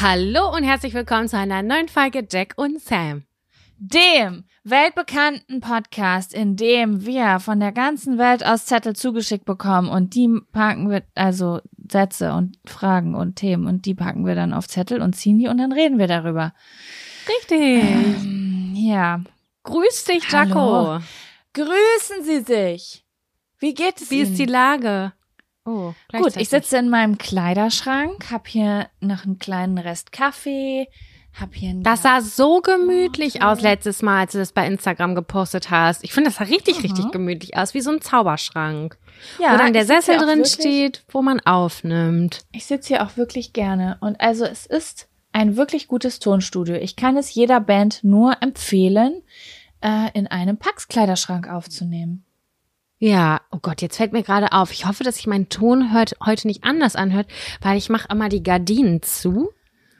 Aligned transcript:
Hallo 0.00 0.54
und 0.54 0.62
herzlich 0.62 0.94
willkommen 0.94 1.26
zu 1.26 1.36
einer 1.36 1.60
neuen 1.60 1.88
Folge 1.88 2.24
Jack 2.30 2.52
und 2.54 2.80
Sam. 2.80 3.24
Dem 3.78 4.44
weltbekannten 4.62 5.60
Podcast, 5.60 6.32
in 6.32 6.54
dem 6.54 7.04
wir 7.04 7.40
von 7.40 7.58
der 7.58 7.72
ganzen 7.72 8.16
Welt 8.16 8.46
aus 8.46 8.66
Zettel 8.66 8.94
zugeschickt 8.94 9.44
bekommen 9.44 9.88
und 9.88 10.14
die 10.14 10.28
packen 10.52 10.88
wir, 10.88 11.02
also 11.16 11.60
Sätze 11.90 12.32
und 12.32 12.60
Fragen 12.64 13.16
und 13.16 13.34
Themen 13.34 13.66
und 13.66 13.86
die 13.86 13.96
packen 13.96 14.24
wir 14.24 14.36
dann 14.36 14.54
auf 14.54 14.68
Zettel 14.68 15.02
und 15.02 15.16
ziehen 15.16 15.40
die 15.40 15.48
und 15.48 15.58
dann 15.58 15.72
reden 15.72 15.98
wir 15.98 16.06
darüber. 16.06 16.54
Richtig. 17.28 17.82
Ähm, 17.82 18.74
ja. 18.76 19.20
Grüß 19.64 20.04
dich, 20.04 20.30
Jaco. 20.30 21.00
Grüßen 21.54 22.22
Sie 22.22 22.42
sich. 22.42 23.04
Wie 23.58 23.74
geht 23.74 24.00
es 24.00 24.12
Wie 24.12 24.20
Ihnen? 24.20 24.30
ist 24.30 24.38
die 24.38 24.46
Lage? 24.46 25.12
Oh, 25.68 25.94
Gut, 26.16 26.36
ich 26.36 26.48
sitze 26.48 26.78
in 26.78 26.88
meinem 26.88 27.18
Kleiderschrank, 27.18 28.30
hab 28.30 28.48
hier 28.48 28.88
noch 29.00 29.24
einen 29.24 29.38
kleinen 29.38 29.76
Rest 29.78 30.12
Kaffee, 30.12 30.88
hab 31.38 31.54
hier 31.54 31.70
einen 31.70 31.82
Das 31.82 32.02
sah 32.02 32.20
so 32.20 32.60
gemütlich 32.60 33.42
aus 33.42 33.60
letztes 33.60 34.00
Mal, 34.02 34.20
als 34.20 34.32
du 34.32 34.38
das 34.38 34.52
bei 34.52 34.66
Instagram 34.66 35.14
gepostet 35.14 35.70
hast. 35.70 36.02
Ich 36.04 36.12
finde, 36.12 36.30
das 36.30 36.38
sah 36.38 36.44
richtig, 36.44 36.82
richtig 36.82 37.10
gemütlich 37.12 37.56
aus, 37.56 37.74
wie 37.74 37.80
so 37.80 37.90
ein 37.90 38.00
Zauberschrank. 38.00 38.96
ja, 39.38 39.52
wo 39.52 39.56
dann 39.58 39.72
der 39.72 39.84
Sessel 39.84 40.16
drin 40.16 40.38
wirklich- 40.38 40.54
steht, 40.54 41.04
wo 41.10 41.22
man 41.22 41.40
aufnimmt. 41.40 42.44
Ich 42.52 42.66
sitze 42.66 42.88
hier 42.88 43.04
auch 43.04 43.16
wirklich 43.16 43.52
gerne. 43.52 43.98
Und 44.00 44.20
also 44.20 44.44
es 44.44 44.64
ist 44.66 45.08
ein 45.32 45.56
wirklich 45.56 45.86
gutes 45.86 46.18
Tonstudio. 46.18 46.76
Ich 46.76 46.96
kann 46.96 47.16
es 47.16 47.34
jeder 47.34 47.60
Band 47.60 48.02
nur 48.02 48.36
empfehlen, 48.42 49.22
äh, 49.80 50.10
in 50.14 50.26
einem 50.26 50.56
Pax-Kleiderschrank 50.56 51.48
aufzunehmen. 51.48 52.24
Ja, 52.98 53.40
oh 53.52 53.58
Gott, 53.62 53.80
jetzt 53.82 53.96
fällt 53.96 54.12
mir 54.12 54.22
gerade 54.22 54.52
auf. 54.52 54.72
Ich 54.72 54.86
hoffe, 54.86 55.04
dass 55.04 55.16
sich 55.16 55.26
mein 55.26 55.48
Ton 55.48 55.92
hört, 55.92 56.16
heute 56.24 56.46
nicht 56.48 56.64
anders 56.64 56.96
anhört, 56.96 57.28
weil 57.60 57.78
ich 57.78 57.88
mache 57.90 58.08
immer 58.10 58.28
die 58.28 58.42
Gardinen 58.42 59.02
zu. 59.02 59.50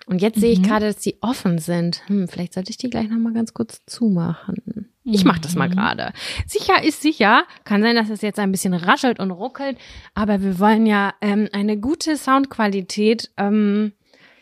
Und 0.06 0.22
jetzt 0.22 0.40
sehe 0.40 0.50
ich 0.52 0.60
Mhm. 0.60 0.64
gerade, 0.64 0.86
dass 0.86 0.96
die 0.98 1.18
offen 1.20 1.58
sind. 1.58 2.02
Hm, 2.08 2.28
vielleicht 2.28 2.54
sollte 2.54 2.70
ich 2.70 2.76
die 2.78 2.88
gleich 2.90 3.08
noch 3.08 3.18
mal 3.18 3.32
ganz 3.34 3.52
kurz 3.54 3.82
zumachen. 3.86 4.88
Ich 5.04 5.24
mache 5.24 5.40
das 5.40 5.54
mal 5.54 5.68
Mhm. 5.68 5.72
gerade. 5.74 6.12
Sicher 6.46 6.82
ist 6.82 7.02
sicher. 7.02 7.44
Kann 7.64 7.82
sein, 7.82 7.94
dass 7.94 8.10
es 8.10 8.20
jetzt 8.22 8.38
ein 8.38 8.50
bisschen 8.52 8.74
raschelt 8.74 9.20
und 9.20 9.30
ruckelt, 9.30 9.78
aber 10.14 10.42
wir 10.42 10.58
wollen 10.58 10.84
ja 10.86 11.14
ähm, 11.20 11.48
eine 11.52 11.78
gute 11.78 12.16
Soundqualität 12.16 13.30
ähm, 13.36 13.92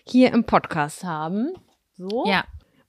hier 0.05 0.33
im 0.33 0.45
Podcast 0.45 1.05
haben. 1.05 1.51
So. 1.97 2.25
Ja. 2.27 2.45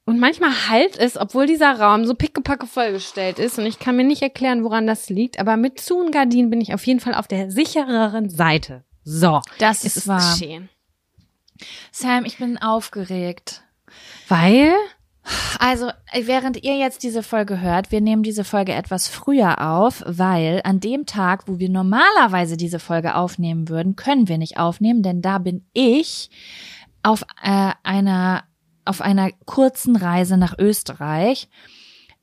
Und 0.08 0.22
manchmal 0.22 0.70
halt 0.70 0.98
es, 0.98 1.18
obwohl 1.18 1.48
dieser 1.48 1.78
Raum 1.82 2.06
so 2.06 2.16
pickepacke 2.16 2.66
vollgestellt 2.66 3.40
ist 3.40 3.60
und 3.60 3.66
ich 3.66 3.78
kann 3.78 3.98
mir 3.98 4.06
nicht 4.06 4.22
erklären, 4.22 4.64
woran 4.64 4.88
das 4.88 5.10
liegt, 5.10 5.38
aber 5.38 5.58
mit 5.58 5.82
Zu 5.82 5.98
und 6.00 6.12
Gardinen 6.14 6.50
bin 6.50 6.62
ich 6.62 6.74
auf 6.74 6.88
jeden 6.88 7.02
Fall 7.02 7.14
auf 7.14 7.28
der 7.28 7.52
sichereren 7.52 8.30
Seite. 8.30 8.86
So, 9.04 9.42
Das 9.60 9.84
ist 9.84 10.08
wahr. 10.08 10.20
geschehen. 10.32 10.70
Sam, 11.92 12.24
ich 12.24 12.38
bin 12.38 12.58
aufgeregt. 12.58 13.64
Weil? 14.30 14.74
Also, 15.60 15.92
während 16.14 16.64
ihr 16.64 16.78
jetzt 16.78 17.04
diese 17.04 17.22
Folge 17.22 17.60
hört, 17.60 17.92
wir 17.92 18.00
nehmen 18.00 18.24
diese 18.24 18.46
Folge 18.46 18.72
etwas 18.72 19.10
früher 19.10 19.60
auf, 19.60 20.04
weil 20.08 20.62
an 20.64 20.80
dem 20.80 21.06
Tag, 21.06 21.50
wo 21.50 21.60
wir 21.60 21.68
normalerweise 21.68 22.56
diese 22.56 22.80
Folge 22.80 23.14
aufnehmen 23.16 23.68
würden, 23.68 23.98
können 23.98 24.30
wir 24.30 24.38
nicht 24.38 24.58
aufnehmen, 24.58 25.04
denn 25.04 25.22
da 25.22 25.38
bin 25.40 25.68
ich 25.74 26.30
auf 27.04 27.24
äh, 27.44 27.72
einer 27.84 28.46
auf 28.88 29.02
einer 29.02 29.32
kurzen 29.46 29.96
Reise 29.96 30.38
nach 30.38 30.58
Österreich, 30.58 31.50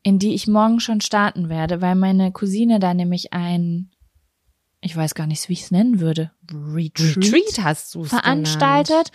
in 0.02 0.18
die 0.18 0.34
ich 0.34 0.46
morgen 0.46 0.80
schon 0.80 1.00
starten 1.00 1.48
werde, 1.48 1.80
weil 1.80 1.94
meine 1.94 2.32
Cousine 2.32 2.78
da 2.78 2.94
nämlich 2.94 3.32
ein 3.32 3.90
ich 4.84 4.94
weiß 4.94 5.14
gar 5.14 5.26
nicht, 5.26 5.48
wie 5.48 5.54
ich 5.54 5.62
es 5.62 5.70
nennen 5.70 5.98
würde, 5.98 6.30
Retreat, 6.52 7.16
Retreat 7.16 7.64
hast 7.64 7.94
du 7.94 8.04
veranstaltet. 8.04 9.10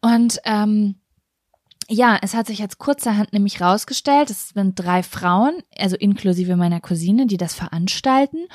Und 0.00 0.40
ähm, 0.44 0.96
ja, 1.88 2.18
es 2.22 2.34
hat 2.34 2.46
sich 2.46 2.58
jetzt 2.58 2.78
kurzerhand 2.78 3.32
nämlich 3.32 3.60
rausgestellt, 3.60 4.30
es 4.30 4.50
sind 4.50 4.74
drei 4.76 5.02
Frauen, 5.02 5.62
also 5.76 5.96
inklusive 5.96 6.56
meiner 6.56 6.80
Cousine, 6.80 7.26
die 7.26 7.36
das 7.36 7.54
veranstalten. 7.54 8.48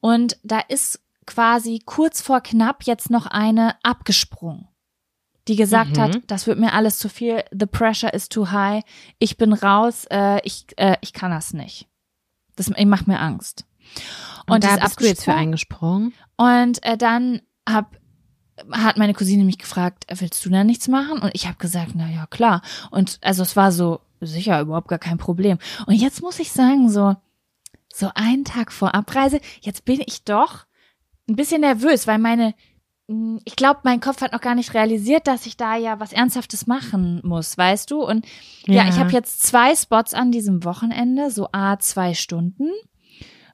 Und 0.00 0.38
da 0.42 0.60
ist 0.60 1.00
quasi 1.26 1.80
kurz 1.84 2.20
vor 2.20 2.40
knapp 2.40 2.84
jetzt 2.84 3.10
noch 3.10 3.26
eine 3.26 3.74
abgesprungen, 3.82 4.68
die 5.48 5.56
gesagt 5.56 5.96
Mhm. 5.96 6.00
hat, 6.00 6.20
das 6.26 6.46
wird 6.46 6.58
mir 6.58 6.72
alles 6.72 6.98
zu 6.98 7.08
viel, 7.08 7.42
the 7.50 7.66
pressure 7.66 8.12
is 8.12 8.28
too 8.28 8.50
high, 8.50 8.84
ich 9.18 9.36
bin 9.36 9.52
raus, 9.52 10.04
äh, 10.10 10.40
ich, 10.44 10.66
äh, 10.76 10.96
ich 11.00 11.12
kann 11.12 11.30
das 11.30 11.54
nicht. 11.54 11.86
Das 12.56 12.70
macht 12.70 13.06
mir 13.06 13.20
Angst. 13.20 13.64
Und, 14.46 14.62
die 14.62 14.68
da 14.68 14.74
ist 14.74 14.82
bist 14.82 15.00
du 15.00 15.04
jetzt 15.06 15.24
für 15.24 15.34
eingesprungen. 15.34 16.12
Und 16.36 16.82
äh, 16.84 16.96
dann 16.96 17.40
hab, 17.68 17.96
hat 18.72 18.96
meine 18.96 19.14
Cousine 19.14 19.44
mich 19.44 19.58
gefragt, 19.58 20.06
willst 20.14 20.44
du 20.44 20.50
da 20.50 20.64
nichts 20.64 20.88
machen? 20.88 21.20
Und 21.20 21.30
ich 21.34 21.46
habe 21.46 21.58
gesagt, 21.58 21.92
na 21.94 22.10
ja, 22.10 22.26
klar. 22.26 22.62
Und 22.90 23.18
also 23.22 23.42
es 23.42 23.56
war 23.56 23.72
so, 23.72 24.00
sicher, 24.20 24.60
überhaupt 24.60 24.88
gar 24.88 24.98
kein 24.98 25.18
Problem. 25.18 25.58
Und 25.86 25.94
jetzt 25.94 26.22
muss 26.22 26.38
ich 26.38 26.50
sagen, 26.52 26.90
so, 26.90 27.16
so 27.92 28.10
einen 28.14 28.44
Tag 28.44 28.72
vor 28.72 28.94
Abreise, 28.94 29.40
jetzt 29.60 29.84
bin 29.84 30.02
ich 30.04 30.24
doch 30.24 30.66
ein 31.28 31.36
bisschen 31.36 31.60
nervös, 31.60 32.06
weil 32.06 32.18
meine, 32.18 32.54
ich 33.44 33.56
glaube, 33.56 33.80
mein 33.84 34.00
Kopf 34.00 34.20
hat 34.20 34.32
noch 34.32 34.40
gar 34.42 34.54
nicht 34.54 34.74
realisiert, 34.74 35.26
dass 35.26 35.46
ich 35.46 35.56
da 35.56 35.76
ja 35.76 35.98
was 35.98 36.12
Ernsthaftes 36.12 36.66
machen 36.66 37.20
muss, 37.24 37.56
weißt 37.56 37.90
du? 37.90 38.02
Und 38.04 38.26
ja, 38.66 38.84
Ja. 38.84 38.88
ich 38.90 38.98
habe 38.98 39.12
jetzt 39.12 39.42
zwei 39.42 39.74
Spots 39.74 40.12
an 40.12 40.30
diesem 40.30 40.62
Wochenende, 40.64 41.30
so 41.30 41.48
a 41.52 41.78
zwei 41.78 42.14
Stunden. 42.14 42.68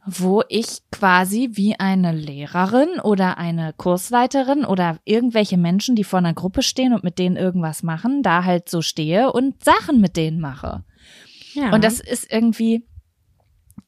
wo 0.06 0.42
ich 0.50 0.82
quasi 0.92 1.48
wie 1.54 1.80
eine 1.80 2.12
Lehrerin 2.12 3.00
oder 3.02 3.38
eine 3.38 3.72
Kursleiterin 3.72 4.66
oder 4.66 4.98
irgendwelche 5.06 5.56
Menschen, 5.56 5.96
die 5.96 6.04
vor 6.04 6.18
einer 6.18 6.34
Gruppe 6.34 6.60
stehen 6.62 6.92
und 6.92 7.04
mit 7.04 7.18
denen 7.18 7.36
irgendwas 7.38 7.82
machen, 7.82 8.22
da 8.22 8.44
halt 8.44 8.68
so 8.68 8.82
stehe 8.82 9.32
und 9.32 9.64
Sachen 9.64 10.02
mit 10.02 10.18
denen 10.18 10.40
mache. 10.40 10.84
Ja. 11.54 11.72
Und 11.72 11.82
das 11.84 12.00
ist 12.00 12.30
irgendwie 12.30 12.86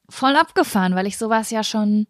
voll 0.08 0.36
abgefahren, 0.36 0.94
weil 0.94 1.06
ich 1.06 1.18
sowas 1.18 1.50
ja 1.50 1.62
schon 1.62 2.06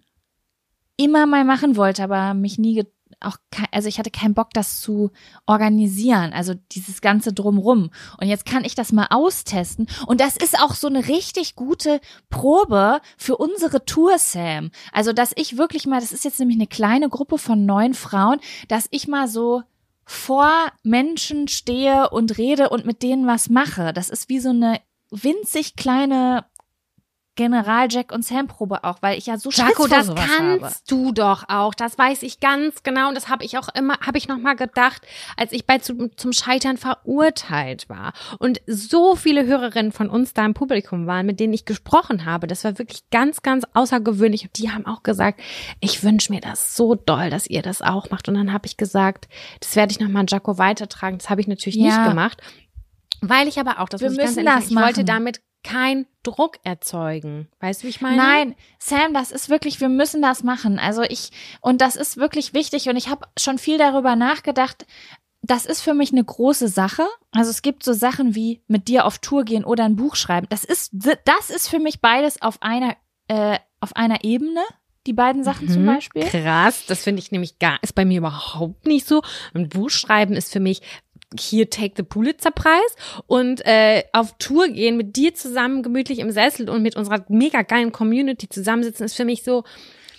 immer 0.96 1.26
mal 1.26 1.42
machen 1.44 1.74
wollte, 1.76 2.04
aber 2.04 2.32
mich 2.32 2.58
nie 2.58 2.84
auch 3.20 3.36
also 3.72 3.88
ich 3.88 3.98
hatte 3.98 4.10
keinen 4.10 4.34
Bock, 4.34 4.50
das 4.52 4.80
zu 4.80 5.10
organisieren, 5.46 6.32
also 6.32 6.54
dieses 6.72 7.00
ganze 7.00 7.32
drumrum. 7.32 7.90
Und 8.20 8.28
jetzt 8.28 8.44
kann 8.44 8.64
ich 8.64 8.74
das 8.74 8.92
mal 8.92 9.06
austesten. 9.10 9.86
Und 10.06 10.20
das 10.20 10.36
ist 10.36 10.58
auch 10.58 10.74
so 10.74 10.86
eine 10.86 11.08
richtig 11.08 11.56
gute 11.56 12.00
Probe 12.28 13.00
für 13.16 13.36
unsere 13.36 13.84
Tour, 13.84 14.18
Sam. 14.18 14.70
Also, 14.92 15.12
dass 15.12 15.32
ich 15.36 15.56
wirklich 15.56 15.86
mal, 15.86 16.00
das 16.00 16.12
ist 16.12 16.24
jetzt 16.24 16.38
nämlich 16.38 16.58
eine 16.58 16.66
kleine 16.66 17.08
Gruppe 17.08 17.38
von 17.38 17.64
neun 17.64 17.94
Frauen, 17.94 18.38
dass 18.68 18.86
ich 18.90 19.08
mal 19.08 19.28
so 19.28 19.62
vor 20.04 20.50
Menschen 20.82 21.48
stehe 21.48 22.10
und 22.10 22.38
rede 22.38 22.68
und 22.68 22.86
mit 22.86 23.02
denen 23.02 23.26
was 23.26 23.48
mache. 23.48 23.92
Das 23.92 24.08
ist 24.08 24.28
wie 24.28 24.38
so 24.38 24.50
eine 24.50 24.80
winzig 25.10 25.76
kleine 25.76 26.44
General 27.36 27.86
Jack 27.90 28.12
und 28.12 28.24
Sam 28.24 28.46
Probe 28.48 28.82
auch, 28.84 28.96
weil 29.02 29.16
ich 29.18 29.26
ja 29.26 29.38
so 29.38 29.50
Schiss 29.50 29.60
Jaco, 29.64 29.74
vor 29.82 29.88
das 29.88 30.06
sowas 30.06 30.24
kannst 30.36 30.64
habe. 30.64 30.74
du 30.88 31.12
doch 31.12 31.44
auch. 31.48 31.74
Das 31.74 31.96
weiß 31.98 32.22
ich 32.22 32.40
ganz 32.40 32.82
genau. 32.82 33.08
Und 33.08 33.14
das 33.14 33.28
habe 33.28 33.44
ich 33.44 33.56
auch 33.58 33.68
immer, 33.74 33.98
habe 34.00 34.18
ich 34.18 34.26
noch 34.26 34.38
mal 34.38 34.54
gedacht, 34.56 35.02
als 35.36 35.52
ich 35.52 35.66
bei 35.66 35.78
zum, 35.78 36.16
zum 36.16 36.32
Scheitern 36.32 36.76
verurteilt 36.76 37.88
war. 37.88 38.12
Und 38.38 38.60
so 38.66 39.16
viele 39.16 39.46
Hörerinnen 39.46 39.92
von 39.92 40.08
uns 40.10 40.32
da 40.32 40.44
im 40.44 40.54
Publikum 40.54 41.06
waren, 41.06 41.26
mit 41.26 41.38
denen 41.40 41.52
ich 41.52 41.64
gesprochen 41.64 42.24
habe. 42.24 42.46
Das 42.46 42.64
war 42.64 42.78
wirklich 42.78 43.08
ganz, 43.10 43.42
ganz 43.42 43.64
außergewöhnlich. 43.74 44.42
Und 44.44 44.58
die 44.58 44.70
haben 44.70 44.86
auch 44.86 45.02
gesagt, 45.02 45.40
ich 45.80 46.02
wünsche 46.02 46.32
mir 46.32 46.40
das 46.40 46.76
so 46.76 46.94
doll, 46.94 47.30
dass 47.30 47.46
ihr 47.46 47.62
das 47.62 47.82
auch 47.82 48.10
macht. 48.10 48.28
Und 48.28 48.34
dann 48.34 48.52
habe 48.52 48.66
ich 48.66 48.76
gesagt, 48.76 49.28
das 49.60 49.76
werde 49.76 49.92
ich 49.92 50.00
noch 50.00 50.08
mal 50.08 50.20
an 50.20 50.26
Jaco 50.28 50.58
weitertragen. 50.58 51.18
Das 51.18 51.30
habe 51.30 51.40
ich 51.40 51.46
natürlich 51.48 51.76
Ja. 51.76 51.84
nicht 51.98 52.08
gemacht. 52.08 52.40
Weil 53.22 53.48
ich 53.48 53.58
aber 53.58 53.80
auch, 53.80 53.88
das 53.88 54.00
Wir 54.00 54.08
muss 54.10 54.18
ich 54.18 54.24
ganz 54.24 54.36
ehrlich 54.36 54.70
ich 54.70 54.76
wollte 54.76 55.04
damit 55.04 55.40
keinen 55.66 56.06
Druck 56.22 56.58
erzeugen. 56.64 57.48
Weißt 57.60 57.82
du, 57.82 57.86
wie 57.86 57.90
ich 57.90 58.00
meine? 58.00 58.16
Nein, 58.16 58.54
Sam, 58.78 59.12
das 59.14 59.30
ist 59.30 59.48
wirklich, 59.48 59.80
wir 59.80 59.88
müssen 59.88 60.22
das 60.22 60.42
machen. 60.42 60.78
Also 60.78 61.02
ich, 61.02 61.30
und 61.60 61.80
das 61.80 61.96
ist 61.96 62.16
wirklich 62.16 62.54
wichtig 62.54 62.88
und 62.88 62.96
ich 62.96 63.08
habe 63.08 63.26
schon 63.38 63.58
viel 63.58 63.78
darüber 63.78 64.16
nachgedacht. 64.16 64.86
Das 65.42 65.66
ist 65.66 65.80
für 65.82 65.94
mich 65.94 66.12
eine 66.12 66.24
große 66.24 66.68
Sache. 66.68 67.06
Also 67.30 67.50
es 67.50 67.62
gibt 67.62 67.84
so 67.84 67.92
Sachen 67.92 68.34
wie 68.34 68.62
mit 68.66 68.88
dir 68.88 69.04
auf 69.04 69.18
Tour 69.18 69.44
gehen 69.44 69.64
oder 69.64 69.84
ein 69.84 69.96
Buch 69.96 70.16
schreiben. 70.16 70.46
Das 70.50 70.64
ist, 70.64 70.90
das 70.92 71.50
ist 71.50 71.68
für 71.68 71.78
mich 71.78 72.00
beides 72.00 72.42
auf 72.42 72.62
einer, 72.62 72.96
äh, 73.28 73.58
auf 73.80 73.94
einer 73.94 74.24
Ebene. 74.24 74.62
Die 75.06 75.12
beiden 75.12 75.44
Sachen 75.44 75.68
zum 75.68 75.82
Mhm. 75.82 75.86
Beispiel. 75.86 76.24
Krass, 76.24 76.84
das 76.86 77.04
finde 77.04 77.20
ich 77.22 77.30
nämlich 77.30 77.60
gar, 77.60 77.78
ist 77.80 77.94
bei 77.94 78.04
mir 78.04 78.18
überhaupt 78.18 78.86
nicht 78.86 79.06
so. 79.06 79.22
Ein 79.54 79.68
Buch 79.68 79.90
schreiben 79.90 80.34
ist 80.34 80.52
für 80.52 80.58
mich 80.58 80.80
hier 81.38 81.70
Take 81.70 81.94
the 81.96 82.02
Pulitzer 82.02 82.50
Preis 82.50 82.96
und 83.26 83.64
äh, 83.66 84.04
auf 84.12 84.34
Tour 84.38 84.68
gehen 84.68 84.96
mit 84.96 85.16
dir 85.16 85.34
zusammen 85.34 85.82
gemütlich 85.82 86.20
im 86.20 86.30
Sessel 86.30 86.70
und 86.70 86.82
mit 86.82 86.96
unserer 86.96 87.24
mega 87.28 87.62
geilen 87.62 87.92
Community 87.92 88.48
zusammensitzen 88.48 89.06
ist 89.06 89.16
für 89.16 89.24
mich 89.24 89.42
so 89.42 89.64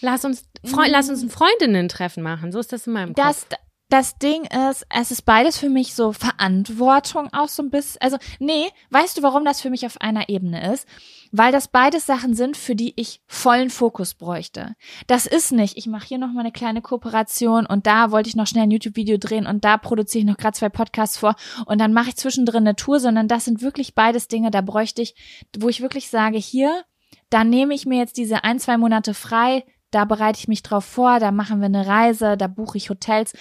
lass 0.01 0.25
uns 0.25 0.45
Freu 0.65 0.85
lass 0.89 1.09
uns 1.09 1.21
ein 1.23 1.29
Freundinnen-Treffen 1.29 2.23
machen. 2.23 2.51
So 2.51 2.59
ist 2.59 2.73
das 2.73 2.87
in 2.87 2.93
meinem 2.93 3.13
Kopf. 3.13 3.25
Das, 3.25 3.47
das 3.89 4.17
Ding 4.17 4.43
ist, 4.69 4.85
es 4.89 5.11
ist 5.11 5.21
beides 5.21 5.57
für 5.57 5.69
mich 5.69 5.93
so 5.93 6.11
Verantwortung 6.11 7.31
auch 7.31 7.47
so 7.47 7.63
ein 7.63 7.69
bisschen. 7.69 8.01
Also, 8.01 8.17
nee, 8.39 8.69
weißt 8.89 9.17
du, 9.17 9.23
warum 9.23 9.45
das 9.45 9.61
für 9.61 9.69
mich 9.69 9.85
auf 9.85 10.01
einer 10.01 10.27
Ebene 10.27 10.73
ist? 10.73 10.85
Weil 11.31 11.53
das 11.53 11.69
beides 11.69 12.05
Sachen 12.05 12.33
sind, 12.33 12.57
für 12.57 12.75
die 12.75 12.93
ich 12.97 13.21
vollen 13.27 13.69
Fokus 13.69 14.13
bräuchte. 14.13 14.75
Das 15.07 15.25
ist 15.25 15.53
nicht, 15.53 15.77
ich 15.77 15.87
mache 15.87 16.07
hier 16.07 16.17
noch 16.17 16.33
mal 16.33 16.41
eine 16.41 16.51
kleine 16.51 16.81
Kooperation 16.81 17.65
und 17.65 17.87
da 17.87 18.11
wollte 18.11 18.29
ich 18.29 18.35
noch 18.35 18.47
schnell 18.47 18.63
ein 18.63 18.71
YouTube-Video 18.71 19.17
drehen 19.17 19.47
und 19.47 19.63
da 19.63 19.77
produziere 19.77 20.21
ich 20.21 20.29
noch 20.29 20.37
gerade 20.37 20.57
zwei 20.57 20.69
Podcasts 20.69 21.17
vor 21.17 21.35
und 21.65 21.79
dann 21.79 21.93
mache 21.93 22.09
ich 22.09 22.17
zwischendrin 22.17 22.67
eine 22.67 22.75
Tour, 22.75 22.99
sondern 22.99 23.27
das 23.27 23.45
sind 23.45 23.61
wirklich 23.61 23.95
beides 23.95 24.27
Dinge, 24.27 24.51
da 24.51 24.61
bräuchte 24.61 25.01
ich, 25.01 25.15
wo 25.57 25.69
ich 25.69 25.81
wirklich 25.81 26.09
sage, 26.09 26.37
hier, 26.37 26.83
da 27.29 27.43
nehme 27.43 27.73
ich 27.73 27.85
mir 27.85 27.99
jetzt 27.99 28.17
diese 28.17 28.43
ein, 28.43 28.59
zwei 28.59 28.77
Monate 28.77 29.13
frei, 29.13 29.63
da 29.91 30.05
bereite 30.05 30.39
ich 30.39 30.47
mich 30.47 30.63
drauf 30.63 30.85
vor, 30.85 31.19
da 31.19 31.31
machen 31.31 31.59
wir 31.59 31.65
eine 31.65 31.87
Reise, 31.87 32.37
da 32.37 32.47
buche 32.47 32.77
ich 32.77 32.89
Hotels. 32.89 33.33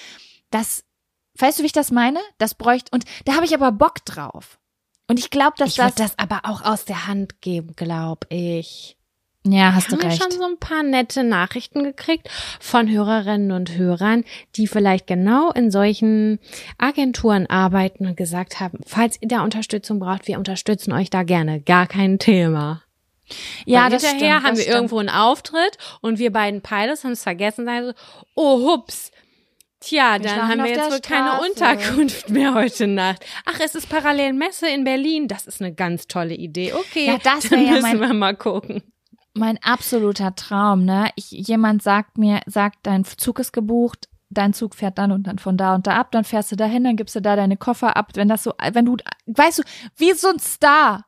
Das, 0.51 0.85
weißt 1.39 1.59
du, 1.59 1.63
wie 1.63 1.67
ich 1.67 1.73
das 1.73 1.91
meine? 1.91 2.21
Das 2.39 2.55
bräuchte, 2.55 2.91
und 2.93 3.05
da 3.25 3.35
habe 3.35 3.45
ich 3.45 3.55
aber 3.55 3.73
Bock 3.73 4.05
drauf. 4.05 4.59
Und 5.09 5.19
ich 5.19 5.31
glaube, 5.31 5.55
dass 5.57 5.71
ich 5.71 5.77
das, 5.77 5.85
würde 5.99 6.03
das 6.03 6.19
aber 6.19 6.41
auch 6.45 6.63
aus 6.63 6.85
der 6.85 7.07
Hand 7.07 7.41
geben, 7.41 7.75
glaube 7.77 8.27
ich. 8.29 8.97
ja, 9.47 9.73
hast 9.73 9.89
du 9.89 9.93
haben 9.93 10.03
ja 10.03 10.09
recht. 10.09 10.21
schon 10.21 10.33
so 10.33 10.45
ein 10.45 10.59
paar 10.59 10.83
nette 10.83 11.23
Nachrichten 11.23 11.85
gekriegt 11.85 12.29
von 12.59 12.91
Hörerinnen 12.91 13.53
und 13.53 13.77
Hörern, 13.77 14.25
die 14.57 14.67
vielleicht 14.67 15.07
genau 15.07 15.53
in 15.53 15.71
solchen 15.71 16.41
Agenturen 16.79 17.47
arbeiten 17.47 18.07
und 18.07 18.17
gesagt 18.17 18.59
haben, 18.59 18.81
falls 18.85 19.17
ihr 19.23 19.29
da 19.29 19.45
Unterstützung 19.45 20.01
braucht, 20.01 20.27
wir 20.27 20.39
unterstützen 20.39 20.93
euch 20.93 21.09
da 21.11 21.23
gerne. 21.23 21.61
Gar 21.61 21.87
kein 21.87 22.19
Thema. 22.19 22.83
ja, 23.65 23.85
Weil 23.85 23.91
das 23.91 24.05
hinterher 24.05 24.39
stimmt, 24.39 24.45
haben 24.45 24.51
das 24.51 24.59
wir 24.59 24.63
stimmt. 24.65 24.75
irgendwo 24.77 24.99
einen 24.99 25.09
Auftritt 25.09 25.79
und 26.01 26.19
wir 26.19 26.33
beiden 26.33 26.63
Pilots 26.63 27.05
haben 27.05 27.13
es 27.13 27.23
vergessen, 27.23 27.65
sagen 27.65 27.87
so, 27.87 27.93
oh 28.35 28.73
hups. 28.73 29.13
Tja, 29.87 30.19
dann 30.19 30.49
haben 30.49 30.59
wir 30.65 30.71
jetzt 30.71 30.91
wohl 30.91 31.01
keine. 31.01 31.41
Unterkunft 31.41 32.29
mehr 32.31 32.55
heute 32.55 32.87
Nacht. 32.87 33.25
Ach, 33.45 33.61
es 33.61 33.75
ist 33.75 33.89
parallel 33.89 34.33
Messe 34.33 34.69
in 34.69 34.85
Berlin. 34.85 35.29
Das 35.29 35.47
ist 35.47 35.61
eine 35.61 35.73
ganz 35.75 36.07
tolle 36.09 36.35
Idee. 36.35 36.73
Okay, 36.73 37.07
Ja, 37.07 37.19
das 37.23 37.49
dann 37.49 37.65
ja 37.65 37.73
müssen 37.73 37.83
mein- 37.83 38.01
wir 38.01 38.13
mal 38.15 38.35
gucken. 38.37 38.83
mein 39.35 39.59
absoluter 39.63 40.35
Traum, 40.35 40.85
ne? 40.85 41.11
Ich, 41.15 41.31
jemand 41.31 41.83
sagt 41.83 42.19
mir, 42.19 42.41
sagt, 42.47 42.79
dein 42.85 43.05
Zug 43.05 43.39
ist 43.39 43.53
gebucht, 43.53 44.09
dein 44.31 44.53
Zug 44.55 44.75
fährt 44.75 44.99
dann 44.99 45.13
und 45.13 45.27
dann 45.27 45.39
von 45.39 45.57
da 45.57 45.75
und 45.75 45.87
da 45.87 45.93
ab, 45.97 46.11
dann 46.11 46.25
fährst 46.25 46.51
du 46.53 46.57
dahin, 46.57 46.85
dann 46.85 46.97
gibst 46.97 47.15
du 47.15 47.21
da 47.21 47.37
deine 47.37 47.57
Koffer 47.57 47.97
ab, 47.97 48.11
wenn 48.15 48.29
das 48.29 48.43
so, 48.43 48.53
wenn 48.73 48.87
du, 48.87 48.97
weißt 49.27 49.59
du, 49.59 49.63
wie 49.97 50.13
so 50.15 50.29
ein 50.29 50.39
Star. 50.41 51.05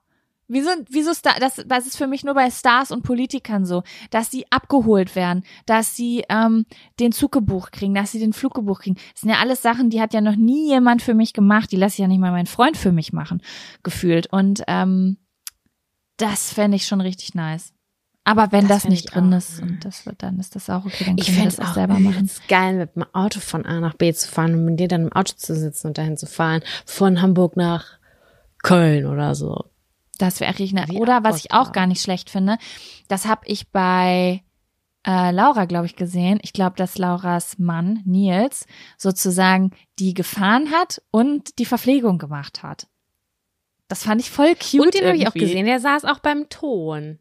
Wie 0.51 0.63
so, 0.63 0.71
wie 0.89 1.03
so 1.03 1.13
Star, 1.13 1.35
das, 1.39 1.63
das 1.67 1.87
ist 1.87 1.99
für 1.99 2.07
mich 2.07 2.25
nur 2.25 2.35
bei 2.35 2.51
Stars 2.51 2.91
und 2.91 3.03
Politikern 3.03 3.67
so, 3.67 3.83
dass 4.11 4.31
sie 4.31 4.47
abgeholt 4.51 5.15
werden, 5.15 5.45
dass 5.67 5.95
sie 5.95 6.25
ähm, 6.31 6.65
den 7.01 7.13
Zug 7.13 7.33
gebucht 7.33 7.73
kriegen, 7.73 7.95
dass 7.95 8.13
sie 8.13 8.19
den 8.19 8.33
Flug 8.33 8.55
gebucht 8.55 8.83
kriegen. 8.85 8.97
Das 9.13 9.21
sind 9.21 9.31
ja 9.31 9.41
alles 9.41 9.61
Sachen, 9.61 9.91
die 9.91 10.01
hat 10.01 10.15
ja 10.15 10.23
noch 10.23 10.37
nie 10.37 10.69
jemand 10.69 11.03
für 11.03 11.13
mich 11.13 11.35
gemacht. 11.35 11.71
Die 11.71 11.77
lasse 11.77 11.95
ich 11.95 11.99
ja 11.99 12.09
nicht 12.09 12.19
mal 12.19 12.33
mein 12.33 12.47
Freund 12.47 12.79
für 12.79 12.93
mich 12.93 13.13
machen, 13.13 13.43
gefühlt. 13.83 14.33
Und 14.33 14.63
ähm, 14.69 15.19
das 16.17 16.53
fände 16.55 16.77
ich 16.77 16.87
schon 16.87 17.03
richtig 17.03 17.35
nice. 17.35 17.75
Aber 18.25 18.53
wenn 18.53 18.69
Das 18.69 18.83
das, 18.83 18.91
nicht 18.91 19.07
ich 19.07 19.11
drin 19.11 19.33
auch 19.33 19.39
ist 19.39 19.63
und 19.63 19.85
das 19.85 20.05
wird, 20.05 20.23
dann 20.23 20.39
ist 20.39 20.55
das 20.55 20.69
auch 20.69 20.85
okay, 20.85 21.05
dann 21.07 21.17
Ich 21.19 21.31
fände 21.31 21.47
das 21.47 21.59
es 21.59 21.61
auch 21.61 21.75
selber 21.75 21.95
machen. 21.99 22.15
übelst 22.15 22.47
geil, 22.49 22.77
mit 22.77 22.95
dem 22.95 23.05
Auto 23.15 23.41
von 23.41 23.65
A 23.65 23.81
nach 23.81 23.95
B 23.95 24.13
zu 24.13 24.29
fahren 24.29 24.55
und 24.55 24.65
mit 24.67 24.81
dir 24.81 24.89
dann 24.89 25.03
im 25.03 25.13
Auto 25.13 25.33
zu 25.37 25.55
sitzen 25.55 25.89
und 25.89 25.99
dahin 25.99 26.17
zu 26.19 26.27
fahren. 26.27 26.63
Von 26.85 27.23
Hamburg 27.23 27.57
nach 27.57 27.99
Köln 28.63 29.07
oder 29.07 29.35
so. 29.35 29.65
Das 30.19 30.41
wäre 30.41 30.59
richtig. 30.59 30.75
Wie 30.91 30.99
Oder 30.99 31.23
was 31.25 31.37
ich 31.45 31.53
auch 31.53 31.73
gar 31.73 31.87
nicht 31.87 32.03
schlecht 32.03 32.29
finde, 32.31 32.59
das 33.09 33.27
habe 33.27 33.43
ich 33.47 33.71
bei 33.71 34.43
äh, 35.07 35.31
Laura, 35.31 35.65
glaube 35.65 35.87
ich, 35.87 35.95
gesehen. 35.97 36.39
Ich 36.43 36.53
glaube, 36.53 36.77
dass 36.77 36.99
Lauras 36.99 37.59
Mann, 37.59 38.03
Nils, 38.05 38.67
sozusagen 38.97 39.71
die 39.99 40.13
gefahren 40.15 40.71
hat 40.73 41.01
und 41.11 41.59
die 41.59 41.65
Verpflegung 41.65 42.19
gemacht 42.19 42.63
hat. 42.63 42.89
Das 43.87 44.03
fand 44.03 44.21
ich 44.21 44.31
voll 44.31 44.55
cute. 44.57 44.81
und 44.81 44.95
den 44.95 45.07
habe 45.07 45.17
ich 45.17 45.27
auch 45.29 45.33
gesehen, 45.33 45.65
der 45.67 45.81
saß 45.81 46.05
auch 46.05 46.19
beim 46.19 46.49
Ton. 46.51 47.21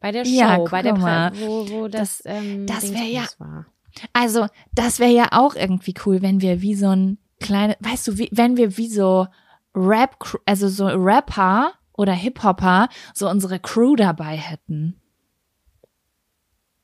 Bei 0.00 0.10
der 0.12 0.24
Show, 0.24 0.32
Ja, 0.32 0.58
bei 0.58 0.82
der 0.82 0.96
mal. 0.96 1.30
Prä 1.30 1.46
wo, 1.46 1.68
wo 1.70 1.88
das, 1.88 2.18
Das- 2.24 2.26
ähm, 2.26 2.66
das 2.66 2.90
ja- 2.90 3.26
war. 3.38 3.66
Also, 4.12 4.46
das 4.72 4.98
wäre 4.98 5.12
ja 5.12 5.28
auch 5.30 5.54
irgendwie 5.54 5.94
cool, 6.04 6.20
wenn 6.20 6.40
wir 6.40 6.62
wie 6.62 6.74
so 6.74 6.88
ein 6.88 7.18
kleine, 7.40 7.76
weißt 7.78 8.08
du, 8.08 8.18
wie, 8.18 8.28
wenn 8.32 8.56
wir 8.56 8.76
wie 8.76 8.88
so 8.88 9.28
Rap, 9.74 10.16
also 10.46 10.68
so 10.68 10.86
Rapper 10.86 11.72
oder 11.96 12.12
Hip-Hopper 12.12 12.88
so 13.14 13.28
unsere 13.28 13.58
Crew 13.58 13.96
dabei 13.96 14.36
hätten. 14.36 15.00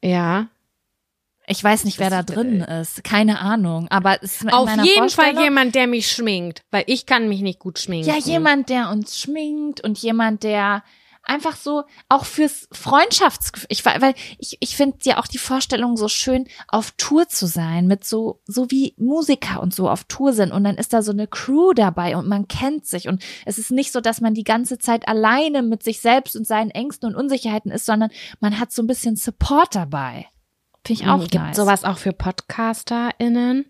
Ja. 0.02 0.48
Ich 1.46 1.62
weiß 1.64 1.84
nicht, 1.84 1.98
wer 1.98 2.10
da 2.10 2.22
Das- 2.22 2.34
drin 2.36 2.60
ist. 2.60 3.02
Keine 3.02 3.40
Ahnung. 3.40 3.88
Aber 3.88 4.22
es 4.22 4.40
ist 4.42 4.52
Auf 4.52 4.70
jeden 4.84 5.10
Fall 5.10 5.36
jemand, 5.40 5.74
der 5.74 5.88
mich 5.88 6.08
schminkt, 6.10 6.62
weil 6.70 6.84
ich 6.86 7.06
kann 7.06 7.28
mich 7.28 7.40
nicht 7.40 7.58
gut 7.58 7.78
schminken. 7.80 8.08
Ja, 8.08 8.16
jemand, 8.16 8.68
der 8.68 8.90
uns 8.90 9.18
schminkt 9.18 9.80
und 9.80 9.98
jemand, 9.98 10.44
der 10.44 10.84
einfach 11.30 11.56
so 11.56 11.84
auch 12.08 12.24
fürs 12.24 12.68
Freundschaftsgefühl. 12.72 13.68
Ich 13.70 13.84
weil 13.84 14.14
ich 14.38 14.56
ich 14.60 14.76
finde 14.76 14.98
ja 15.04 15.18
auch 15.18 15.26
die 15.26 15.38
Vorstellung 15.38 15.96
so 15.96 16.08
schön, 16.08 16.46
auf 16.68 16.92
Tour 16.96 17.28
zu 17.28 17.46
sein 17.46 17.86
mit 17.86 18.04
so 18.04 18.40
so 18.44 18.70
wie 18.70 18.94
Musiker 18.98 19.62
und 19.62 19.74
so 19.74 19.88
auf 19.88 20.04
Tour 20.04 20.32
sind 20.32 20.52
und 20.52 20.64
dann 20.64 20.76
ist 20.76 20.92
da 20.92 21.02
so 21.02 21.12
eine 21.12 21.28
Crew 21.28 21.72
dabei 21.72 22.16
und 22.16 22.26
man 22.26 22.48
kennt 22.48 22.86
sich 22.86 23.08
und 23.08 23.22
es 23.46 23.58
ist 23.58 23.70
nicht 23.70 23.92
so, 23.92 24.00
dass 24.00 24.20
man 24.20 24.34
die 24.34 24.44
ganze 24.44 24.78
Zeit 24.78 25.08
alleine 25.08 25.62
mit 25.62 25.82
sich 25.82 26.00
selbst 26.00 26.36
und 26.36 26.46
seinen 26.46 26.70
Ängsten 26.70 27.08
und 27.08 27.14
Unsicherheiten 27.14 27.70
ist, 27.70 27.86
sondern 27.86 28.10
man 28.40 28.58
hat 28.58 28.72
so 28.72 28.82
ein 28.82 28.88
bisschen 28.88 29.16
Support 29.16 29.74
dabei. 29.74 30.26
Finde 30.84 31.02
ich 31.02 31.08
auch 31.08 31.20
Gibt 31.20 31.34
nice. 31.34 31.56
sowas 31.56 31.84
auch 31.84 31.98
für 31.98 32.12
PodcasterInnen? 32.12 33.66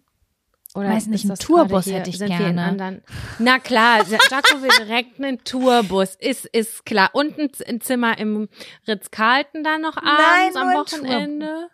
Oder 0.75 0.91
Weiß 0.91 1.07
nicht, 1.07 1.25
einen 1.25 1.31
das 1.31 1.41
Tourbus 1.41 1.87
hätte 1.87 2.11
ich 2.11 2.19
gerne. 2.19 3.03
Na 3.39 3.59
klar, 3.59 4.05
Jaco 4.09 4.63
will 4.63 4.71
direkt 4.79 5.19
einen 5.19 5.43
Tourbus, 5.43 6.15
ist, 6.15 6.47
ist 6.47 6.87
klar. 6.87 7.11
Und 7.13 7.39
ein, 7.39 7.51
ein 7.67 7.81
Zimmer 7.81 8.19
im 8.19 8.49
Ritz-Carlton 8.87 9.65
dann 9.65 9.81
noch 9.81 9.97
abends 9.97 10.55
nur 10.55 10.63
am 10.63 10.69
ein 10.69 10.77
Wochenende. 10.77 11.71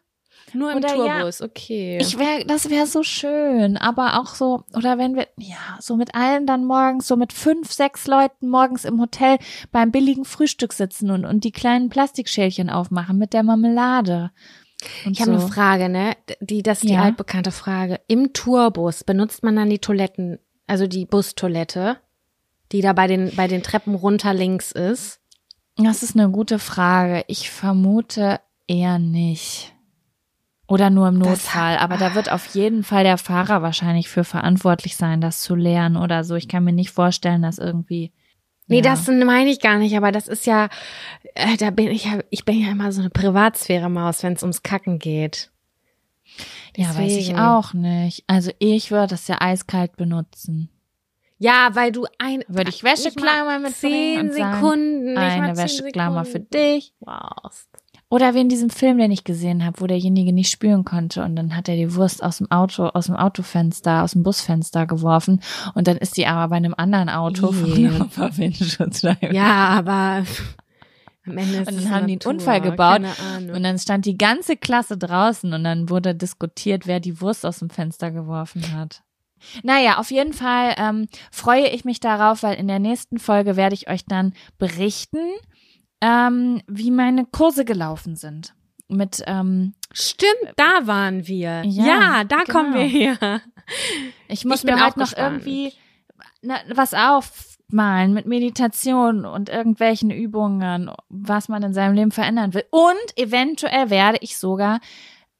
Nur 0.54 0.70
im 0.70 0.78
Oder 0.78 0.96
ja, 0.96 1.18
Tourbus, 1.18 1.42
okay. 1.42 1.98
Ich 2.00 2.18
wäre, 2.18 2.44
das 2.46 2.70
wäre 2.70 2.86
so 2.86 3.02
schön, 3.02 3.76
aber 3.76 4.20
auch 4.20 4.34
so, 4.34 4.62
oder 4.74 4.96
wenn 4.96 5.14
wir, 5.14 5.26
ja, 5.36 5.76
so 5.80 5.96
mit 5.96 6.14
allen 6.14 6.46
dann 6.46 6.64
morgens, 6.64 7.08
so 7.08 7.16
mit 7.16 7.32
fünf, 7.32 7.72
sechs 7.72 8.06
Leuten 8.06 8.48
morgens 8.48 8.84
im 8.84 9.00
Hotel 9.00 9.38
beim 9.72 9.90
billigen 9.90 10.24
Frühstück 10.24 10.72
sitzen 10.72 11.10
und, 11.10 11.24
und 11.24 11.44
die 11.44 11.52
kleinen 11.52 11.90
Plastikschälchen 11.90 12.70
aufmachen 12.70 13.18
mit 13.18 13.32
der 13.32 13.42
Marmelade. 13.42 14.30
Und 15.04 15.12
Ich 15.12 15.20
habe 15.20 15.32
so. 15.38 15.38
eine 15.44 15.48
Frage, 15.52 15.88
ne? 15.88 16.16
Die, 16.40 16.62
das 16.62 16.78
ist 16.82 16.88
die 16.88 16.94
Ja. 16.94 17.02
altbekannte 17.02 17.50
Frage. 17.52 18.00
Im 18.08 18.32
Tourbus 18.32 19.04
benutzt 19.04 19.42
man 19.42 19.56
dann 19.56 19.70
die 19.70 19.78
Toiletten, 19.78 20.38
also 20.66 20.86
die 20.86 21.06
Bustoilette, 21.06 21.98
die 22.72 22.80
da 22.80 22.92
bei 22.92 23.06
den, 23.06 23.34
bei 23.36 23.46
den 23.48 23.62
Treppen 23.62 23.94
runter 23.94 24.34
links 24.34 24.72
ist? 24.72 25.20
Das 25.76 26.02
ist 26.02 26.16
eine 26.16 26.30
gute 26.30 26.58
Frage. 26.58 27.24
Ich 27.28 27.50
vermute 27.50 28.40
eher 28.66 28.98
nicht. 28.98 29.72
Oder 30.68 30.90
nur 30.90 31.06
im 31.08 31.20
Das- 31.20 31.28
Notfall. 31.28 31.76
Aber 31.78 31.96
da 31.96 32.14
wird 32.14 32.32
auf 32.32 32.46
jeden 32.54 32.82
Fall 32.82 33.04
der 33.04 33.18
Fahrer 33.18 33.62
wahrscheinlich 33.62 34.08
für 34.08 34.24
verantwortlich 34.24 34.96
sein, 34.96 35.20
das 35.20 35.40
zu 35.42 35.54
lernen 35.54 35.96
oder 35.96 36.24
so. 36.24 36.34
Ich 36.34 36.48
kann 36.48 36.64
mir 36.64 36.72
nicht 36.72 36.90
vorstellen, 36.90 37.42
dass 37.42 37.58
irgendwie. 37.58 38.12
Nee, 38.68 38.76
ja. 38.76 38.82
das 38.82 39.06
meine 39.06 39.50
ich 39.50 39.60
gar 39.60 39.78
nicht, 39.78 39.96
aber 39.96 40.10
das 40.12 40.28
ist 40.28 40.46
ja, 40.46 40.68
äh, 41.34 41.56
da 41.56 41.70
bin 41.70 41.88
ich 41.88 42.06
ja, 42.06 42.20
ich 42.30 42.44
bin 42.44 42.60
ja 42.60 42.70
immer 42.70 42.90
so 42.92 43.00
eine 43.00 43.10
Privatsphäre-Maus, 43.10 44.22
wenn 44.22 44.32
es 44.32 44.42
ums 44.42 44.62
Kacken 44.62 44.98
geht. 44.98 45.50
Ja, 46.76 46.88
weiß 46.88 47.12
ich 47.12 47.28
Deswegen. 47.28 47.38
auch 47.38 47.72
nicht. 47.72 48.24
Also 48.26 48.50
ich 48.58 48.90
würde 48.90 49.08
das 49.08 49.28
ja 49.28 49.40
eiskalt 49.40 49.96
benutzen. 49.96 50.68
Ja, 51.38 51.70
weil 51.74 51.92
du 51.92 52.06
ein, 52.18 52.42
Würde 52.48 52.70
ich 52.70 52.82
Wäscheklammer 52.82 53.58
mitbringen 53.58 54.32
zehn 54.32 54.32
Sekunden, 54.32 55.04
nicht 55.12 55.18
Eine 55.18 55.56
Wäscheklammer 55.56 56.24
für 56.24 56.40
dich. 56.40 56.94
brauchst. 56.98 57.68
Oder 58.08 58.34
wie 58.34 58.40
in 58.40 58.48
diesem 58.48 58.70
Film, 58.70 58.98
den 58.98 59.10
ich 59.10 59.24
gesehen 59.24 59.64
habe, 59.64 59.80
wo 59.80 59.86
derjenige 59.88 60.32
nicht 60.32 60.50
spüren 60.50 60.84
konnte 60.84 61.24
und 61.24 61.34
dann 61.34 61.56
hat 61.56 61.68
er 61.68 61.74
die 61.74 61.94
Wurst 61.94 62.22
aus 62.22 62.38
dem 62.38 62.48
Auto, 62.52 62.86
aus 62.86 63.06
dem 63.06 63.16
Autofenster, 63.16 64.04
aus 64.04 64.12
dem 64.12 64.22
Busfenster 64.22 64.86
geworfen 64.86 65.40
und 65.74 65.88
dann 65.88 65.96
ist 65.96 66.16
die 66.16 66.26
aber 66.26 66.48
bei 66.50 66.56
einem 66.56 66.74
anderen 66.76 67.08
Auto 67.08 67.52
Ih. 67.52 67.88
vom 67.88 68.10
Verwindungsschutz. 68.10 69.02
Ja, 69.32 69.68
aber 69.70 70.24
am 71.26 71.38
Ende 71.38 71.58
ist 71.58 71.68
Und 71.68 71.78
es 71.78 71.84
dann 71.84 71.92
haben 71.92 72.06
die 72.06 72.12
einen 72.12 72.18
Natur, 72.18 72.30
Unfall 72.30 72.60
gebaut. 72.60 73.00
Und 73.52 73.62
dann 73.62 73.78
stand 73.78 74.06
die 74.06 74.16
ganze 74.16 74.56
Klasse 74.56 74.96
draußen 74.96 75.52
und 75.52 75.64
dann 75.64 75.90
wurde 75.90 76.14
diskutiert, 76.14 76.86
wer 76.86 77.00
die 77.00 77.20
Wurst 77.20 77.44
aus 77.44 77.58
dem 77.58 77.70
Fenster 77.70 78.12
geworfen 78.12 78.72
hat. 78.72 79.02
Naja, 79.62 79.98
auf 79.98 80.10
jeden 80.10 80.32
Fall 80.32 80.74
ähm, 80.78 81.08
freue 81.30 81.68
ich 81.68 81.84
mich 81.84 82.00
darauf, 82.00 82.42
weil 82.42 82.56
in 82.56 82.68
der 82.68 82.78
nächsten 82.78 83.18
Folge 83.18 83.56
werde 83.56 83.74
ich 83.74 83.88
euch 83.88 84.04
dann 84.06 84.32
berichten, 84.58 85.18
ähm, 86.00 86.62
wie 86.66 86.90
meine 86.90 87.24
Kurse 87.26 87.64
gelaufen 87.64 88.16
sind. 88.16 88.54
Mit, 88.88 89.22
ähm, 89.26 89.74
Stimmt, 89.92 90.52
da 90.56 90.86
waren 90.86 91.26
wir. 91.26 91.62
Ja, 91.64 91.84
Ja, 91.86 92.24
da 92.24 92.42
genau. 92.44 92.52
kommen 92.58 92.74
wir 92.74 92.84
her. 92.84 93.40
ich 94.28 94.44
muss 94.44 94.58
Ich 94.62 94.64
mir 94.64 94.80
halt 94.80 94.96
noch 94.96 95.06
gespannt. 95.08 95.38
irgendwie 95.44 95.72
na, 96.42 96.56
was 96.72 96.94
aufmalen 96.94 98.12
mit 98.14 98.26
Meditation 98.26 99.24
und 99.24 99.48
irgendwelchen 99.48 100.10
Übungen, 100.10 100.90
was 101.08 101.48
man 101.48 101.62
in 101.64 101.74
seinem 101.74 101.94
Leben 101.94 102.12
verändern 102.12 102.54
will. 102.54 102.64
Und 102.70 103.16
eventuell 103.16 103.90
werde 103.90 104.18
ich 104.20 104.38
sogar 104.38 104.76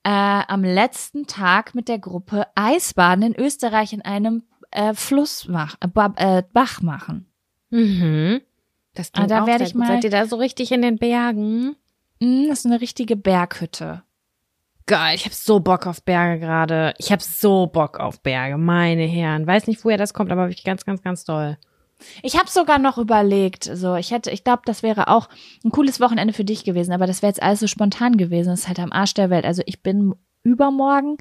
äh, 0.03 0.11
am 0.11 0.65
letzten 0.65 1.27
Tag 1.27 1.75
mit 1.75 1.89
der 1.89 1.99
Gruppe 2.01 2.47
Eisbaden 2.57 3.23
in 3.23 3.37
Österreich 3.37 3.93
in 3.93 4.03
einem 4.03 4.43
äh, 4.73 4.95
Fluss 4.95 5.47
mach, 5.49 5.77
äh, 5.81 6.39
äh, 6.39 6.43
Bach 6.53 6.83
machen. 6.83 7.27
Mhm. 7.71 8.41
Das 8.97 9.11
Ah, 9.15 9.27
da 9.27 9.47
werde 9.47 9.65
ich 9.65 9.75
mal- 9.75 9.87
Seid 9.89 10.05
ihr 10.05 10.11
da 10.11 10.27
so 10.27 10.37
richtig 10.37 10.73
in 10.73 10.83
den 10.83 10.99
Bergen? 10.99 11.77
Mm, 12.21 12.49
das 12.49 12.61
ist 12.61 12.67
eine 12.67 12.81
richtige 12.81 13.15
Berghütte. 13.17 14.03
Geil, 14.87 15.17
ich 15.17 15.25
hab 15.25 15.33
so 15.33 15.59
Bock 15.61 15.87
auf 15.87 16.03
Berge 16.03 16.39
gerade. 16.41 16.95
Ich 16.99 17.11
hab 17.13 17.21
so 17.21 17.67
Bock 17.67 17.99
auf 17.99 18.21
Berge, 18.21 18.57
meine 18.57 19.03
Herren. 19.05 19.47
Weiß 19.47 19.67
nicht, 19.67 19.85
woher 19.85 19.99
das 19.99 20.15
kommt, 20.15 20.31
aber 20.33 20.49
wirklich 20.49 20.65
ganz, 20.65 20.85
ganz, 20.85 21.03
ganz 21.03 21.25
toll. 21.25 21.57
Ich 22.23 22.39
habe 22.39 22.49
sogar 22.51 22.79
noch 22.79 22.99
überlegt, 22.99 23.65
so 23.65 23.97
ich 23.97 24.11
hätte, 24.11 24.31
ich 24.31 24.45
glaube, 24.45 24.63
das 24.67 24.83
wäre 24.83 25.09
auch 25.09 25.29
ein 25.65 25.71
cooles 25.71 25.99
Wochenende 25.99 26.35
für 26.35 26.45
dich 26.45 26.63
gewesen, 26.63 26.93
aber 26.93 27.07
das 27.07 27.23
wäre 27.23 27.31
jetzt 27.31 27.43
alles 27.43 27.61
so 27.61 27.67
spontan 27.67 28.17
gewesen. 28.17 28.51
Das 28.51 28.61
ist 28.61 28.69
halt 28.69 28.79
am 28.79 28.93
Arsch 28.93 29.15
der 29.15 29.31
Welt. 29.31 29.45
Also 29.45 29.63
ich 29.67 29.83
bin 29.83 30.15
übermorgen 30.45 31.17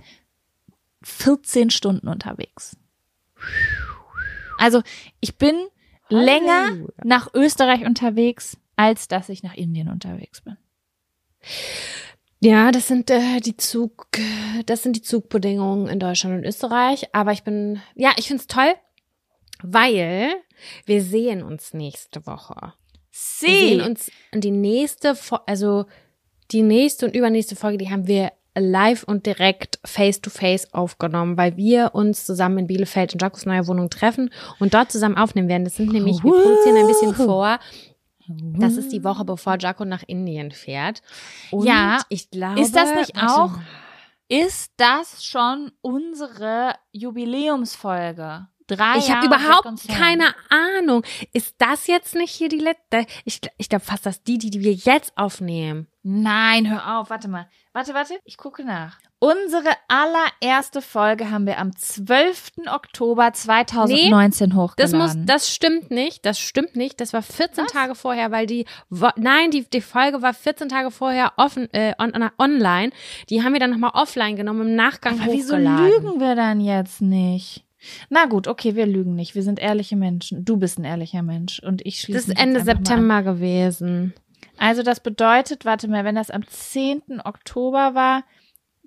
14 1.02 1.70
Stunden 1.72 2.08
unterwegs. 2.08 2.78
Also 4.58 4.82
ich 5.22 5.38
bin 5.38 5.56
länger 6.10 6.88
nach 7.04 7.34
Österreich 7.34 7.86
unterwegs, 7.86 8.58
als 8.76 9.08
dass 9.08 9.30
ich 9.30 9.44
nach 9.44 9.56
Indien 9.56 9.90
unterwegs 9.90 10.42
bin. 10.42 10.58
Ja, 12.40 12.72
das 12.72 12.88
sind 12.88 13.10
äh, 13.10 13.40
die 13.40 13.58
Zug, 13.58 14.08
das 14.66 14.84
sind 14.84 14.96
die 14.96 15.02
Zugbedingungen 15.02 15.88
in 15.88 16.00
Deutschland 16.00 16.38
und 16.38 16.46
Österreich. 16.46 17.08
Aber 17.14 17.32
ich 17.32 17.44
bin, 17.44 17.82
ja, 17.96 18.12
ich 18.18 18.28
find's 18.28 18.48
toll, 18.48 18.76
weil 19.64 20.36
wir 20.86 21.02
sehen 21.02 21.44
uns 21.44 21.74
nächste 21.74 22.26
Woche. 22.28 22.74
Wir 23.12 23.50
sehen 23.50 23.82
uns 23.82 24.12
die 24.34 24.52
nächste, 24.52 25.18
also 25.46 25.86
die 26.52 26.62
nächste 26.62 27.08
und 27.08 27.16
übernächste 27.16 27.56
Folge, 27.56 27.78
die 27.78 27.90
haben 27.90 28.08
wir 28.08 28.32
live 28.58 29.04
und 29.04 29.26
direkt 29.26 29.80
face 29.86 30.22
to 30.22 30.30
face 30.30 30.74
aufgenommen, 30.74 31.38
weil 31.38 31.58
wir 31.58 31.92
uns 31.94 32.26
zusammen 32.26 32.60
in 32.60 32.68
Bielefeld 32.68 33.14
in 33.14 33.20
Jacos 33.20 33.46
neuer 33.46 33.68
Wohnung 33.68 33.90
treffen 33.90 34.32
und 34.60 34.74
dort 34.74 34.92
zusammen 34.92 35.18
aufnehmen 35.18 35.50
werden. 35.50 35.66
Das 35.66 35.76
sind 35.76 35.92
nämlich, 35.92 36.24
wir 36.24 36.32
produzieren 36.32 36.78
ein 36.78 36.88
bisschen 36.88 37.14
vor. 37.16 37.60
Das 38.28 38.76
ist 38.78 38.92
die 38.92 39.04
Woche, 39.04 39.24
bevor 39.24 39.58
Jaco 39.60 39.86
nach 39.86 40.04
Indien 40.08 40.52
fährt. 40.52 41.02
Und 41.52 41.66
Ja. 41.68 42.00
ich 42.10 42.32
glaube. 42.32 42.60
Ist 42.60 42.76
das 42.76 42.96
nicht 42.96 43.16
auch-. 43.22 43.60
Ist 44.28 44.72
das 44.78 45.24
schon 45.24 45.72
unsere 45.82 46.74
Jubiläumsfolge? 46.92 48.48
Drei 48.68 48.98
Ich 48.98 49.12
habe 49.12 49.28
überhaupt 49.28 49.88
keine 49.88 50.34
Ahnung. 50.50 51.04
Ist 51.34 51.56
das 51.60 51.88
jetzt 51.88 52.16
nicht 52.16 52.32
hier 52.32 52.50
die 52.50 52.58
letzte? 52.58 53.06
Ich, 53.24 53.40
ich 53.58 53.70
glaube 53.70 53.86
fast, 53.86 54.06
dass 54.06 54.24
die, 54.24 54.38
die, 54.38 54.50
die 54.50 54.62
wir 54.62 54.74
jetzt 54.74 55.16
aufnehmen. 55.18 55.88
Nein, 56.08 56.70
hör 56.70 57.00
auf, 57.00 57.10
warte 57.10 57.28
mal. 57.28 57.48
Warte, 57.74 57.94
warte, 57.94 58.14
ich 58.26 58.38
gucke 58.38 58.64
nach. 58.64 58.98
Unsere 59.18 59.70
allererste 59.88 60.82
Folge 60.84 61.32
haben 61.32 61.48
wir 61.48 61.58
am 61.58 61.76
12. 61.76 62.52
Oktober 62.68 63.34
2019 63.34 64.50
Das 64.50 64.56
hochgeladen. 64.56 65.00
muss, 65.00 65.16
das 65.26 65.52
stimmt 65.52 65.90
nicht. 65.90 66.26
Das 66.26 66.40
stimmt 66.40 66.76
nicht. 66.76 67.02
Das 67.02 67.12
war 67.14 67.24
14 67.24 67.66
Tage 67.68 67.96
vorher, 67.96 68.30
weil 68.32 68.46
die, 68.46 68.66
nein, 69.16 69.50
die, 69.52 69.68
die 69.68 69.82
Folge 69.82 70.22
war 70.22 70.34
14 70.36 70.70
Tage 70.70 70.92
vorher 70.92 71.34
offen, 71.38 71.74
äh, 71.74 71.94
on, 71.98 72.14
on, 72.16 72.30
online. 72.38 72.92
Die 73.30 73.42
haben 73.44 73.54
wir 73.54 73.60
dann 73.60 73.72
nochmal 73.72 73.92
offline 73.96 74.36
genommen, 74.36 74.70
im 74.70 74.76
Nachgang 74.76 75.20
Aber 75.20 75.32
wieso 75.32 75.54
hochgeladen. 75.56 75.88
lügen 75.88 76.20
wir 76.20 76.36
dann 76.36 76.62
jetzt 76.62 77.02
nicht? 77.02 77.65
Na 78.10 78.26
gut, 78.26 78.48
okay, 78.48 78.76
wir 78.76 78.86
lügen 78.86 79.16
nicht. 79.16 79.36
Wir 79.36 79.44
sind 79.44 79.60
ehrliche 79.60 79.96
Menschen. 79.96 80.46
Du 80.46 80.58
bist 80.58 80.78
ein 80.80 80.84
ehrlicher 80.86 81.22
Mensch 81.24 81.60
und 81.60 81.86
ich 81.86 82.00
schließe 82.02 82.20
Das 82.20 82.28
ist 82.30 82.40
Ende 82.40 82.62
September 82.62 83.24
gewesen. 83.24 84.14
Also 84.58 84.84
das 84.84 85.00
bedeutet, 85.02 85.66
warte 85.66 85.88
mal, 85.88 86.06
wenn 86.06 86.16
das 86.16 86.32
am 86.32 86.48
10. 86.48 87.22
Oktober 87.24 87.94
war, 87.94 88.24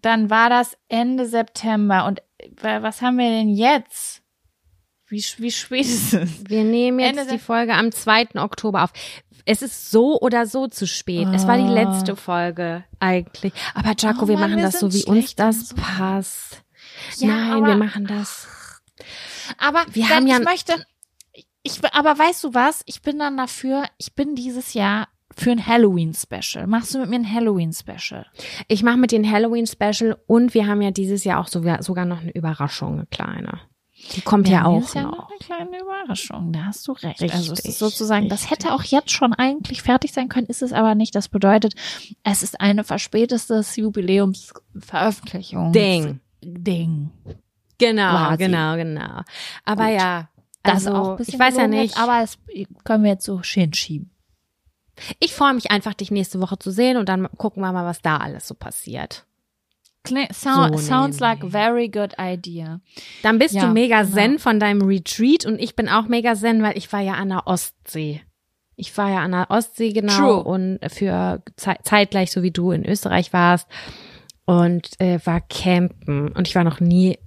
dann 0.00 0.31
war 0.31 0.49
das 0.49 0.76
Ende 0.88 1.26
September. 1.26 2.07
Und 2.07 2.23
was 2.61 3.02
haben 3.02 3.19
wir 3.19 3.28
denn 3.31 3.49
jetzt? 3.50 4.23
Wie, 5.09 5.25
wie 5.38 5.50
spät 5.50 5.81
ist 5.87 6.14
es? 6.14 6.49
Wir 6.49 6.64
nehmen 6.64 6.99
jetzt 7.00 7.19
Ende 7.19 7.33
die 7.33 7.38
Folge 7.38 7.75
am 7.75 7.93
2. 7.93 8.28
Oktober 8.37 8.85
auf. 8.85 8.93
Es 9.45 9.62
ist 9.62 9.90
so 9.90 10.21
oder 10.21 10.47
so 10.47 10.67
zu 10.69 10.87
spät. 10.87 11.26
Es 11.35 11.47
war 11.47 11.57
die 11.57 11.64
Ah. 11.64 11.73
letzte 11.73 12.17
Folge 12.17 12.85
eigentlich. 13.00 13.52
Aber 13.75 13.95
Jaco, 13.99 14.25
Oh 14.25 14.28
wir 14.28 14.37
machen 14.38 14.57
wir 14.57 14.64
das 14.64 14.78
so, 14.81 14.93
wie 14.93 15.05
uns 15.05 15.35
das 15.35 15.71
so- 15.71 15.76
passt. 15.76 16.62
Ja, 17.17 17.28
Nein, 17.28 17.64
wir 17.64 17.76
machen 17.76 18.07
das. 18.07 18.47
Aber 19.59 19.85
Wir 19.93 20.09
haben 20.09 20.26
ja- 20.26 20.38
ich 20.38 20.45
möchte, 20.45 20.75
ich, 21.62 21.81
aber 21.93 22.19
weißt 22.19 22.45
du 22.45 22.55
was? 22.55 22.83
Ich 22.87 23.02
bin 23.02 23.19
dann 23.19 23.37
dafür, 23.37 23.85
ich 23.99 24.14
bin 24.14 24.35
dieses 24.35 24.75
Jahr 24.75 25.09
für 25.37 25.50
ein 25.52 25.64
Halloween-Special. 25.67 26.67
Machst 26.67 26.95
du 26.95 26.99
mit 26.99 27.11
mir 27.11 27.17
ein 27.17 27.33
Halloween-Special? 27.33 28.26
Ich 28.67 28.83
mache 28.83 28.97
mit 28.97 29.12
den 29.12 29.31
Halloween-Special 29.31 30.17
und 30.26 30.55
wir 30.55 30.67
haben 30.67 30.83
ja 30.83 30.90
dieses 30.90 31.25
Jahr 31.25 31.40
auch 31.40 31.49
sogar, 31.49 31.83
sogar 31.83 32.05
noch 32.07 32.21
eine 32.21 32.33
Überraschung, 32.33 32.95
eine 32.95 33.07
kleine. 33.07 33.61
Die 34.14 34.21
kommt 34.21 34.49
ja, 34.49 34.64
auch 34.64 34.81
ist 34.81 34.95
ja 34.95 35.02
noch. 35.02 35.28
eine 35.28 35.38
kleine 35.38 35.81
Überraschung. 35.81 36.52
Da 36.52 36.67
hast 36.67 36.87
du 36.87 36.93
recht. 36.93 37.21
Richtig, 37.21 37.35
also 37.35 37.52
es 37.52 37.61
ist 37.64 37.78
sozusagen, 37.81 38.28
das 38.28 38.43
richtig. 38.45 38.67
hätte 38.67 38.73
auch 38.75 38.85
jetzt 38.85 39.11
schon 39.11 39.33
eigentlich 39.33 39.83
fertig 39.83 40.12
sein 40.12 40.28
können, 40.28 40.47
ist 40.47 40.62
es 40.62 40.73
aber 40.73 40.95
nicht. 40.95 41.14
Das 41.17 41.28
bedeutet, 41.28 41.75
es 42.23 42.43
ist 42.45 42.61
eine 42.61 42.85
verspätetes 42.85 43.75
Jubiläumsveröffentlichung. 43.76 45.73
Ding. 45.73 46.21
Ding. 46.43 47.11
Genau, 47.78 48.11
Quasi. 48.11 48.44
genau, 48.44 48.76
genau. 48.76 49.20
Aber 49.64 49.85
Gut. 49.90 49.94
ja, 50.00 50.28
Das 50.62 50.87
also, 50.87 50.94
auch 50.94 51.11
ein 51.12 51.16
bisschen 51.18 51.35
ich 51.35 51.40
weiß 51.40 51.56
ja 51.56 51.68
nicht. 51.68 51.97
Aber 51.99 52.20
das 52.20 52.38
können 52.85 53.04
wir 53.04 53.11
jetzt 53.12 53.25
so 53.25 53.42
schön 53.42 53.73
schieben. 53.73 54.11
ich 55.20 55.32
freue 55.35 55.54
mich 55.54 55.70
einfach, 55.70 55.94
dich 55.94 56.11
nächste 56.11 56.40
Woche 56.40 56.58
zu 56.58 56.70
sehen 56.73 56.97
und 56.97 57.08
dann 57.08 57.28
gucken 57.37 57.62
wir 57.62 57.73
mal, 57.73 57.85
was 57.85 58.02
da 58.02 58.16
alles 58.16 58.49
so 58.49 58.54
passiert. 58.54 59.25
Kling, 60.04 60.28
sound, 60.32 60.78
So 60.78 60.87
sounds 60.87 61.20
like 61.20 61.38
nämlich. 61.38 61.52
very 61.52 61.88
good 61.88 62.14
idea. 62.18 62.80
Dann 63.23 63.38
bist 63.38 63.54
Ja, 63.54 63.66
du 63.66 63.73
mega 63.73 64.02
genau. 64.02 64.14
zen 64.14 64.38
von 64.38 64.58
deinem 64.58 64.82
Retreat 64.82 65.44
und 65.44 65.58
ich 65.61 65.76
bin 65.76 65.88
auch 65.88 66.06
mega 66.08 66.35
zen, 66.35 66.62
weil 66.62 66.76
ich 66.78 66.92
war 66.92 67.00
ja 67.00 67.14
an 67.14 67.28
der 67.28 67.47
Ostsee. 67.47 68.23
Ich 68.76 68.97
war 68.97 69.11
ja 69.11 69.18
an 69.18 69.32
der 69.32 69.50
Ostsee 69.50 69.92
genau 69.92 70.16
True. 70.16 70.42
und 70.44 70.78
für 70.88 71.42
zei- 71.56 71.78
zeitgleich, 71.82 72.30
so 72.32 72.42
wie 72.42 72.52
du 72.52 72.70
in 72.70 72.85
Österreich 72.87 73.32
warst 73.32 73.68
und 74.47 74.88
äh, 75.00 75.18
war 75.25 75.40
campen 75.42 76.32
und 76.32 76.47
ich 76.49 76.54
war 76.54 76.64
noch 76.64 76.78
nie 76.80 77.18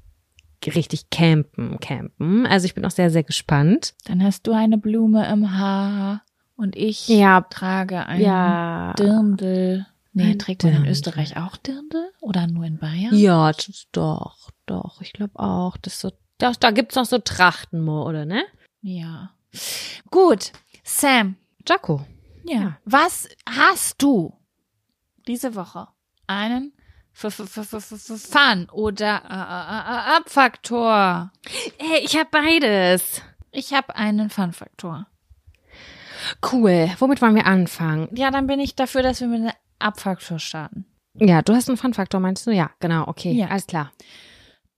richtig 0.68 1.10
campen, 1.10 1.80
campen. 1.80 2.46
Also 2.46 2.66
ich 2.66 2.74
bin 2.76 2.86
auch 2.86 2.92
sehr, 2.92 3.10
sehr 3.10 3.24
gespannt. 3.24 3.94
Dann 4.06 4.24
hast 4.24 4.48
du 4.48 4.54
eine 4.54 4.78
Blume 4.78 5.28
im 5.32 5.58
Haar 5.58 6.24
und 6.56 6.76
ich 6.76 7.08
Ja, 7.08 7.42
trage 7.42 8.06
ein 8.06 8.22
ja. 8.22 8.94
Dirndl. 8.98 9.86
Nee, 10.14 10.36
trägt 10.36 10.64
man 10.64 10.74
in. 10.84 10.86
Österreich 10.88 11.38
auch 11.38 11.56
Dirndl 11.58 12.12
oder 12.20 12.46
nur 12.48 12.66
in 12.66 12.78
Bayern? 12.78 13.16
Ja, 13.16 13.52
das- 13.52 13.88
doch, 13.94 14.52
doch. 14.66 15.02
Ich 15.02 15.14
glaube 15.14 15.40
auch. 15.40 15.78
Das 15.78 16.00
so, 16.02 16.12
da, 16.38 16.52
da 16.60 16.72
gibt's 16.72 16.96
noch 16.96 17.06
so 17.06 17.18
Trachten, 17.18 17.88
oder 17.88 18.26
ne? 18.26 18.44
Ja. 18.82 19.32
Gut, 20.10 20.52
Sam. 20.84 21.36
Jaco. 21.68 22.06
Ja. 22.44 22.60
Ja. 22.60 22.78
Was 22.86 23.30
hast 23.48 24.02
du 24.02 24.34
diese 25.28 25.56
Woche? 25.56 25.88
Einen 26.28 26.74
Fun 27.14 28.68
oder 28.72 29.22
äh, 29.30 29.34
äh, 29.34 30.14
äh, 30.14 30.18
Abfaktor? 30.18 31.32
Hey, 31.78 32.00
ich 32.04 32.16
habe 32.18 32.30
beides. 32.32 33.22
Ich 33.52 33.74
habe 33.74 33.96
einen 33.96 34.30
Fun-Faktor. 34.30 35.08
Cool. 36.52 36.90
Womit 37.00 37.22
wollen 37.22 37.36
wir 37.36 37.46
anfangen? 37.46 38.10
Ja, 38.16 38.32
dann 38.32 38.48
bin 38.48 38.60
ich 38.60 38.76
dafür, 38.76 39.04
dass 39.04 39.22
wir 39.22 39.28
mit 39.28 39.42
einem 39.42 39.52
Abfaktor 39.80 40.40
starten. 40.40 40.86
Ja, 41.16 41.42
du 41.42 41.54
hast 41.54 41.68
einen 41.68 41.78
Fun-Faktor, 41.78 42.20
meinst 42.20 42.48
du? 42.48 42.52
Ja, 42.52 42.72
genau, 42.80 43.08
okay. 43.08 43.34
Ja. 43.34 43.48
Alles 43.48 43.68
klar. 43.68 43.92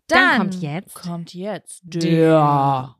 Dann, 0.08 0.20
Dann 0.20 0.38
kommt 0.38 0.56
jetzt 0.62 0.96
kommt 0.96 1.34
jetzt 1.34 1.82
der 1.86 2.96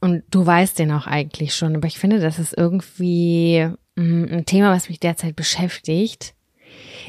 Und 0.00 0.22
du 0.30 0.44
weißt 0.44 0.78
den 0.78 0.92
auch 0.92 1.06
eigentlich 1.06 1.54
schon, 1.54 1.76
aber 1.76 1.86
ich 1.86 1.98
finde, 1.98 2.20
das 2.20 2.38
ist 2.38 2.56
irgendwie 2.56 3.68
mm, 3.96 4.24
ein 4.30 4.46
Thema, 4.46 4.70
was 4.72 4.88
mich 4.88 5.00
derzeit 5.00 5.36
beschäftigt. 5.36 6.34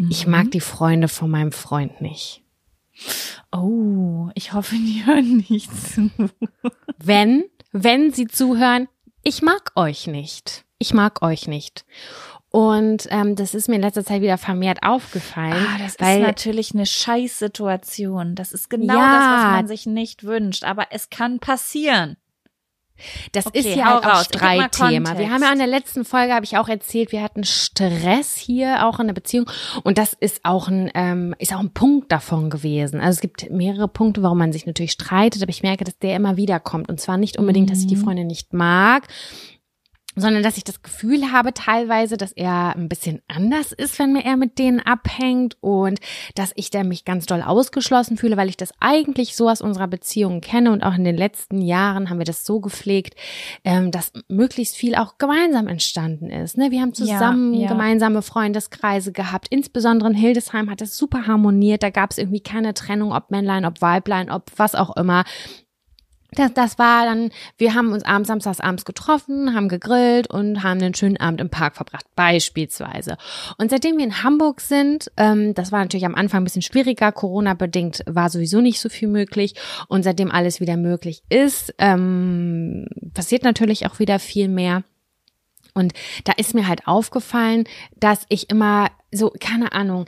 Ich 0.10 0.26
Mhm. 0.26 0.32
mag 0.32 0.52
die 0.52 0.60
Freunde 0.62 1.08
von 1.08 1.30
meinem 1.30 1.52
Freund 1.52 2.02
nicht. 2.02 2.42
Oh, 3.52 4.30
ich 4.36 4.54
hoffe, 4.54 4.76
die 4.76 5.04
hören 5.06 5.46
nicht 5.50 5.70
zu. 5.76 6.10
Wenn, 6.98 7.44
wenn 7.72 8.12
sie 8.12 8.28
zuhören, 8.28 8.88
ich 9.24 9.42
mag 9.42 9.72
euch 9.76 10.08
nicht. 10.08 10.66
Ich 10.80 10.94
mag 10.94 11.22
euch 11.22 11.48
nicht. 11.48 11.86
Und 12.52 13.08
ähm, 13.12 13.36
das 13.36 13.54
ist 13.54 13.70
mir 13.70 13.76
in 13.76 13.82
letzter 13.82 14.04
Zeit 14.04 14.22
wieder 14.22 14.38
vermehrt 14.40 14.80
aufgefallen. 14.82 15.54
Ah, 15.54 15.78
das 15.84 16.00
weil 16.00 16.22
ist 16.22 16.26
natürlich 16.28 16.74
eine 16.74 16.86
Scheißsituation. 16.86 18.34
Das 18.36 18.54
ist 18.54 18.70
genau 18.70 18.96
Ja. 18.96 19.12
das, 19.12 19.24
was 19.26 19.52
man 19.52 19.68
sich 19.68 19.86
nicht 19.86 20.24
wünscht. 20.24 20.64
Aber 20.64 20.88
es 20.92 21.10
kann 21.12 21.40
passieren. 21.40 22.18
Das 23.32 23.46
Okay, 23.46 23.60
ist 23.60 23.76
ja 23.76 23.86
halt 23.94 24.04
auch 24.04 24.10
raus. 24.10 24.26
Streitthema. 24.26 25.18
Wir 25.18 25.30
haben 25.32 25.42
ja 25.42 25.54
in 25.54 25.58
der 25.60 25.68
letzten 25.68 26.04
Folge, 26.04 26.34
habe 26.34 26.44
ich 26.44 26.58
auch 26.58 26.68
erzählt, 26.68 27.14
wir 27.14 27.22
hatten 27.24 27.46
Stress 27.46 28.36
hier 28.36 28.86
auch 28.86 29.00
in 29.00 29.08
der 29.08 29.14
Beziehung 29.14 29.50
und 29.84 29.98
das 29.98 30.12
ist 30.12 30.42
auch 30.44 30.68
ein 30.68 30.92
ähm, 30.96 31.34
ist 31.40 31.54
auch 31.54 31.60
ein 31.62 31.72
Punkt 31.74 32.12
davon 32.12 32.50
gewesen. 32.50 33.00
Also 33.00 33.18
es 33.18 33.22
gibt 33.22 33.50
mehrere 33.52 33.88
Punkte, 33.88 34.22
warum 34.22 34.40
man 34.40 34.52
sich 34.52 34.66
natürlich 34.66 34.92
streitet, 34.92 35.42
aber 35.42 35.50
ich 35.50 35.64
merke, 35.64 35.86
dass 35.86 35.98
der 35.98 36.18
immer 36.18 36.36
wieder 36.36 36.60
kommt 36.60 36.90
und 36.90 37.00
zwar 37.00 37.16
nicht 37.18 37.38
unbedingt, 37.38 37.70
dass 37.70 37.80
ich 37.80 37.88
die 37.88 37.96
Mhm. 37.96 38.04
Freundin 38.04 38.28
nicht 38.28 38.52
mag, 38.52 39.08
sondern 40.20 40.44
dass 40.44 40.58
ich 40.58 40.64
das 40.64 40.82
Gefühl 40.82 41.32
habe 41.32 41.54
teilweise, 41.54 42.18
dass 42.18 42.32
er 42.32 42.76
ein 42.76 42.90
bisschen 42.90 43.22
anders 43.28 43.72
ist, 43.72 44.00
wenn 44.00 44.16
er 44.16 44.38
mit 44.38 44.60
denen 44.60 44.80
abhängt 44.80 45.58
und 45.62 46.00
dass 46.36 46.52
ich 46.56 46.70
da 46.70 46.84
mich 46.84 47.06
ganz 47.06 47.26
doll 47.26 47.42
ausgeschlossen 47.42 48.18
fühle, 48.18 48.38
weil 48.38 48.50
ich 48.50 48.58
das 48.58 48.74
eigentlich 48.80 49.36
so 49.36 49.50
aus 49.50 49.62
unserer 49.62 49.88
Beziehung 49.88 50.42
kenne 50.42 50.72
und 50.72 50.84
auch 50.84 50.96
in 50.96 51.04
den 51.04 51.18
letzten 51.18 51.62
Jahren 51.62 52.10
haben 52.10 52.20
wir 52.20 52.26
das 52.26 52.46
so 52.46 52.60
gepflegt, 52.60 53.16
ähm, 53.64 53.92
dass 53.92 54.12
möglichst 54.28 54.76
viel 54.76 54.96
auch 54.96 55.18
gemeinsam 55.18 55.68
entstanden 55.68 56.30
ist. 56.30 56.58
Ne? 56.58 56.72
Wir 56.72 56.82
haben 56.82 56.94
zusammen 56.94 57.54
Ja, 57.54 57.62
ja. 57.62 57.68
gemeinsame 57.68 58.22
Freundeskreise 58.22 59.12
gehabt, 59.12 59.48
insbesondere 59.50 60.10
in 60.10 60.16
Hildesheim 60.16 60.70
hat 60.70 60.82
das 60.82 60.98
super 60.98 61.28
harmoniert, 61.28 61.84
da 61.84 61.90
gab 61.90 62.12
es 62.12 62.18
irgendwie 62.18 62.42
keine 62.42 62.74
Trennung, 62.74 63.14
ob 63.14 63.32
Männlein, 63.32 63.66
ob 63.66 63.82
Weiblein, 63.82 64.32
ob 64.32 64.52
was 64.58 64.76
auch 64.76 64.96
immer. 64.96 65.24
Das, 66.32 66.54
das 66.54 66.78
war 66.78 67.06
dann, 67.06 67.32
wir 67.58 67.74
haben 67.74 67.92
uns 67.92 68.04
abends, 68.04 68.28
samstags 68.28 68.60
abends 68.60 68.86
getroffen, 68.86 69.56
haben 69.56 69.68
gegrillt 69.68 70.30
und 70.30 70.62
haben 70.64 70.82
einen 70.82 70.94
schönen 70.94 71.18
Abend 71.18 71.42
im 71.42 71.50
Park 71.50 71.76
verbracht, 71.76 72.06
beispielsweise. 72.16 73.18
Und 73.58 73.72
seitdem 73.72 73.98
wir 73.98 74.06
in 74.06 74.24
Hamburg 74.24 74.62
sind, 74.62 75.12
ähm, 75.18 75.54
das 75.56 75.72
war 75.72 75.80
natürlich 75.80 76.06
am 76.06 76.16
Anfang 76.16 76.42
ein 76.42 76.44
bisschen 76.44 76.62
schwieriger, 76.62 77.12
Corona-bedingt 77.12 78.04
war 78.06 78.30
sowieso 78.30 78.62
nicht 78.62 78.80
so 78.80 78.90
viel 78.90 79.08
möglich. 79.08 79.56
Und 79.88 80.04
seitdem 80.04 80.32
alles 80.32 80.60
wieder 80.62 80.78
möglich 80.78 81.24
ist, 81.30 81.74
ähm, 81.80 82.88
passiert 83.14 83.44
natürlich 83.44 83.88
auch 83.88 83.98
wieder 84.00 84.20
viel 84.20 84.50
mehr. 84.50 84.84
Und 85.74 85.94
da 86.26 86.34
ist 86.34 86.54
mir 86.54 86.68
halt 86.68 86.88
aufgefallen, 86.88 87.64
dass 87.98 88.26
ich 88.30 88.50
immer 88.50 88.90
so, 89.12 89.32
keine 89.40 89.72
Ahnung, 89.72 90.06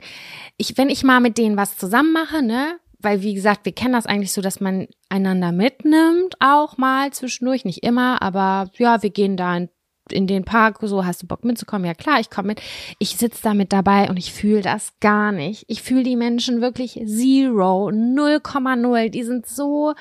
ich, 0.56 0.76
wenn 0.76 0.90
ich 0.90 1.02
mal 1.02 1.20
mit 1.20 1.38
denen 1.38 1.56
was 1.56 1.76
zusammen 1.76 2.12
mache, 2.12 2.42
ne, 2.42 2.78
weil 3.02 3.22
wie 3.22 3.34
gesagt, 3.34 3.64
wir 3.64 3.72
kennen 3.72 3.92
das 3.92 4.06
eigentlich 4.06 4.32
so, 4.32 4.40
dass 4.40 4.60
man 4.60 4.88
einander 5.08 5.52
mitnimmt, 5.52 6.36
auch 6.40 6.78
mal 6.78 7.10
zwischendurch, 7.12 7.64
nicht 7.64 7.82
immer, 7.82 8.22
aber 8.22 8.70
ja, 8.78 9.02
wir 9.02 9.10
gehen 9.10 9.36
da 9.36 9.56
in, 9.56 9.68
in 10.10 10.26
den 10.26 10.44
Park, 10.44 10.78
so 10.82 11.04
hast 11.04 11.22
du 11.22 11.26
Bock 11.26 11.44
mitzukommen? 11.44 11.86
Ja 11.86 11.94
klar, 11.94 12.20
ich 12.20 12.30
komme 12.30 12.48
mit. 12.48 12.62
Ich 12.98 13.16
sitze 13.16 13.42
da 13.42 13.54
mit 13.54 13.72
dabei 13.72 14.08
und 14.08 14.16
ich 14.16 14.32
fühle 14.32 14.62
das 14.62 14.92
gar 15.00 15.32
nicht. 15.32 15.64
Ich 15.68 15.82
fühle 15.82 16.02
die 16.02 16.16
Menschen 16.16 16.60
wirklich 16.60 17.00
zero, 17.06 17.88
0,0. 17.88 19.08
Die 19.10 19.22
sind 19.22 19.46
so, 19.46 19.94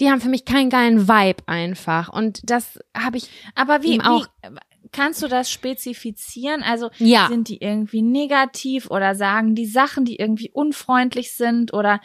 die 0.00 0.10
haben 0.10 0.20
für 0.20 0.28
mich 0.28 0.44
keinen 0.44 0.70
geilen 0.70 1.08
Vibe 1.08 1.42
einfach. 1.46 2.08
Und 2.12 2.40
das 2.50 2.78
habe 2.96 3.16
ich 3.18 3.28
Aber 3.54 3.82
wie, 3.82 3.94
Ihm 3.94 4.00
auch. 4.02 4.26
wie 4.42 4.48
kannst 4.92 5.22
du 5.22 5.28
das 5.28 5.50
spezifizieren? 5.50 6.62
Also 6.62 6.90
Ja. 6.98 7.28
sind 7.28 7.48
die 7.48 7.60
irgendwie 7.60 8.02
negativ 8.02 8.90
oder 8.90 9.14
sagen 9.14 9.54
die 9.54 9.66
Sachen, 9.66 10.04
die 10.04 10.16
irgendwie 10.16 10.50
unfreundlich 10.50 11.32
sind 11.34 11.72
oder 11.72 12.00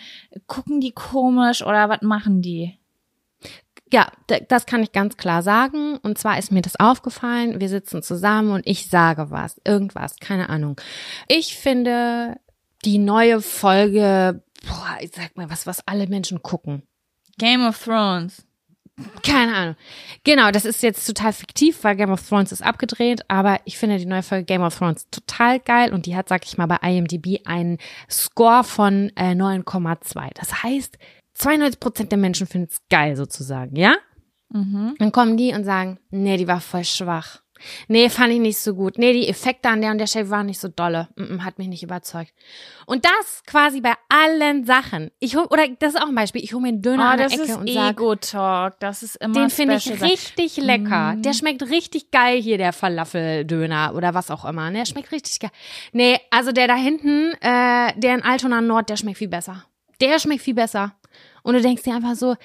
gucken 0.48 0.80
die 0.82 0.92
komisch 0.92 1.62
oder 1.62 1.90
was 1.90 2.02
machen 2.02 2.42
die? 2.42 2.78
Ja, 3.92 4.12
das 4.48 4.66
kann 4.66 4.82
ich 4.82 4.92
ganz 4.92 5.18
klar 5.18 5.44
sagen. 5.44 5.98
Und 5.98 6.18
zwar 6.18 6.40
ist 6.40 6.52
mir 6.52 6.64
das 6.64 6.80
aufgefallen. 6.80 7.60
Wir 7.60 7.70
sitzen 7.70 8.02
zusammen 8.02 8.52
und 8.52 8.66
ich 8.66 8.88
sage 8.90 9.30
was, 9.30 9.62
irgendwas, 9.66 10.18
keine 10.18 10.50
Ahnung. 10.50 10.82
Ich 11.28 11.56
finde 11.58 12.40
die 12.86 12.98
neue 12.98 13.40
Folge, 13.42 14.42
boah, 14.68 14.98
ich 15.00 15.12
sag 15.14 15.38
mal 15.38 15.50
was, 15.52 15.68
was 15.68 15.88
alle 15.88 16.08
Menschen 16.08 16.42
gucken. 16.42 16.82
Game 17.38 17.64
of 17.66 17.84
Thrones. 17.84 18.46
Keine 19.24 19.56
Ahnung. 19.56 19.76
Genau, 20.24 20.52
das 20.52 20.66
ist 20.66 20.84
jetzt 20.84 21.06
total 21.06 21.34
fiktiv, 21.34 21.84
weil 21.84 21.96
Game 21.96 22.12
of 22.12 22.28
Thrones 22.28 22.52
ist 22.52 22.62
abgedreht, 22.62 23.22
aber 23.28 23.60
ich 23.66 23.78
finde 23.78 23.98
die 23.98 24.06
neue 24.06 24.22
Folge 24.22 24.46
Game 24.46 24.62
of 24.62 24.78
Thrones 24.78 25.10
total 25.10 25.60
geil 25.60 25.92
und 25.94 26.06
die 26.06 26.16
hat, 26.16 26.30
sag 26.30 26.46
ich 26.46 26.58
mal, 26.58 26.68
bei 26.68 26.78
IMDb 26.88 27.42
einen 27.46 27.80
Score 28.10 28.64
von 28.64 29.12
äh, 29.16 29.32
9,2. 29.32 30.30
Das 30.36 30.64
heißt, 30.64 30.98
92 31.34 31.80
Prozent 31.80 32.12
der 32.12 32.20
Menschen 32.20 32.46
finden 32.46 32.70
es 32.70 32.82
geil 32.90 33.16
sozusagen, 33.16 33.76
ja? 33.76 33.96
Mhm. 34.50 34.96
Dann 35.00 35.12
kommen 35.12 35.38
die 35.38 35.54
und 35.54 35.64
sagen, 35.64 36.00
nee, 36.12 36.38
die 36.38 36.48
war 36.48 36.62
voll 36.62 36.84
schwach. 36.84 37.43
Nee, 37.88 38.10
fand 38.10 38.34
ich 38.34 38.40
nicht 38.40 38.58
so 38.58 38.74
gut. 38.74 38.98
Nee, 38.98 39.14
die 39.14 39.28
Effekte 39.28 39.70
an 39.70 39.82
der 39.82 39.92
und 39.92 39.98
der 39.98 40.08
Stelle 40.08 40.30
waren 40.30 40.46
nicht 40.46 40.60
so 40.60 40.68
dolle. 40.68 41.10
Mm, 41.16 41.36
mm, 41.36 41.46
hat 41.46 41.58
mich 41.58 41.68
nicht 41.68 41.84
überzeugt. 41.84 42.34
Und 42.86 43.06
das 43.06 43.44
quasi 43.46 43.82
bei 43.82 43.94
allen 44.10 44.66
Sachen. 44.66 45.12
Ich 45.20 45.36
hol, 45.36 45.46
oder 45.46 45.68
das 45.80 45.96
ist 45.96 46.02
auch 46.02 46.08
ein 46.08 46.16
Beispiel. 46.16 46.44
Ich 46.44 46.54
hole 46.54 46.62
mir 46.62 46.70
einen 46.70 46.82
Döner 46.82 47.04
Oh, 47.04 47.12
an 47.12 47.18
der 47.18 47.28
das 47.28 47.34
Ecke 47.34 47.44
ist 47.44 47.58
und 47.58 47.70
sage, 47.70 47.90
Ego-Talk. 47.90 48.80
Das 48.80 49.04
ist 49.04 49.16
immer 49.18 49.34
den 49.34 49.50
finde 49.50 49.76
ich 49.76 50.02
richtig 50.02 50.58
lecker. 50.58 51.14
Mm. 51.14 51.22
Der 51.22 51.34
schmeckt 51.34 51.64
richtig 51.70 52.12
geil 52.12 52.42
hier, 52.42 52.58
der 52.58 52.74
Falafeldöner 52.74 53.94
oder 53.96 54.14
was 54.14 54.32
auch 54.32 54.46
immer. 54.46 54.70
Ne? 54.70 54.80
Der 54.80 54.86
schmeckt 54.86 55.12
richtig 55.12 55.40
geil. 55.40 55.52
Nee, 55.92 56.20
also 56.30 56.52
der 56.52 56.68
da 56.68 56.76
hinten, 56.76 57.34
äh, 57.42 57.94
der 57.98 58.16
in 58.16 58.24
Altona 58.24 58.62
Nord, 58.62 58.90
der 58.90 58.98
schmeckt 58.98 59.18
viel 59.18 59.28
besser. 59.28 59.66
Der 60.02 60.20
schmeckt 60.20 60.42
viel 60.42 60.56
besser. 60.56 60.96
Und 61.44 61.56
du 61.56 61.62
denkst 61.62 61.84
dir 61.84 61.96
einfach 61.96 62.16
so, 62.16 62.36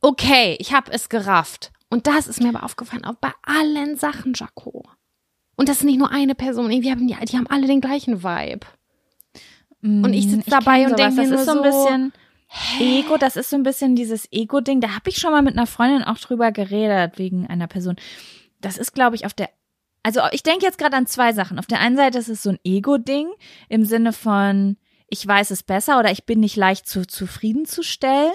okay, 0.00 0.56
ich 0.58 0.72
habe 0.72 0.90
es 0.92 1.08
gerafft. 1.08 1.72
Und 1.90 2.06
das 2.06 2.28
ist 2.28 2.40
mir 2.40 2.48
aber 2.48 2.64
aufgefallen, 2.64 3.04
auch 3.04 3.16
bei 3.16 3.32
allen 3.42 3.96
Sachen, 3.96 4.32
Jaco. 4.34 4.84
Und 5.56 5.68
das 5.68 5.78
ist 5.78 5.84
nicht 5.84 5.98
nur 5.98 6.10
eine 6.10 6.34
Person, 6.34 6.70
irgendwie 6.70 6.90
haben 6.90 7.06
die, 7.06 7.16
die 7.26 7.36
haben 7.36 7.48
alle 7.48 7.66
den 7.66 7.80
gleichen 7.80 8.22
Vibe. 8.22 8.66
Und 9.82 10.12
ich 10.14 10.28
sitz 10.28 10.46
Mm, 10.46 10.50
dabei 10.50 10.86
und 10.86 10.98
denk 10.98 11.12
sowas. 11.12 11.28
mir 11.28 11.30
das 11.30 11.40
ist 11.40 11.46
nur 11.46 11.54
so 11.54 11.62
ein 11.62 11.62
bisschen 11.62 12.12
Ego, 12.80 13.16
das 13.16 13.36
ist 13.36 13.50
so 13.50 13.56
ein 13.56 13.62
bisschen 13.62 13.96
dieses 13.96 14.30
Ego-Ding. 14.32 14.80
Da 14.80 14.94
habe 14.94 15.08
ich 15.08 15.18
schon 15.18 15.30
mal 15.30 15.42
mit 15.42 15.56
einer 15.56 15.66
Freundin 15.66 16.02
auch 16.02 16.18
drüber 16.18 16.52
geredet, 16.52 17.18
wegen 17.18 17.46
einer 17.46 17.66
Person. 17.66 17.96
Das 18.60 18.76
ist, 18.76 18.92
glaube 18.92 19.16
ich, 19.16 19.26
auf 19.26 19.34
der 19.34 19.48
also 20.02 20.20
ich 20.32 20.42
denke 20.42 20.64
jetzt 20.64 20.78
gerade 20.78 20.96
an 20.96 21.06
zwei 21.06 21.32
Sachen. 21.32 21.58
Auf 21.58 21.66
der 21.66 21.80
einen 21.80 21.96
Seite 21.96 22.18
ist 22.18 22.28
es 22.28 22.42
so 22.42 22.50
ein 22.50 22.58
Ego-Ding 22.64 23.28
im 23.68 23.84
Sinne 23.84 24.12
von, 24.12 24.76
ich 25.08 25.26
weiß 25.26 25.50
es 25.50 25.62
besser 25.62 25.98
oder 25.98 26.10
ich 26.10 26.24
bin 26.24 26.40
nicht 26.40 26.56
leicht 26.56 26.88
zu 26.88 27.06
zufriedenzustellen. 27.06 28.32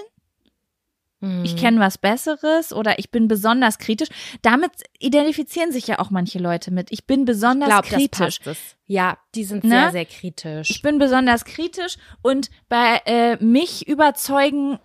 Ich 1.20 1.54
Mhm. 1.54 1.56
kenne 1.56 1.80
was 1.80 1.96
Besseres 1.98 2.72
oder 2.72 2.98
ich 2.98 3.10
bin 3.10 3.26
besonders 3.26 3.78
kritisch. 3.78 4.08
Damit 4.42 4.70
identifizieren 4.98 5.72
sich 5.72 5.86
ja 5.86 5.98
auch 5.98 6.10
manche 6.10 6.38
Leute 6.38 6.70
mit. 6.70 6.92
Ich 6.92 7.06
bin 7.06 7.24
besonders 7.24 7.68
glaub, 7.70 7.84
kritisch. 7.84 8.38
Das 8.38 8.44
passt 8.44 8.46
es. 8.46 8.76
Ja, 8.86 9.18
die 9.34 9.44
sind 9.44 9.64
Ne? 9.64 9.70
sehr, 9.70 9.90
sehr 9.92 10.04
kritisch. 10.04 10.70
Ich 10.70 10.80
bin 10.82 10.98
besonders 10.98 11.44
kritisch 11.44 11.96
und 12.22 12.50
bei 12.68 13.00
äh, 13.06 13.36
mich 13.44 13.86
überzeugen 13.88 14.78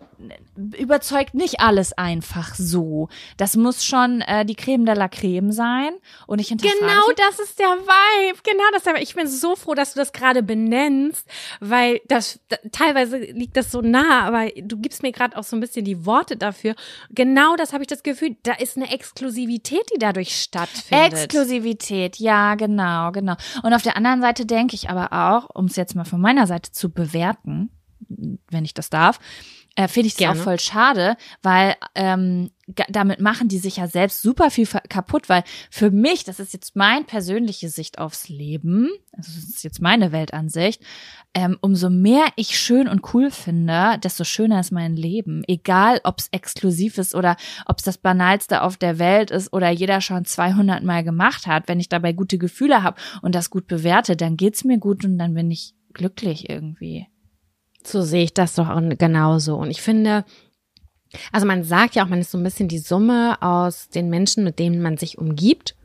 überzeugt 0.77 1.33
nicht 1.33 1.61
alles 1.61 1.93
einfach 1.93 2.53
so. 2.55 3.09
Das 3.37 3.55
muss 3.55 3.83
schon 3.83 4.21
äh, 4.21 4.45
die 4.45 4.53
Creme 4.55 4.85
de 4.85 4.93
la 4.95 5.07
Creme 5.07 5.51
sein 5.51 5.93
und 6.27 6.39
ich 6.39 6.49
hinterfrage 6.49 6.79
Genau 6.79 7.07
mich- 7.07 7.15
das 7.17 7.39
ist 7.39 7.57
der 7.59 7.65
Vibe. 7.65 8.39
Genau 8.43 8.63
das 8.71 8.79
ist 8.81 8.85
der 8.85 8.93
Vibe. 8.93 9.03
Ich 9.03 9.15
bin 9.15 9.27
so 9.27 9.55
froh, 9.55 9.73
dass 9.73 9.93
du 9.93 9.99
das 9.99 10.13
gerade 10.13 10.43
benennst, 10.43 11.27
weil 11.59 12.01
das 12.07 12.39
da, 12.49 12.57
teilweise 12.71 13.17
liegt 13.17 13.57
das 13.57 13.71
so 13.71 13.81
nah, 13.81 14.21
aber 14.21 14.49
du 14.61 14.77
gibst 14.77 15.01
mir 15.01 15.11
gerade 15.11 15.35
auch 15.37 15.43
so 15.43 15.55
ein 15.55 15.59
bisschen 15.59 15.85
die 15.85 16.05
Worte 16.05 16.37
dafür. 16.37 16.75
Genau 17.09 17.55
das 17.55 17.73
habe 17.73 17.83
ich 17.83 17.87
das 17.87 18.03
Gefühl, 18.03 18.35
da 18.43 18.53
ist 18.53 18.77
eine 18.77 18.91
Exklusivität, 18.91 19.83
die 19.93 19.97
dadurch 19.99 20.39
stattfindet. 20.39 21.13
Exklusivität, 21.13 22.17
ja, 22.17 22.53
genau, 22.55 23.11
genau. 23.11 23.35
Und 23.63 23.73
auf 23.73 23.81
der 23.81 23.90
anderen 23.95 24.21
Seite 24.21 24.45
denke 24.45 24.75
ich 24.75 24.89
aber 24.89 25.13
auch, 25.13 25.49
um 25.53 25.65
es 25.65 25.75
jetzt 25.75 25.95
mal 25.95 26.05
von 26.05 26.21
meiner 26.21 26.47
Seite 26.47 26.71
zu 26.71 26.91
bewerten, 26.91 27.71
wenn 28.49 28.65
ich 28.65 28.73
das 28.73 28.89
darf, 28.89 29.19
äh, 29.75 29.87
finde 29.87 30.07
ich 30.07 30.13
das 30.15 30.19
Gerne. 30.19 30.39
auch 30.39 30.43
voll 30.43 30.59
schade, 30.59 31.15
weil 31.41 31.75
ähm, 31.95 32.51
damit 32.89 33.21
machen 33.21 33.47
die 33.47 33.57
sich 33.57 33.77
ja 33.77 33.87
selbst 33.87 34.21
super 34.21 34.51
viel 34.51 34.67
kaputt, 34.67 35.29
weil 35.29 35.43
für 35.69 35.91
mich, 35.91 36.23
das 36.23 36.39
ist 36.39 36.53
jetzt 36.53 36.75
mein 36.75 37.05
persönliche 37.05 37.69
Sicht 37.69 37.97
aufs 37.97 38.27
Leben, 38.27 38.89
also 39.13 39.31
das 39.33 39.43
ist 39.43 39.63
jetzt 39.63 39.81
meine 39.81 40.11
Weltansicht, 40.11 40.81
ähm, 41.33 41.57
umso 41.61 41.89
mehr 41.89 42.25
ich 42.35 42.59
schön 42.59 42.89
und 42.89 43.13
cool 43.13 43.31
finde, 43.31 43.97
desto 44.03 44.25
schöner 44.25 44.59
ist 44.59 44.71
mein 44.71 44.95
Leben. 44.97 45.43
Egal, 45.47 46.01
ob 46.03 46.19
es 46.19 46.27
exklusiv 46.31 46.97
ist 46.97 47.15
oder 47.15 47.37
ob 47.65 47.77
es 47.77 47.85
das 47.85 47.97
Banalste 47.97 48.63
auf 48.63 48.75
der 48.75 48.99
Welt 48.99 49.31
ist 49.31 49.53
oder 49.53 49.69
jeder 49.69 50.01
schon 50.01 50.25
200 50.25 50.83
Mal 50.83 51.03
gemacht 51.03 51.47
hat. 51.47 51.69
Wenn 51.69 51.79
ich 51.79 51.87
dabei 51.87 52.11
gute 52.11 52.37
Gefühle 52.37 52.83
habe 52.83 52.99
und 53.21 53.35
das 53.35 53.49
gut 53.49 53.67
bewerte, 53.67 54.17
dann 54.17 54.35
geht's 54.35 54.65
mir 54.65 54.77
gut 54.77 55.05
und 55.05 55.17
dann 55.17 55.33
bin 55.33 55.49
ich 55.49 55.73
glücklich 55.93 56.49
irgendwie. 56.49 57.07
So 57.87 58.01
sehe 58.01 58.23
ich 58.23 58.33
das 58.33 58.55
doch 58.55 58.69
auch 58.69 58.81
genauso. 58.97 59.55
Und 59.55 59.71
ich 59.71 59.81
finde, 59.81 60.25
also 61.31 61.45
man 61.45 61.63
sagt 61.63 61.95
ja 61.95 62.03
auch, 62.03 62.09
man 62.09 62.19
ist 62.21 62.31
so 62.31 62.37
ein 62.37 62.43
bisschen 62.43 62.67
die 62.67 62.79
Summe 62.79 63.41
aus 63.41 63.89
den 63.89 64.09
Menschen, 64.09 64.43
mit 64.43 64.59
denen 64.59 64.81
man 64.81 64.97
sich 64.97 65.17
umgibt. 65.17 65.75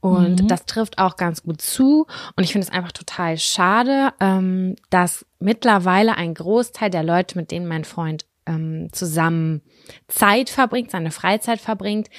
Und 0.00 0.42
Mhm. 0.42 0.48
das 0.48 0.66
trifft 0.66 0.98
auch 0.98 1.16
ganz 1.16 1.42
gut 1.42 1.62
zu. 1.62 2.06
Und 2.36 2.44
ich 2.44 2.52
finde 2.52 2.66
es 2.66 2.72
einfach 2.72 2.92
total 2.92 3.38
schade, 3.38 4.12
ähm, 4.20 4.76
dass 4.90 5.24
mittlerweile 5.38 6.16
ein 6.16 6.34
Großteil 6.34 6.90
der 6.90 7.02
Leute, 7.02 7.38
mit 7.38 7.50
denen 7.50 7.66
mein 7.66 7.84
Freund 7.84 8.26
ähm, 8.46 8.88
zusammen 8.92 9.62
Zeit 10.06 10.50
verbringt, 10.50 10.90
seine 10.90 11.10
Freizeit 11.10 11.60
verbringt, 11.60 12.10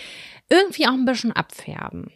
irgendwie 0.50 0.88
auch 0.88 0.94
ein 0.94 1.06
bisschen 1.06 1.32
abfärben. 1.34 2.12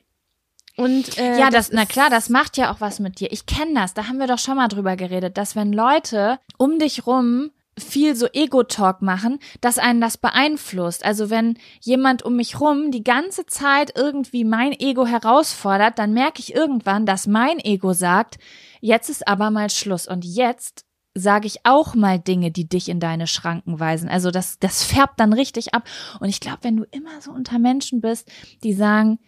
Und 0.80 1.18
äh, 1.18 1.38
Ja, 1.40 1.50
das, 1.50 1.72
na 1.72 1.84
ist- 1.84 1.90
klar, 1.92 2.10
das 2.10 2.30
macht 2.30 2.58
ja 2.58 2.72
auch 2.72 2.82
was 2.82 3.00
mit 3.00 3.20
dir. 3.20 3.32
Ich 3.32 3.46
kenne 3.46 3.74
das, 3.76 3.94
da 3.94 4.08
haben 4.08 4.18
wir 4.20 4.28
doch 4.28 4.40
schon 4.40 4.56
mal 4.56 4.68
drüber 4.68 4.96
geredet, 4.96 5.38
dass 5.38 5.56
wenn 5.56 5.74
Leute 5.74 6.40
um 6.58 6.80
dich 6.80 7.06
rum 7.06 7.52
viel 7.78 8.14
so 8.16 8.28
Ego-Talk 8.34 9.02
machen, 9.02 9.40
dass 9.62 9.78
einen 9.78 10.02
das 10.02 10.18
beeinflusst. 10.18 11.06
Also 11.06 11.30
wenn 11.30 11.58
jemand 11.80 12.24
um 12.24 12.36
mich 12.36 12.60
rum 12.60 12.92
die 12.92 13.04
ganze 13.06 13.46
Zeit 13.46 13.94
irgendwie 13.96 14.44
mein 14.44 14.74
Ego 14.74 15.06
herausfordert, 15.06 15.98
dann 15.98 16.14
merke 16.14 16.40
ich 16.42 16.54
irgendwann, 16.54 17.06
dass 17.06 17.26
mein 17.26 17.58
Ego 17.60 17.94
sagt, 17.94 18.38
jetzt 18.82 19.10
ist 19.10 19.28
aber 19.30 19.50
mal 19.50 19.70
Schluss 19.70 20.08
und 20.08 20.26
jetzt 20.26 20.84
sage 21.16 21.48
ich 21.48 21.66
auch 21.66 21.96
mal 21.96 22.20
Dinge, 22.20 22.52
die 22.52 22.68
dich 22.68 22.88
in 22.90 23.00
deine 23.00 23.28
Schranken 23.28 23.80
weisen. 23.80 24.10
Also 24.10 24.30
das, 24.30 24.60
das 24.60 24.84
färbt 24.84 25.20
dann 25.20 25.32
richtig 25.34 25.74
ab. 25.74 25.84
Und 26.20 26.28
ich 26.30 26.40
glaube, 26.42 26.60
wenn 26.64 26.78
du 26.78 26.84
immer 26.92 27.22
so 27.22 27.32
unter 27.32 27.60
Menschen 27.60 28.02
bist, 28.02 28.30
die 28.64 28.74
sagen, 28.74 29.20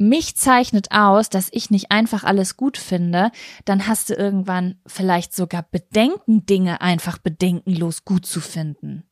mich 0.00 0.36
zeichnet 0.36 0.88
aus, 0.90 1.28
dass 1.28 1.48
ich 1.52 1.70
nicht 1.70 1.90
einfach 1.90 2.24
alles 2.24 2.56
gut 2.56 2.78
finde, 2.78 3.30
dann 3.64 3.86
hast 3.86 4.10
du 4.10 4.14
irgendwann 4.14 4.80
vielleicht 4.86 5.34
sogar 5.34 5.62
Bedenken, 5.62 6.46
Dinge 6.46 6.80
einfach 6.80 7.18
bedenkenlos 7.18 8.04
gut 8.04 8.26
zu 8.26 8.40
finden. 8.40 9.04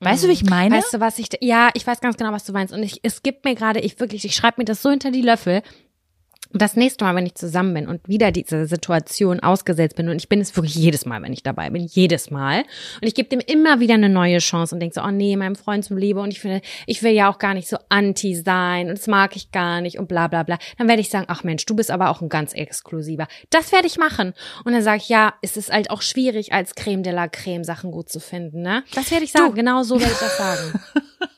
Weißt 0.00 0.24
du, 0.24 0.28
wie 0.28 0.32
ich 0.32 0.44
meine? 0.44 0.76
Weißt 0.76 0.94
du, 0.94 1.00
was 1.00 1.18
ich, 1.18 1.28
ja, 1.40 1.70
ich 1.74 1.86
weiß 1.86 2.00
ganz 2.00 2.16
genau, 2.16 2.32
was 2.32 2.44
du 2.44 2.52
meinst. 2.52 2.72
Und 2.72 2.82
ich, 2.82 3.00
es 3.02 3.22
gibt 3.22 3.44
mir 3.44 3.54
gerade, 3.54 3.80
ich 3.80 3.98
wirklich, 3.98 4.24
ich 4.24 4.34
schreibe 4.34 4.60
mir 4.60 4.64
das 4.64 4.80
so 4.80 4.90
hinter 4.90 5.10
die 5.10 5.22
Löffel. 5.22 5.62
Das 6.52 6.76
nächste 6.76 7.04
Mal, 7.04 7.14
wenn 7.14 7.26
ich 7.26 7.34
zusammen 7.34 7.74
bin 7.74 7.88
und 7.88 8.08
wieder 8.08 8.32
diese 8.32 8.66
Situation 8.66 9.40
ausgesetzt 9.40 9.96
bin, 9.96 10.08
und 10.08 10.16
ich 10.16 10.28
bin 10.30 10.40
es 10.40 10.56
wirklich 10.56 10.74
jedes 10.74 11.04
Mal, 11.04 11.20
wenn 11.22 11.32
ich 11.32 11.42
dabei 11.42 11.68
bin, 11.68 11.84
jedes 11.84 12.30
Mal. 12.30 12.60
Und 12.60 13.06
ich 13.06 13.14
gebe 13.14 13.28
dem 13.28 13.40
immer 13.40 13.80
wieder 13.80 13.94
eine 13.94 14.08
neue 14.08 14.38
Chance 14.38 14.74
und 14.74 14.80
denke 14.80 14.94
so, 14.94 15.02
oh 15.02 15.10
nee, 15.10 15.36
meinem 15.36 15.56
Freund 15.56 15.84
zum 15.84 15.98
Liebe 15.98 16.20
und 16.20 16.30
ich 16.30 16.40
finde, 16.40 16.62
ich 16.86 17.02
will 17.02 17.12
ja 17.12 17.30
auch 17.30 17.38
gar 17.38 17.52
nicht 17.52 17.68
so 17.68 17.76
anti 17.90 18.34
sein 18.34 18.88
und 18.88 18.98
das 18.98 19.06
mag 19.08 19.36
ich 19.36 19.52
gar 19.52 19.82
nicht 19.82 19.98
und 19.98 20.08
bla 20.08 20.28
bla 20.28 20.42
bla. 20.42 20.58
Dann 20.78 20.88
werde 20.88 21.02
ich 21.02 21.10
sagen, 21.10 21.26
ach 21.28 21.44
Mensch, 21.44 21.66
du 21.66 21.76
bist 21.76 21.90
aber 21.90 22.08
auch 22.08 22.22
ein 22.22 22.30
ganz 22.30 22.54
exklusiver. 22.54 23.28
Das 23.50 23.70
werde 23.70 23.86
ich 23.86 23.98
machen. 23.98 24.32
Und 24.64 24.72
dann 24.72 24.82
sage 24.82 25.02
ich, 25.02 25.08
ja, 25.10 25.34
es 25.42 25.56
ist 25.58 25.70
halt 25.70 25.90
auch 25.90 26.00
schwierig, 26.00 26.52
als 26.54 26.74
Creme 26.74 27.02
de 27.02 27.12
la 27.12 27.28
Creme 27.28 27.64
Sachen 27.64 27.90
gut 27.90 28.08
zu 28.08 28.20
finden, 28.20 28.62
ne? 28.62 28.84
Das 28.94 29.10
werde 29.10 29.24
ich 29.24 29.32
sagen. 29.32 29.54
Genau 29.54 29.82
so 29.82 30.00
werde 30.00 30.12
ich 30.12 30.18
das 30.18 30.38
sagen. 30.38 30.80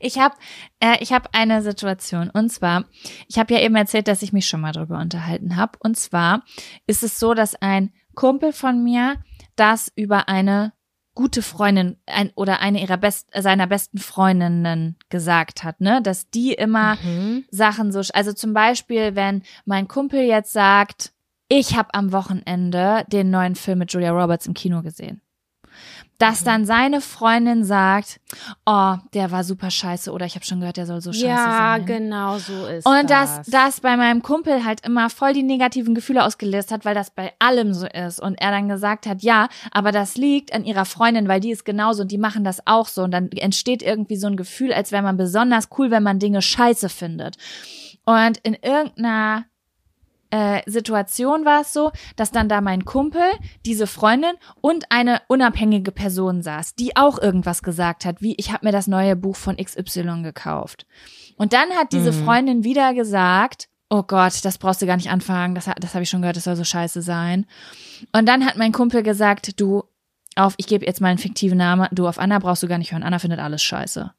Ich 0.00 0.18
habe 0.18 0.34
äh, 0.80 0.96
ich 1.00 1.12
hab 1.12 1.30
eine 1.32 1.62
Situation 1.62 2.30
und 2.30 2.50
zwar, 2.50 2.84
ich 3.26 3.38
habe 3.38 3.54
ja 3.54 3.60
eben 3.60 3.76
erzählt, 3.76 4.08
dass 4.08 4.22
ich 4.22 4.32
mich 4.32 4.46
schon 4.46 4.60
mal 4.60 4.72
drüber 4.72 4.98
unterhalten 4.98 5.56
habe. 5.56 5.78
Und 5.80 5.96
zwar 5.96 6.44
ist 6.86 7.02
es 7.02 7.18
so, 7.18 7.34
dass 7.34 7.54
ein 7.54 7.92
Kumpel 8.14 8.52
von 8.52 8.82
mir 8.82 9.16
das 9.56 9.92
über 9.96 10.28
eine 10.28 10.72
gute 11.14 11.42
Freundin 11.42 11.96
ein, 12.06 12.30
oder 12.36 12.60
eine 12.60 12.80
ihrer 12.80 12.96
best, 12.96 13.28
seiner 13.36 13.66
besten 13.66 13.98
Freundinnen 13.98 14.96
gesagt 15.08 15.64
hat, 15.64 15.80
ne, 15.80 16.00
dass 16.00 16.30
die 16.30 16.52
immer 16.52 16.94
Mhm. 17.02 17.44
Sachen 17.50 17.90
so, 17.90 18.00
also 18.14 18.32
zum 18.32 18.54
Beispiel, 18.54 19.16
wenn 19.16 19.42
mein 19.64 19.88
Kumpel 19.88 20.20
jetzt 20.20 20.52
sagt, 20.52 21.12
ich 21.48 21.76
habe 21.76 21.92
am 21.94 22.12
Wochenende 22.12 23.04
den 23.08 23.30
neuen 23.30 23.56
Film 23.56 23.80
mit 23.80 23.92
Julia 23.92 24.12
Roberts 24.12 24.46
im 24.46 24.54
Kino 24.54 24.82
gesehen. 24.82 25.20
Dass 26.18 26.42
dann 26.42 26.66
seine 26.66 27.00
Freundin 27.00 27.62
sagt, 27.62 28.18
oh, 28.66 28.96
der 29.14 29.30
war 29.30 29.44
super 29.44 29.70
scheiße 29.70 30.10
oder 30.10 30.26
ich 30.26 30.34
habe 30.34 30.44
schon 30.44 30.58
gehört, 30.58 30.76
der 30.76 30.86
soll 30.86 31.00
so 31.00 31.12
scheiße 31.12 31.26
ja, 31.26 31.76
sein. 31.76 31.86
genau 31.86 32.38
so 32.38 32.66
ist 32.66 32.84
Und 32.86 33.08
dass 33.08 33.36
das. 33.36 33.46
das 33.46 33.80
bei 33.80 33.96
meinem 33.96 34.20
Kumpel 34.20 34.64
halt 34.64 34.84
immer 34.84 35.10
voll 35.10 35.32
die 35.32 35.44
negativen 35.44 35.94
Gefühle 35.94 36.24
ausgelöst 36.24 36.72
hat, 36.72 36.84
weil 36.84 36.96
das 36.96 37.10
bei 37.10 37.32
allem 37.38 37.72
so 37.72 37.86
ist. 37.86 38.18
Und 38.20 38.34
er 38.40 38.50
dann 38.50 38.68
gesagt 38.68 39.06
hat, 39.06 39.22
ja, 39.22 39.48
aber 39.70 39.92
das 39.92 40.16
liegt 40.16 40.52
an 40.52 40.64
ihrer 40.64 40.86
Freundin, 40.86 41.28
weil 41.28 41.38
die 41.38 41.52
ist 41.52 41.64
genauso 41.64 42.02
und 42.02 42.10
die 42.10 42.18
machen 42.18 42.42
das 42.42 42.66
auch 42.66 42.88
so. 42.88 43.04
Und 43.04 43.12
dann 43.12 43.30
entsteht 43.30 43.82
irgendwie 43.82 44.16
so 44.16 44.26
ein 44.26 44.36
Gefühl, 44.36 44.72
als 44.72 44.90
wäre 44.90 45.04
man 45.04 45.16
besonders 45.16 45.68
cool, 45.78 45.92
wenn 45.92 46.02
man 46.02 46.18
Dinge 46.18 46.42
scheiße 46.42 46.88
findet. 46.88 47.36
Und 48.04 48.38
in 48.38 48.54
irgendeiner 48.54 49.44
äh, 50.30 50.62
Situation 50.66 51.44
war 51.44 51.62
es 51.62 51.72
so, 51.72 51.90
dass 52.16 52.30
dann 52.30 52.48
da 52.48 52.60
mein 52.60 52.84
Kumpel, 52.84 53.22
diese 53.64 53.86
Freundin 53.86 54.32
und 54.60 54.90
eine 54.90 55.22
unabhängige 55.28 55.92
Person 55.92 56.42
saß, 56.42 56.74
die 56.74 56.96
auch 56.96 57.18
irgendwas 57.18 57.62
gesagt 57.62 58.04
hat, 58.04 58.20
wie 58.20 58.34
ich 58.36 58.52
habe 58.52 58.66
mir 58.66 58.72
das 58.72 58.86
neue 58.86 59.16
Buch 59.16 59.36
von 59.36 59.56
XY 59.56 60.22
gekauft. 60.22 60.86
Und 61.36 61.52
dann 61.52 61.70
hat 61.70 61.92
diese 61.92 62.12
Mhm. 62.12 62.24
Freundin 62.24 62.64
wieder 62.64 62.94
gesagt, 62.94 63.68
oh 63.90 64.02
Gott, 64.02 64.44
das 64.44 64.58
brauchst 64.58 64.82
du 64.82 64.86
gar 64.86 64.96
nicht 64.96 65.10
anfangen, 65.10 65.54
das, 65.54 65.70
das 65.80 65.94
habe 65.94 66.02
ich 66.02 66.10
schon 66.10 66.20
gehört, 66.20 66.36
das 66.36 66.44
soll 66.44 66.56
so 66.56 66.64
scheiße 66.64 67.00
sein. 67.00 67.46
Und 68.12 68.26
dann 68.26 68.44
hat 68.44 68.56
mein 68.56 68.72
Kumpel 68.72 69.02
gesagt, 69.02 69.58
du, 69.60 69.84
auf, 70.36 70.54
ich 70.58 70.66
gebe 70.66 70.84
jetzt 70.84 71.00
mal 71.00 71.08
einen 71.08 71.18
fiktiven 71.18 71.58
Namen, 71.58 71.88
du, 71.92 72.06
auf 72.06 72.18
Anna 72.18 72.38
brauchst 72.38 72.62
du 72.62 72.68
gar 72.68 72.78
nicht 72.78 72.92
hören, 72.92 73.02
Anna 73.02 73.18
findet 73.18 73.40
alles 73.40 73.62
scheiße. 73.62 74.12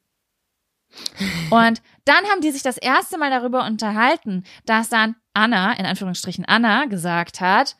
Und 1.50 1.82
dann 2.06 2.26
haben 2.26 2.42
die 2.42 2.52
sich 2.52 2.64
das 2.64 2.78
erste 2.78 3.18
Mal 3.18 3.30
darüber 3.30 3.66
unterhalten, 3.66 4.44
dass 4.66 4.90
dann 4.90 5.16
Anna, 5.34 5.74
in 5.74 5.86
Anführungsstrichen 5.86 6.46
Anna, 6.46 6.86
gesagt 6.86 7.42
hat, 7.42 7.76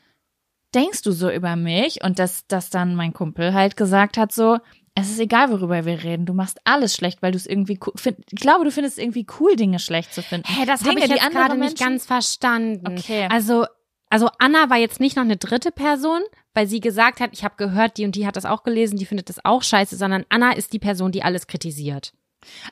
denkst 0.76 1.02
du 1.02 1.12
so 1.12 1.32
über 1.32 1.56
mich? 1.56 2.04
Und 2.04 2.20
dass, 2.20 2.46
dass 2.48 2.70
dann 2.70 2.96
mein 2.96 3.14
Kumpel 3.14 3.54
halt 3.54 3.76
gesagt 3.76 4.18
hat 4.18 4.32
so, 4.32 4.60
es 4.96 5.10
ist 5.10 5.20
egal, 5.20 5.50
worüber 5.52 5.86
wir 5.86 6.04
reden. 6.04 6.26
Du 6.26 6.34
machst 6.34 6.60
alles 6.66 6.94
schlecht, 6.94 7.22
weil 7.22 7.32
du 7.32 7.38
es 7.38 7.46
irgendwie 7.46 7.80
cool 7.86 7.94
Ich 8.32 8.40
glaube, 8.40 8.66
du 8.66 8.72
findest 8.72 8.98
es 8.98 9.04
irgendwie 9.04 9.26
cool, 9.40 9.56
Dinge 9.56 9.80
schlecht 9.80 10.14
zu 10.14 10.22
finden. 10.22 10.48
Hä, 10.48 10.66
das 10.66 10.84
habe 10.84 11.00
ich 11.00 11.06
die 11.06 11.12
jetzt 11.12 11.32
gerade 11.32 11.58
nicht 11.58 11.70
Menschen- 11.70 11.86
ganz 11.86 12.06
verstanden. 12.06 12.88
Okay. 12.88 13.28
Also, 13.30 13.66
also 14.10 14.30
Anna 14.40 14.70
war 14.70 14.78
jetzt 14.78 15.00
nicht 15.00 15.16
noch 15.16 15.24
eine 15.24 15.38
dritte 15.38 15.72
Person, 15.72 16.22
weil 16.54 16.68
sie 16.68 16.80
gesagt 16.80 17.20
hat, 17.20 17.30
ich 17.34 17.44
habe 17.44 17.56
gehört, 17.58 17.98
die 17.98 18.06
und 18.06 18.16
die 18.16 18.28
hat 18.28 18.36
das 18.36 18.46
auch 18.46 18.64
gelesen, 18.64 18.98
die 18.98 19.06
findet 19.06 19.30
das 19.30 19.44
auch 19.46 19.64
scheiße, 19.64 19.96
sondern 19.96 20.26
Anna 20.30 20.52
ist 20.52 20.74
die 20.74 20.80
Person, 20.80 21.12
die 21.12 21.24
alles 21.24 21.48
kritisiert. 21.48 22.14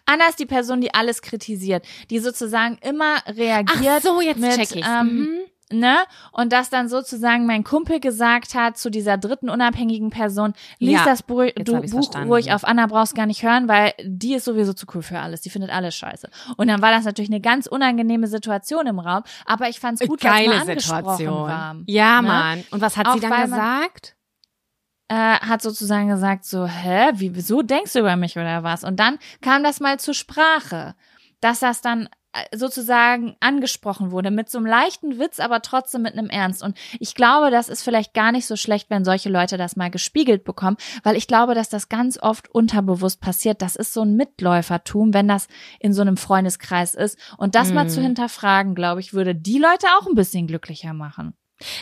Anna 0.05 0.27
ist 0.29 0.39
die 0.39 0.45
Person, 0.45 0.81
die 0.81 0.93
alles 0.93 1.21
kritisiert, 1.21 1.85
die 2.09 2.19
sozusagen 2.19 2.77
immer 2.81 3.17
reagiert. 3.27 3.77
mit, 4.37 4.55
check 4.55 4.75
ich's. 4.75 4.87
Ähm, 4.87 5.39
Ne? 5.69 5.97
Und 6.31 6.53
dass 6.53 6.69
dann 6.69 6.87
sozusagen 6.87 7.45
mein 7.45 7.65
Kumpel 7.65 7.99
gesagt 7.99 8.55
hat 8.55 8.77
zu 8.77 8.89
dieser 8.89 9.17
dritten 9.17 9.49
unabhängigen 9.49 10.11
Person, 10.11 10.53
lies 10.79 10.93
Ja, 10.93 11.03
das 11.03 11.23
Buch, 11.23 11.41
jetzt 11.43 11.67
du, 11.67 11.81
Buch 11.81 11.89
verstanden. 11.89 12.29
ruhig 12.29 12.53
auf 12.53 12.63
Anna 12.63 12.87
brauchst 12.87 13.15
gar 13.15 13.25
nicht 13.25 13.43
hören, 13.43 13.67
weil 13.67 13.91
die 14.01 14.35
ist 14.35 14.45
sowieso 14.45 14.71
zu 14.71 14.85
cool 14.95 15.01
für 15.01 15.19
alles. 15.19 15.41
Die 15.41 15.49
findet 15.49 15.69
alles 15.71 15.93
scheiße. 15.95 16.29
Und 16.55 16.67
dann 16.69 16.81
war 16.81 16.91
das 16.91 17.03
natürlich 17.03 17.29
eine 17.29 17.41
ganz 17.41 17.67
unangenehme 17.67 18.27
Situation 18.27 18.87
im 18.87 18.99
Raum, 18.99 19.23
aber 19.45 19.67
ich 19.67 19.81
fand's 19.81 19.99
gut, 20.07 20.23
weil 20.23 20.45
es 20.45 20.47
mal 20.53 20.61
angesprochen 20.61 21.27
war. 21.27 21.75
Ja, 21.85 22.21
Ne? 22.21 22.27
Mann. 22.29 22.63
Und 22.71 22.79
was 22.79 22.95
hat 22.95 23.05
Auch 23.07 23.15
sie 23.15 23.19
dann 23.19 23.41
gesagt? 23.43 24.15
Äh, 25.09 25.15
hat 25.15 25.61
sozusagen 25.61 26.09
gesagt 26.09 26.45
so, 26.45 26.65
hä, 26.65 27.11
wie, 27.15 27.35
wieso 27.35 27.61
denkst 27.61 27.93
du 27.93 27.99
über 27.99 28.15
mich 28.15 28.37
oder 28.37 28.63
was? 28.63 28.83
Und 28.83 28.99
dann 28.99 29.19
kam 29.41 29.63
das 29.63 29.79
mal 29.79 29.99
zur 29.99 30.13
Sprache, 30.13 30.95
dass 31.39 31.59
das 31.59 31.81
dann 31.81 32.09
äh, 32.33 32.57
sozusagen 32.57 33.37
angesprochen 33.39 34.11
wurde 34.11 34.31
mit 34.31 34.49
so 34.49 34.57
einem 34.57 34.67
leichten 34.67 35.17
Witz, 35.17 35.39
aber 35.39 35.61
trotzdem 35.61 36.01
mit 36.01 36.13
einem 36.13 36.29
Ernst. 36.29 36.61
Und 36.61 36.77
ich 36.99 37.15
glaube, 37.15 37.51
das 37.51 37.69
ist 37.69 37.83
vielleicht 37.83 38.13
gar 38.13 38.33
nicht 38.33 38.47
so 38.47 38.57
schlecht, 38.57 38.89
wenn 38.89 39.05
solche 39.05 39.29
Leute 39.29 39.57
das 39.57 39.77
mal 39.77 39.89
gespiegelt 39.89 40.43
bekommen, 40.43 40.77
weil 41.03 41.15
ich 41.15 41.27
glaube, 41.27 41.55
dass 41.55 41.69
das 41.69 41.87
ganz 41.87 42.21
oft 42.21 42.49
unterbewusst 42.49 43.21
passiert. 43.21 43.61
Das 43.61 43.77
ist 43.77 43.93
so 43.93 44.01
ein 44.01 44.15
Mitläufertum, 44.15 45.13
wenn 45.13 45.27
das 45.27 45.47
in 45.79 45.93
so 45.93 46.01
einem 46.01 46.17
Freundeskreis 46.17 46.95
ist. 46.95 47.17
Und 47.37 47.55
das 47.55 47.71
mm. 47.71 47.73
mal 47.73 47.89
zu 47.89 48.01
mhm. 48.01 48.05
hinterfragen, 48.05 48.75
glaube 48.75 48.99
ich, 48.99 49.13
würde 49.13 49.35
die 49.35 49.59
Leute 49.59 49.87
auch 49.99 50.07
ein 50.07 50.15
bisschen 50.15 50.47
glücklicher 50.47 50.93
machen. 50.93 51.33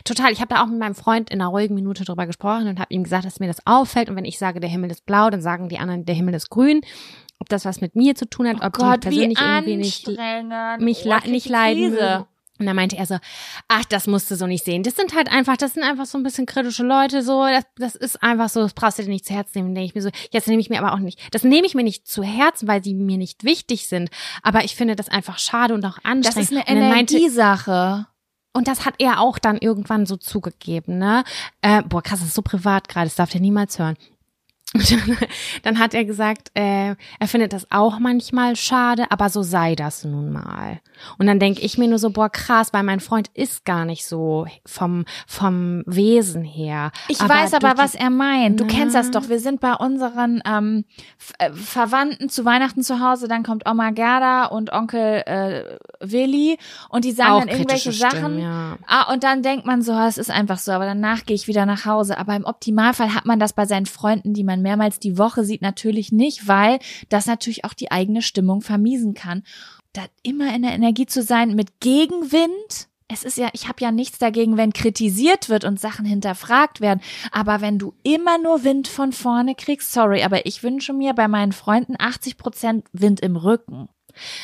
Total. 0.03 0.31
Ich 0.31 0.39
habe 0.41 0.53
da 0.53 0.63
auch 0.63 0.67
mit 0.67 0.79
meinem 0.79 0.95
Freund 0.95 1.29
in 1.29 1.41
einer 1.41 1.49
ruhigen 1.49 1.75
Minute 1.75 2.05
drüber 2.05 2.25
gesprochen 2.25 2.67
und 2.67 2.79
habe 2.79 2.93
ihm 2.93 3.03
gesagt, 3.03 3.25
dass 3.25 3.39
mir 3.39 3.47
das 3.47 3.65
auffällt. 3.65 4.09
Und 4.09 4.15
wenn 4.15 4.25
ich 4.25 4.37
sage, 4.37 4.59
der 4.59 4.69
Himmel 4.69 4.91
ist 4.91 5.05
blau, 5.05 5.29
dann 5.29 5.41
sagen 5.41 5.69
die 5.69 5.77
anderen, 5.77 6.05
der 6.05 6.15
Himmel 6.15 6.33
ist 6.33 6.49
grün. 6.49 6.81
Ob 7.39 7.49
das 7.49 7.65
was 7.65 7.81
mit 7.81 7.95
mir 7.95 8.15
zu 8.15 8.29
tun 8.29 8.47
hat, 8.47 8.57
oh 8.61 8.65
ob 8.65 8.73
Gott, 8.73 9.03
die 9.03 9.09
persönlich 9.09 9.39
irgendwie 9.41 9.75
nicht, 9.75 10.07
mich 10.79 11.05
oh, 11.05 11.29
nicht 11.29 11.49
leiden 11.49 11.93
will. 11.93 12.25
Und 12.57 12.67
dann 12.67 12.75
meinte 12.75 12.95
er 12.95 13.05
so, 13.05 13.17
ach, 13.67 13.83
das 13.85 14.07
musst 14.07 14.31
du 14.31 14.35
so 14.35 14.47
nicht 14.47 14.63
sehen. 14.63 14.83
Das 14.83 14.95
sind 14.95 15.13
halt 15.13 15.29
einfach, 15.29 15.57
das 15.57 15.73
sind 15.73 15.83
einfach 15.83 16.05
so 16.05 16.17
ein 16.17 16.23
bisschen 16.23 16.45
kritische 16.45 16.83
Leute, 16.83 17.21
so, 17.21 17.43
das, 17.43 17.65
das 17.75 17.95
ist 17.95 18.23
einfach 18.23 18.47
so, 18.47 18.61
das 18.61 18.73
brauchst 18.73 18.97
du 18.97 19.03
dir 19.03 19.09
nicht 19.09 19.25
zu 19.25 19.33
Herzen 19.33 19.57
nehmen. 19.57 19.75
denke 19.75 19.87
ich 19.87 19.95
mir 19.95 20.01
so, 20.01 20.09
jetzt 20.31 20.47
nehme 20.47 20.61
ich 20.61 20.69
mir 20.69 20.79
aber 20.81 20.93
auch 20.93 20.99
nicht, 20.99 21.19
das 21.33 21.43
nehme 21.43 21.67
ich 21.67 21.75
mir 21.75 21.83
nicht 21.83 22.07
zu 22.07 22.23
Herzen, 22.23 22.67
weil 22.69 22.81
sie 22.81 22.93
mir 22.93 23.17
nicht 23.17 23.43
wichtig 23.43 23.87
sind. 23.87 24.09
Aber 24.41 24.63
ich 24.63 24.75
finde 24.75 24.95
das 24.95 25.09
einfach 25.09 25.37
schade 25.37 25.73
und 25.73 25.83
auch 25.85 25.97
anstrengend. 26.03 26.25
Das 26.25 26.37
ist 26.37 26.51
eine 26.51 26.67
Energiesache. 26.67 28.07
Und 28.55 28.69
das 28.69 28.85
hat 28.85 28.93
er 28.99 29.19
auch 29.19 29.37
dann 29.37 29.57
irgendwann 29.57 30.05
so 30.05 30.15
zugegeben, 30.15 30.97
ne? 30.97 31.25
Äh, 31.61 31.83
boah, 31.83 32.01
krass, 32.01 32.19
das 32.19 32.29
ist 32.29 32.35
so 32.35 32.41
privat 32.41 32.87
gerade, 32.87 33.07
das 33.07 33.15
darf 33.15 33.29
der 33.29 33.41
niemals 33.41 33.77
hören. 33.77 33.97
dann 35.63 35.79
hat 35.79 35.93
er 35.93 36.05
gesagt, 36.05 36.51
äh, 36.53 36.95
er 37.19 37.27
findet 37.27 37.53
das 37.53 37.71
auch 37.71 37.99
manchmal 37.99 38.55
schade, 38.55 39.05
aber 39.09 39.29
so 39.29 39.43
sei 39.43 39.75
das 39.75 40.03
nun 40.03 40.31
mal. 40.31 40.79
Und 41.17 41.27
dann 41.27 41.39
denke 41.39 41.61
ich 41.61 41.77
mir 41.77 41.87
nur 41.87 41.99
so, 41.99 42.09
boah, 42.09 42.29
krass, 42.29 42.73
weil 42.73 42.83
mein 42.83 42.99
Freund 42.99 43.29
ist 43.33 43.65
gar 43.65 43.85
nicht 43.85 44.05
so 44.05 44.45
vom, 44.65 45.05
vom 45.27 45.83
Wesen 45.85 46.43
her. 46.43 46.91
Ich 47.07 47.21
aber 47.21 47.33
weiß 47.33 47.53
aber, 47.53 47.77
was 47.77 47.95
er 47.95 48.09
meint. 48.09 48.59
Du 48.59 48.65
kennst 48.65 48.95
das 48.95 49.11
doch. 49.11 49.29
Wir 49.29 49.39
sind 49.39 49.59
bei 49.59 49.73
unseren 49.73 50.41
ähm, 50.45 50.85
äh, 51.37 51.51
Verwandten 51.51 52.29
zu 52.29 52.45
Weihnachten 52.45 52.81
zu 52.81 52.99
Hause, 52.99 53.27
dann 53.27 53.43
kommt 53.43 53.69
Oma 53.69 53.91
Gerda 53.91 54.45
und 54.45 54.71
Onkel 54.71 55.23
äh, 55.25 55.77
Willi 55.99 56.57
und 56.89 57.05
die 57.05 57.11
sagen 57.11 57.31
auch 57.31 57.39
dann 57.39 57.49
irgendwelche 57.49 57.91
Sachen. 57.91 58.17
Stimmen, 58.17 58.39
ja. 58.39 58.77
Ah, 58.87 59.11
und 59.13 59.23
dann 59.23 59.41
denkt 59.41 59.65
man 59.65 59.81
so, 59.81 59.93
es 59.93 60.17
ist 60.17 60.31
einfach 60.31 60.57
so, 60.57 60.71
aber 60.71 60.85
danach 60.85 61.25
gehe 61.25 61.35
ich 61.35 61.47
wieder 61.47 61.65
nach 61.65 61.85
Hause. 61.85 62.17
Aber 62.17 62.35
im 62.35 62.45
Optimalfall 62.45 63.13
hat 63.13 63.25
man 63.25 63.39
das 63.39 63.53
bei 63.53 63.65
seinen 63.65 63.85
Freunden, 63.85 64.33
die 64.33 64.43
man 64.43 64.61
mehrmals 64.65 64.99
die 64.99 65.17
Woche 65.17 65.45
sieht, 65.45 65.61
natürlich 65.61 66.11
nicht, 66.11 66.47
weil 66.47 66.79
das 67.09 67.27
natürlich 67.27 67.63
auch 67.63 67.73
die 67.73 67.91
eigene 67.91 68.21
Stimmung 68.21 68.61
vermiesen 68.61 69.13
kann. 69.13 69.43
Da 69.93 70.03
immer 70.23 70.53
in 70.53 70.63
der 70.63 70.73
Energie 70.73 71.05
zu 71.05 71.21
sein 71.21 71.55
mit 71.55 71.79
Gegenwind, 71.79 72.89
es 73.07 73.23
ist 73.23 73.37
ja, 73.37 73.49
ich 73.53 73.67
habe 73.67 73.81
ja 73.81 73.91
nichts 73.91 74.17
dagegen, 74.17 74.57
wenn 74.57 74.73
kritisiert 74.73 75.47
wird 75.47 75.63
und 75.63 75.79
Sachen 75.79 76.05
hinterfragt 76.05 76.81
werden. 76.81 77.01
Aber 77.31 77.61
wenn 77.61 77.77
du 77.77 77.93
immer 78.03 78.39
nur 78.39 78.63
Wind 78.63 78.87
von 78.87 79.13
vorne 79.13 79.53
kriegst, 79.53 79.91
sorry, 79.91 80.23
aber 80.23 80.45
ich 80.45 80.63
wünsche 80.63 80.91
mir 80.91 81.13
bei 81.13 81.27
meinen 81.27 81.51
Freunden 81.51 81.95
80 81.97 82.37
Prozent 82.37 82.87
Wind 82.93 83.19
im 83.19 83.35
Rücken. 83.35 83.89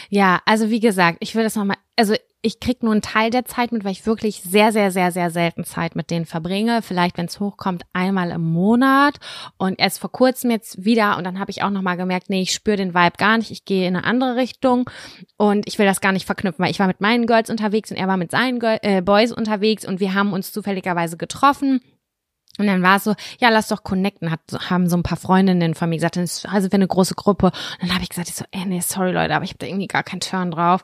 Ja, 0.10 0.41
also 0.45 0.69
wie 0.69 0.79
gesagt, 0.79 1.17
ich 1.21 1.34
will 1.34 1.43
das 1.43 1.55
nochmal, 1.55 1.77
also 1.95 2.13
ich 2.43 2.60
krieg 2.60 2.82
nur 2.82 2.91
einen 2.91 3.04
Teil 3.04 3.30
der 3.30 3.45
Zeit 3.45 3.71
mit, 3.71 3.84
weil 3.84 3.91
ich 3.91 4.08
wirklich 4.08 4.41
sehr, 4.41 4.71
sehr, 4.71 4.91
sehr, 4.91 5.12
sehr 5.12 5.30
selten 5.30 5.63
Zeit 5.63 5.95
mit 5.95 6.10
denen 6.10 6.25
verbringe. 6.25 6.82
Vielleicht, 6.82 7.17
wenn 7.17 7.27
es 7.27 7.39
hochkommt, 7.39 7.84
einmal 7.93 8.32
im 8.32 8.41
Monat. 8.41 9.17
Und 9.58 9.80
erst 9.80 9.99
vor 9.99 10.12
kurzem 10.12 10.49
jetzt 10.49 10.84
wieder. 10.84 11.17
Und 11.17 11.23
dann 11.23 11.39
habe 11.39 11.51
ich 11.51 11.62
auch 11.62 11.69
nochmal 11.69 11.97
gemerkt, 11.97 12.30
nee, 12.30 12.41
ich 12.41 12.54
spüre 12.54 12.77
den 12.77 12.95
Vibe 12.95 13.17
gar 13.17 13.38
nicht. 13.38 13.51
Ich 13.51 13.65
gehe 13.65 13.88
in 13.88 13.95
eine 13.95 14.06
andere 14.06 14.38
Richtung. 14.38 14.89
Und 15.38 15.67
ich 15.67 15.77
will 15.77 15.86
das 15.86 16.01
gar 16.01 16.13
nicht 16.13 16.25
verknüpfen, 16.25 16.63
weil 16.63 16.71
ich 16.71 16.80
war 16.80 16.88
mit 16.88 16.99
meinen 16.99 17.27
Girls 17.27 17.49
unterwegs 17.49 17.91
und 17.91 17.97
er 17.97 18.08
war 18.08 18.17
mit 18.17 18.32
seinen 18.32 18.60
Girl 18.60 18.80
äh, 18.82 19.01
Boys 19.01 19.32
unterwegs. 19.32 19.86
Und 19.86 19.99
wir 19.99 20.15
haben 20.15 20.34
uns 20.34 20.51
zufälligerweise 20.51 21.17
getroffen. 21.17 21.82
Und 22.58 22.68
dann 22.68 22.84
war 22.84 22.98
es 22.98 23.06
so, 23.06 23.16
ja, 23.40 23.50
lass 23.50 23.70
doch 23.70 23.84
connecten, 23.84 24.30
hat, 24.30 24.42
haben 24.70 24.90
so 24.90 24.98
ein 24.98 25.04
paar 25.04 25.18
Freundinnen 25.18 25.74
von 25.74 25.90
mir 25.90 25.96
gesagt, 25.96 26.18
also 26.18 26.70
für 26.70 26.74
eine 26.74 26.88
große 26.88 27.16
Gruppe. 27.16 27.46
Und 27.46 27.84
dann 27.84 27.94
habe 27.94 28.04
ich 28.04 28.10
gesagt, 28.10 28.28
ich 28.28 28.36
so, 28.36 28.44
ey, 28.52 28.66
nee, 28.66 28.82
sorry 28.82 29.12
Leute, 29.12 29.34
aber 29.34 29.46
ich 29.46 29.52
habe 29.52 29.60
da 29.60 29.68
irgendwie 29.68 29.88
gar 29.88 30.04
keinen 30.04 30.20
Turn 30.20 30.52
drauf. 30.52 30.84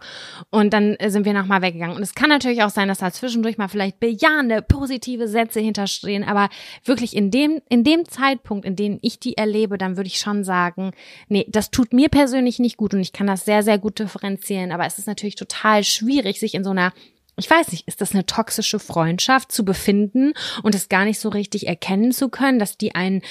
Und 0.49 0.71
dann 0.71 0.95
äh, 0.95 1.09
sind 1.09 1.25
wir 1.25 1.33
nochmal 1.33 1.61
weggegangen. 1.61 1.97
Und 1.97 2.03
es 2.03 2.15
kann 2.15 2.29
natürlich 2.29 2.63
auch 2.63 2.69
sein, 2.69 2.87
dass 2.87 2.99
da 2.99 3.11
zwischendurch 3.11 3.57
mal 3.57 3.67
vielleicht 3.67 3.99
bejahende, 3.99 4.61
positive 4.61 5.27
Sätze 5.27 5.59
hinterstehen. 5.59 6.23
Aber 6.23 6.47
wirklich 6.85 7.15
in 7.15 7.31
dem, 7.31 7.61
in 7.67 7.83
dem 7.83 8.05
Zeitpunkt, 8.05 8.65
in 8.65 8.77
dem 8.77 8.97
ich 9.01 9.19
die 9.19 9.35
erlebe, 9.35 9.77
dann 9.77 9.97
würde 9.97 10.07
ich 10.07 10.19
schon 10.19 10.45
sagen, 10.45 10.91
nee, 11.27 11.45
das 11.49 11.69
tut 11.69 11.91
mir 11.91 12.07
persönlich 12.07 12.59
nicht 12.59 12.77
gut 12.77 12.93
und 12.93 13.01
ich 13.01 13.11
kann 13.11 13.27
das 13.27 13.43
sehr, 13.43 13.61
sehr 13.61 13.77
gut 13.77 13.99
differenzieren. 13.99 14.71
Aber 14.71 14.85
es 14.85 14.99
ist 14.99 15.07
natürlich 15.07 15.35
total 15.35 15.83
schwierig, 15.83 16.39
sich 16.39 16.55
in 16.55 16.63
so 16.63 16.69
einer 16.69 16.93
ich 17.37 17.49
weiß 17.49 17.71
nicht, 17.71 17.87
ist 17.87 18.01
das 18.01 18.13
eine 18.13 18.25
toxische 18.25 18.79
Freundschaft 18.79 19.51
zu 19.51 19.63
befinden 19.63 20.33
und 20.63 20.75
es 20.75 20.89
gar 20.89 21.05
nicht 21.05 21.19
so 21.19 21.29
richtig 21.29 21.67
erkennen 21.67 22.11
zu 22.11 22.29
können, 22.29 22.59
dass 22.59 22.77
die 22.77 22.95
einen 22.95 23.21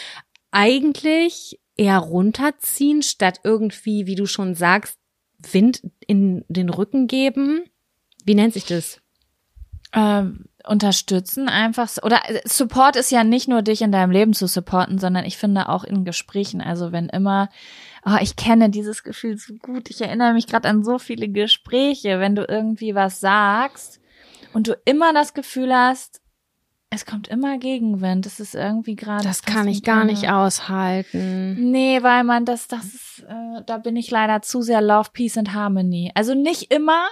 eigentlich 0.50 1.58
eher 1.76 1.98
runterziehen, 1.98 3.02
statt 3.02 3.40
irgendwie, 3.44 4.06
wie 4.06 4.14
du 4.14 4.26
schon 4.26 4.54
sagst, 4.54 4.98
Wind 5.52 5.82
in 6.06 6.44
den 6.48 6.70
Rücken 6.70 7.08
geben? 7.08 7.64
Wie 8.24 8.34
nennt 8.34 8.54
sich 8.54 8.64
das? 8.64 9.00
Ähm, 9.92 10.46
unterstützen 10.66 11.48
einfach 11.48 11.90
oder 12.02 12.20
äh, 12.28 12.40
Support 12.44 12.96
ist 12.96 13.10
ja 13.10 13.24
nicht 13.24 13.48
nur 13.48 13.62
dich 13.62 13.82
in 13.82 13.92
deinem 13.92 14.10
Leben 14.10 14.34
zu 14.34 14.46
supporten, 14.46 14.98
sondern 14.98 15.24
ich 15.24 15.36
finde 15.36 15.68
auch 15.68 15.84
in 15.84 16.04
Gesprächen. 16.04 16.60
Also 16.60 16.92
wenn 16.92 17.08
immer, 17.08 17.48
oh, 18.06 18.16
ich 18.20 18.36
kenne 18.36 18.70
dieses 18.70 19.02
Gefühl 19.02 19.36
so 19.36 19.54
gut. 19.54 19.90
Ich 19.90 20.00
erinnere 20.00 20.32
mich 20.32 20.46
gerade 20.46 20.68
an 20.68 20.84
so 20.84 20.98
viele 20.98 21.28
Gespräche, 21.28 22.20
wenn 22.20 22.36
du 22.36 22.44
irgendwie 22.48 22.94
was 22.94 23.20
sagst 23.20 24.00
und 24.52 24.68
du 24.68 24.78
immer 24.84 25.12
das 25.12 25.34
Gefühl 25.34 25.74
hast, 25.74 26.22
es 26.88 27.04
kommt 27.04 27.26
immer 27.26 27.58
Gegenwind. 27.58 28.24
Das 28.24 28.38
ist 28.38 28.54
irgendwie 28.54 28.94
gerade. 28.94 29.24
Das 29.24 29.42
kann 29.42 29.66
ich 29.66 29.82
gar 29.82 30.04
nicht 30.04 30.30
aushalten. 30.30 31.70
Nee, 31.70 32.02
weil 32.02 32.22
man 32.22 32.44
das, 32.44 32.68
das 32.68 32.84
ist, 32.84 33.24
äh, 33.28 33.62
da 33.66 33.78
bin 33.78 33.96
ich 33.96 34.10
leider 34.10 34.40
zu 34.40 34.62
sehr 34.62 34.80
Love, 34.80 35.10
Peace 35.12 35.36
and 35.36 35.52
Harmony. 35.52 36.12
Also 36.14 36.34
nicht 36.34 36.72
immer, 36.72 37.08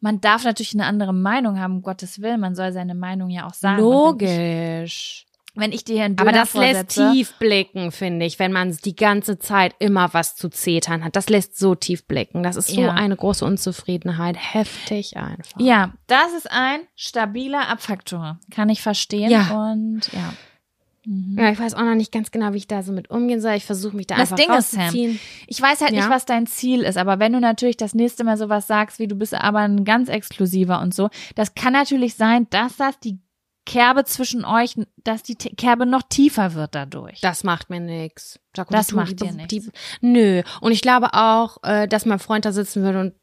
man 0.00 0.20
darf 0.20 0.44
natürlich 0.44 0.74
eine 0.74 0.86
andere 0.86 1.12
Meinung 1.12 1.58
haben, 1.58 1.76
um 1.76 1.82
Gottes 1.82 2.22
Willen. 2.22 2.40
Man 2.40 2.54
soll 2.54 2.72
seine 2.72 2.94
Meinung 2.94 3.28
ja 3.30 3.46
auch 3.46 3.54
sagen. 3.54 3.82
Logisch. 3.82 5.26
Wenn 5.58 5.72
ich 5.72 5.84
dir 5.84 6.04
einen 6.04 6.18
Aber 6.18 6.32
das 6.32 6.54
lässt 6.54 6.90
tief 6.90 7.34
blicken, 7.38 7.90
finde 7.90 8.24
ich, 8.26 8.38
wenn 8.38 8.52
man 8.52 8.76
die 8.84 8.94
ganze 8.94 9.38
Zeit 9.38 9.74
immer 9.78 10.14
was 10.14 10.36
zu 10.36 10.48
zetern 10.48 11.04
hat. 11.04 11.16
Das 11.16 11.28
lässt 11.28 11.58
so 11.58 11.74
tief 11.74 12.06
blicken. 12.06 12.42
Das 12.42 12.56
ist 12.56 12.68
so 12.68 12.80
ja. 12.80 12.92
eine 12.92 13.16
große 13.16 13.44
Unzufriedenheit. 13.44 14.36
Heftig 14.38 15.16
einfach. 15.16 15.60
Ja, 15.60 15.92
das 16.06 16.32
ist 16.32 16.50
ein 16.50 16.80
stabiler 16.94 17.68
Abfaktor. 17.68 18.38
Kann 18.50 18.68
ich 18.68 18.82
verstehen. 18.82 19.30
Ja. 19.30 19.72
Und 19.72 20.12
ja. 20.12 20.32
Mhm. 21.08 21.36
Ja, 21.38 21.50
ich 21.50 21.58
weiß 21.58 21.74
auch 21.74 21.82
noch 21.82 21.94
nicht 21.94 22.12
ganz 22.12 22.30
genau, 22.30 22.52
wie 22.52 22.58
ich 22.58 22.68
da 22.68 22.82
so 22.82 22.92
mit 22.92 23.10
umgehen 23.10 23.40
soll. 23.40 23.52
Ich 23.52 23.64
versuche 23.64 23.96
mich 23.96 24.06
da 24.06 24.16
das 24.16 24.30
einfach 24.30 24.36
Ding 24.36 24.50
rauszuziehen. 24.50 25.14
Ist, 25.14 25.20
Sam, 25.20 25.44
ich 25.46 25.62
weiß 25.62 25.80
halt 25.80 25.92
ja. 25.92 26.00
nicht, 26.00 26.10
was 26.10 26.26
dein 26.26 26.46
Ziel 26.46 26.82
ist, 26.82 26.98
aber 26.98 27.18
wenn 27.18 27.32
du 27.32 27.40
natürlich 27.40 27.78
das 27.78 27.94
nächste 27.94 28.24
Mal 28.24 28.36
sowas 28.36 28.66
sagst, 28.66 28.98
wie 28.98 29.08
du 29.08 29.14
bist 29.14 29.34
aber 29.34 29.60
ein 29.60 29.84
ganz 29.84 30.08
exklusiver 30.08 30.80
und 30.80 30.94
so, 30.94 31.08
das 31.34 31.54
kann 31.54 31.72
natürlich 31.72 32.14
sein, 32.14 32.46
dass 32.50 32.76
das 32.76 33.00
die 33.00 33.18
Kerbe 33.68 34.04
zwischen 34.04 34.46
euch, 34.46 34.76
dass 35.04 35.22
die 35.22 35.34
Kerbe 35.34 35.84
noch 35.84 36.02
tiefer 36.02 36.54
wird 36.54 36.74
dadurch. 36.74 37.20
Das 37.20 37.44
macht 37.44 37.68
mir 37.68 37.80
nix. 37.80 38.40
Jaco, 38.56 38.72
das 38.72 38.92
macht 38.92 39.20
dir 39.20 39.30
nichts. 39.32 39.70
Nö. 40.00 40.42
Und 40.62 40.72
ich 40.72 40.80
glaube 40.80 41.12
auch, 41.12 41.58
äh, 41.62 41.86
dass 41.86 42.06
mein 42.06 42.18
Freund 42.18 42.46
da 42.46 42.52
sitzen 42.52 42.82
würde 42.82 43.00
und 43.00 43.14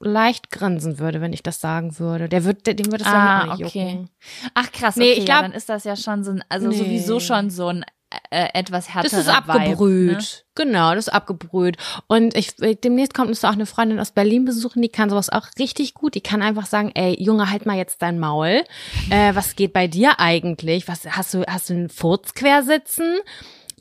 leicht 0.00 0.50
grinsen 0.50 0.98
würde, 0.98 1.20
wenn 1.20 1.32
ich 1.32 1.44
das 1.44 1.60
sagen 1.60 1.98
würde. 2.00 2.28
Der 2.28 2.44
wird, 2.44 2.66
dem 2.66 2.90
wird 2.90 3.02
es 3.02 3.06
ah, 3.06 3.42
auch 3.42 3.56
nicht 3.56 3.66
okay. 3.66 3.90
jucken. 3.90 4.10
Ach 4.54 4.70
krass, 4.72 4.96
okay, 4.96 5.06
nee, 5.06 5.12
ich 5.12 5.24
glaub, 5.24 5.38
ja, 5.38 5.42
dann 5.42 5.52
ist 5.52 5.68
das 5.68 5.84
ja 5.84 5.94
schon 5.94 6.24
so 6.24 6.32
ein, 6.32 6.44
also 6.48 6.68
nee. 6.68 6.76
sowieso 6.76 7.20
schon 7.20 7.50
so 7.50 7.68
ein 7.68 7.84
äh, 8.30 8.48
etwas 8.54 8.88
härterer 8.94 9.10
Das 9.10 9.26
ist 9.26 9.28
abgebrüht. 9.28 9.78
Vibe, 9.78 10.16
ne? 10.16 10.18
Genau, 10.54 10.94
das 10.94 11.08
ist 11.08 11.12
abgebrüht. 11.12 11.76
Und 12.06 12.36
ich, 12.36 12.54
demnächst 12.56 13.14
kommt 13.14 13.28
uns 13.28 13.44
auch 13.44 13.52
eine 13.52 13.66
Freundin 13.66 14.00
aus 14.00 14.12
Berlin 14.12 14.44
besuchen, 14.44 14.82
die 14.82 14.88
kann 14.88 15.10
sowas 15.10 15.30
auch 15.30 15.46
richtig 15.58 15.94
gut. 15.94 16.14
Die 16.14 16.20
kann 16.20 16.42
einfach 16.42 16.66
sagen, 16.66 16.90
ey, 16.94 17.16
Junge, 17.22 17.50
halt 17.50 17.66
mal 17.66 17.76
jetzt 17.76 18.02
dein 18.02 18.18
Maul. 18.18 18.64
Äh, 19.10 19.34
was 19.34 19.56
geht 19.56 19.72
bei 19.72 19.86
dir 19.86 20.18
eigentlich? 20.20 20.88
Was, 20.88 21.04
hast 21.06 21.34
du, 21.34 21.44
hast 21.46 21.70
du 21.70 21.74
einen 21.74 21.88
Furz 21.90 22.34
quer 22.34 22.62
sitzen? 22.62 23.18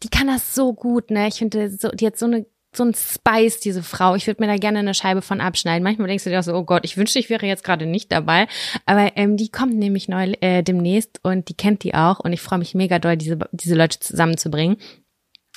Die 0.04 0.10
kann 0.10 0.28
das 0.28 0.54
so 0.54 0.74
gut, 0.74 1.10
ne? 1.10 1.28
Ich 1.28 1.36
finde, 1.36 1.70
so, 1.72 1.90
die 1.90 2.06
hat 2.06 2.18
so 2.18 2.26
eine 2.26 2.46
so 2.78 2.84
ein 2.86 2.94
Spice, 2.94 3.60
diese 3.60 3.84
Frau. 3.84 4.16
Ich 4.16 4.28
würde 4.28 4.42
mir 4.42 4.48
da 4.48 4.58
gerne 4.58 4.80
eine 4.80 4.94
Scheibe 4.94 5.22
von 5.22 5.42
abschneiden. 5.42 5.84
Manchmal 5.84 6.08
denkst 6.08 6.24
du 6.24 6.30
dir 6.30 6.40
auch 6.40 6.44
so, 6.44 6.54
oh 6.54 6.64
Gott, 6.64 6.86
ich 6.86 6.96
wünschte, 6.98 7.20
ich 7.20 7.30
wäre 7.30 7.46
jetzt 7.46 7.64
gerade 7.64 7.86
nicht 7.86 8.12
dabei. 8.12 8.48
Aber 8.86 9.12
ähm, 9.18 9.36
die 9.38 9.50
kommt 9.50 9.76
nämlich 9.76 10.08
neu 10.08 10.34
äh, 10.42 10.64
demnächst 10.64 11.20
und 11.24 11.50
die 11.50 11.56
kennt 11.56 11.84
die 11.84 11.96
auch 11.96 12.20
und 12.20 12.32
ich 12.34 12.42
freue 12.42 12.60
mich 12.60 12.76
mega 12.76 13.00
doll, 13.00 13.18
diese, 13.18 13.38
diese 13.52 13.76
Leute 13.76 14.00
zusammenzubringen. 14.00 14.78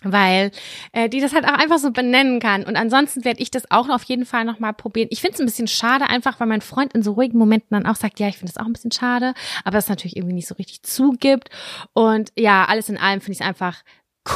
weil 0.02 0.50
äh, 0.92 1.08
die 1.08 1.20
das 1.20 1.34
halt 1.34 1.44
auch 1.44 1.58
einfach 1.58 1.78
so 1.78 1.90
benennen 1.90 2.40
kann. 2.40 2.64
Und 2.64 2.76
ansonsten 2.76 3.24
werde 3.24 3.42
ich 3.42 3.50
das 3.50 3.70
auch 3.70 3.88
auf 3.90 4.02
jeden 4.04 4.24
Fall 4.24 4.44
nochmal 4.44 4.72
probieren. 4.72 5.08
Ich 5.10 5.20
finde 5.20 5.34
es 5.34 5.40
ein 5.40 5.46
bisschen 5.46 5.68
schade, 5.68 6.08
einfach 6.08 6.40
weil 6.40 6.46
mein 6.46 6.62
Freund 6.62 6.94
in 6.94 7.02
so 7.02 7.12
ruhigen 7.12 7.38
Momenten 7.38 7.68
dann 7.70 7.86
auch 7.86 7.96
sagt, 7.96 8.18
ja, 8.18 8.28
ich 8.28 8.38
finde 8.38 8.50
es 8.50 8.56
auch 8.56 8.66
ein 8.66 8.72
bisschen 8.72 8.92
schade, 8.92 9.34
aber 9.64 9.78
es 9.78 9.88
natürlich 9.88 10.16
irgendwie 10.16 10.34
nicht 10.34 10.48
so 10.48 10.54
richtig 10.54 10.82
zugibt. 10.82 11.50
Und 11.92 12.32
ja, 12.38 12.64
alles 12.64 12.88
in 12.88 12.96
allem 12.96 13.20
finde 13.20 13.32
ich 13.32 13.40
es 13.40 13.46
einfach 13.46 13.82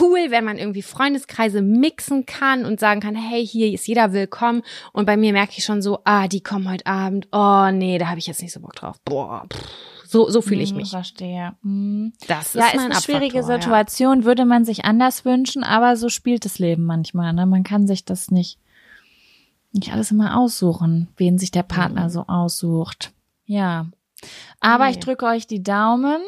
cool, 0.00 0.26
wenn 0.30 0.44
man 0.44 0.58
irgendwie 0.58 0.82
Freundeskreise 0.82 1.62
mixen 1.62 2.26
kann 2.26 2.64
und 2.64 2.80
sagen 2.80 3.00
kann, 3.00 3.14
hey, 3.14 3.46
hier 3.46 3.72
ist 3.72 3.86
jeder 3.86 4.12
willkommen. 4.12 4.62
Und 4.92 5.06
bei 5.06 5.16
mir 5.16 5.32
merke 5.32 5.54
ich 5.56 5.64
schon 5.64 5.82
so, 5.82 6.00
ah, 6.04 6.28
die 6.28 6.40
kommen 6.42 6.70
heute 6.70 6.86
Abend. 6.86 7.28
Oh, 7.32 7.70
nee, 7.72 7.98
da 7.98 8.08
habe 8.08 8.18
ich 8.18 8.26
jetzt 8.26 8.42
nicht 8.42 8.52
so 8.52 8.60
Bock 8.60 8.74
drauf. 8.74 9.00
Boah, 9.04 9.46
pff. 9.52 9.62
So, 10.06 10.30
so 10.30 10.42
fühle 10.42 10.62
ich 10.62 10.70
Hm, 10.70 10.76
mich. 10.76 10.90
Verstehe. 10.90 11.54
Hm. 11.62 12.12
Das 12.28 12.54
ist 12.54 12.60
Ja, 12.60 12.68
ist 12.68 12.78
eine 12.78 12.94
schwierige 13.00 13.42
Situation, 13.42 14.24
würde 14.24 14.44
man 14.44 14.64
sich 14.64 14.84
anders 14.84 15.24
wünschen, 15.24 15.64
aber 15.64 15.96
so 15.96 16.08
spielt 16.08 16.44
das 16.44 16.58
Leben 16.60 16.84
manchmal. 16.84 17.32
Ne? 17.32 17.46
Man 17.46 17.64
kann 17.64 17.88
sich 17.88 18.04
das 18.04 18.30
nicht, 18.30 18.58
nicht 19.72 19.92
alles 19.92 20.12
immer 20.12 20.38
aussuchen, 20.38 21.08
wen 21.16 21.38
sich 21.38 21.50
der 21.50 21.64
Partner 21.64 22.04
Mhm. 22.04 22.10
so 22.10 22.24
aussucht. 22.28 23.12
Ja. 23.46 23.86
Aber 24.60 24.84
Nee. 24.84 24.92
ich 24.92 24.98
drücke 25.00 25.26
euch 25.26 25.46
die 25.48 25.62
Daumen. 25.64 26.20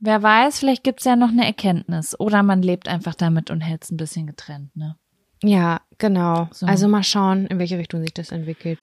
Wer 0.00 0.22
weiß, 0.22 0.60
vielleicht 0.60 0.84
gibt's 0.84 1.04
ja 1.04 1.16
noch 1.16 1.30
eine 1.30 1.44
Erkenntnis. 1.44 2.18
Oder 2.18 2.42
man 2.42 2.62
lebt 2.62 2.88
einfach 2.88 3.14
damit 3.14 3.50
und 3.50 3.60
hält 3.60 3.84
es 3.84 3.90
ein 3.90 3.96
bisschen 3.96 4.26
getrennt. 4.26 4.74
Ne? 4.76 4.96
Ja, 5.42 5.48
ja 5.48 5.80
genau. 5.98 6.48
So. 6.52 6.66
Also 6.66 6.86
mal 6.86 7.02
schauen, 7.02 7.46
in 7.46 7.58
welche 7.58 7.78
Richtung 7.78 8.00
sich 8.02 8.14
das 8.14 8.30
entwickelt. 8.30 8.78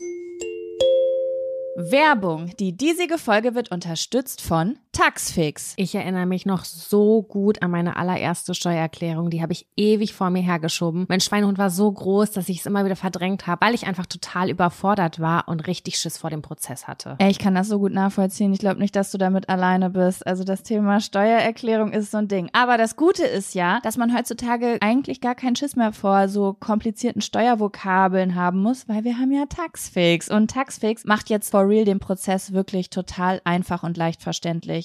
Werbung. 1.78 2.51
Die 2.60 2.75
diesige 2.75 3.17
Folge 3.17 3.56
wird 3.56 3.71
unterstützt 3.71 4.41
von 4.41 4.78
Taxfix. 4.95 5.73
Ich 5.75 5.93
erinnere 5.93 6.25
mich 6.25 6.45
noch 6.45 6.63
so 6.63 7.21
gut 7.21 7.62
an 7.62 7.69
meine 7.69 7.97
allererste 7.97 8.55
Steuererklärung. 8.55 9.29
Die 9.29 9.41
habe 9.41 9.51
ich 9.51 9.67
ewig 9.75 10.13
vor 10.13 10.29
mir 10.29 10.41
hergeschoben. 10.41 11.05
Mein 11.10 11.19
Schweinehund 11.19 11.58
war 11.58 11.69
so 11.69 11.91
groß, 11.91 12.31
dass 12.31 12.47
ich 12.47 12.60
es 12.60 12.65
immer 12.65 12.86
wieder 12.86 12.95
verdrängt 12.95 13.45
habe, 13.45 13.65
weil 13.65 13.73
ich 13.73 13.88
einfach 13.88 14.05
total 14.05 14.49
überfordert 14.49 15.19
war 15.19 15.49
und 15.49 15.67
richtig 15.67 15.97
Schiss 15.97 16.17
vor 16.17 16.29
dem 16.29 16.41
Prozess 16.41 16.88
hatte. 16.88 17.17
Ey, 17.19 17.29
ich 17.29 17.39
kann 17.39 17.55
das 17.55 17.67
so 17.67 17.77
gut 17.79 17.91
nachvollziehen. 17.91 18.53
Ich 18.53 18.60
glaube 18.60 18.79
nicht, 18.79 18.95
dass 18.95 19.12
du 19.12 19.17
damit 19.17 19.49
alleine 19.49 19.89
bist. 19.89 20.25
Also 20.25 20.45
das 20.45 20.63
Thema 20.63 21.01
Steuererklärung 21.01 21.91
ist 21.91 22.12
so 22.12 22.19
ein 22.19 22.29
Ding. 22.29 22.49
Aber 22.53 22.77
das 22.77 22.95
Gute 22.95 23.25
ist 23.25 23.53
ja, 23.53 23.81
dass 23.84 23.97
man 23.97 24.17
heutzutage 24.17 24.77
eigentlich 24.79 25.19
gar 25.19 25.36
keinen 25.36 25.58
Schiss 25.58 25.75
mehr 25.75 25.91
vor 25.91 26.29
so 26.29 26.55
komplizierten 26.58 27.21
Steuervokabeln 27.21 28.36
haben 28.36 28.62
muss, 28.62 28.88
weil 28.88 29.03
wir 29.03 29.17
haben 29.17 29.34
ja 29.34 29.45
Taxfix. 29.45 30.29
Und 30.29 30.51
Taxfix 30.51 31.03
macht 31.03 31.29
jetzt 31.29 31.51
for 31.51 31.67
real 31.67 31.84
den 31.84 31.99
Prozess 31.99 32.53
wirklich 32.53 32.89
total 32.89 33.41
einfach 33.43 33.84
und 33.84 33.97
leicht 33.97 34.23
verständlich. 34.23 34.85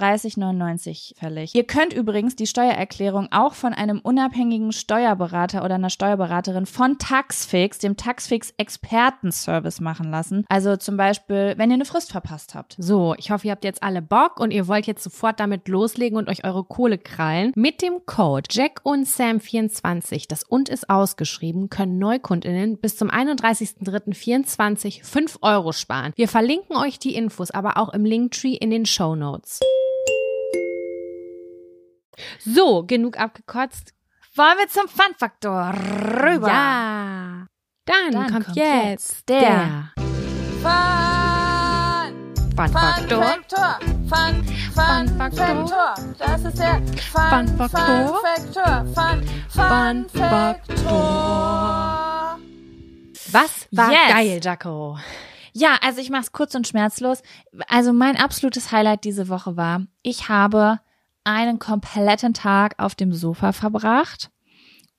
39,99 0.01 1.17
fällig. 1.17 1.55
Ihr 1.55 1.63
könnt 1.63 1.93
übrigens 1.93 2.35
die 2.35 2.47
Steuererklärung 2.47 3.27
auch 3.31 3.53
von 3.53 3.73
einem 3.73 3.99
unabhängigen 3.99 4.71
Steuerberater 4.71 5.63
oder 5.63 5.75
einer 5.75 5.89
Steuerberaterin 5.89 6.65
von 6.65 6.97
Taxfix, 6.97 7.77
dem 7.79 7.97
Taxfix 7.97 8.53
Expertenservice 8.57 9.79
machen 9.79 10.09
lassen. 10.09 10.45
Also 10.49 10.75
zum 10.77 10.97
Beispiel, 10.97 11.53
wenn 11.57 11.69
ihr 11.69 11.75
eine 11.75 11.85
Frist 11.85 12.11
verpasst 12.11 12.55
habt. 12.55 12.75
So, 12.77 13.15
ich 13.17 13.31
hoffe, 13.31 13.47
ihr 13.47 13.51
habt 13.51 13.63
jetzt 13.63 13.83
alle 13.83 14.01
Bock 14.01 14.39
und 14.39 14.51
ihr 14.51 14.67
wollt 14.67 14.87
jetzt 14.87 15.03
sofort 15.03 15.39
damit 15.39 15.67
loslegen 15.67 16.17
und 16.17 16.29
euch 16.29 16.43
eure 16.43 16.63
Kohle 16.63 16.97
krallen. 16.97 17.51
Mit 17.55 17.81
dem 17.81 18.05
Code 18.05 18.47
Jack 18.49 18.81
und 18.83 19.07
Sam 19.07 19.39
24, 19.39 20.27
das 20.27 20.43
und 20.43 20.69
ist 20.69 20.89
ausgeschrieben, 20.89 21.69
können 21.69 21.99
Neukundinnen 21.99 22.77
bis 22.77 22.97
zum 22.97 23.09
31.03.24 23.09 25.03
5 25.03 25.39
Euro 25.41 25.71
sparen. 25.71 26.13
Wir 26.15 26.27
verlinken 26.27 26.75
euch 26.75 26.99
die 26.99 27.15
Infos 27.15 27.51
aber 27.51 27.77
auch 27.77 27.93
im 27.93 28.05
Linktree 28.05 28.53
in 28.53 28.69
den 28.69 28.85
Show 28.85 29.15
Notes. 29.15 29.59
So, 32.39 32.83
genug 32.85 33.19
abgekotzt. 33.19 33.93
Wollen 34.35 34.57
wir 34.59 34.67
zum 34.69 34.87
Fun-Faktor 34.87 35.73
rüber? 35.73 36.47
Ja. 36.47 37.47
Dann, 37.85 38.11
Dann 38.11 38.31
kommt, 38.31 38.45
kommt 38.45 38.55
jetzt 38.57 39.27
jetzt 39.27 39.29
der 39.29 39.91
Fun, 40.61 42.35
Fun 42.55 42.57
Fun 42.57 42.69
Faktor. 42.69 43.23
Faktor, 43.23 43.79
Fun, 44.07 44.45
Fun 44.73 45.07
Faktor. 45.17 45.67
Faktor. 45.67 45.93
Das 46.19 46.45
ist 46.45 46.59
der 46.59 46.81
Fun, 47.11 47.47
Fun 47.47 47.57
Faktor. 47.57 48.07
Fun 48.07 48.15
Faktor, 48.93 49.25
Fun, 49.49 50.05
Faktor. 50.09 52.39
Was 53.31 53.67
war 53.71 53.91
Yes. 53.91 53.99
geil, 54.09 54.39
Jaco? 54.43 54.97
Ja, 55.53 55.77
also 55.81 55.99
ich 56.01 56.09
mache 56.09 56.21
es 56.21 56.31
kurz 56.31 56.55
und 56.55 56.67
schmerzlos. 56.67 57.21
Also 57.67 57.93
mein 57.93 58.17
absolutes 58.17 58.71
Highlight 58.71 59.03
diese 59.03 59.27
Woche 59.29 59.57
war, 59.57 59.81
ich 60.03 60.29
habe 60.29 60.79
einen 61.23 61.59
kompletten 61.59 62.33
Tag 62.33 62.75
auf 62.77 62.95
dem 62.95 63.13
Sofa 63.13 63.51
verbracht. 63.53 64.29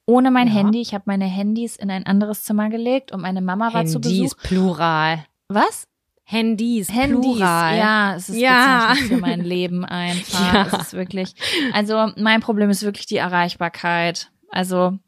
Ohne 0.07 0.31
mein 0.31 0.49
Ja. 0.49 0.55
Handy. 0.55 0.81
Ich 0.81 0.95
habe 0.95 1.05
meine 1.07 1.25
Handys 1.27 1.77
in 1.77 1.91
ein 1.91 2.07
anderes 2.07 2.43
Zimmer 2.45 2.69
gelegt 2.71 3.13
und 3.13 3.21
meine 3.21 3.41
Mama 3.41 3.73
war 3.73 3.85
zu 3.87 3.95
Handys, 4.01 4.35
Besuch. 4.35 4.43
Plural. 4.43 5.25
Was? 5.49 5.85
Handys, 6.25 6.91
Handys. 6.93 7.21
Plural. 7.21 7.77
Ja, 7.77 8.15
es 8.17 8.29
ist 8.29 8.37
Ja. 8.37 8.95
für 8.97 9.17
mein 9.19 9.41
Leben 9.43 9.85
einfach. 9.85 10.55
Ja. 10.55 10.67
Es 10.79 10.87
ist 10.89 10.93
wirklich. 10.95 11.35
Also 11.73 12.11
mein 12.17 12.41
Problem 12.41 12.71
ist 12.71 12.83
wirklich 12.83 13.07
die 13.07 13.17
Erreichbarkeit. 13.17 14.31
Also 14.51 14.99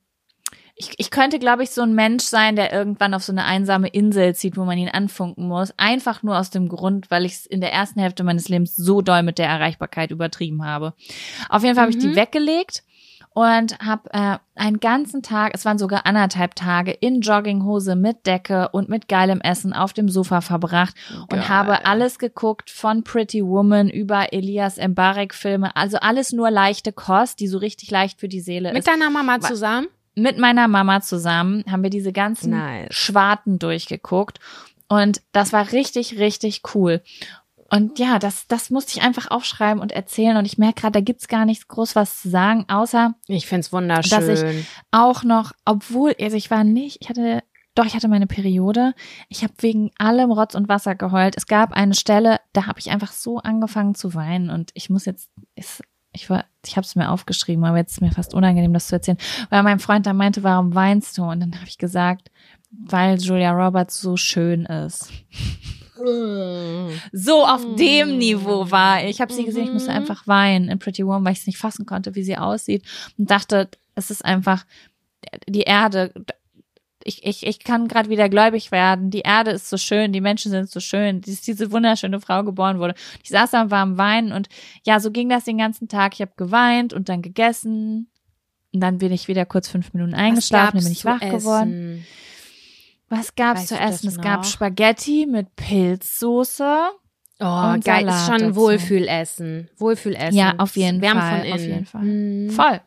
ich, 0.77 0.91
ich 0.97 1.11
könnte, 1.11 1.39
glaube 1.39 1.63
ich, 1.63 1.71
so 1.71 1.83
ein 1.83 1.95
Mensch 1.95 2.25
sein, 2.25 2.57
der 2.57 2.73
irgendwann 2.73 3.15
auf 3.15 3.23
so 3.23 3.33
eine 3.33 3.45
einsame 3.45 3.89
Insel 3.89 4.35
zieht, 4.35 4.57
wo 4.57 4.65
man 4.65 4.77
ihn 4.77 4.89
anfunken 4.89 5.47
muss. 5.47 5.73
Einfach 5.77 6.23
nur 6.23 6.37
aus 6.39 6.51
dem 6.51 6.69
Grund, 6.69 7.11
weil 7.11 7.25
ich 7.25 7.33
es 7.35 7.47
in 7.47 7.61
der 7.61 7.73
ersten 7.73 8.01
Hälfte 8.01 8.25
meines 8.25 8.49
Lebens 8.49 8.75
so 8.75 9.01
doll 9.01 9.23
mit 9.23 9.39
der 9.39 9.47
Erreichbarkeit 9.49 10.11
übertrieben 10.11 10.65
habe. 10.65 10.95
Auf 11.49 11.63
jeden 11.63 11.75
Fall 11.77 11.83
habe 11.83 11.93
ich 11.93 11.99
die 11.99 12.09
Mhm. 12.09 12.17
weggelegt 12.17 12.83
und 13.35 13.79
habe 13.81 14.13
äh, 14.13 14.39
einen 14.57 14.79
ganzen 14.81 15.23
Tag, 15.23 15.53
es 15.55 15.65
waren 15.65 15.79
sogar 15.79 16.07
anderthalb 16.07 16.55
Tage, 16.57 16.93
in 16.93 17.21
Jogginghose 17.21 17.95
mit 17.97 18.27
Decke 18.27 18.69
und 18.71 18.89
mit 18.89 19.09
geilem 19.09 19.41
Essen 19.41 19.73
auf 19.73 19.93
dem 19.93 20.09
Sofa 20.09 20.41
verbracht 20.41 20.95
und 21.23 21.31
Geil. 21.31 21.49
habe 21.49 21.87
alles 21.87 22.19
geguckt 22.19 22.71
von 22.71 23.03
Pretty 23.05 23.45
Woman 23.45 23.89
über 23.91 24.33
Elias 24.33 24.77
Mbarek 24.77 25.35
Filme, 25.35 25.75
also 25.77 25.99
alles 25.99 26.33
nur 26.33 26.51
leichte 26.51 26.93
Kost, 26.93 27.41
die 27.41 27.49
so 27.49 27.59
richtig 27.59 27.91
leicht 27.91 28.21
für 28.21 28.29
die 28.29 28.41
Seele 28.41 28.71
Mit 28.73 28.81
ist. 28.81 28.89
deiner 28.89 29.11
Mama 29.11 29.41
zusammen? 29.41 29.87
Mit 30.15 30.39
meiner 30.39 30.69
Mama 30.69 31.01
zusammen 31.01 31.65
haben 31.71 31.83
wir 31.83 31.91
diese 31.91 32.13
ganzen 32.13 32.51
Nice. 32.51 32.95
Schwarten 32.95 33.59
durchgeguckt 33.59 34.39
und 34.89 35.21
das 35.33 35.53
war 35.53 35.73
richtig, 35.73 36.19
richtig 36.19 36.63
cool. 36.75 37.03
Und 37.71 37.99
ja, 37.99 38.19
das, 38.21 38.47
das 38.47 38.71
musste 38.71 38.97
ich 38.97 39.03
einfach 39.05 39.31
aufschreiben 39.31 39.81
und 39.83 39.91
erzählen. 39.91 40.37
Und 40.37 40.45
ich 40.45 40.59
merke 40.59 40.83
gerade, 40.83 40.93
da 40.93 41.01
gibt's 41.01 41.27
gar 41.27 41.45
nichts 41.45 41.67
groß 41.67 41.97
was 41.97 42.21
zu 42.21 42.29
sagen, 42.29 42.67
außer 42.69 43.15
Ich 43.27 43.47
find's 43.47 43.73
wunderschön. 43.73 44.21
Dass 44.21 44.43
ich- 44.43 44.67
auch 44.93 45.25
noch, 45.25 45.53
obwohl, 45.65 46.15
also 46.21 46.37
ich 46.37 46.51
war 46.53 46.63
nicht, 46.63 46.99
ich 47.01 47.09
hatte, 47.09 47.43
doch, 47.75 47.87
ich 47.87 47.97
hatte 47.97 48.07
meine 48.07 48.29
Periode. 48.29 48.95
Ich 49.29 49.43
habe 49.43 49.55
wegen 49.59 49.91
allem 49.99 50.31
Rotz 50.31 50.55
und 50.55 50.69
Wasser 50.69 50.95
geheult. 50.95 51.37
Es 51.37 51.47
gab 51.49 51.73
eine 51.73 51.95
Stelle, 51.95 52.39
da 52.53 52.67
habe 52.67 52.79
ich 52.79 52.91
einfach 52.91 53.11
so 53.11 53.39
angefangen 53.39 53.97
zu 53.97 54.15
weinen 54.15 54.51
und 54.51 54.71
ich 54.75 54.91
muss 54.91 55.07
jetzt, 55.07 55.31
ist, 55.57 55.83
ich 56.15 56.31
war, 56.31 56.45
ich 56.65 56.77
habe 56.77 56.85
es 56.87 56.97
mir 56.97 57.11
aufgeschrieben, 57.11 57.65
aber 57.65 57.77
jetzt 57.79 57.93
ist 57.93 58.01
mir 58.01 58.11
fast 58.13 58.33
unangenehm, 58.35 58.73
das 58.73 58.87
zu 58.87 58.95
erzählen, 58.97 59.19
weil 59.51 59.63
mein 59.63 59.79
Freund 59.81 60.07
da 60.07 60.13
meinte, 60.13 60.43
warum 60.43 60.75
weinst 60.75 61.19
du? 61.19 61.25
Und 61.25 61.41
dann 61.41 61.55
habe 61.57 61.67
ich 61.69 61.77
gesagt, 61.79 62.31
weil 62.71 63.19
Julia 63.21 63.53
Roberts 63.53 64.01
so 64.01 64.17
schön 64.17 64.65
ist. 64.65 65.11
So 67.13 67.47
auf 67.47 67.65
dem 67.77 68.19
Niveau 68.19 68.71
war 68.71 69.03
ich. 69.05 69.11
Ich 69.11 69.21
habe 69.21 69.33
sie 69.33 69.45
gesehen, 69.45 69.65
ich 69.67 69.73
musste 69.73 69.91
Mhm. 69.91 69.97
einfach 69.99 70.27
weinen 70.27 70.69
in 70.69 70.79
Pretty 70.79 71.05
Woman, 71.07 71.25
weil 71.25 71.33
ich 71.33 71.41
es 71.41 71.47
nicht 71.47 71.59
fassen 71.59 71.87
konnte, 71.87 72.15
wie 72.15 72.23
sie 72.25 72.37
aussieht 72.37 72.85
und 73.17 73.31
dachte, 73.31 73.69
es 73.95 74.11
ist 74.11 74.25
einfach 74.25 74.65
die 75.49 75.63
Erde. 75.63 76.13
Ich, 77.05 77.25
ich, 77.25 77.47
ich 77.47 77.59
kann 77.61 77.87
gerade 77.87 78.09
wieder 78.09 78.29
gläubig 78.29 78.73
werden. 78.73 79.11
Die 79.11 79.21
Erde 79.21 79.51
ist 79.53 79.69
so 79.69 79.77
schön, 79.77 80.13
die 80.13 80.23
Menschen 80.23 80.51
sind 80.51 80.71
so 80.71 80.81
schön, 80.81 81.21
dass 81.21 81.43
diese 81.43 81.71
wunderschöne 81.71 82.21
Frau 82.21 82.43
geboren 82.43 82.79
wurde. 82.79 82.95
Ich 83.23 83.29
saß 83.29 83.51
da 83.51 83.63
und 83.63 83.71
war 83.71 83.83
am 83.83 83.99
Weinen 83.99 84.33
und 84.33 84.49
ja, 84.85 84.99
so 85.01 85.11
ging 85.11 85.29
das 85.29 85.45
den 85.45 85.59
ganzen 85.59 85.89
Tag. 85.89 86.15
Ich 86.15 86.21
habe 86.23 86.33
geweint 86.37 86.93
und 86.93 87.09
dann 87.09 87.23
gegessen. 87.23 88.09
Und 88.73 88.81
dann 88.81 88.99
bin 88.99 89.13
ich 89.13 89.29
wieder 89.29 89.45
kurz 89.45 89.69
fünf 89.69 89.93
Minuten 89.93 90.15
eingeschlafen, 90.15 90.79
dann 90.79 90.85
bin 90.85 90.93
ich 90.93 91.05
wach 91.05 91.21
geworden. 91.21 92.05
Was 93.09 93.35
gab's 93.35 93.61
Weißt 93.61 93.69
zu 93.69 93.79
essen? 93.79 94.09
Es 94.09 94.21
gab? 94.21 94.45
Spaghetti 94.47 95.27
mit 95.31 95.55
Pilzsoße. 95.55 96.89
Oh, 97.41 97.75
geil. 97.85 98.09
Ist 98.09 98.27
schon 98.27 98.39
dazu. 98.39 98.57
Wohlfühlessen. 98.57 99.69
Wohlfühlessen. 99.77 100.37
Ja, 100.37 100.55
auf 100.59 100.77
jeden 100.77 101.01
Wärme 101.01 101.21
Fall, 101.21 101.39
von 101.39 101.47
innen. 101.47 101.55
auf 101.55 101.61
jeden 101.61 101.87
Fall. 101.87 102.03
Mhm. 102.03 102.51
Voll. 102.51 102.81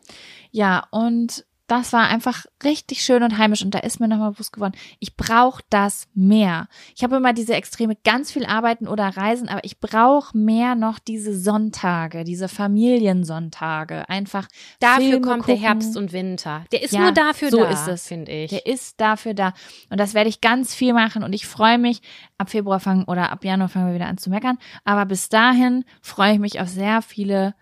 Ja, 0.51 0.88
und 0.91 1.45
Das 1.68 1.91
war 1.93 2.07
einfach 2.07 2.45
richtig 2.63 3.03
schön 3.03 3.24
und 3.24 3.38
heimisch 3.38 3.61
und 3.61 3.76
da 3.76 3.80
ist 3.80 3.99
mir 3.99 4.07
nochmal 4.07 4.32
bewusst 4.32 4.53
geworden, 4.53 4.74
ich 4.99 5.18
brauche 5.18 5.61
das 5.70 6.07
mehr. 6.13 6.68
Ich 6.95 7.03
habe 7.03 7.18
immer 7.18 7.34
diese 7.34 7.53
Extreme, 7.55 7.97
ganz 8.05 8.32
viel 8.32 8.45
arbeiten 8.45 8.88
oder 8.88 9.05
reisen, 9.18 9.49
aber 9.49 9.63
ich 9.65 9.80
brauche 9.80 10.38
mehr 10.38 10.76
noch 10.76 10.97
diese 10.99 11.38
Sonntage, 11.38 12.24
diese 12.24 12.47
Familiensonntage. 12.47 14.07
Einfach 14.09 14.47
Dafür 14.80 15.01
Filme 15.03 15.22
kommt 15.22 15.43
gucken. 15.43 15.55
der 15.61 15.70
Herbst 15.70 15.97
und 15.97 16.11
Winter. 16.13 16.63
Der 16.72 16.84
ist 16.84 16.91
Ja, 16.93 17.01
nur 17.01 17.11
dafür 17.11 17.49
so 17.49 17.59
da, 17.59 17.70
ist 17.70 17.88
es. 17.88 18.07
finde 18.07 18.32
ich. 18.32 18.49
Der 18.49 18.65
ist 18.65 18.99
dafür 19.01 19.34
da. 19.34 19.53
Und 19.89 19.99
das 19.99 20.13
werde 20.13 20.30
ich 20.30 20.41
ganz 20.41 20.74
viel 20.74 20.93
machen. 20.93 21.24
Und 21.24 21.34
ich 21.34 21.45
freue 21.47 21.78
mich, 21.78 22.01
ab 22.38 22.49
Februar 22.49 22.80
fangen 22.80 23.03
oder 23.05 23.32
ab 23.32 23.43
Januar 23.43 23.70
fangen 23.70 23.88
wir 23.88 23.95
wieder 23.95 24.07
an 24.07 24.18
zu 24.18 24.30
meckern. 24.30 24.57
Aber 24.86 25.05
bis 25.05 25.30
dahin 25.30 25.84
freue 26.01 26.34
ich 26.34 26.39
mich 26.39 26.59
auf 26.61 26.70
sehr 26.70 27.01
viele 27.01 27.55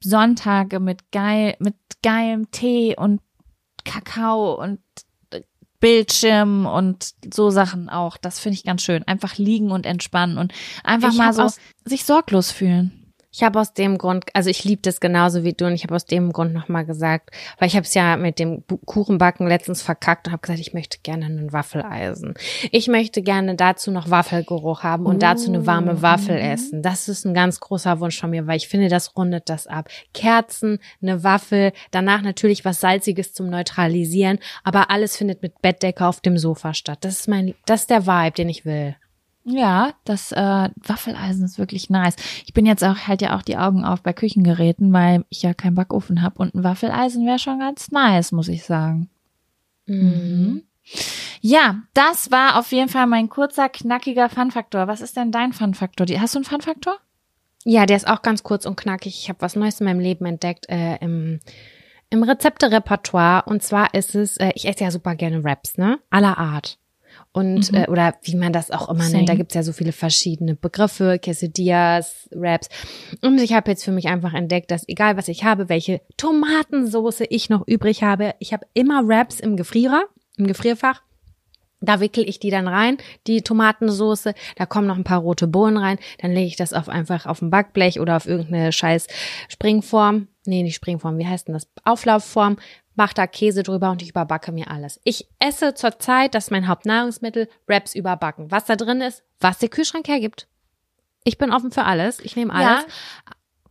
Sonntage 0.00 0.80
mit 0.80 1.10
geil, 1.12 1.56
mit 1.58 1.74
geilem 2.02 2.50
Tee 2.50 2.94
und 2.96 3.20
Kakao 3.84 4.54
und 4.60 4.80
Bildschirm 5.80 6.66
und 6.66 7.14
so 7.32 7.50
Sachen 7.50 7.88
auch. 7.88 8.16
Das 8.16 8.40
finde 8.40 8.54
ich 8.54 8.64
ganz 8.64 8.82
schön. 8.82 9.04
Einfach 9.06 9.38
liegen 9.38 9.70
und 9.70 9.86
entspannen 9.86 10.36
und 10.38 10.52
einfach 10.82 11.12
Ich 11.12 11.18
mal 11.18 11.32
so 11.32 11.42
aus- 11.42 11.58
sich 11.84 12.04
sorglos 12.04 12.50
fühlen. 12.50 12.97
Ich 13.30 13.42
habe 13.42 13.60
aus 13.60 13.74
dem 13.74 13.98
Grund, 13.98 14.24
also 14.32 14.48
ich 14.48 14.64
liebe 14.64 14.80
das 14.80 15.00
genauso 15.00 15.44
wie 15.44 15.52
du 15.52 15.66
und 15.66 15.74
ich 15.74 15.82
habe 15.82 15.94
aus 15.94 16.06
dem 16.06 16.32
Grund 16.32 16.54
nochmal 16.54 16.86
gesagt, 16.86 17.30
weil 17.58 17.68
ich 17.68 17.76
habe 17.76 17.84
es 17.84 17.92
ja 17.92 18.16
mit 18.16 18.38
dem 18.38 18.64
Kuchenbacken 18.86 19.46
letztens 19.46 19.82
verkackt 19.82 20.26
und 20.26 20.32
habe 20.32 20.40
gesagt, 20.40 20.60
ich 20.60 20.72
möchte 20.72 20.98
gerne 21.02 21.26
einen 21.26 21.52
Waffeleisen. 21.52 22.34
Ich 22.72 22.88
möchte 22.88 23.20
gerne 23.20 23.54
dazu 23.54 23.90
noch 23.90 24.08
Waffelgeruch 24.08 24.82
haben 24.82 25.04
und 25.04 25.22
dazu 25.22 25.48
eine 25.48 25.66
warme 25.66 26.00
Waffel 26.00 26.36
essen. 26.38 26.82
Das 26.82 27.08
ist 27.08 27.26
ein 27.26 27.34
ganz 27.34 27.60
großer 27.60 28.00
Wunsch 28.00 28.18
von 28.18 28.30
mir, 28.30 28.46
weil 28.46 28.56
ich 28.56 28.68
finde, 28.68 28.88
das 28.88 29.14
rundet 29.14 29.50
das 29.50 29.66
ab. 29.66 29.88
Kerzen, 30.14 30.78
eine 31.02 31.22
Waffel, 31.22 31.72
danach 31.90 32.22
natürlich 32.22 32.64
was 32.64 32.80
Salziges 32.80 33.34
zum 33.34 33.50
Neutralisieren, 33.50 34.38
aber 34.64 34.90
alles 34.90 35.18
findet 35.18 35.42
mit 35.42 35.60
Bettdecke 35.60 36.06
auf 36.06 36.20
dem 36.20 36.38
Sofa 36.38 36.72
statt. 36.72 36.98
Das 37.02 37.20
ist 37.20 37.28
mein, 37.28 37.54
das 37.66 37.82
ist 37.82 37.90
der 37.90 38.06
Vibe, 38.06 38.36
den 38.36 38.48
ich 38.48 38.64
will. 38.64 38.96
Ja, 39.50 39.94
das 40.04 40.32
äh, 40.32 40.68
Waffeleisen 40.76 41.44
ist 41.44 41.58
wirklich 41.58 41.88
nice. 41.88 42.16
Ich 42.44 42.52
bin 42.52 42.66
jetzt 42.66 42.84
auch 42.84 43.06
halt 43.06 43.22
ja 43.22 43.36
auch 43.36 43.42
die 43.42 43.56
Augen 43.56 43.84
auf 43.84 44.02
bei 44.02 44.12
Küchengeräten, 44.12 44.92
weil 44.92 45.24
ich 45.30 45.42
ja 45.42 45.54
keinen 45.54 45.74
Backofen 45.74 46.20
habe 46.20 46.38
und 46.38 46.54
ein 46.54 46.64
Waffeleisen 46.64 47.26
wäre 47.26 47.38
schon 47.38 47.58
ganz 47.58 47.90
nice, 47.90 48.32
muss 48.32 48.48
ich 48.48 48.64
sagen. 48.64 49.08
Mhm. 49.86 50.64
Ja, 51.40 51.82
das 51.94 52.30
war 52.30 52.58
auf 52.58 52.72
jeden 52.72 52.88
Fall 52.88 53.06
mein 53.06 53.28
kurzer, 53.28 53.68
knackiger 53.68 54.28
Fun-Faktor. 54.28 54.86
Was 54.86 55.00
ist 55.00 55.16
denn 55.16 55.32
dein 55.32 55.52
Fun-Faktor? 55.52 56.06
Hast 56.18 56.34
du 56.34 56.38
einen 56.38 56.44
Fun-Faktor? 56.44 56.96
Ja, 57.64 57.86
der 57.86 57.96
ist 57.96 58.08
auch 58.08 58.22
ganz 58.22 58.42
kurz 58.42 58.66
und 58.66 58.76
knackig. 58.76 59.18
Ich 59.18 59.28
habe 59.28 59.40
was 59.40 59.56
Neues 59.56 59.80
in 59.80 59.86
meinem 59.86 60.00
Leben 60.00 60.26
entdeckt 60.26 60.68
äh, 60.68 60.96
im, 60.96 61.40
im 62.10 62.22
Rezepte-Repertoire. 62.22 63.44
Und 63.46 63.62
zwar 63.62 63.94
ist 63.94 64.14
es, 64.14 64.36
äh, 64.36 64.52
ich 64.54 64.66
esse 64.66 64.84
ja 64.84 64.90
super 64.90 65.14
gerne 65.14 65.42
Wraps, 65.42 65.78
ne? 65.78 65.98
Aller 66.10 66.38
Art. 66.38 66.78
Und, 67.38 67.72
äh, 67.72 67.86
oder 67.88 68.16
wie 68.22 68.34
man 68.34 68.52
das 68.52 68.72
auch 68.72 68.88
immer 68.88 69.04
Same. 69.04 69.18
nennt, 69.18 69.28
da 69.28 69.36
gibt's 69.36 69.54
ja 69.54 69.62
so 69.62 69.72
viele 69.72 69.92
verschiedene 69.92 70.56
Begriffe, 70.56 71.20
Quesadillas, 71.20 72.28
Wraps. 72.32 72.68
Und 73.22 73.40
ich 73.40 73.52
habe 73.52 73.70
jetzt 73.70 73.84
für 73.84 73.92
mich 73.92 74.08
einfach 74.08 74.34
entdeckt, 74.34 74.72
dass 74.72 74.88
egal 74.88 75.16
was 75.16 75.28
ich 75.28 75.44
habe, 75.44 75.68
welche 75.68 76.00
Tomatensoße 76.16 77.26
ich 77.26 77.48
noch 77.48 77.64
übrig 77.68 78.02
habe, 78.02 78.34
ich 78.40 78.52
habe 78.52 78.66
immer 78.74 79.06
Wraps 79.06 79.38
im 79.38 79.56
Gefrierer, 79.56 80.06
im 80.36 80.48
Gefrierfach. 80.48 81.02
Da 81.80 82.00
wickel 82.00 82.28
ich 82.28 82.40
die 82.40 82.50
dann 82.50 82.66
rein, 82.66 82.96
die 83.28 83.42
Tomatensoße, 83.42 84.34
da 84.56 84.66
kommen 84.66 84.88
noch 84.88 84.96
ein 84.96 85.04
paar 85.04 85.20
rote 85.20 85.46
Bohnen 85.46 85.76
rein, 85.76 85.98
dann 86.20 86.32
lege 86.32 86.48
ich 86.48 86.56
das 86.56 86.72
auf 86.72 86.88
einfach 86.88 87.24
auf 87.26 87.40
ein 87.40 87.50
Backblech 87.50 88.00
oder 88.00 88.16
auf 88.16 88.26
irgendeine 88.26 88.72
scheiß 88.72 89.06
Springform. 89.48 90.26
Nee, 90.44 90.64
nicht 90.64 90.74
Springform, 90.74 91.18
wie 91.18 91.26
heißt 91.28 91.46
denn 91.46 91.54
das? 91.54 91.68
Auflaufform, 91.84 92.56
mach 92.98 93.14
da 93.14 93.26
Käse 93.26 93.62
drüber 93.62 93.90
und 93.90 94.02
ich 94.02 94.10
überbacke 94.10 94.52
mir 94.52 94.70
alles. 94.70 95.00
Ich 95.04 95.28
esse 95.38 95.72
zurzeit, 95.72 96.34
das 96.34 96.46
ist 96.46 96.50
mein 96.50 96.68
Hauptnahrungsmittel, 96.68 97.48
Wraps 97.66 97.94
überbacken. 97.94 98.50
Was 98.50 98.66
da 98.66 98.76
drin 98.76 99.00
ist, 99.00 99.22
was 99.40 99.58
der 99.58 99.70
Kühlschrank 99.70 100.06
hergibt. 100.08 100.48
Ich 101.24 101.38
bin 101.38 101.52
offen 101.52 101.70
für 101.70 101.84
alles, 101.84 102.18
ich 102.20 102.36
nehme 102.36 102.52
alles. 102.52 102.84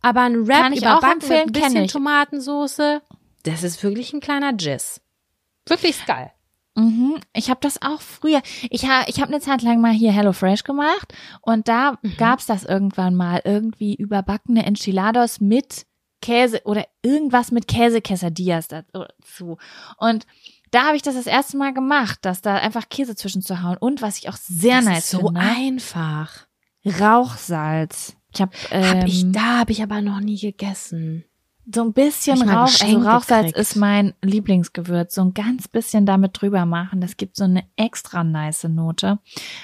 Aber 0.00 0.22
ein 0.22 0.48
Wrap 0.48 0.62
Kann 0.62 0.72
ich 0.72 0.86
auch 0.86 0.98
überbacken 0.98 1.20
empfehlen, 1.20 1.46
mit 1.46 1.56
ein 1.56 1.62
bisschen. 1.62 1.88
Tomatensoße, 1.88 3.02
das 3.42 3.62
ist 3.62 3.82
wirklich 3.82 4.12
ein 4.12 4.20
kleiner 4.20 4.54
Jizz. 4.58 5.00
Wirklich 5.66 6.04
geil. 6.06 6.32
Mhm. 6.74 7.20
Ich 7.34 7.50
habe 7.50 7.60
das 7.60 7.82
auch 7.82 8.00
früher. 8.00 8.40
Ich 8.70 8.88
habe 8.88 9.10
ich 9.10 9.20
hab 9.20 9.28
eine 9.28 9.40
Zeit 9.40 9.62
lang 9.62 9.80
mal 9.80 9.92
hier 9.92 10.12
HelloFresh 10.12 10.64
gemacht 10.64 11.12
und 11.42 11.68
da 11.68 11.98
gab's 12.16 12.46
das 12.46 12.64
irgendwann 12.64 13.14
mal 13.14 13.42
irgendwie 13.44 13.94
überbackene 13.94 14.64
Enchiladas 14.64 15.40
mit 15.40 15.87
Käse 16.20 16.60
oder 16.64 16.86
irgendwas 17.02 17.50
mit 17.50 17.68
Käse 17.68 18.00
Quesadillas 18.00 18.68
dazu. 18.68 19.58
Und 19.98 20.26
da 20.70 20.86
habe 20.86 20.96
ich 20.96 21.02
das 21.02 21.14
das 21.14 21.26
erste 21.26 21.56
Mal 21.56 21.72
gemacht, 21.72 22.18
dass 22.22 22.42
da 22.42 22.56
einfach 22.56 22.88
Käse 22.88 23.16
zwischenzuhauen 23.16 23.78
und 23.78 24.02
was 24.02 24.18
ich 24.18 24.28
auch 24.28 24.36
sehr 24.36 24.76
das 24.76 24.84
nice 24.84 24.98
ist 24.98 25.10
so 25.10 25.26
finde, 25.26 25.40
einfach. 25.40 26.46
Rauchsalz. 26.84 28.16
Ich 28.32 28.40
habe 28.40 28.52
ähm, 28.70 28.84
Hab 28.84 29.06
ich, 29.06 29.30
da 29.32 29.58
habe 29.58 29.72
ich 29.72 29.82
aber 29.82 30.00
noch 30.00 30.20
nie 30.20 30.38
gegessen. 30.38 31.24
So 31.70 31.82
ein 31.82 31.92
bisschen 31.92 32.40
Rauch, 32.48 32.68
also 32.80 32.98
Rauchsalz 32.98 33.46
gekriegt. 33.48 33.58
ist 33.58 33.76
mein 33.76 34.14
Lieblingsgewürz. 34.22 35.14
So 35.14 35.22
ein 35.22 35.34
ganz 35.34 35.68
bisschen 35.68 36.06
damit 36.06 36.40
drüber 36.40 36.64
machen. 36.64 37.00
Das 37.00 37.16
gibt 37.16 37.36
so 37.36 37.44
eine 37.44 37.64
extra 37.76 38.24
nice 38.24 38.64
Note. 38.64 39.18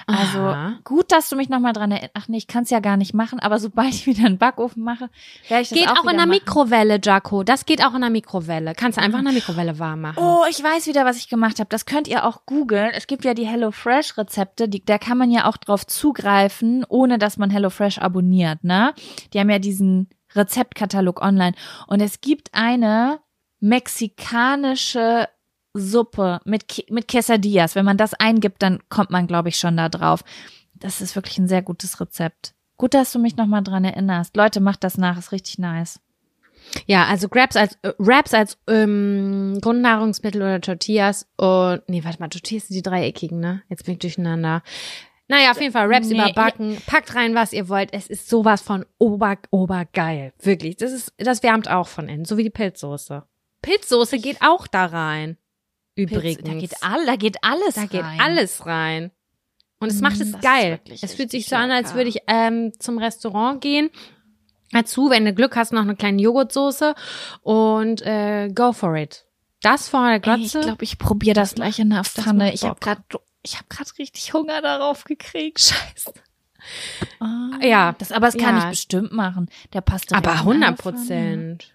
Also 0.07 0.39
Aha. 0.39 0.79
gut, 0.85 1.13
dass 1.13 1.31
du 1.31 1.37
mich 1.37 1.49
nochmal 1.49 1.73
dran 1.73 1.91
erinnerst. 1.91 2.15
Ach 2.15 2.29
nee, 2.29 2.37
ich 2.37 2.47
kann 2.47 2.65
es 2.65 2.71
ja 2.71 2.81
gar 2.81 2.99
nicht 2.99 3.15
machen, 3.15 3.41
aber 3.41 3.59
sobald 3.59 3.95
ich 3.95 4.07
wieder 4.07 4.27
einen 4.27 4.37
Backofen 4.37 4.83
mache, 4.83 5.09
werde 5.49 5.63
ich 5.63 5.71
das 5.71 5.79
Geht 5.79 5.89
auch, 5.89 6.05
auch, 6.05 6.05
in 6.05 6.17
der 6.17 6.27
machen. 6.27 6.31
Mikrowelle, 6.31 7.01
Jaco. 7.03 7.43
Das 7.43 7.65
geht 7.65 7.83
auch 7.83 7.95
in 7.95 8.03
der 8.03 8.11
Mikrowelle. 8.11 8.75
Kannst 8.75 8.99
du 8.99 9.03
einfach 9.03 9.21
in 9.21 9.25
der 9.25 9.35
Mikrowelle 9.35 9.79
warm 9.79 10.03
machen. 10.03 10.19
Oh, 10.19 10.43
ich 10.51 10.63
weiß 10.63 10.87
wieder, 10.87 11.07
was 11.07 11.17
ich 11.17 11.29
gemacht 11.29 11.59
habe. 11.59 11.69
Das 11.71 11.87
könnt 11.87 12.07
ihr 12.07 12.27
auch 12.27 12.45
googeln. 12.45 12.91
Es 12.93 13.07
gibt 13.07 13.25
ja 13.25 13.33
die 13.33 13.47
HelloFresh-Rezepte, 13.47 14.69
die, 14.69 14.85
da 14.85 14.99
kann 14.99 15.17
man 15.17 15.31
ja 15.31 15.47
auch 15.47 15.57
drauf 15.57 15.87
zugreifen, 15.87 16.85
ohne 16.87 17.17
dass 17.17 17.39
man 17.39 17.49
HelloFresh 17.49 17.99
abonniert, 17.99 18.63
ne? 18.63 18.93
Die 19.33 19.41
haben 19.41 19.49
ja 19.49 19.59
diesen 19.59 20.09
Rezeptkatalog 20.35 21.23
online. 21.23 21.55
Und 21.87 22.01
es 22.01 22.21
gibt 22.21 22.51
eine 22.53 23.21
mexikanische 23.61 25.29
Suppe 25.75 26.41
mit, 26.45 26.87
mit 26.91 27.09
Quesadillas. 27.09 27.75
Wenn 27.75 27.85
man 27.85 27.97
das 27.97 28.15
eingibt, 28.15 28.63
dann 28.63 28.81
kommt 28.89 29.11
man, 29.11 29.27
glaube 29.27 29.49
ich, 29.49 29.57
schon 29.57 29.77
da 29.77 29.89
drauf. 29.89 30.23
Das 30.75 31.01
ist 31.01 31.17
wirklich 31.17 31.39
ein 31.39 31.49
sehr 31.49 31.63
gutes 31.63 32.01
Rezept. 32.01 32.55
Gut, 32.77 32.95
dass 32.95 33.13
du 33.13 33.19
mich 33.19 33.37
nochmal 33.37 33.63
dran 33.63 33.85
erinnerst. 33.85 34.37
Leute, 34.37 34.61
macht 34.61 34.85
das 34.85 34.99
nach, 34.99 35.19
ist 35.19 35.33
richtig 35.33 35.59
nice. 35.59 36.01
Ja, 36.87 37.05
also 37.07 37.29
Wraps 37.31 37.57
als 37.57 37.79
äh, 37.83 37.93
Wraps 37.99 38.35
als 38.35 38.59
ähm, 38.69 39.59
Grundnahrungsmittel 39.61 40.43
oder 40.43 40.61
Tortillas 40.61 41.27
und 41.37 41.83
nee, 41.89 42.03
warte 42.05 42.21
mal, 42.21 42.29
Tortillas 42.29 42.69
sind 42.69 42.77
die 42.77 42.83
dreieckigen, 42.83 43.39
ne? 43.39 43.63
Jetzt 43.69 43.85
bin 43.85 43.95
ich 43.95 44.01
durcheinander. 44.01 44.63
Naja, 45.29 45.53
auf 45.53 45.61
jeden 45.61 45.73
Fall 45.73 45.89
Wraps 45.89 46.09
Nee, 46.09 46.15
überbacken, 46.17 46.77
packt 46.87 47.15
rein, 47.15 47.35
was 47.35 47.53
ihr 47.53 47.69
wollt. 47.69 47.93
Es 47.95 48.09
ist 48.09 48.29
sowas 48.29 48.61
von 48.61 48.85
ober 48.99 49.37
obergeil, 49.51 50.33
wirklich. 50.41 50.77
Das 50.77 50.93
ist 50.93 51.13
das 51.17 51.43
wärmt 51.43 51.69
auch 51.71 51.89
von 51.89 52.09
innen, 52.09 52.25
so 52.27 52.37
wie 52.37 52.43
die 52.45 52.51
Pilzsoße. 52.51 53.25
Pilzsoße 53.63 54.19
geht 54.19 54.43
auch 54.43 54.67
da 54.67 54.85
rein. 54.87 55.39
Übrigens. 55.97 56.43
Da 56.43 56.55
geht, 56.55 56.75
all, 56.83 57.07
da 57.07 57.17
geht 57.17 57.37
alles 57.43 57.75
Da 57.75 57.87
geht 57.87 58.03
rein. 58.03 58.21
alles 58.21 58.67
rein. 58.67 59.11
Und 59.81 59.91
es 59.91 60.01
macht 60.01 60.19
Mm, 60.19 60.23
es 60.23 60.33
das 60.33 60.41
ist 60.41 60.43
geil. 60.43 60.81
Es 61.01 61.15
fühlt 61.15 61.31
sich 61.31 61.47
so 61.47 61.57
an, 61.57 61.71
als 61.71 61.89
lecker. 61.89 61.97
würde 61.97 62.09
ich 62.11 62.19
ähm, 62.27 62.73
zum 62.79 62.99
Restaurant 62.99 63.61
gehen. 63.61 63.91
Dazu, 64.73 65.09
wenn 65.09 65.25
du 65.25 65.33
Glück 65.33 65.57
hast, 65.57 65.73
noch 65.73 65.83
eine 65.83 65.95
kleine 65.95 66.21
Joghurtsoße 66.21 66.95
und 67.43 68.03
äh, 68.03 68.49
go 68.55 68.73
for 68.73 68.97
it. 68.97 69.25
Das 69.63 69.89
vor 69.89 70.01
der 70.01 70.13
Ey, 70.15 70.17
ich 70.17 70.23
Glotze. 70.53 70.61
glaube, 70.61 70.85
ich 70.85 70.99
probiere 70.99 71.35
das 71.35 71.55
gleich 71.55 71.79
in 71.79 71.91
der 71.91 72.05
Pfanne. 72.05 72.53
Ich 72.53 72.65
habe 72.65 72.81
gerade 72.81 73.03
ich 73.45 73.55
habe 73.57 73.67
gerade 73.69 73.91
richtig 73.99 74.33
Hunger 74.33 74.61
darauf 74.63 75.05
gekriegt. 75.05 75.61
Scheiße. 75.95 76.13
Ah, 77.21 77.51
Ja, 77.61 77.93
das 77.99 78.11
aber 78.11 78.27
das 78.27 78.37
kann 78.37 78.57
ja. 78.57 78.65
ich 78.65 78.71
bestimmt 78.71 79.13
machen. 79.13 79.49
Der 79.73 79.81
passt 79.83 80.13
aber 80.13 80.31
in 80.31 80.37
meine 80.47 80.67
100 80.67 80.79
Pfanne. 80.81 80.97
Prozent. 80.97 81.71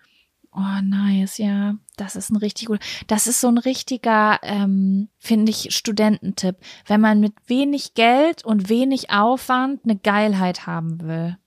Oh, 0.51 0.82
nice, 0.84 1.38
ja. 1.38 1.76
Das 1.95 2.15
ist 2.15 2.32
ein 2.32 2.38
richtig 2.38 2.67
gut. 2.67 2.80
Das 3.05 3.28
ist 3.28 3.39
so 3.39 3.47
ein 3.49 3.59
richtiger, 3.59 4.39
ähm, 4.41 5.09
finde 5.20 5.51
ich, 5.51 5.76
Studententipp. 5.76 6.55
Wenn 6.88 7.01
man 7.01 7.20
mit 7.20 7.34
wenig 7.45 7.93
Geld 7.93 8.43
und 8.43 8.67
wenig 8.67 9.11
Aufwand 9.11 9.82
eine 9.84 9.95
Geilheit 9.95 10.65
haben 10.65 11.01
will. 11.03 11.38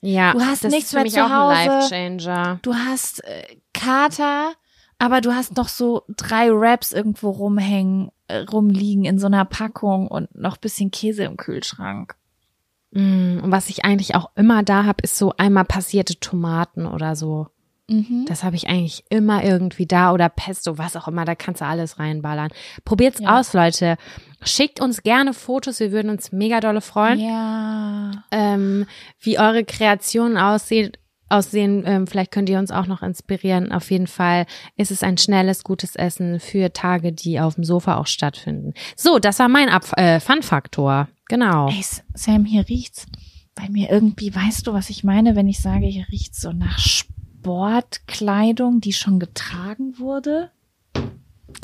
Ja, 0.00 0.32
Du 0.32 0.40
hast 0.42 0.62
das 0.62 0.70
nichts 0.70 0.84
ist 0.86 0.90
für 0.90 0.96
mehr 0.98 1.04
mich 1.04 1.14
zu 1.14 1.24
auch 1.24 1.30
Hause. 1.30 1.56
ein 1.56 1.68
Life-Changer. 1.80 2.58
Du 2.62 2.72
hast 2.74 3.24
äh, 3.24 3.56
Kater, 3.74 4.52
aber 4.98 5.20
du 5.20 5.32
hast 5.34 5.56
noch 5.56 5.68
so 5.68 6.02
drei 6.08 6.50
Wraps 6.50 6.92
irgendwo 6.92 7.30
rumhängen, 7.30 8.10
äh, 8.28 8.38
rumliegen 8.38 9.04
in 9.04 9.18
so 9.18 9.26
einer 9.26 9.44
Packung 9.44 10.08
und 10.08 10.34
noch 10.34 10.56
bisschen 10.56 10.90
Käse 10.90 11.24
im 11.24 11.36
Kühlschrank. 11.36 12.14
Mm, 12.92 13.38
Und 13.42 13.50
was 13.52 13.68
ich 13.68 13.84
eigentlich 13.84 14.14
auch 14.14 14.30
immer 14.36 14.62
da 14.62 14.84
habe, 14.84 15.02
ist 15.02 15.16
so 15.16 15.32
einmal 15.36 15.64
passierte 15.64 16.18
Tomaten 16.18 16.86
oder 16.86 17.14
so. 17.16 17.48
Mhm. 17.88 18.24
Das 18.26 18.42
habe 18.42 18.56
ich 18.56 18.68
eigentlich 18.68 19.04
immer 19.10 19.44
irgendwie 19.44 19.86
da 19.86 20.12
oder 20.12 20.28
Pesto, 20.28 20.76
was 20.76 20.96
auch 20.96 21.06
immer, 21.06 21.24
da 21.24 21.36
kannst 21.36 21.60
du 21.60 21.66
alles 21.66 22.00
reinballern. 22.00 22.50
Probiert's 22.84 23.20
Ja. 23.20 23.38
aus, 23.38 23.52
Leute. 23.52 23.96
Schickt 24.42 24.80
uns 24.80 25.02
gerne 25.04 25.32
Fotos, 25.32 25.78
wir 25.78 25.92
würden 25.92 26.10
uns 26.10 26.32
mega 26.32 26.58
dolle 26.60 26.80
freuen, 26.80 27.20
Ja. 27.20 28.10
ähm, 28.32 28.86
wie 29.20 29.38
eure 29.38 29.64
Kreation 29.64 30.36
aussieht. 30.36 30.98
Aussehen. 31.28 31.82
Ähm, 31.86 32.06
vielleicht 32.06 32.30
könnt 32.30 32.48
ihr 32.48 32.58
uns 32.58 32.70
auch 32.70 32.86
noch 32.86 33.02
inspirieren. 33.02 33.72
Auf 33.72 33.90
jeden 33.90 34.06
Fall 34.06 34.46
ist 34.76 34.90
es 34.90 35.02
ein 35.02 35.18
schnelles, 35.18 35.64
gutes 35.64 35.96
Essen 35.96 36.40
für 36.40 36.72
Tage, 36.72 37.12
die 37.12 37.40
auf 37.40 37.56
dem 37.56 37.64
Sofa 37.64 37.96
auch 37.96 38.06
stattfinden. 38.06 38.74
So, 38.96 39.18
das 39.18 39.38
war 39.38 39.48
mein 39.48 39.68
Ab 39.68 39.84
äh, 39.96 40.20
Fun-Faktor. 40.20 41.08
Genau. 41.28 41.68
Ey, 41.68 41.84
Sam, 42.14 42.44
hier 42.44 42.68
riecht's 42.68 43.06
bei 43.54 43.68
mir 43.68 43.90
irgendwie, 43.90 44.34
weißt 44.34 44.66
du, 44.66 44.72
was 44.74 44.90
ich 44.90 45.02
meine, 45.02 45.34
wenn 45.34 45.48
ich 45.48 45.60
sage, 45.60 45.86
hier 45.86 46.06
riecht's 46.12 46.40
so 46.40 46.52
nach 46.52 46.78
Sportkleidung, 46.78 48.80
die 48.80 48.92
schon 48.92 49.18
getragen 49.18 49.98
wurde? 49.98 50.50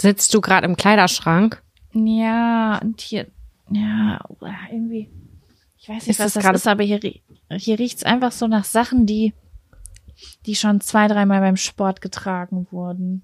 Sitzt 0.00 0.32
du 0.34 0.40
gerade 0.40 0.66
im 0.66 0.76
Kleiderschrank? 0.76 1.62
Ja, 1.92 2.78
und 2.78 3.00
hier, 3.02 3.26
ja, 3.70 4.18
irgendwie, 4.70 5.10
ich 5.76 5.88
weiß 5.88 6.06
nicht, 6.06 6.08
Ist 6.08 6.18
was 6.20 6.32
das 6.32 6.42
gerade- 6.42 6.56
ist, 6.56 6.66
aber 6.66 6.82
hier, 6.82 6.98
hier 7.50 7.78
riecht's 7.78 8.02
einfach 8.04 8.32
so 8.32 8.48
nach 8.48 8.64
Sachen, 8.64 9.04
die, 9.06 9.34
die 10.46 10.54
schon 10.54 10.80
zwei, 10.80 11.08
dreimal 11.08 11.40
beim 11.40 11.56
Sport 11.56 12.00
getragen 12.00 12.66
wurden. 12.70 13.22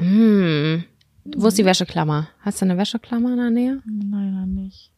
Hm. 0.00 0.84
Wo 1.24 1.48
ist 1.48 1.58
die 1.58 1.64
Wäscheklammer? 1.64 2.28
Hast 2.40 2.60
du 2.60 2.66
eine 2.66 2.78
Wäscheklammer 2.78 3.30
in 3.30 3.36
der 3.36 3.50
Nähe? 3.50 3.82
Leider 3.84 4.46
nicht. 4.46 4.92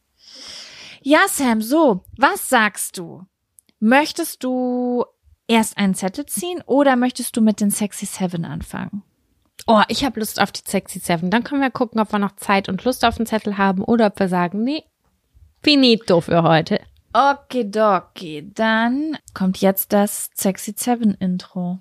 Ja, 1.02 1.20
Sam, 1.28 1.62
so, 1.62 2.04
was 2.16 2.48
sagst 2.48 2.98
du? 2.98 3.24
Möchtest 3.80 4.44
du 4.44 5.04
erst 5.46 5.78
einen 5.78 5.94
Zettel 5.94 6.26
ziehen 6.26 6.62
oder 6.66 6.96
möchtest 6.96 7.36
du 7.36 7.40
mit 7.40 7.60
den 7.60 7.70
Sexy 7.70 8.06
Seven 8.06 8.44
anfangen? 8.44 9.02
Oh, 9.66 9.82
ich 9.88 10.04
habe 10.04 10.20
Lust 10.20 10.40
auf 10.40 10.52
die 10.52 10.62
Sexy 10.64 10.98
Seven. 10.98 11.30
Dann 11.30 11.44
können 11.44 11.60
wir 11.62 11.70
gucken, 11.70 12.00
ob 12.00 12.12
wir 12.12 12.18
noch 12.18 12.36
Zeit 12.36 12.68
und 12.68 12.84
Lust 12.84 13.04
auf 13.04 13.16
den 13.16 13.26
Zettel 13.26 13.58
haben 13.58 13.82
oder 13.82 14.06
ob 14.06 14.18
wir 14.18 14.28
sagen, 14.28 14.62
nee, 14.62 14.84
finito 15.62 16.20
für 16.20 16.42
heute. 16.42 16.80
Okidoki, 17.18 18.48
dann 18.54 19.18
kommt 19.34 19.60
jetzt 19.60 19.92
das 19.92 20.30
Sexy 20.36 20.72
Seven 20.76 21.14
Intro. 21.14 21.80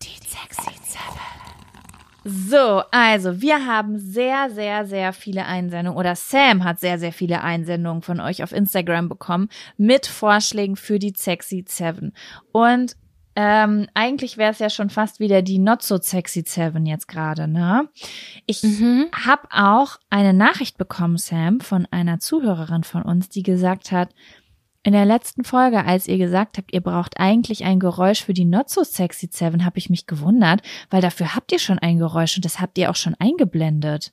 Die 0.00 0.16
Sexy 0.24 0.70
Seven. 0.84 1.18
So, 2.22 2.84
also 2.92 3.40
wir 3.40 3.66
haben 3.66 3.98
sehr, 3.98 4.48
sehr, 4.48 4.86
sehr 4.86 5.12
viele 5.12 5.44
Einsendungen 5.44 5.98
oder 5.98 6.14
Sam 6.14 6.62
hat 6.62 6.78
sehr, 6.78 7.00
sehr 7.00 7.12
viele 7.12 7.42
Einsendungen 7.42 8.02
von 8.02 8.20
euch 8.20 8.44
auf 8.44 8.52
Instagram 8.52 9.08
bekommen 9.08 9.48
mit 9.76 10.06
Vorschlägen 10.06 10.76
für 10.76 11.00
die 11.00 11.12
Sexy 11.16 11.64
Seven. 11.66 12.12
Und 12.52 12.96
ähm, 13.34 13.86
eigentlich 13.94 14.36
wäre 14.36 14.52
es 14.52 14.58
ja 14.58 14.68
schon 14.70 14.90
fast 14.90 15.20
wieder 15.20 15.42
die 15.42 15.58
Not 15.58 15.82
So 15.82 15.98
Sexy 15.98 16.44
Seven 16.46 16.84
jetzt 16.86 17.08
gerade, 17.08 17.48
ne? 17.48 17.88
Ich 18.46 18.62
Mhm. 18.62 19.06
habe 19.12 19.48
auch 19.50 19.98
eine 20.10 20.32
Nachricht 20.34 20.76
bekommen, 20.78 21.16
Sam, 21.16 21.60
von 21.60 21.86
einer 21.90 22.18
Zuhörerin 22.18 22.84
von 22.84 23.02
uns, 23.02 23.28
die 23.28 23.42
gesagt 23.42 23.90
hat, 23.92 24.10
in 24.84 24.92
der 24.92 25.04
letzten 25.04 25.44
Folge, 25.44 25.84
als 25.84 26.08
ihr 26.08 26.18
gesagt 26.18 26.58
habt, 26.58 26.72
ihr 26.74 26.80
braucht 26.80 27.20
eigentlich 27.20 27.64
ein 27.64 27.78
Geräusch 27.78 28.24
für 28.24 28.34
die 28.34 28.44
Not 28.44 28.68
So 28.68 28.82
Sexy 28.82 29.28
Seven, 29.32 29.64
habe 29.64 29.78
ich 29.78 29.88
mich 29.90 30.06
gewundert, 30.06 30.60
weil 30.90 31.00
dafür 31.00 31.34
habt 31.36 31.52
ihr 31.52 31.60
schon 31.60 31.78
ein 31.78 31.98
Geräusch 31.98 32.36
und 32.36 32.44
das 32.44 32.60
habt 32.60 32.76
ihr 32.78 32.90
auch 32.90 32.96
schon 32.96 33.14
eingeblendet. 33.18 34.12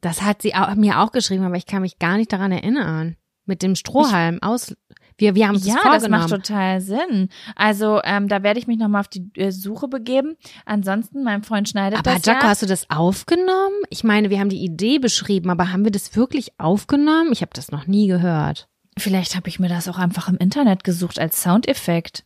Das 0.00 0.22
hat 0.22 0.42
sie 0.42 0.54
auch, 0.54 0.74
mir 0.76 1.00
auch 1.00 1.10
geschrieben, 1.10 1.44
aber 1.44 1.56
ich 1.56 1.66
kann 1.66 1.82
mich 1.82 1.98
gar 1.98 2.16
nicht 2.16 2.32
daran 2.32 2.52
erinnern. 2.52 3.16
Mit 3.44 3.62
dem 3.62 3.74
Strohhalm 3.74 4.40
aus. 4.42 4.76
Wir, 5.18 5.34
wir 5.34 5.48
haben 5.48 5.56
es 5.56 5.66
Ja, 5.66 5.76
das 5.82 6.08
macht 6.08 6.28
total 6.28 6.80
Sinn. 6.80 7.30
Also 7.54 8.00
ähm, 8.04 8.28
da 8.28 8.42
werde 8.42 8.60
ich 8.60 8.66
mich 8.66 8.78
nochmal 8.78 9.00
auf 9.00 9.08
die 9.08 9.30
äh, 9.34 9.50
Suche 9.50 9.88
begeben. 9.88 10.36
Ansonsten, 10.66 11.22
mein 11.22 11.42
Freund 11.42 11.68
schneidet 11.68 11.98
aber 11.98 12.14
das 12.14 12.26
Jaco, 12.26 12.42
ja. 12.42 12.48
hast 12.48 12.62
du 12.62 12.66
das 12.66 12.90
aufgenommen? 12.90 13.76
Ich 13.88 14.04
meine, 14.04 14.28
wir 14.28 14.38
haben 14.38 14.50
die 14.50 14.62
Idee 14.62 14.98
beschrieben, 14.98 15.50
aber 15.50 15.72
haben 15.72 15.84
wir 15.84 15.90
das 15.90 16.16
wirklich 16.16 16.58
aufgenommen? 16.58 17.30
Ich 17.32 17.40
habe 17.40 17.52
das 17.54 17.70
noch 17.70 17.86
nie 17.86 18.08
gehört. 18.08 18.68
Vielleicht 18.98 19.36
habe 19.36 19.48
ich 19.48 19.58
mir 19.58 19.68
das 19.68 19.88
auch 19.88 19.98
einfach 19.98 20.28
im 20.28 20.36
Internet 20.36 20.84
gesucht 20.84 21.18
als 21.18 21.42
Soundeffekt. 21.42 22.24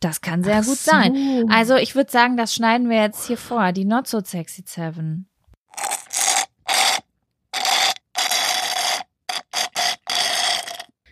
Das 0.00 0.20
kann 0.20 0.44
sehr 0.44 0.60
Ach 0.60 0.64
gut 0.64 0.78
so. 0.78 0.90
sein. 0.90 1.46
Also 1.50 1.74
ich 1.74 1.96
würde 1.96 2.10
sagen, 2.10 2.36
das 2.36 2.54
schneiden 2.54 2.88
wir 2.88 3.00
jetzt 3.00 3.26
hier 3.26 3.36
vor. 3.36 3.72
Die 3.72 3.84
Not 3.84 4.06
So 4.06 4.20
Sexy 4.20 4.62
Seven. 4.64 5.28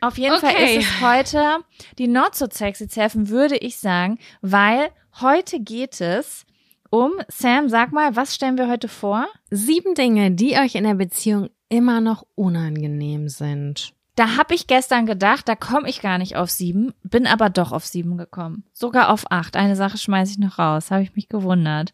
Auf 0.01 0.19
jeden 0.19 0.39
Fall 0.39 0.51
Okay. 0.55 0.79
ist 0.79 0.87
es 0.89 1.01
heute 1.01 1.59
die 1.99 2.09
Not 2.09 2.35
So 2.35 2.47
Sexy 2.51 2.87
Seven, 2.89 3.29
würde 3.29 3.57
ich 3.57 3.79
sagen, 3.79 4.19
weil 4.43 4.91
heute 5.21 5.61
geht 5.61 6.01
es 6.01 6.45
um, 6.91 7.13
Sam, 7.29 7.69
sag 7.69 7.93
mal, 7.93 8.15
was 8.17 8.35
stellen 8.35 8.57
wir 8.59 8.69
heute 8.69 8.89
vor? 8.89 9.27
Sieben 9.51 9.95
Dinge, 9.95 10.31
die 10.31 10.57
euch 10.57 10.75
in 10.75 10.85
der 10.85 10.95
Beziehung 10.95 11.51
immer 11.69 12.01
noch 12.01 12.25
unangenehm 12.37 13.29
sind. 13.29 13.93
Da 14.15 14.37
habe 14.39 14.55
ich 14.55 14.67
gestern 14.67 15.05
gedacht, 15.05 15.47
da 15.49 15.55
komme 15.57 15.91
ich 15.91 16.01
gar 16.01 16.17
nicht 16.17 16.37
auf 16.37 16.51
sieben, 16.51 16.95
bin 17.03 17.27
aber 17.27 17.51
doch 17.51 17.73
auf 17.73 17.85
sieben 17.85 18.17
gekommen. 18.17 18.65
Sogar 18.73 19.11
auf 19.11 19.31
acht. 19.31 19.57
Eine 19.57 19.77
Sache 19.77 19.99
schmeiße 19.99 20.33
ich 20.33 20.39
noch 20.39 20.59
raus, 20.59 20.91
habe 20.91 21.03
ich 21.03 21.15
mich 21.15 21.29
gewundert. 21.29 21.93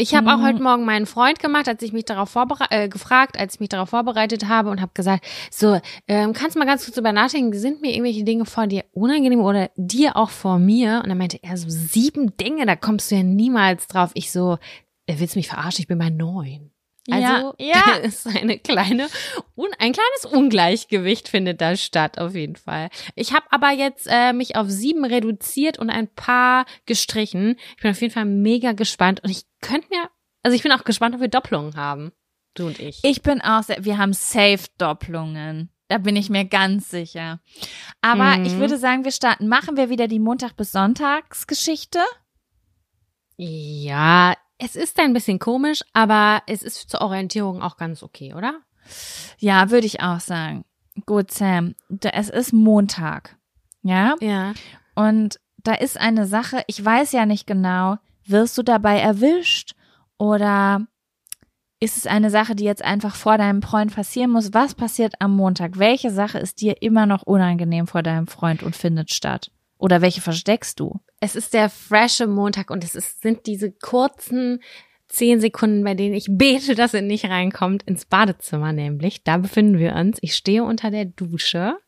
Ich 0.00 0.14
habe 0.14 0.32
auch 0.32 0.38
Mhm. 0.38 0.44
heute 0.44 0.62
Morgen 0.62 0.84
meinen 0.86 1.04
Freund 1.04 1.40
gemacht, 1.40 1.68
als 1.68 1.82
ich 1.82 1.92
mich 1.92 2.06
darauf 2.06 2.30
vorbere 2.30 2.64
äh, 2.70 2.88
gefragt, 2.88 3.38
als 3.38 3.54
ich 3.54 3.60
mich 3.60 3.68
darauf 3.68 3.90
vorbereitet 3.90 4.48
habe 4.48 4.70
und 4.70 4.80
habe 4.80 4.92
gesagt, 4.94 5.26
so, 5.50 5.78
ähm, 6.08 6.32
kannst 6.32 6.54
du 6.56 6.58
mal 6.58 6.64
ganz 6.64 6.86
kurz 6.86 6.96
über 6.96 7.12
nachdenken, 7.12 7.52
sind 7.58 7.82
mir 7.82 7.90
irgendwelche 7.92 8.24
Dinge 8.24 8.46
vor 8.46 8.66
dir 8.66 8.84
unangenehm 8.92 9.40
oder 9.40 9.70
dir 9.76 10.16
auch 10.16 10.30
vor 10.30 10.58
mir? 10.58 11.00
Und 11.02 11.10
dann 11.10 11.18
meinte 11.18 11.38
er 11.42 11.56
so, 11.58 11.66
sieben 11.68 12.34
Dinge, 12.38 12.64
da 12.64 12.76
kommst 12.76 13.10
du 13.10 13.16
ja 13.16 13.22
niemals 13.22 13.88
drauf. 13.88 14.10
Ich 14.14 14.32
so, 14.32 14.56
er 15.06 15.20
willst 15.20 15.36
mich 15.36 15.48
verarschen, 15.48 15.82
ich 15.82 15.88
bin 15.88 15.98
bei 15.98 16.08
neun. 16.08 16.70
Also, 17.12 17.54
ja, 17.58 17.82
ja. 17.86 17.94
ist 17.96 18.26
eine 18.26 18.58
kleine, 18.58 19.08
un, 19.56 19.68
ein 19.78 19.92
kleines 19.92 20.24
Ungleichgewicht 20.30 21.28
findet 21.28 21.60
da 21.60 21.76
statt, 21.76 22.18
auf 22.18 22.34
jeden 22.34 22.56
Fall. 22.56 22.88
Ich 23.14 23.32
habe 23.32 23.46
aber 23.50 23.70
jetzt 23.70 24.06
äh, 24.10 24.32
mich 24.32 24.56
auf 24.56 24.68
sieben 24.70 25.04
reduziert 25.04 25.78
und 25.78 25.90
ein 25.90 26.08
paar 26.14 26.66
gestrichen. 26.86 27.56
Ich 27.76 27.82
bin 27.82 27.90
auf 27.90 28.00
jeden 28.00 28.12
Fall 28.12 28.24
mega 28.26 28.72
gespannt 28.72 29.20
und 29.24 29.30
ich 29.30 29.42
könnte 29.60 29.88
mir, 29.90 30.08
also 30.42 30.54
ich 30.56 30.62
bin 30.62 30.72
auch 30.72 30.84
gespannt, 30.84 31.14
ob 31.14 31.20
wir 31.20 31.28
Doppelungen 31.28 31.76
haben. 31.76 32.12
Du 32.54 32.66
und 32.66 32.78
ich. 32.80 33.00
Ich 33.04 33.22
bin 33.22 33.40
auch 33.42 33.62
sehr, 33.62 33.84
wir 33.84 33.98
haben 33.98 34.12
Safe-Doppelungen. 34.12 35.70
Da 35.88 35.98
bin 35.98 36.14
ich 36.16 36.30
mir 36.30 36.44
ganz 36.44 36.88
sicher. 36.90 37.40
Aber 38.00 38.36
Mhm. 38.36 38.44
ich 38.44 38.56
würde 38.58 38.76
sagen, 38.78 39.04
wir 39.04 39.10
starten. 39.12 39.48
Machen 39.48 39.76
wir 39.76 39.90
wieder 39.90 40.06
die 40.08 40.20
Montag- 40.20 40.56
bis 40.56 40.70
Sonntagsgeschichte? 40.72 41.98
Ja, 43.36 44.34
es 44.60 44.76
ist 44.76 45.00
ein 45.00 45.12
bisschen 45.12 45.38
komisch, 45.38 45.82
aber 45.92 46.42
es 46.46 46.62
ist 46.62 46.90
zur 46.90 47.00
Orientierung 47.00 47.62
auch 47.62 47.76
ganz 47.76 48.02
okay, 48.02 48.34
oder? 48.34 48.60
Ja, 49.38 49.70
würde 49.70 49.86
ich 49.86 50.00
auch 50.00 50.20
sagen. 50.20 50.64
Gut, 51.06 51.30
Sam. 51.30 51.74
Es 52.12 52.28
ist 52.28 52.52
Montag. 52.52 53.36
Ja? 53.82 54.16
Ja. 54.20 54.52
Und 54.94 55.40
da 55.58 55.74
ist 55.74 55.98
eine 55.98 56.26
Sache, 56.26 56.62
ich 56.66 56.84
weiß 56.84 57.12
ja 57.12 57.26
nicht 57.26 57.46
genau, 57.46 57.96
wirst 58.26 58.56
du 58.58 58.62
dabei 58.62 58.98
erwischt 58.98 59.74
oder 60.18 60.86
ist 61.80 61.96
es 61.96 62.06
eine 62.06 62.30
Sache, 62.30 62.54
die 62.54 62.64
jetzt 62.64 62.84
einfach 62.84 63.14
vor 63.14 63.38
deinem 63.38 63.62
Freund 63.62 63.94
passieren 63.94 64.30
muss? 64.30 64.52
Was 64.52 64.74
passiert 64.74 65.14
am 65.18 65.34
Montag? 65.34 65.78
Welche 65.78 66.10
Sache 66.10 66.38
ist 66.38 66.60
dir 66.60 66.82
immer 66.82 67.06
noch 67.06 67.22
unangenehm 67.22 67.86
vor 67.86 68.02
deinem 68.02 68.26
Freund 68.26 68.62
und 68.62 68.76
findet 68.76 69.10
statt? 69.10 69.50
Oder 69.80 70.02
welche 70.02 70.20
versteckst 70.20 70.78
du? 70.78 71.00
Es 71.20 71.34
ist 71.34 71.54
der 71.54 71.70
frische 71.70 72.26
Montag 72.26 72.70
und 72.70 72.84
es 72.84 72.94
ist, 72.94 73.22
sind 73.22 73.46
diese 73.46 73.72
kurzen 73.72 74.60
zehn 75.08 75.40
Sekunden, 75.40 75.82
bei 75.82 75.94
denen 75.94 76.14
ich 76.14 76.26
bete, 76.28 76.74
dass 76.74 76.94
er 76.94 77.02
nicht 77.02 77.24
reinkommt 77.24 77.82
ins 77.84 78.04
Badezimmer 78.04 78.72
nämlich. 78.72 79.24
Da 79.24 79.38
befinden 79.38 79.78
wir 79.78 79.96
uns. 79.96 80.18
Ich 80.20 80.36
stehe 80.36 80.62
unter 80.62 80.90
der 80.90 81.06
Dusche 81.06 81.78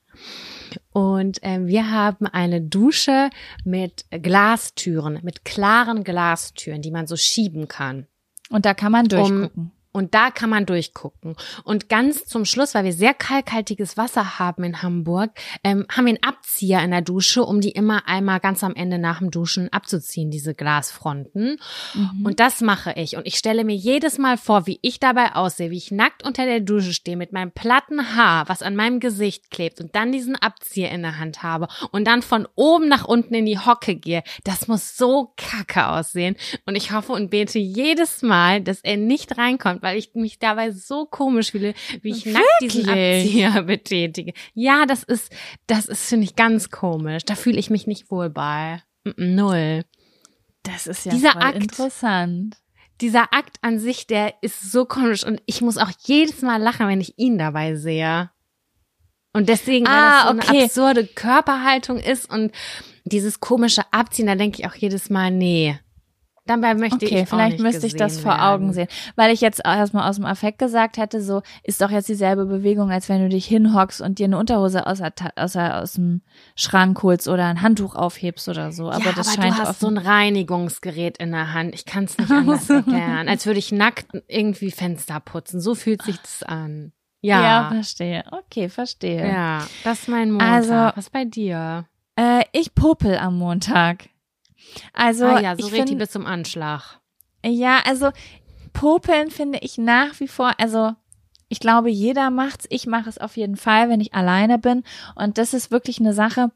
und 0.93 1.38
ähm, 1.43 1.66
wir 1.66 1.90
haben 1.90 2.26
eine 2.26 2.62
Dusche 2.62 3.28
mit 3.64 4.07
Glastüren, 4.11 5.20
mit 5.22 5.45
klaren 5.45 6.03
Glastüren, 6.03 6.80
die 6.80 6.90
man 6.90 7.07
so 7.07 7.16
schieben 7.16 7.68
kann. 7.68 8.07
Und 8.49 8.64
da 8.64 8.72
kann 8.74 8.93
man 8.93 9.07
durchgucken. 9.07 9.72
Und 9.93 10.14
da 10.14 10.30
kann 10.30 10.51
man 10.51 10.66
durchgucken. 10.66 11.36
Und 11.64 11.88
ganz 11.88 12.24
zum 12.24 12.45
Schluss, 12.45 12.74
weil 12.74 12.84
wir 12.84 12.93
sehr 12.93 13.12
kalkhaltiges 13.12 13.97
Wasser 13.97 14.38
haben 14.38 14.64
in 14.64 14.82
Hamburg, 14.82 15.32
ähm, 15.62 15.86
haben 15.90 16.07
wir 16.07 16.14
einen 16.14 16.22
Abzieher 16.22 16.82
in 16.82 16.90
der 16.90 17.03
Dusche, 17.03 17.45
um 17.45 17.61
die 17.61 17.70
immer 17.70 18.09
einmal 18.09 18.40
ganz 18.40 18.64
am 18.64 18.74
Ende 18.74 18.99
nach 18.99 19.18
dem 19.18 19.30
Duschen 19.30 19.70
abzuziehen, 19.72 20.30
diese 20.30 20.55
Glasfronten. 20.55 21.59
Mhm. 21.95 22.26
Und 22.26 22.40
das 22.40 22.62
mache 22.62 22.95
ich. 22.97 23.16
Und 23.16 23.26
ich 23.26 23.36
stelle 23.36 23.64
mir 23.64 23.76
jedes 23.76 24.16
Mal 24.16 24.38
vor, 24.38 24.66
wie 24.66 24.78
ich 24.82 24.99
dabei 24.99 25.34
aussehe, 25.34 25.70
wie 25.70 25.76
ich 25.76 25.90
nackt 25.90 26.24
unter 26.24 26.47
der 26.47 26.61
Dusche 26.61 26.95
stehe 26.95 27.16
mit 27.16 27.32
meinem 27.32 27.53
platten 27.53 28.16
Haar, 28.16 28.49
was 28.49 28.62
an 28.62 28.76
meinem 28.76 28.99
Gesicht 28.99 29.51
klebt 29.51 29.80
und 29.80 29.95
dann 29.95 30.12
diesen 30.12 30.36
Abzieher 30.36 30.90
in 30.90 31.03
der 31.03 31.18
Hand 31.18 31.43
habe 31.43 31.68
und 31.90 32.07
dann 32.07 32.22
von 32.22 32.49
oben 32.55 32.88
nach 32.88 33.05
unten 33.05 33.34
in 33.34 33.47
die 33.47 33.59
Hocke 33.59 33.95
gehe. 33.95 34.22
Das 34.45 34.68
muss 34.68 34.97
so 34.97 35.32
kacke 35.36 35.88
aussehen. 35.88 36.36
Und 36.64 36.76
ich 36.76 36.93
hoffe 36.93 37.12
und 37.12 37.30
bete 37.30 37.59
jedes 37.59 38.22
Mal, 38.22 38.62
dass 38.62 38.80
er 38.80 38.97
nicht 38.97 39.36
reinkommt, 39.36 39.82
weil 39.83 39.99
ich 39.99 40.14
mich 40.14 40.39
dabei 40.39 40.70
so 40.70 41.07
komisch 41.07 41.51
fühle, 41.53 41.74
wie 42.03 42.11
ich 42.11 42.26
nackt 42.26 42.45
diesen 42.61 42.87
Wirklich? 42.87 43.24
Abzieher 43.26 43.62
betätige. 43.66 44.33
Ja, 44.55 44.87
das 44.87 45.03
ist, 45.03 45.33
das 45.66 45.87
ist, 45.87 46.07
finde 46.09 46.24
ich, 46.24 46.37
ganz 46.37 46.70
komisch. 46.70 47.24
Da 47.24 47.35
fühle 47.35 47.59
ich 47.59 47.70
mich 47.70 47.87
nicht 47.87 48.11
wohl 48.11 48.30
bei. 48.30 48.83
Null. 49.16 49.83
Das 50.62 50.87
ist 50.87 51.05
ja 51.07 51.12
Dieser 51.12 51.37
Akt. 51.43 51.57
interessant. 51.62 52.57
dieser 53.01 53.33
Akt 53.33 53.57
an 53.62 53.80
sich, 53.80 54.07
der 54.07 54.35
ist 54.43 54.70
so 54.70 54.85
komisch 54.85 55.24
und 55.24 55.43
ich 55.47 55.61
muss 55.61 55.76
auch 55.76 55.91
jedes 56.05 56.41
Mal 56.43 56.62
lachen, 56.62 56.87
wenn 56.87 57.01
ich 57.01 57.18
ihn 57.18 57.37
dabei 57.37 57.74
sehe. 57.74 58.30
Und 59.33 59.49
deswegen, 59.49 59.87
weil 59.87 59.93
Ah, 59.95 60.33
das 60.35 60.45
so 60.45 60.49
okay. 60.49 60.57
eine 60.57 60.64
absurde 60.64 61.07
Körperhaltung 61.07 61.99
ist 61.99 62.30
und 62.30 62.53
dieses 63.05 63.41
komische 63.41 63.83
Abziehen, 63.93 64.26
da 64.26 64.37
denke 64.37 64.61
ich 64.61 64.68
auch 64.68 64.74
jedes 64.74 65.11
Mal, 65.11 65.30
nee. 65.33 65.78
Dabei 66.45 66.74
möchte 66.74 66.97
Okay, 67.07 67.20
ich 67.20 67.22
auch 67.22 67.26
vielleicht 67.28 67.61
müsste 67.61 67.86
ich 67.86 67.95
das 67.95 68.18
vor 68.18 68.43
Augen 68.43 68.64
werden. 68.64 68.72
sehen. 68.72 68.88
Weil 69.14 69.32
ich 69.32 69.40
jetzt 69.40 69.61
erstmal 69.64 70.11
aus 70.11 70.16
dem 70.16 70.24
Affekt 70.24 70.59
gesagt 70.59 70.97
hätte, 70.97 71.22
so 71.22 71.43
ist 71.62 71.80
doch 71.80 71.90
jetzt 71.93 72.09
dieselbe 72.09 72.47
Bewegung, 72.47 72.90
als 72.90 73.09
wenn 73.09 73.22
du 73.22 73.28
dich 73.28 73.47
hinhockst 73.47 74.01
und 74.01 74.18
dir 74.18 74.24
eine 74.24 74.38
Unterhose 74.38 74.86
aus, 74.88 75.01
aus, 75.01 75.57
aus 75.57 75.93
dem 75.93 76.22
Schrank 76.57 77.01
holst 77.05 77.28
oder 77.28 77.47
ein 77.47 77.62
Handtuch 77.62 77.95
aufhebst 77.95 78.49
oder 78.49 78.72
so. 78.72 78.90
Aber 78.90 79.05
ja, 79.05 79.12
das 79.12 79.28
aber 79.28 79.43
scheint 79.43 79.57
du 79.59 79.62
hast 79.62 79.78
so 79.80 79.86
ein 79.86 79.99
Reinigungsgerät 79.99 81.18
in 81.18 81.30
der 81.30 81.53
Hand. 81.55 81.74
Ich 81.74 81.84
kann 81.84 82.05
es 82.05 82.18
nicht 82.18 82.30
anders 82.32 82.68
erklären. 82.68 83.28
Als 83.28 83.47
würde 83.47 83.61
ich 83.61 83.70
nackt 83.70 84.07
irgendwie 84.26 84.72
Fenster 84.72 85.20
putzen. 85.20 85.61
So 85.61 85.74
fühlt 85.76 86.03
sich 86.03 86.16
das 86.20 86.43
an. 86.43 86.93
ja. 87.20 87.40
Ja. 87.43 87.68
verstehe. 87.72 88.24
Okay, 88.32 88.68
verstehe. 88.68 89.28
Ja, 89.28 89.64
das 89.84 90.01
ist 90.01 90.09
mein 90.09 90.32
Montag. 90.32 90.51
Also- 90.51 90.97
Was 90.97 91.09
bei 91.11 91.24
dir? 91.24 91.84
Äh, 92.16 92.43
ich 92.53 92.74
popel 92.74 93.16
am 93.16 93.38
Montag. 93.38 94.09
Also 94.93 95.27
ah 95.27 95.41
ja, 95.41 95.57
so 95.57 95.67
ich 95.67 95.73
richtig 95.73 95.89
find, 95.91 95.99
bis 95.99 96.11
zum 96.11 96.27
Anschlag. 96.27 97.01
Ja, 97.45 97.81
also 97.85 98.11
Popeln 98.73 99.31
finde 99.31 99.59
ich 99.63 99.79
nach 99.79 100.19
wie 100.21 100.29
vor, 100.29 100.53
also 100.59 100.93
ich 101.49 101.61
glaube, 101.61 101.91
jeder 101.91 102.31
macht's. 102.31 102.65
Ich 102.71 102.87
mache 102.87 103.11
es 103.11 103.19
auf 103.19 103.37
jeden 103.37 103.57
Fall, 103.57 103.91
wenn 103.91 104.01
ich 104.01 104.15
alleine 104.15 104.59
bin. 104.59 104.85
Und 105.15 105.37
das 105.37 105.53
ist 105.53 105.71
wirklich 105.71 106.01
eine 106.01 106.15
Sache, 106.15 106.51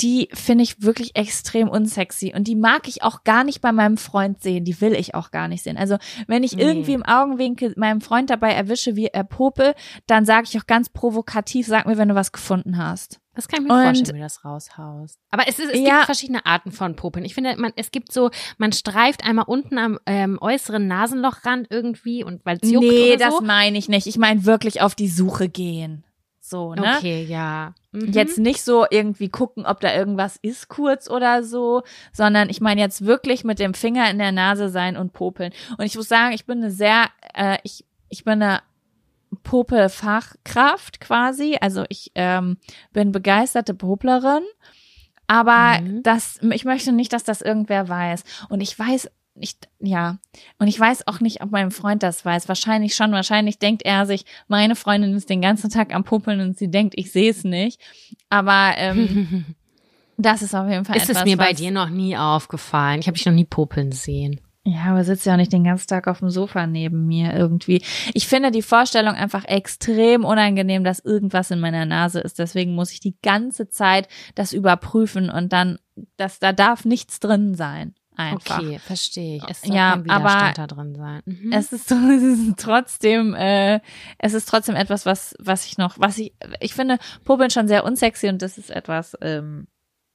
die 0.00 0.28
finde 0.32 0.62
ich 0.62 0.80
wirklich 0.82 1.16
extrem 1.16 1.68
unsexy. 1.68 2.32
Und 2.32 2.46
die 2.46 2.54
mag 2.54 2.86
ich 2.86 3.02
auch 3.02 3.24
gar 3.24 3.42
nicht 3.42 3.60
bei 3.60 3.72
meinem 3.72 3.96
Freund 3.96 4.40
sehen. 4.40 4.64
Die 4.64 4.80
will 4.80 4.94
ich 4.94 5.16
auch 5.16 5.32
gar 5.32 5.48
nicht 5.48 5.64
sehen. 5.64 5.76
Also 5.76 5.96
wenn 6.28 6.44
ich 6.44 6.54
Nee. 6.54 6.62
irgendwie 6.62 6.92
im 6.92 7.04
Augenwinkel 7.04 7.74
meinem 7.76 8.00
Freund 8.00 8.30
dabei 8.30 8.52
erwische, 8.52 8.94
wie 8.94 9.06
er 9.06 9.24
popel, 9.24 9.74
dann 10.06 10.24
sage 10.24 10.46
ich 10.48 10.56
auch 10.60 10.68
ganz 10.68 10.88
provokativ, 10.88 11.66
sag 11.66 11.86
mir, 11.86 11.98
wenn 11.98 12.08
du 12.08 12.14
was 12.14 12.30
gefunden 12.30 12.78
hast. 12.78 13.18
Das 13.34 13.48
kann 13.48 13.62
ich 13.62 13.68
mir 13.68 13.74
Und- 13.74 13.84
vorstellen, 13.84 14.16
wie 14.16 14.20
du 14.20 14.24
das 14.24 14.44
raushaust. 14.44 15.18
Aber 15.30 15.44
es, 15.48 15.58
ist, 15.58 15.72
es 15.72 15.80
Ja. 15.80 15.94
gibt 15.96 16.04
verschiedene 16.06 16.44
Arten 16.44 16.70
von 16.70 16.96
Popeln. 16.96 17.24
Ich 17.24 17.34
finde, 17.34 17.56
man, 17.56 17.72
es 17.76 17.90
gibt 17.90 18.12
so, 18.12 18.30
man 18.58 18.72
streift 18.72 19.24
einmal 19.24 19.46
unten 19.48 19.78
am 19.78 19.98
ähm, 20.06 20.38
äußeren 20.40 20.86
Nasenlochrand 20.86 21.68
irgendwie 21.70 22.24
und 22.24 22.44
weil 22.44 22.58
es 22.60 22.70
juckt 22.70 22.86
nee, 22.86 23.16
das 23.16 23.34
so. 23.38 23.40
meine 23.40 23.78
ich 23.78 23.88
nicht. 23.88 24.06
Ich 24.06 24.18
meine 24.18 24.44
wirklich 24.44 24.82
auf 24.82 24.94
die 24.94 25.08
Suche 25.08 25.48
gehen. 25.48 26.04
So, 26.44 26.74
ne? 26.74 26.96
Okay, 26.98 27.24
ja. 27.24 27.72
Mhm. 27.92 28.12
Jetzt 28.12 28.36
nicht 28.36 28.62
so 28.62 28.84
irgendwie 28.90 29.28
gucken, 29.30 29.64
ob 29.64 29.80
da 29.80 29.94
irgendwas 29.94 30.36
ist 30.42 30.68
kurz 30.68 31.08
oder 31.08 31.44
so, 31.44 31.82
sondern 32.12 32.50
ich 32.50 32.60
meine 32.60 32.80
jetzt 32.80 33.06
wirklich 33.06 33.44
mit 33.44 33.58
dem 33.60 33.72
Finger 33.74 34.10
in 34.10 34.18
der 34.18 34.32
Nase 34.32 34.68
sein 34.68 34.96
und 34.96 35.12
popeln. 35.12 35.52
Und 35.78 35.84
ich 35.86 35.96
muss 35.96 36.08
sagen, 36.08 36.34
ich 36.34 36.44
bin 36.44 36.58
eine 36.58 36.70
sehr, 36.70 37.06
äh, 37.32 37.58
ich, 37.62 37.86
ich 38.08 38.24
bin 38.24 38.42
eine 38.42 38.60
Popelfachkraft 39.42 41.00
quasi. 41.00 41.56
Also 41.60 41.84
ich 41.88 42.10
ähm, 42.14 42.58
bin 42.92 43.12
begeisterte 43.12 43.74
Poplerin. 43.74 44.42
Aber 45.26 45.80
Mhm. 45.80 46.02
das, 46.02 46.38
ich 46.50 46.64
möchte 46.64 46.92
nicht, 46.92 47.12
dass 47.12 47.24
das 47.24 47.40
irgendwer 47.40 47.88
weiß. 47.88 48.24
Und 48.48 48.60
ich 48.60 48.78
weiß 48.78 49.08
nicht, 49.34 49.68
ja. 49.80 50.18
Und 50.58 50.68
ich 50.68 50.78
weiß 50.78 51.06
auch 51.06 51.20
nicht, 51.20 51.42
ob 51.42 51.50
mein 51.50 51.70
Freund 51.70 52.02
das 52.02 52.22
weiß. 52.24 52.48
Wahrscheinlich 52.48 52.94
schon. 52.94 53.12
Wahrscheinlich 53.12 53.58
denkt 53.58 53.82
er 53.84 54.04
sich, 54.04 54.26
meine 54.48 54.76
Freundin 54.76 55.14
ist 55.14 55.30
den 55.30 55.40
ganzen 55.40 55.70
Tag 55.70 55.94
am 55.94 56.04
Popeln 56.04 56.40
und 56.40 56.58
sie 56.58 56.70
denkt, 56.70 56.94
ich 56.98 57.12
sehe 57.12 57.30
es 57.30 57.44
nicht. 57.44 57.80
Aber 58.28 58.72
ähm, 58.76 59.46
das 60.18 60.42
ist 60.42 60.54
auf 60.54 60.68
jeden 60.68 60.84
Fall 60.84 60.96
ist 60.96 61.08
etwas, 61.08 61.22
es 61.22 61.24
mir 61.24 61.38
bei 61.38 61.54
dir 61.54 61.70
noch 61.70 61.88
nie 61.88 62.14
aufgefallen? 62.16 63.00
Ich 63.00 63.06
habe 63.06 63.16
dich 63.16 63.24
noch 63.24 63.32
nie 63.32 63.46
popeln 63.46 63.92
sehen. 63.92 64.40
Ja, 64.64 64.84
aber 64.90 65.02
sitzt 65.02 65.26
ja 65.26 65.32
auch 65.32 65.38
nicht 65.38 65.52
den 65.52 65.64
ganzen 65.64 65.88
Tag 65.88 66.06
auf 66.06 66.20
dem 66.20 66.30
Sofa 66.30 66.68
neben 66.68 67.06
mir 67.06 67.32
irgendwie. 67.34 67.82
Ich 68.14 68.28
finde 68.28 68.52
die 68.52 68.62
Vorstellung 68.62 69.14
einfach 69.14 69.44
extrem 69.44 70.24
unangenehm, 70.24 70.84
dass 70.84 71.00
irgendwas 71.00 71.50
in 71.50 71.58
meiner 71.58 71.84
Nase 71.84 72.20
ist. 72.20 72.38
Deswegen 72.38 72.74
muss 72.76 72.92
ich 72.92 73.00
die 73.00 73.16
ganze 73.22 73.68
Zeit 73.68 74.06
das 74.36 74.52
überprüfen 74.52 75.30
und 75.30 75.52
dann, 75.52 75.78
dass 76.16 76.38
da 76.38 76.52
darf 76.52 76.84
nichts 76.84 77.18
drin 77.18 77.54
sein. 77.54 77.94
Einfach. 78.14 78.58
Okay, 78.58 78.78
verstehe 78.78 79.38
ich. 79.38 79.44
Es 79.48 79.62
soll 79.62 79.74
Ja, 79.74 79.92
kein 79.92 80.04
Widerstand 80.04 80.42
aber 80.42 80.52
da 80.54 80.66
drin 80.66 80.94
sein. 80.94 81.22
Mhm. 81.24 81.52
Es 81.52 81.72
ist, 81.72 81.88
so, 81.88 81.94
es 82.10 82.22
ist 82.22 82.58
trotzdem, 82.58 83.34
äh, 83.34 83.80
es 84.18 84.34
ist 84.34 84.48
trotzdem 84.48 84.76
etwas, 84.76 85.06
was, 85.06 85.34
was 85.40 85.66
ich 85.66 85.78
noch, 85.78 85.98
was 85.98 86.18
ich, 86.18 86.34
ich 86.60 86.74
finde 86.74 86.98
Popeln 87.24 87.50
schon 87.50 87.68
sehr 87.68 87.84
unsexy 87.84 88.28
und 88.28 88.42
das 88.42 88.58
ist 88.58 88.70
etwas, 88.70 89.16
ähm, 89.22 89.66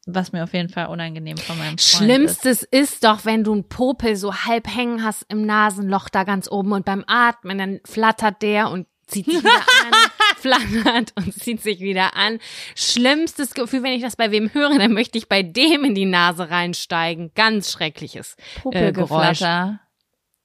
was 0.07 0.31
mir 0.31 0.43
auf 0.43 0.53
jeden 0.53 0.69
Fall 0.69 0.87
unangenehm 0.87 1.37
von 1.37 1.57
meinem 1.57 1.77
Freund 1.77 1.81
ist. 1.81 1.97
Schlimmstes 1.97 2.63
ist 2.63 3.03
doch, 3.03 3.25
wenn 3.25 3.43
du 3.43 3.53
einen 3.53 3.67
Popel 3.67 4.15
so 4.15 4.33
halb 4.33 4.67
hängen 4.73 5.03
hast 5.03 5.25
im 5.29 5.45
Nasenloch 5.45 6.09
da 6.09 6.23
ganz 6.23 6.49
oben 6.49 6.71
und 6.71 6.85
beim 6.85 7.03
Atmen, 7.07 7.57
dann 7.57 7.79
flattert 7.85 8.41
der 8.41 8.71
und 8.71 8.87
zieht 9.07 9.25
sich 9.25 9.39
wieder 9.39 9.51
an, 9.51 9.93
flattert 10.37 11.13
und 11.15 11.33
zieht 11.33 11.61
sich 11.61 11.81
wieder 11.81 12.15
an. 12.15 12.39
Schlimmstes 12.75 13.53
Gefühl, 13.53 13.83
wenn 13.83 13.93
ich 13.93 14.01
das 14.01 14.15
bei 14.15 14.31
wem 14.31 14.53
höre, 14.53 14.77
dann 14.77 14.93
möchte 14.93 15.17
ich 15.17 15.27
bei 15.27 15.43
dem 15.43 15.83
in 15.83 15.93
die 15.93 16.05
Nase 16.05 16.49
reinsteigen. 16.49 17.31
Ganz 17.35 17.71
schreckliches. 17.71 18.35
Popelgeflatter. 18.61 19.81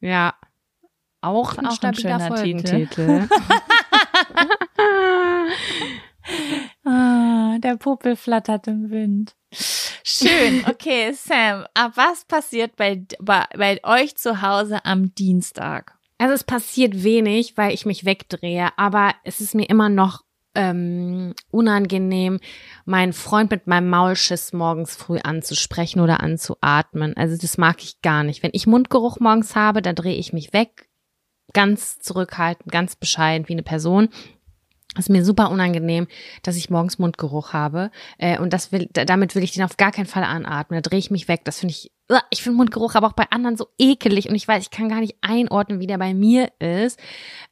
Ja. 0.01 0.35
Auch 1.21 1.57
ein 1.57 1.67
Auch 1.67 1.71
ein 1.71 1.95
stabiler 1.95 2.19
schöner 2.19 2.37
Folgentitel. 2.37 3.29
Ah, 6.85 7.59
der 7.59 7.77
Popel 7.77 8.17
flattert 8.17 8.67
im 8.67 8.91
Wind. 8.91 9.35
Schön. 9.53 10.65
Okay, 10.69 11.13
Sam, 11.13 11.67
aber 11.75 11.97
was 11.97 12.25
passiert 12.25 12.77
bei, 12.77 13.05
bei, 13.21 13.45
bei 13.57 13.81
euch 13.85 14.17
zu 14.17 14.43
Hause 14.43 14.85
am 14.85 15.15
Dienstag? 15.15 15.97
Also 16.19 16.35
es 16.35 16.45
passiert 16.45 17.03
wenig, 17.03 17.57
weil 17.57 17.75
ich 17.75 17.85
mich 17.85 18.05
wegdrehe, 18.05 18.69
aber 18.77 19.15
es 19.25 19.41
ist 19.41 19.55
mir 19.55 19.69
immer 19.69 19.89
noch 19.89 20.23
ähm, 20.55 21.35
unangenehm, 21.51 22.39
meinen 22.85 23.13
Freund 23.13 23.51
mit 23.51 23.67
meinem 23.67 23.89
Maulschiss 23.89 24.53
morgens 24.53 24.95
früh 24.95 25.19
anzusprechen 25.19 26.01
oder 26.01 26.21
anzuatmen. 26.21 27.17
Also 27.17 27.37
das 27.37 27.59
mag 27.59 27.83
ich 27.83 28.03
gar 28.03 28.23
nicht. 28.23 28.43
Wenn 28.43 28.53
ich 28.53 28.67
Mundgeruch 28.67 29.19
morgens 29.19 29.57
habe, 29.57 29.83
da 29.83 29.93
drehe 29.93 30.15
ich 30.15 30.33
mich 30.33 30.53
weg, 30.53 30.89
ganz 31.53 31.99
zurückhaltend, 31.99 32.71
ganz 32.71 32.97
bescheiden 32.97 33.49
wie 33.49 33.55
eine 33.55 33.63
Person. 33.63 34.09
Es 34.95 35.07
ist 35.07 35.09
mir 35.11 35.25
super 35.25 35.51
unangenehm, 35.51 36.07
dass 36.43 36.57
ich 36.57 36.69
morgens 36.69 36.99
Mundgeruch 36.99 37.53
habe. 37.55 37.91
Äh, 38.19 38.39
und 38.39 38.53
das 38.53 38.73
will, 38.73 38.89
da- 38.93 39.07
damit 39.07 39.35
will 39.35 39.43
ich 39.43 39.53
den 39.53 39.63
auf 39.65 39.77
gar 39.79 39.91
keinen 39.91 40.07
Fall 40.07 40.25
anatmen. 40.25 40.83
Da 40.83 40.89
drehe 40.89 40.99
ich 40.99 41.11
mich 41.11 41.29
weg. 41.29 41.41
Das 41.45 41.61
finde 41.61 41.73
ich, 41.73 41.91
uah, 42.11 42.23
ich 42.29 42.43
finde 42.43 42.59
Mundgeruch 42.59 42.95
aber 42.95 43.07
auch 43.07 43.15
bei 43.15 43.25
anderen 43.31 43.57
so 43.57 43.69
ekelig. 43.79 44.29
Und 44.29 44.35
ich 44.35 44.47
weiß, 44.47 44.63
ich 44.65 44.71
kann 44.71 44.91
gar 44.91 45.01
nicht 45.01 45.17
einordnen, 45.23 45.81
wie 45.81 45.87
der 45.87 45.97
bei 45.97 46.13
mir 46.13 46.51
ist. 46.59 46.99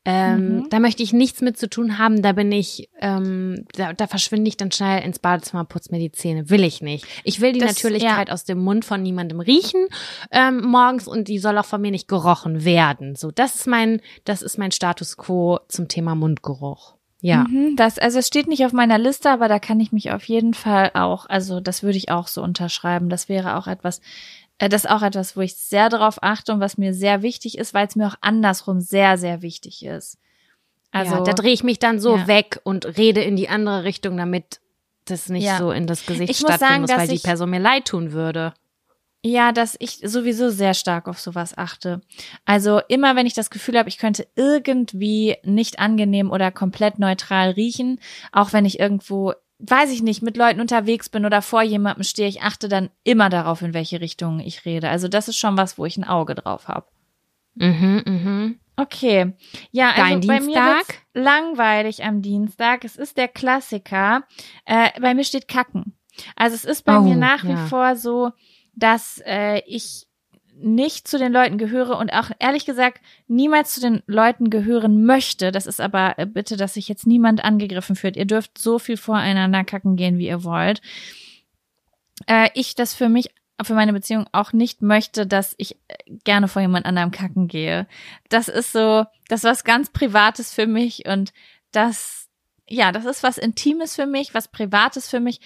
Ähm, 0.05 0.57
Mhm. 0.61 0.69
Da 0.71 0.81
möchte 0.81 1.03
ich 1.03 1.15
nichts 1.15 1.41
mit 1.41 1.57
zu 1.59 1.71
tun 1.71 1.97
haben. 1.99 2.21
Da 2.21 2.33
bin 2.33 2.53
ich, 2.53 2.91
ähm, 3.01 3.65
da, 3.73 3.95
da 3.95 4.07
verschwinde 4.07 4.49
ich 4.49 4.59
dann 4.59 4.71
schnell 4.71 5.03
ins 5.03 5.19
Badezimmer, 5.19 5.65
putz 5.65 5.91
mir 5.91 5.99
die 5.99 6.13
Zähne. 6.13 6.51
Will 6.51 6.63
ich 6.63 6.83
nicht. 6.83 7.07
Ich 7.25 7.41
will 7.41 7.53
die 7.53 7.61
Das- 7.61 7.71
Natürlichkeit 7.71 8.31
aus 8.31 8.45
dem 8.45 8.59
Mund 8.59 8.85
von 8.85 9.03
niemandem 9.03 9.41
riechen 9.41 9.87
ähm, 10.31 10.61
morgens 10.63 11.09
und 11.09 11.29
die 11.29 11.39
soll 11.39 11.57
auch 11.57 11.65
von 11.65 11.81
mir 11.81 11.91
nicht 11.91 12.07
gerochen 12.09 12.65
werden. 12.67 13.17
So, 13.17 13.31
das 13.31 13.55
ist 13.55 13.67
mein, 13.67 14.03
das 14.25 14.43
ist 14.43 14.59
mein 14.59 14.73
Status 14.73 15.17
quo 15.17 15.59
zum 15.69 15.89
Thema 15.89 16.15
Mundgeruch. 16.15 16.97
Ja. 17.23 17.45
Mhm, 17.49 17.77
das, 17.77 17.99
also 17.99 18.19
es 18.19 18.27
steht 18.27 18.47
nicht 18.49 18.65
auf 18.65 18.73
meiner 18.73 18.99
Liste, 18.99 19.31
aber 19.31 19.49
da 19.49 19.59
kann 19.59 19.79
ich 19.81 19.93
mich 19.93 20.11
auf 20.11 20.25
jeden 20.25 20.55
Fall 20.55 20.91
auch, 20.95 21.27
also 21.29 21.61
das 21.61 21.83
würde 21.83 21.99
ich 21.99 22.11
auch 22.11 22.29
so 22.29 22.43
unterschreiben. 22.43 23.09
Das 23.11 23.29
wäre 23.29 23.57
auch 23.57 23.67
etwas, 23.67 24.01
äh, 24.59 24.69
das 24.71 24.85
ist 24.85 24.91
auch 24.91 25.03
etwas, 25.03 25.37
wo 25.37 25.41
ich 25.43 25.57
sehr 25.57 25.89
darauf 25.91 26.23
achte 26.23 26.53
und 26.53 26.61
was 26.61 26.79
mir 26.79 26.95
sehr 26.95 27.23
wichtig 27.23 27.59
ist, 27.59 27.75
weil 27.75 27.87
es 27.87 27.97
mir 27.97 28.07
auch 28.07 28.17
andersrum 28.23 28.81
sehr, 28.81 29.19
sehr 29.19 29.43
wichtig 29.43 29.85
ist. 29.85 30.19
Also 30.93 31.17
ja, 31.17 31.21
da 31.23 31.33
drehe 31.33 31.53
ich 31.53 31.63
mich 31.63 31.79
dann 31.79 32.01
so 32.01 32.17
Ja. 32.17 32.27
weg 32.27 32.61
und 32.65 32.97
rede 32.97 33.21
in 33.23 33.37
die 33.37 33.49
andere 33.49 33.85
Richtung, 33.85 34.17
damit 34.17 34.61
das 35.05 35.29
nicht 35.29 35.45
Ja. 35.45 35.59
so 35.59 35.71
in 35.73 35.87
das 35.87 36.07
Gesicht 36.07 36.31
Ich 36.31 36.41
muss 36.41 36.51
stattfinden 36.55 36.59
sagen, 36.71 36.81
muss, 36.83 36.91
dass 36.91 36.99
weil 37.01 37.09
die 37.09 37.15
ich- 37.17 37.23
Person 37.23 37.51
mir 37.51 37.61
leid 37.61 37.85
tun 37.87 38.13
würde. 38.13 38.55
Ja, 39.23 39.53
dass 39.53 39.77
ich 39.81 39.99
sowieso 40.03 40.49
sehr 40.49 40.73
stark 40.73 41.07
auf 41.07 41.21
sowas 41.21 41.57
achte. 41.59 42.01
Also 42.47 42.81
immer, 42.89 43.17
wenn 43.17 43.27
ich 43.27 43.35
das 43.35 43.51
Gefühl 43.51 43.79
habe, 43.79 43.89
ich 43.91 43.99
könnte 43.99 44.27
irgendwie 44.35 45.37
nicht 45.45 45.79
angenehm 45.79 46.31
oder 46.31 46.51
komplett 46.51 46.99
neutral 46.99 47.51
riechen, 47.51 48.01
auch 48.33 48.55
wenn 48.55 48.65
ich 48.65 48.81
irgendwo, 48.81 49.35
weiß 49.59 49.91
ich 49.91 50.03
nicht, 50.03 50.23
mit 50.23 50.39
Leuten 50.39 50.61
unterwegs 50.61 51.11
bin 51.11 51.27
oder 51.27 51.43
vor 51.43 51.61
jemandem 51.63 52.03
stehe, 52.05 52.29
ich 52.29 52.41
achte 52.41 52.69
dann 52.71 52.89
immer 53.05 53.29
darauf, 53.29 53.61
in 53.61 53.75
welche 53.75 54.01
Richtung 54.01 54.41
ich 54.41 54.65
rede. 54.65 54.89
Also 54.89 55.07
das 55.07 55.29
ist 55.29 55.37
schon 55.37 55.59
was, 55.59 55.77
wo 55.77 55.85
ich 55.85 55.99
ein 55.99 56.05
Auge 56.05 56.35
drauf 56.35 56.69
habe. 56.69 56.87
Mhm, 57.57 58.03
mhm. 58.07 58.61
Okay. 58.77 59.35
Ja, 59.71 59.91
also 59.91 60.03
Dein 60.03 60.21
bei 60.21 60.41
mir 60.41 60.47
Dienstag? 60.47 60.77
wird's 60.89 60.95
langweilig 61.13 62.03
am 62.05 62.23
Dienstag. 62.23 62.85
Es 62.85 62.97
ist 62.97 63.19
der 63.19 63.29
Klassiker. 63.29 64.23
Äh, 64.65 64.99
bei 64.99 65.13
mir 65.13 65.25
steht 65.25 65.47
Kacken. 65.49 65.95
Also 66.37 66.55
es 66.55 66.65
ist 66.65 66.87
bei 66.87 66.97
Oh, 66.99 67.03
mir 67.03 67.17
nach 67.17 67.45
wie 67.45 67.51
ja. 67.51 67.67
vor 67.67 67.97
so, 67.97 68.31
dass 68.75 69.23
äh, 69.25 69.63
ich 69.67 70.07
nicht 70.63 71.09
zu 71.09 71.19
den 71.19 71.33
Leuten 71.33 71.59
gehöre 71.59 71.97
und 71.97 72.13
auch 72.13 72.31
ehrlich 72.39 72.67
gesagt 72.67 73.01
niemals 73.29 73.75
zu 73.75 73.81
den 73.81 74.03
Leuten 74.07 74.51
gehören 74.51 75.05
möchte. 75.05 75.53
Das 75.53 75.67
ist 75.67 75.81
aber 75.81 76.19
äh, 76.19 76.27
bitte, 76.27 76.57
dass 76.57 76.75
sich 76.75 76.89
jetzt 76.89 77.07
niemand 77.07 77.45
angegriffen 77.45 77.97
fühlt. 77.97 78.17
Ihr 78.17 78.27
dürft 78.27 78.59
so 78.59 78.79
viel 78.79 78.97
voreinander 78.97 79.65
kacken 79.65 79.97
gehen, 79.97 80.19
wie 80.19 80.29
ihr 80.29 80.45
wollt. 80.45 80.81
Äh, 82.27 82.51
ich 82.55 82.75
das 82.75 82.95
für 82.95 83.09
mich, 83.09 83.31
für 83.63 83.75
meine 83.75 83.93
Beziehung 83.93 84.27
auch 84.33 84.53
nicht 84.53 84.83
möchte, 84.83 85.27
dass 85.27 85.55
ich 85.57 85.77
äh, 85.89 85.97
gerne 86.25 86.49
vor 86.49 86.63
jemand 86.63 86.87
anderem 86.87 87.11
kacken 87.11 87.49
gehe. 87.49 87.87
Das 88.29 88.49
ist 88.49 88.73
so, 88.73 89.05
das 89.29 89.41
ist 89.41 89.51
was 89.51 89.65
ganz 89.65 89.91
Privates 89.91 90.53
für 90.53 90.67
mich 90.67 91.07
und 91.07 91.33
das 91.73 92.29
ja, 92.71 92.93
das 92.93 93.05
ist 93.05 93.23
was 93.25 93.37
Intimes 93.37 93.97
für 93.97 94.07
mich, 94.07 94.33
was 94.33 94.49
Privates 94.49 95.09
für 95.09 95.19
mich. 95.19 95.41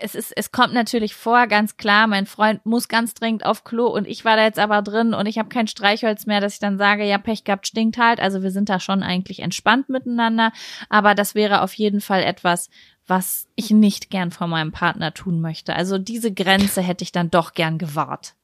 Es 0.00 0.14
ist, 0.14 0.32
es 0.36 0.52
kommt 0.52 0.74
natürlich 0.74 1.14
vor, 1.14 1.46
ganz 1.46 1.78
klar, 1.78 2.06
mein 2.06 2.26
Freund 2.26 2.66
muss 2.66 2.88
ganz 2.88 3.14
dringend 3.14 3.46
auf 3.46 3.64
Klo 3.64 3.86
und 3.86 4.06
ich 4.06 4.26
war 4.26 4.36
da 4.36 4.44
jetzt 4.44 4.58
aber 4.58 4.82
drin 4.82 5.14
und 5.14 5.26
ich 5.26 5.38
habe 5.38 5.48
kein 5.48 5.68
Streichholz 5.68 6.26
mehr, 6.26 6.40
dass 6.40 6.54
ich 6.54 6.58
dann 6.58 6.76
sage, 6.76 7.04
ja, 7.04 7.16
Pech 7.16 7.44
gehabt, 7.44 7.66
stinkt 7.66 7.96
halt. 7.96 8.20
Also 8.20 8.42
wir 8.42 8.50
sind 8.50 8.68
da 8.68 8.78
schon 8.78 9.02
eigentlich 9.02 9.40
entspannt 9.40 9.88
miteinander, 9.88 10.52
aber 10.90 11.14
das 11.14 11.34
wäre 11.34 11.62
auf 11.62 11.72
jeden 11.72 12.02
Fall 12.02 12.22
etwas, 12.22 12.68
was 13.06 13.48
ich 13.54 13.70
nicht 13.70 14.10
gern 14.10 14.30
vor 14.30 14.46
meinem 14.46 14.72
Partner 14.72 15.14
tun 15.14 15.40
möchte. 15.40 15.74
Also 15.74 15.96
diese 15.96 16.32
Grenze 16.32 16.82
hätte 16.82 17.04
ich 17.04 17.12
dann 17.12 17.30
doch 17.30 17.54
gern 17.54 17.78
gewahrt. 17.78 18.34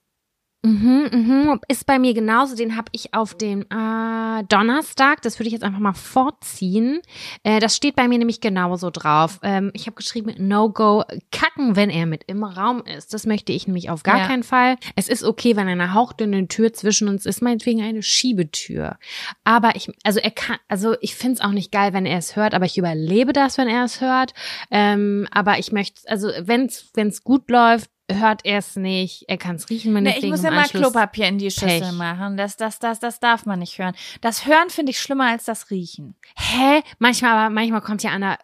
Mhm, 0.64 1.08
mhm. 1.12 1.60
Ist 1.66 1.86
bei 1.86 1.98
mir 1.98 2.14
genauso. 2.14 2.54
Den 2.54 2.76
habe 2.76 2.86
ich 2.92 3.14
auf 3.14 3.34
dem 3.34 3.62
äh, 3.62 4.44
Donnerstag. 4.44 5.20
Das 5.22 5.40
würde 5.40 5.48
ich 5.48 5.52
jetzt 5.52 5.64
einfach 5.64 5.80
mal 5.80 5.92
vorziehen. 5.92 7.00
Äh, 7.42 7.58
das 7.58 7.74
steht 7.76 7.96
bei 7.96 8.06
mir 8.06 8.18
nämlich 8.18 8.40
genauso 8.40 8.90
drauf. 8.90 9.40
Ähm, 9.42 9.72
ich 9.74 9.86
habe 9.86 9.96
geschrieben, 9.96 10.32
No-Go 10.38 11.02
kacken, 11.32 11.74
wenn 11.74 11.90
er 11.90 12.06
mit 12.06 12.22
im 12.28 12.44
Raum 12.44 12.84
ist. 12.84 13.12
Das 13.12 13.26
möchte 13.26 13.50
ich 13.52 13.66
nämlich 13.66 13.90
auf 13.90 14.04
gar 14.04 14.18
Ja. 14.18 14.26
keinen 14.28 14.44
Fall. 14.44 14.76
Es 14.94 15.08
ist 15.08 15.24
okay, 15.24 15.56
wenn 15.56 15.66
eine 15.66 15.94
hauchdünne 15.94 16.46
Tür 16.46 16.72
zwischen 16.72 17.08
uns 17.08 17.26
ist, 17.26 17.42
meinetwegen 17.42 17.82
eine 17.82 18.02
Schiebetür. 18.04 18.98
Aber 19.42 19.74
ich, 19.74 19.90
also 20.04 20.20
er 20.20 20.30
kann, 20.30 20.58
also 20.68 20.94
ich 21.00 21.16
finde 21.16 21.34
es 21.34 21.40
auch 21.40 21.50
nicht 21.50 21.72
geil, 21.72 21.92
wenn 21.92 22.06
er 22.06 22.18
es 22.18 22.36
hört, 22.36 22.54
aber 22.54 22.66
ich 22.66 22.78
überlebe 22.78 23.32
das, 23.32 23.58
wenn 23.58 23.66
er 23.68 23.82
es 23.84 24.00
hört. 24.00 24.32
Ähm, 24.70 25.26
aber 25.32 25.58
ich 25.58 25.72
möchte, 25.72 26.08
also 26.08 26.28
wenn 26.40 26.66
es 26.66 27.24
gut 27.24 27.50
läuft, 27.50 27.90
hört 28.10 28.44
er 28.44 28.58
es 28.58 28.76
nicht. 28.76 29.24
Er 29.28 29.38
kann 29.38 29.56
es 29.56 29.70
riechen, 29.70 29.94
wenn 29.94 30.04
Nee, 30.04 30.16
ich 30.18 30.24
ich 30.24 30.30
muss 30.30 30.42
ja 30.42 30.50
mal 30.50 30.68
Klopapier 30.68 31.28
in 31.28 31.38
die 31.38 31.50
Schüssel 31.50 31.80
Pech. 31.80 31.92
machen. 31.92 32.36
Das, 32.36 32.56
das, 32.56 32.78
das, 32.78 33.00
das 33.00 33.20
darf 33.20 33.46
man 33.46 33.58
nicht 33.60 33.78
hören. 33.78 33.94
Das 34.20 34.46
Hören 34.46 34.70
finde 34.70 34.90
ich 34.90 35.00
schlimmer 35.00 35.30
als 35.30 35.44
das 35.44 35.70
Riechen. 35.70 36.16
Hä? 36.36 36.82
Manchmal, 36.98 37.32
aber 37.32 37.50
manchmal 37.50 37.80
kommt 37.80 38.02
ja 38.02 38.10
einer, 38.10 38.38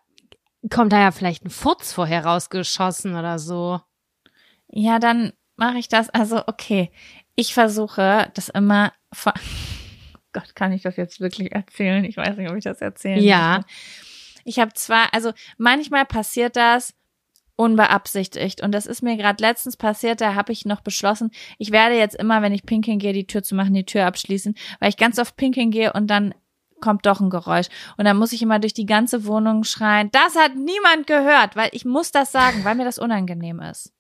kommt 0.71 0.93
da 0.93 1.01
ja 1.01 1.11
vielleicht 1.11 1.45
ein 1.45 1.51
Furz 1.51 1.93
vorher 1.93 2.25
rausgeschossen 2.25 3.15
oder 3.17 3.39
so. 3.39 3.81
Ja, 4.69 4.99
dann 4.99 5.33
mache 5.57 5.79
ich 5.79 5.89
das. 5.89 6.09
Also, 6.11 6.43
okay. 6.47 6.91
Ich 7.35 7.55
versuche 7.55 8.31
das 8.35 8.49
immer. 8.49 8.93
vor- 9.13 9.35
Gott, 10.33 10.55
kann 10.55 10.73
ich 10.73 10.83
das 10.83 10.97
jetzt 10.97 11.21
wirklich 11.21 11.53
erzählen? 11.53 12.05
Ich 12.05 12.17
weiß 12.17 12.37
nicht, 12.37 12.51
ob 12.51 12.57
ich 12.57 12.65
das 12.65 12.81
erzählen 12.81 13.23
Ja. 13.23 13.57
möchte. 13.59 13.73
Ich 14.45 14.59
habe 14.59 14.73
zwar, 14.75 15.13
also 15.13 15.33
manchmal 15.59 16.05
passiert 16.07 16.57
das 16.57 16.95
unbeabsichtigt 17.59 18.63
und 18.63 18.71
das 18.73 18.87
ist 18.87 19.03
mir 19.03 19.17
gerade 19.17 19.43
letztens 19.43 19.77
passiert, 19.77 20.21
da 20.21 20.37
habe 20.37 20.53
ich 20.53 20.65
noch 20.65 20.81
beschlossen, 20.81 21.33
ich 21.59 21.73
werde 21.73 21.97
jetzt 21.97 22.15
immer, 22.15 22.41
wenn 22.41 22.53
ich 22.53 22.65
pinkeln 22.65 23.01
gehe, 23.01 23.13
die 23.13 23.27
Tür 23.27 23.43
zu 23.43 23.57
machen, 23.57 23.75
die 23.75 23.85
Tür 23.85 24.07
abschließen, 24.07 24.55
weil 24.79 24.91
ich 24.91 24.97
ganz 24.97 25.19
oft 25.19 25.37
pinkeln 25.37 25.73
gehe 25.73 25.93
und 25.93 26.07
dann 26.07 26.35
kommt 26.81 27.05
doch 27.05 27.21
ein 27.21 27.31
Geräusch 27.31 27.67
und 27.97 28.05
dann 28.05 28.17
muss 28.17 28.33
ich 28.33 28.43
immer 28.43 28.61
durch 28.61 28.75
die 28.75 28.87
ganze 28.87 29.27
Wohnung 29.27 29.65
schreien, 29.65 30.09
das 30.13 30.37
hat 30.37 30.55
niemand 30.55 31.09
gehört, 31.09 31.57
weil 31.57 31.69
ich 31.73 31.85
muss 31.85 32.13
das 32.13 32.31
sagen, 32.31 32.63
weil 32.63 32.77
mir 32.77 32.85
das 32.85 33.01
unangenehm 33.01 33.61
ist. 33.61 33.93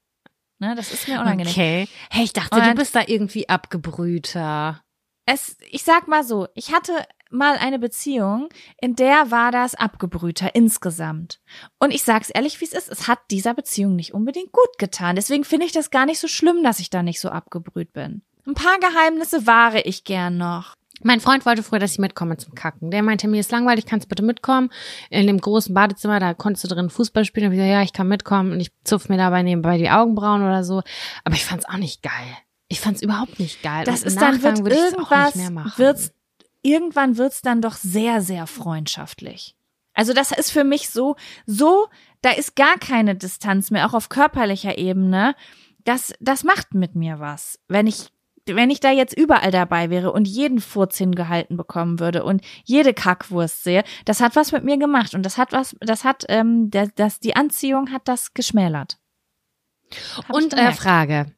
Ne, 0.60 0.74
das 0.76 0.92
ist 0.92 1.08
mir 1.08 1.20
unangenehm. 1.20 1.52
Okay. 1.52 1.88
Hey, 2.10 2.24
ich 2.24 2.32
dachte, 2.32 2.56
Und 2.56 2.64
du 2.64 2.74
bist 2.74 2.94
da 2.94 3.02
irgendwie 3.06 3.48
abgebrühter. 3.48 4.80
es, 5.26 5.56
ich 5.70 5.82
sag 5.82 6.06
mal 6.06 6.22
so, 6.22 6.46
ich 6.54 6.72
hatte 6.72 6.92
mal 7.30 7.56
eine 7.58 7.78
Beziehung, 7.78 8.48
in 8.80 8.94
der 8.96 9.30
war 9.30 9.52
das 9.52 9.74
abgebrühter 9.74 10.54
insgesamt. 10.54 11.40
Und 11.78 11.92
ich 11.92 12.02
sag's 12.02 12.30
ehrlich, 12.30 12.60
wie 12.60 12.64
es 12.64 12.72
ist, 12.72 12.88
es 12.88 13.08
hat 13.08 13.18
dieser 13.30 13.54
Beziehung 13.54 13.96
nicht 13.96 14.14
unbedingt 14.14 14.52
gut 14.52 14.78
getan. 14.78 15.16
Deswegen 15.16 15.44
finde 15.44 15.66
ich 15.66 15.72
das 15.72 15.90
gar 15.90 16.06
nicht 16.06 16.18
so 16.20 16.28
schlimm, 16.28 16.62
dass 16.62 16.80
ich 16.80 16.90
da 16.90 17.02
nicht 17.02 17.20
so 17.20 17.28
abgebrüht 17.28 17.92
bin. 17.92 18.22
Ein 18.46 18.54
paar 18.54 18.78
Geheimnisse 18.78 19.46
wahre 19.46 19.82
ich 19.82 20.04
gern 20.04 20.38
noch. 20.38 20.74
Mein 21.02 21.20
Freund 21.20 21.46
wollte 21.46 21.62
früher, 21.62 21.78
dass 21.78 21.92
ich 21.92 21.98
mitkomme 21.98 22.38
zum 22.38 22.54
Kacken. 22.54 22.90
Der 22.90 23.02
meinte, 23.02 23.28
mir 23.28 23.38
ist 23.38 23.52
langweilig, 23.52 23.86
kannst 23.86 24.06
du 24.06 24.08
bitte 24.08 24.24
mitkommen? 24.24 24.70
In 25.10 25.26
dem 25.28 25.40
großen 25.40 25.72
Badezimmer, 25.72 26.18
da 26.18 26.34
konntest 26.34 26.64
du 26.64 26.68
drin 26.68 26.90
Fußball 26.90 27.24
spielen. 27.24 27.46
Und 27.48 27.52
ich 27.52 27.60
so, 27.60 27.64
ja, 27.64 27.82
ich 27.82 27.92
kann 27.92 28.08
mitkommen. 28.08 28.50
Und 28.52 28.60
ich 28.60 28.72
zupf 28.82 29.08
mir 29.08 29.16
dabei 29.16 29.42
nebenbei 29.42 29.78
die 29.78 29.90
Augenbrauen 29.90 30.42
oder 30.42 30.64
so. 30.64 30.82
Aber 31.24 31.34
ich 31.34 31.44
fand's 31.44 31.66
auch 31.66 31.76
nicht 31.76 32.02
geil. 32.02 32.12
Ich 32.66 32.80
fand's 32.80 33.00
überhaupt 33.00 33.38
nicht 33.38 33.62
geil. 33.62 33.84
Das 33.84 34.02
Und 34.02 34.08
ist 34.08 34.20
dann 34.20 34.42
wird 34.42 34.58
irgendwas, 34.58 35.34
nicht 35.36 35.42
mehr 35.42 35.50
machen. 35.52 35.78
wird's, 35.78 36.10
irgendwann 36.62 37.16
wird's 37.16 37.42
dann 37.42 37.62
doch 37.62 37.76
sehr, 37.76 38.20
sehr 38.20 38.46
freundschaftlich. 38.46 39.54
Also 39.94 40.12
das 40.12 40.30
ist 40.30 40.52
für 40.52 40.64
mich 40.64 40.90
so, 40.90 41.16
so, 41.44 41.88
da 42.22 42.30
ist 42.30 42.54
gar 42.54 42.78
keine 42.78 43.16
Distanz 43.16 43.70
mehr, 43.70 43.86
auch 43.86 43.94
auf 43.94 44.08
körperlicher 44.08 44.78
Ebene. 44.78 45.34
Das, 45.84 46.12
das 46.20 46.44
macht 46.44 46.74
mit 46.74 46.94
mir 46.94 47.18
was. 47.18 47.58
Wenn 47.66 47.86
ich, 47.88 48.10
wenn 48.46 48.70
ich 48.70 48.78
da 48.78 48.92
jetzt 48.92 49.18
überall 49.18 49.50
dabei 49.50 49.90
wäre 49.90 50.12
und 50.12 50.28
jeden 50.28 50.60
Furz 50.60 50.96
hingehalten 50.98 51.56
bekommen 51.56 51.98
würde 51.98 52.22
und 52.22 52.42
jede 52.64 52.94
Kackwurst 52.94 53.64
sehe, 53.64 53.82
das 54.04 54.20
hat 54.20 54.36
was 54.36 54.52
mit 54.52 54.62
mir 54.62 54.78
gemacht 54.78 55.14
und 55.14 55.24
das 55.24 55.36
hat 55.36 55.52
was, 55.52 55.74
das 55.80 56.04
hat, 56.04 56.24
ähm, 56.28 56.70
das, 56.70 56.90
das 56.94 57.18
die 57.18 57.34
Anziehung 57.34 57.90
hat 57.90 58.02
das 58.06 58.34
geschmälert. 58.34 58.98
Hab 60.16 60.30
Und 60.34 60.54
äh. 60.54 60.72
Frage. 60.72 61.32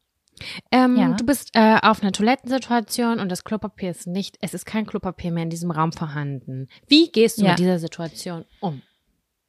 Ähm, 0.70 0.96
Ja. 0.96 1.12
Du 1.14 1.24
bist 1.24 1.50
äh, 1.54 1.78
auf 1.82 2.02
einer 2.02 2.12
Toilettensituation 2.12 3.18
und 3.20 3.28
das 3.30 3.44
Klopapier 3.44 3.90
ist 3.90 4.06
nicht, 4.06 4.36
es 4.40 4.54
ist 4.54 4.66
kein 4.66 4.86
Klopapier 4.86 5.30
mehr 5.32 5.42
in 5.44 5.50
diesem 5.50 5.70
Raum 5.70 5.92
vorhanden. 5.92 6.68
Wie 6.88 7.10
gehst 7.10 7.38
du 7.38 7.42
Ja. 7.44 7.50
mit 7.50 7.58
dieser 7.58 7.78
Situation 7.78 8.44
um? 8.60 8.82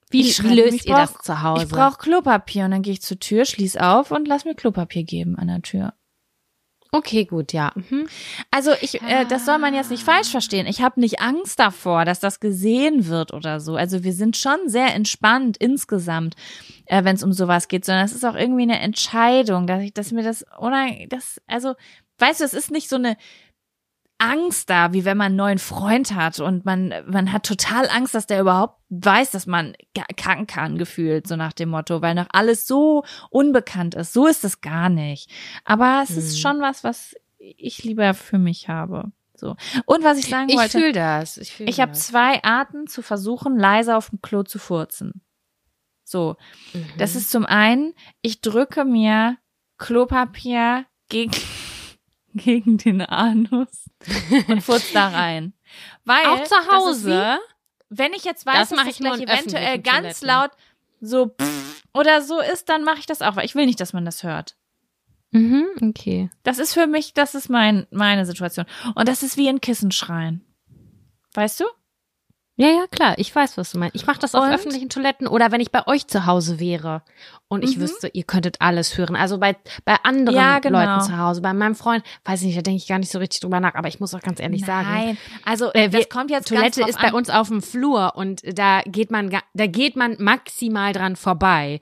Wie, 0.10 0.24
wie 0.26 0.54
löst 0.56 0.74
ich 0.74 0.88
ihr 0.88 0.96
das 0.96 1.14
zu 1.20 1.42
Hause? 1.42 1.64
Ich 1.64 1.70
brauche 1.70 1.98
Klopapier 1.98 2.66
und 2.66 2.72
dann 2.72 2.82
gehe 2.82 2.92
ich 2.94 3.02
zur 3.02 3.18
Tür, 3.20 3.46
schließ 3.46 3.78
auf 3.78 4.12
und 4.12 4.28
lass 4.28 4.44
mir 4.44 4.56
Klopapier 4.56 5.04
geben 5.04 5.38
an 5.38 5.48
der 5.48 5.62
Tür. 5.62 5.94
Okay, 6.92 7.26
gut, 7.26 7.54
ja. 7.54 7.72
Mhm. 7.76 8.08
Also 8.52 8.72
ich, 8.82 9.02
äh, 9.02 9.26
das 9.26 9.46
soll 9.46 9.58
man 9.58 9.74
jetzt 9.74 9.92
nicht 9.92 10.04
falsch 10.04 10.30
verstehen. 10.30 10.68
Ich 10.68 10.82
habe 10.82 11.00
nicht 11.00 11.22
Angst 11.22 11.60
davor, 11.60 12.06
dass 12.06 12.20
das 12.20 12.40
gesehen 12.40 13.08
wird 13.08 13.34
oder 13.34 13.60
so. 13.60 13.76
Also 13.76 14.04
wir 14.04 14.14
sind 14.14 14.38
schon 14.38 14.68
sehr 14.68 14.94
entspannt 14.94 15.58
insgesamt, 15.58 16.36
äh, 16.86 17.04
wenn 17.04 17.16
es 17.16 17.24
um 17.24 17.34
sowas 17.34 17.68
geht, 17.68 17.86
sondern 17.86 18.06
es 18.06 18.14
ist 18.14 18.26
auch 18.26 18.36
irgendwie 18.36 18.64
eine 18.64 18.80
Entscheidung, 18.80 19.68
dass 19.68 19.82
ich, 19.82 19.94
dass 19.94 20.12
mir 20.12 20.24
das 20.24 20.46
oder 20.60 20.88
das, 21.10 21.42
also 21.48 21.76
weißt 22.20 22.42
du, 22.42 22.46
es 22.46 22.54
ist 22.54 22.72
nicht 22.72 22.90
so 22.90 22.98
eine 22.98 23.18
Angst 24.22 24.70
da, 24.70 24.94
wie 24.94 25.04
wenn 25.04 25.18
man 25.18 25.28
einen 25.28 25.36
neuen 25.36 25.58
Freund 25.58 26.14
hat 26.14 26.40
und 26.40 26.64
man, 26.64 26.94
man 27.08 27.32
hat 27.34 27.44
total 27.46 27.90
Angst, 27.90 28.14
dass 28.14 28.28
der 28.28 28.40
überhaupt 28.42 28.80
weiß, 28.90 29.32
dass 29.32 29.48
man 29.48 29.74
kacken 30.16 30.46
kann, 30.46 30.78
gefühlt, 30.78 31.26
so 31.28 31.36
nach 31.36 31.54
dem 31.54 31.70
Motto, 31.70 32.02
weil 32.04 32.14
noch 32.14 32.28
alles 32.32 32.68
so 32.68 33.04
unbekannt 33.32 33.96
ist. 33.96 34.14
So 34.14 34.28
ist 34.28 34.44
es 34.44 34.62
gar 34.62 34.90
nicht. 34.90 35.30
Aber 35.66 36.02
es 36.04 36.12
ist 36.16 36.34
Mhm. 36.36 36.38
schon 36.40 36.62
was, 36.62 36.84
was 36.84 37.16
ich 37.40 37.84
lieber 37.84 38.14
für 38.14 38.38
mich 38.38 38.70
habe. 38.70 39.12
So. 39.34 39.56
Und 39.86 40.04
was 40.04 40.20
ich 40.20 40.28
sagen 40.28 40.50
Ich 40.50 40.56
wollte, 40.56 40.78
fühle 40.78 40.92
das. 40.92 41.38
Ich, 41.38 41.52
fühl 41.54 41.68
ich 41.68 41.80
habe 41.80 41.94
zwei 41.94 42.44
Arten 42.44 42.86
zu 42.86 43.02
versuchen, 43.02 43.58
leise 43.58 43.98
auf 43.98 44.12
dem 44.12 44.22
Klo 44.22 44.44
zu 44.44 44.60
furzen. 44.60 45.24
So. 46.04 46.36
Mhm. 46.74 46.86
Das 47.00 47.16
ist 47.16 47.32
zum 47.32 47.48
einen, 47.48 47.96
ich 48.22 48.42
drücke 48.42 48.86
mir 48.86 49.38
Klopapier 49.80 50.86
gegen, 51.10 51.32
gegen 52.34 52.78
den 52.78 53.02
Anus 53.02 53.90
und 54.48 54.62
furz 54.62 54.92
da 54.94 55.10
rein. 55.10 55.54
Weil 56.06 56.26
auch 56.28 56.44
zu 56.44 56.56
Hause. 56.72 57.38
Wie, 57.90 57.96
wenn 57.98 58.14
ich 58.14 58.24
jetzt 58.24 58.46
weiß, 58.46 58.70
Das 58.70 58.78
dass 58.78 58.88
ich 58.88 58.98
gleich 58.98 59.22
eventuell 59.22 59.80
ganz 59.80 60.20
Toiletten. 60.20 60.28
laut 60.28 60.52
so 61.02 61.28
pff 61.28 61.84
oder 61.94 62.22
so 62.22 62.40
ist, 62.40 62.70
dann 62.70 62.84
mache 62.84 63.00
ich 63.00 63.06
das 63.06 63.22
auch, 63.22 63.36
weil 63.36 63.46
ich 63.46 63.56
will 63.56 63.66
nicht, 63.66 63.80
dass 63.80 63.92
man 63.94 64.06
das 64.06 64.24
hört. 64.24 64.56
Mhm, 65.32 65.66
okay. 65.82 66.30
Das 66.44 66.60
ist 66.60 66.74
für 66.74 66.88
mich, 66.88 67.14
das 67.14 67.36
ist 67.36 67.50
mein, 67.50 67.88
meine 67.92 68.26
Situation. 68.26 68.66
Und 68.96 69.08
das 69.08 69.24
ist 69.24 69.38
wie 69.38 69.50
ein 69.50 69.62
Kissenschreien. 69.62 70.46
Weißt 71.34 71.60
du? 71.60 71.66
Ja, 72.58 72.68
ja, 72.68 72.86
klar. 72.92 73.16
Ich 73.18 73.34
weiß, 73.34 73.58
was 73.58 73.72
du 73.72 73.80
meinst. 73.80 73.96
Ich 73.96 74.06
mache 74.06 74.20
das 74.20 74.36
auf 74.36 74.44
Und? 74.44 74.54
öffentlichen 74.54 74.90
Toiletten 74.90 75.26
oder 75.26 75.52
wenn 75.52 75.62
ich 75.62 75.72
bei 75.72 75.88
euch 75.88 76.06
zu 76.08 76.26
Hause 76.26 76.60
wäre 76.60 77.02
und 77.48 77.64
ich 77.64 77.78
Mhm. 77.78 77.82
wüsste, 77.82 78.10
ihr 78.14 78.24
könntet 78.24 78.58
alles 78.60 78.98
hören. 78.98 79.16
Also 79.16 79.40
bei, 79.40 79.56
bei 79.86 79.96
anderen 80.04 80.38
Ja, 80.38 80.60
genau. 80.60 80.80
Leuten 80.80 81.02
zu 81.06 81.18
Hause. 81.18 81.42
Bei 81.42 81.54
meinem 81.54 81.76
Freund, 81.76 82.04
weiß 82.26 82.42
ich 82.42 82.48
nicht, 82.48 82.58
da 82.58 82.62
denke 82.62 82.78
ich 82.78 82.88
gar 82.88 83.00
nicht 83.00 83.12
so 83.12 83.20
richtig 83.20 83.40
drüber 83.40 83.60
nach. 83.62 83.74
Aber 83.76 83.88
ich 83.88 84.00
muss 84.00 84.14
auch 84.14 84.20
ganz 84.22 84.40
ehrlich 84.40 84.64
sagen, 84.66 84.88
Nein, 84.92 85.18
also 85.46 85.72
Äh, 85.74 85.90
das 85.90 86.10
kommt 86.10 86.30
jetzt 86.30 86.50
Toilette 86.50 86.82
ist 86.82 87.00
bei 87.00 87.08
an. 87.08 87.14
uns 87.16 87.30
auf 87.30 87.48
dem 87.48 87.62
Flur 87.64 88.14
und 88.16 88.42
da 88.46 88.82
geht 88.86 89.12
man, 89.12 89.36
da 89.54 89.66
geht 89.68 89.96
man 89.96 90.18
maximal 90.20 90.94
dran 90.94 91.16
vorbei. 91.16 91.80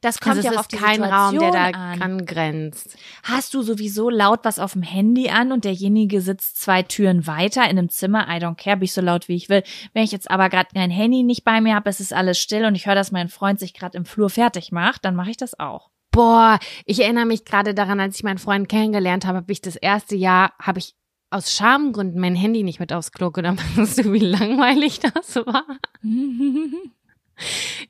Das 0.00 0.20
kommt 0.20 0.36
also 0.36 0.48
ja 0.48 0.54
auch 0.54 0.60
auf 0.60 0.66
ist 0.66 0.72
die 0.72 0.76
kein 0.76 1.02
Raum, 1.02 1.38
der 1.38 1.50
da 1.50 1.66
an. 1.66 2.02
angrenzt. 2.02 2.96
Hast 3.22 3.54
du 3.54 3.62
sowieso 3.62 4.10
laut 4.10 4.40
was 4.44 4.58
auf 4.58 4.72
dem 4.72 4.82
Handy 4.82 5.28
an 5.30 5.52
und 5.52 5.64
derjenige 5.64 6.20
sitzt 6.20 6.60
zwei 6.60 6.82
Türen 6.82 7.26
weiter 7.26 7.64
in 7.64 7.78
einem 7.78 7.88
Zimmer? 7.88 8.26
I 8.28 8.38
don't 8.38 8.56
care, 8.56 8.76
bin 8.76 8.84
ich 8.84 8.92
so 8.92 9.00
laut 9.00 9.28
wie 9.28 9.36
ich 9.36 9.48
will. 9.48 9.62
Wenn 9.92 10.04
ich 10.04 10.12
jetzt 10.12 10.30
aber 10.30 10.48
gerade 10.48 10.68
mein 10.74 10.90
Handy 10.90 11.22
nicht 11.22 11.44
bei 11.44 11.60
mir 11.60 11.74
habe, 11.74 11.90
es 11.90 12.00
ist 12.00 12.12
alles 12.12 12.38
still 12.38 12.64
und 12.64 12.74
ich 12.74 12.86
höre, 12.86 12.94
dass 12.94 13.12
mein 13.12 13.28
Freund 13.28 13.58
sich 13.58 13.74
gerade 13.74 13.96
im 13.96 14.04
Flur 14.04 14.30
fertig 14.30 14.72
macht, 14.72 15.04
dann 15.04 15.14
mache 15.14 15.30
ich 15.30 15.36
das 15.36 15.58
auch. 15.58 15.90
Boah, 16.10 16.58
ich 16.86 17.00
erinnere 17.02 17.26
mich 17.26 17.44
gerade 17.44 17.74
daran, 17.74 18.00
als 18.00 18.16
ich 18.16 18.22
meinen 18.22 18.38
Freund 18.38 18.68
kennengelernt 18.68 19.26
habe, 19.26 19.38
habe 19.38 19.52
ich 19.52 19.60
das 19.60 19.76
erste 19.76 20.16
Jahr, 20.16 20.54
habe 20.58 20.78
ich 20.78 20.94
aus 21.30 21.52
Schamgründen 21.52 22.20
mein 22.20 22.34
Handy 22.34 22.62
nicht 22.62 22.80
mit 22.80 22.92
aufs 22.92 23.12
Klo 23.12 23.30
genommen. 23.30 23.58
Weißt 23.76 23.98
du, 23.98 24.12
wie 24.12 24.20
langweilig 24.20 25.00
das 25.00 25.36
war? 25.36 25.64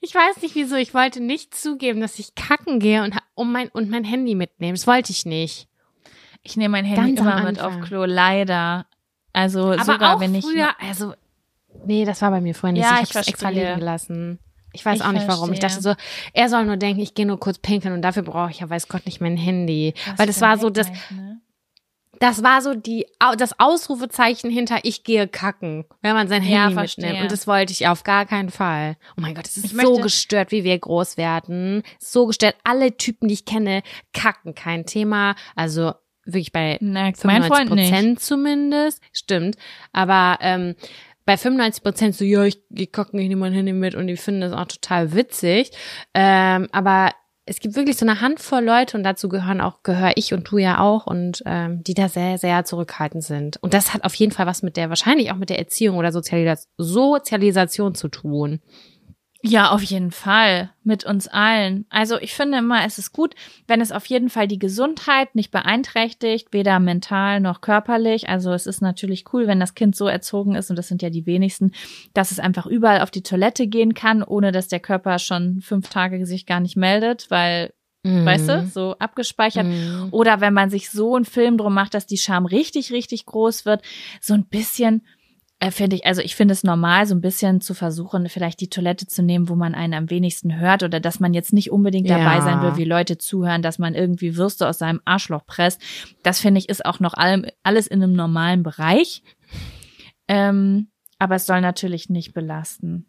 Ich 0.01 0.14
weiß 0.14 0.42
nicht 0.42 0.55
wieso. 0.55 0.76
Ich 0.76 0.94
wollte 0.94 1.20
nicht 1.20 1.55
zugeben, 1.55 2.01
dass 2.01 2.18
ich 2.18 2.34
kacken 2.34 2.80
gehe 2.80 3.03
und, 3.03 3.14
um 3.34 3.53
mein, 3.53 3.68
und 3.68 3.90
mein 3.90 4.05
Handy 4.05 4.34
mitnehmen. 4.34 4.74
Das 4.74 4.86
wollte 4.86 5.12
ich 5.12 5.26
nicht. 5.26 5.68
Ich 6.42 6.57
nehme 6.57 6.72
mein 6.72 6.84
Handy 6.84 7.14
Ganz 7.14 7.20
immer 7.20 7.42
mit 7.42 7.61
auf. 7.61 7.80
Klo, 7.80 8.05
leider. 8.05 8.86
Also 9.32 9.72
Aber 9.72 9.84
sogar 9.84 10.16
auch 10.16 10.20
wenn 10.20 10.34
ich 10.34 10.44
früher, 10.44 10.70
also, 10.80 11.14
nee, 11.84 12.05
das 12.05 12.22
war 12.22 12.30
bei 12.30 12.40
mir 12.40 12.55
vorher 12.55 12.72
nicht. 12.72 12.82
Ja, 12.82 12.97
ich 13.03 13.11
ich 13.11 13.11
habe 13.11 13.20
es 13.20 13.28
extra 13.28 13.49
verstehe. 13.49 13.68
liegen 13.68 13.80
gelassen. 13.80 14.38
Ich 14.72 14.84
weiß 14.84 14.99
Ich 14.99 15.05
auch 15.05 15.12
nicht 15.12 15.26
warum. 15.26 15.53
Ich 15.53 15.59
dachte 15.59 15.80
so, 15.80 15.94
er 16.32 16.49
soll 16.49 16.64
nur 16.66 16.76
denken, 16.76 17.01
ich 17.01 17.14
gehe 17.14 17.26
nur 17.26 17.40
kurz 17.40 17.59
pinkeln 17.59 17.94
und 17.94 18.03
dafür 18.03 18.22
brauche 18.22 18.51
ich 18.51 18.61
ja 18.61 18.68
weiß 18.68 18.88
Gott 18.88 19.07
nicht 19.07 19.20
mein 19.20 19.36
Handy. 19.36 19.94
Was 20.07 20.18
Weil 20.18 20.26
das 20.26 20.40
war 20.40 20.59
so 20.59 20.70
das, 20.70 20.88
Hacknight, 20.88 21.11
ne? 21.12 21.40
Das 22.21 22.43
war 22.43 22.62
so 22.62 22.75
die, 22.75 23.07
das 23.39 23.59
Ausrufezeichen 23.59 24.51
hinter 24.51 24.79
ich 24.83 25.05
gehe 25.05 25.29
kacken, 25.29 25.85
wenn 26.03 26.14
man 26.14 26.29
sein 26.29 26.43
Ja, 26.43 26.62
Handy 26.64 26.75
verstehe. 26.75 27.05
mitnimmt. 27.07 27.23
Und 27.25 27.33
das 27.33 27.47
wollte 27.47 27.73
ich 27.73 27.87
auf 27.89 28.05
gar 28.05 28.27
keinen 28.27 28.51
Fall. 28.51 28.97
Oh 29.17 29.21
mein 29.21 29.35
Gott, 29.35 29.47
es 29.47 29.57
ist 29.57 29.67
Ich 29.67 29.73
so 29.81 29.97
gestört, 29.99 30.51
wie 30.53 30.64
wir 30.64 30.79
groß 30.79 31.17
werden. 31.17 31.83
So 31.99 32.27
gestört. 32.27 32.57
Alle 32.64 32.97
Typen, 32.97 33.29
die 33.29 33.35
ich 33.35 33.45
kenne, 33.45 33.83
kacken 34.12 34.55
kein 34.55 34.87
Thema. 34.87 35.35
Also 35.55 35.93
wirklich 36.25 36.53
bei 36.53 36.79
Na, 36.81 37.03
mein 37.03 37.14
95 37.14 37.49
Freund 37.49 37.71
nicht. 37.75 37.91
Prozent 37.91 38.21
zumindest. 38.21 39.03
Stimmt. 39.12 39.57
Aber 39.93 40.39
ähm, 40.41 40.75
bei 41.25 41.37
95 41.37 41.83
Prozent 41.83 42.17
so, 42.17 42.25
ja, 42.25 42.45
ich, 42.45 42.61
ich 42.71 42.93
kacke 42.93 43.17
nicht, 43.17 43.29
nehme 43.29 43.41
mein 43.41 43.53
Handy 43.53 43.73
mit 43.73 43.95
und 43.95 44.07
die 44.07 44.17
finden 44.17 44.41
das 44.43 44.53
auch 44.53 44.67
total 44.67 45.12
witzig. 45.14 45.71
Ähm, 46.14 46.69
aber 46.73 47.11
es 47.49 47.61
gibt 47.61 47.76
wirklich 47.76 47.97
so 47.97 48.05
eine 48.05 48.20
Handvoll 48.20 48.64
Leute 48.64 48.97
und 48.97 49.05
dazu 49.05 49.28
gehören 49.28 49.61
auch, 49.61 49.84
gehöre 49.84 50.12
ich 50.16 50.34
und 50.34 50.51
du 50.51 50.59
ja 50.59 50.80
auch 50.80 51.07
und 51.07 51.44
ähm, 51.47 51.82
die 51.84 51.94
da 51.94 52.09
sehr, 52.09 52.38
sehr 52.38 52.64
zurückhaltend 52.64 53.22
sind. 53.22 53.57
Und 53.62 53.72
das 53.72 53.94
hat 53.94 54.05
auf 54.05 54.14
jeden 54.14 54.32
Fall 54.32 54.47
was 54.47 54.64
mit 54.64 54.76
der, 54.76 54.88
wahrscheinlich 54.88 55.30
auch 55.30 55.36
mit 55.36 55.49
der 55.49 55.59
Erziehung 55.61 55.97
oder 55.97 56.11
Sozialis 56.11 56.68
Sozialisation 56.76 57.94
zu 57.94 58.09
tun. 58.09 58.61
Ja, 59.43 59.70
auf 59.70 59.82
jeden 59.82 60.11
Fall. 60.11 60.70
Mit 60.82 61.05
uns 61.05 61.28
allen. 61.28 61.84
Also 61.89 62.18
ich 62.18 62.34
finde 62.34 62.59
immer, 62.59 62.84
es 62.84 62.99
ist 62.99 63.12
gut, 63.12 63.34
wenn 63.66 63.80
es 63.80 63.93
auf 63.93 64.07
jeden 64.07 64.30
Fall 64.30 64.49
die 64.49 64.59
Gesundheit 64.59 65.34
nicht 65.34 65.51
beeinträchtigt, 65.51 66.53
weder 66.53 66.80
mental 66.80 67.41
noch 67.41 67.61
körperlich. 67.61 68.28
Also 68.28 68.53
es 68.53 68.66
ist 68.66 68.82
natürlich 68.82 69.24
cool, 69.32 69.47
wenn 69.47 69.61
das 69.61 69.74
Kind 69.74 69.95
so 69.95 70.07
erzogen 70.07 70.55
ist, 70.55 70.70
und 70.70 70.76
das 70.76 70.89
sind 70.89 71.03
ja 71.03 71.11
die 71.11 71.26
wenigsten, 71.26 71.72
dass 72.14 72.30
es 72.30 72.41
einfach 72.41 72.66
überall 72.66 73.01
auf 73.01 73.11
die 73.11 73.22
Toilette 73.22 73.66
gehen 73.66 73.95
kann, 73.95 74.22
ohne 74.22 74.53
dass 74.53 74.68
der 74.68 74.80
Körper 74.80 75.18
schon 75.18 75.61
fünf 75.61 75.89
Tage 75.89 76.24
sich 76.24 76.47
gar 76.47 76.61
nicht 76.61 76.76
meldet, 76.76 77.30
weil, 77.30 77.72
weißt 78.05 78.49
du, 78.49 78.66
so 78.72 78.95
abgespeichert. 79.01 79.66
Mhm. 79.66 80.09
Oder 80.12 80.41
wenn 80.41 80.55
man 80.55 80.70
sich 80.70 80.91
so 80.91 81.16
einen 81.16 81.24
Film 81.24 81.59
drum 81.59 81.74
macht, 81.74 81.95
dass 81.95 82.07
die 82.07 82.18
Scham 82.18 82.47
richtig, 82.47 82.93
richtig 82.93 83.26
groß 83.26 83.66
wird, 83.66 83.82
so 84.20 84.34
ein 84.34 84.45
bisschen, 84.45 85.05
finde 85.70 85.96
ich, 85.96 86.04
also 86.07 86.20
ich 86.20 86.36
finde 86.36 86.52
es 86.52 86.64
normal, 86.64 87.07
so 87.07 87.14
ein 87.14 87.20
bisschen 87.22 87.61
zu 87.62 87.72
versuchen, 87.72 88.28
vielleicht 88.28 88.61
die 88.61 88.68
Toilette 88.68 89.07
zu 89.07 89.22
nehmen, 89.22 89.48
wo 89.48 89.54
man 89.54 89.74
einen 89.74 89.94
am 89.94 90.11
wenigsten 90.11 90.59
hört 90.61 90.82
oder 90.82 91.00
dass 91.00 91.18
man 91.18 91.32
jetzt 91.32 91.52
nicht 91.54 91.70
unbedingt 91.70 92.11
dabei 92.11 92.36
Ja. 92.36 92.42
sein 92.42 92.61
will, 92.62 92.76
wie 92.76 92.84
Leute 92.84 93.16
zuhören, 93.18 93.62
dass 93.62 93.78
man 93.78 93.94
irgendwie 93.94 94.36
Würste 94.36 94.68
aus 94.68 94.78
seinem 94.78 95.00
Arschloch 95.07 95.46
presst. 95.46 95.80
Das 96.22 96.40
finde 96.40 96.59
ich 96.61 96.68
ist 96.68 96.84
auch 96.84 97.00
noch 97.00 97.14
allem, 97.14 97.46
alles 97.62 97.86
in 97.86 98.02
einem 98.02 98.12
normalen 98.12 98.62
Bereich. 98.62 99.22
Ähm, 100.28 100.88
aber 101.18 101.36
es 101.36 101.46
soll 101.46 101.61
natürlich 101.61 102.11
nicht 102.11 102.34
belasten. 102.34 103.07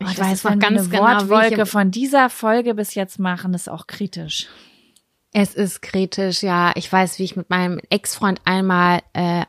Oh, 0.00 0.04
Ich 0.08 0.14
das 0.16 0.18
weiß 0.26 0.44
noch 0.44 0.50
wir 0.52 0.58
ganz 0.58 0.90
genau, 0.90 1.02
ich 1.18 1.28
Wortwolke 1.28 1.60
im- 1.62 1.66
von 1.66 1.90
dieser 1.90 2.30
Folge 2.30 2.74
bis 2.74 2.94
jetzt 2.94 3.18
machen, 3.18 3.54
ist 3.54 3.68
auch 3.68 3.86
kritisch. 3.86 4.46
Es 5.32 5.54
ist 5.54 5.82
kritisch, 5.82 6.42
ja. 6.42 6.72
Ich 6.76 6.90
weiß, 6.90 7.18
wie 7.18 7.24
ich 7.24 7.36
mit 7.36 7.50
meinem 7.50 7.80
Ex-Freund 7.90 8.40
einmal 8.44 9.00
äh, 9.12 9.44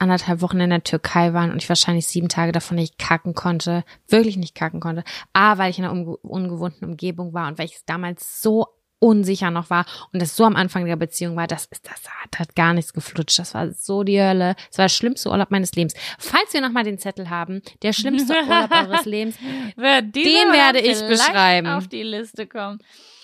anderthalb 0.00 0.40
Wochen 0.42 0.60
in 0.60 0.70
der 0.70 0.82
Türkei 0.82 1.32
war 1.32 1.44
und 1.44 1.62
ich 1.62 1.68
wahrscheinlich 1.68 2.06
sieben 2.06 2.28
Tage 2.28 2.52
davon 2.52 2.76
nicht 2.76 2.98
kacken 2.98 3.34
konnte. 3.34 3.84
Wirklich 4.08 4.36
nicht 4.36 4.54
kacken 4.54 4.80
konnte. 4.80 5.04
A, 5.32 5.58
weil 5.58 5.70
ich 5.70 5.78
in 5.78 5.84
einer 5.84 5.92
unge 5.92 6.16
ungewohnten 6.16 6.84
Umgebung 6.88 7.32
war 7.34 7.48
und 7.48 7.58
weil 7.58 7.66
ich 7.66 7.78
damals 7.86 8.42
so 8.42 8.66
unsicher 9.02 9.50
noch 9.50 9.70
war 9.70 9.86
und 10.12 10.20
das 10.20 10.36
so 10.36 10.44
am 10.44 10.56
Anfang 10.56 10.84
der 10.84 10.96
Beziehung 10.96 11.34
war, 11.34 11.46
das 11.46 11.64
ist 11.66 11.88
das 11.88 12.02
hat, 12.08 12.38
hat 12.38 12.54
gar 12.54 12.74
nichts 12.74 12.92
geflutscht. 12.92 13.38
Das 13.38 13.54
war 13.54 13.72
so 13.72 14.02
die 14.02 14.20
Hölle. 14.20 14.54
Das 14.68 14.78
war 14.78 14.84
der 14.84 14.90
schlimmste 14.90 15.30
Urlaub 15.30 15.50
meines 15.50 15.72
Lebens. 15.74 15.94
Falls 16.18 16.52
wir 16.52 16.60
nochmal 16.60 16.84
den 16.84 16.98
Zettel 16.98 17.30
haben, 17.30 17.62
der 17.82 17.92
schlimmste 17.94 18.34
Urlaub 18.34 18.70
eures 18.72 19.06
Lebens. 19.06 19.36
Den 19.76 20.12
Den 20.12 20.52
werde 20.52 20.80
ich 20.80 21.00
beschreiben. 21.06 21.68
auf 21.68 21.88
die 21.88 22.02
Liste 22.02 22.46
kommen. 22.46 22.80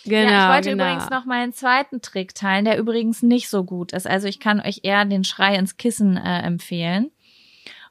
Genau. 0.06 0.30
ja, 0.30 0.48
ich 0.48 0.54
wollte 0.54 0.70
genau. 0.70 0.84
übrigens 0.84 1.10
noch 1.10 1.24
meinen 1.24 1.52
zweiten 1.52 2.00
Trick 2.00 2.34
teilen, 2.34 2.64
der 2.64 2.78
übrigens 2.78 3.22
nicht 3.22 3.48
so 3.48 3.64
gut 3.64 3.92
ist. 3.92 4.06
Also 4.06 4.28
ich 4.28 4.40
kann 4.40 4.60
euch 4.60 4.80
eher 4.82 5.04
den 5.04 5.24
Schrei 5.24 5.56
ins 5.56 5.76
Kissen 5.76 6.16
äh, 6.16 6.40
empfehlen. 6.40 7.10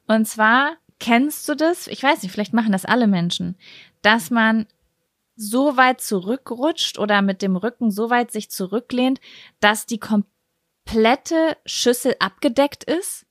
Und 0.08 0.28
zwar 0.28 0.74
kennst 1.00 1.48
du 1.50 1.56
das? 1.56 1.88
Ich 1.88 2.02
weiß 2.02 2.24
nicht, 2.24 2.32
vielleicht 2.32 2.54
machen 2.54 2.72
das 2.72 2.86
alle 2.86 3.08
Menschen, 3.08 3.58
dass 4.02 4.30
man 4.30 4.66
so 5.36 5.78
weit 5.78 6.02
zurückrutscht 6.02 6.98
oder 6.98 7.22
mit 7.22 7.42
dem 7.42 7.56
Rücken 7.56 7.92
so 7.92 8.10
weit 8.10 8.32
sich 8.32 8.50
zurücklehnt, 8.50 9.20
dass 9.60 9.86
die 9.86 10.00
komplette 10.00 11.58
Schüssel 11.66 12.16
abgedeckt 12.20 12.84
ist 12.86 13.26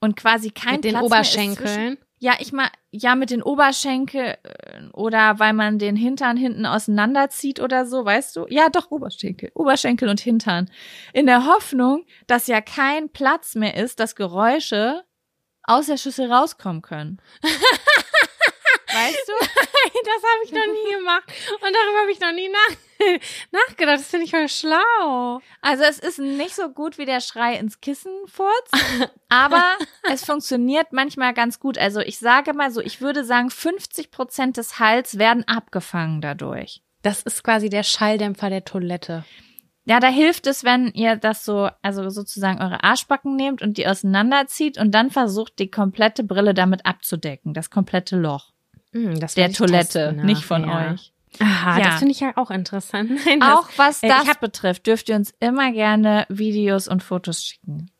und 0.00 0.16
quasi 0.16 0.50
kein 0.50 0.76
mit 0.76 0.84
den 0.84 0.90
Platz 0.92 1.10
mehr 1.10 1.20
ist 1.20 1.32
Oberschenkeln. 1.32 1.98
Ja, 2.20 2.34
ich 2.40 2.52
mal, 2.52 2.68
ja, 2.90 3.14
mit 3.14 3.30
den 3.30 3.42
Oberschenkel 3.42 4.36
äh, 4.42 4.88
oder 4.92 5.38
weil 5.38 5.52
man 5.52 5.78
den 5.78 5.96
Hintern 5.96 6.36
hinten 6.36 6.66
auseinanderzieht 6.66 7.60
oder 7.60 7.86
so, 7.86 8.04
weißt 8.04 8.36
du? 8.36 8.46
Ja, 8.48 8.68
doch, 8.68 8.90
Oberschenkel. 8.90 9.50
Oberschenkel 9.54 10.08
und 10.08 10.20
Hintern. 10.20 10.70
In 11.12 11.26
der 11.26 11.46
Hoffnung, 11.46 12.04
dass 12.26 12.46
ja 12.46 12.60
kein 12.60 13.10
Platz 13.10 13.54
mehr 13.54 13.76
ist, 13.76 14.00
dass 14.00 14.16
Geräusche 14.16 15.04
aus 15.62 15.86
der 15.86 15.96
Schüssel 15.96 16.32
rauskommen 16.32 16.82
können. 16.82 17.20
weißt 18.92 19.28
du? 19.28 19.32
Das 20.04 20.22
habe 20.22 20.44
ich 20.44 20.52
noch 20.52 20.66
nie 20.66 20.94
gemacht. 20.96 21.24
Und 21.54 21.74
darüber 21.74 22.00
habe 22.00 22.12
ich 22.12 22.20
noch 22.20 22.32
nie 22.32 22.48
nach 22.48 22.76
nachgedacht. 23.50 24.00
Das 24.00 24.08
finde 24.08 24.26
ich 24.26 24.30
voll 24.30 24.48
schlau. 24.48 25.40
Also 25.60 25.84
es 25.84 25.98
ist 25.98 26.18
nicht 26.18 26.54
so 26.54 26.70
gut 26.70 26.98
wie 26.98 27.04
der 27.04 27.20
Schrei 27.20 27.54
ins 27.54 27.80
Kissen 27.80 28.12
furzt, 28.26 28.72
aber 29.28 29.76
es 30.10 30.24
funktioniert 30.24 30.92
manchmal 30.92 31.34
ganz 31.34 31.60
gut. 31.60 31.78
Also 31.78 32.00
ich 32.00 32.18
sage 32.18 32.54
mal 32.54 32.70
so, 32.70 32.80
ich 32.80 33.00
würde 33.00 33.24
sagen, 33.24 33.50
50 33.50 34.10
Prozent 34.10 34.56
des 34.56 34.78
Hals 34.78 35.18
werden 35.18 35.46
abgefangen 35.46 36.20
dadurch. 36.20 36.82
Das 37.02 37.22
ist 37.22 37.44
quasi 37.44 37.68
der 37.68 37.84
Schalldämpfer 37.84 38.50
der 38.50 38.64
Toilette. 38.64 39.24
Ja, 39.84 40.00
da 40.00 40.08
hilft 40.08 40.46
es, 40.46 40.64
wenn 40.64 40.88
ihr 40.88 41.16
das 41.16 41.46
so, 41.46 41.70
also 41.80 42.10
sozusagen 42.10 42.60
eure 42.60 42.84
Arschbacken 42.84 43.36
nehmt 43.36 43.62
und 43.62 43.78
die 43.78 43.86
auseinanderzieht 43.86 44.76
und 44.76 44.90
dann 44.90 45.10
versucht, 45.10 45.58
die 45.58 45.70
komplette 45.70 46.24
Brille 46.24 46.52
damit 46.52 46.84
abzudecken, 46.84 47.54
das 47.54 47.70
komplette 47.70 48.16
Loch 48.16 48.52
Das 48.92 49.34
der 49.34 49.52
Toilette, 49.52 50.08
testen 50.10 50.26
nicht 50.26 50.44
von 50.44 50.62
nachher. 50.62 50.94
euch. 50.94 51.12
Aha, 51.40 51.78
Ja. 51.78 51.84
das 51.84 51.98
finde 51.98 52.12
ich 52.12 52.20
ja 52.20 52.32
auch 52.36 52.50
interessant. 52.50 53.10
Nein, 53.26 53.40
das- 53.40 53.48
Auch 53.58 53.68
was 53.76 54.02
äh, 54.02 54.08
das 54.08 54.26
hab 54.26 54.40
betrifft, 54.40 54.86
dürft 54.86 55.08
ihr 55.08 55.16
uns 55.16 55.32
immer 55.40 55.72
gerne 55.72 56.24
Videos 56.28 56.88
und 56.88 57.02
Fotos 57.02 57.42
schicken. 57.44 57.90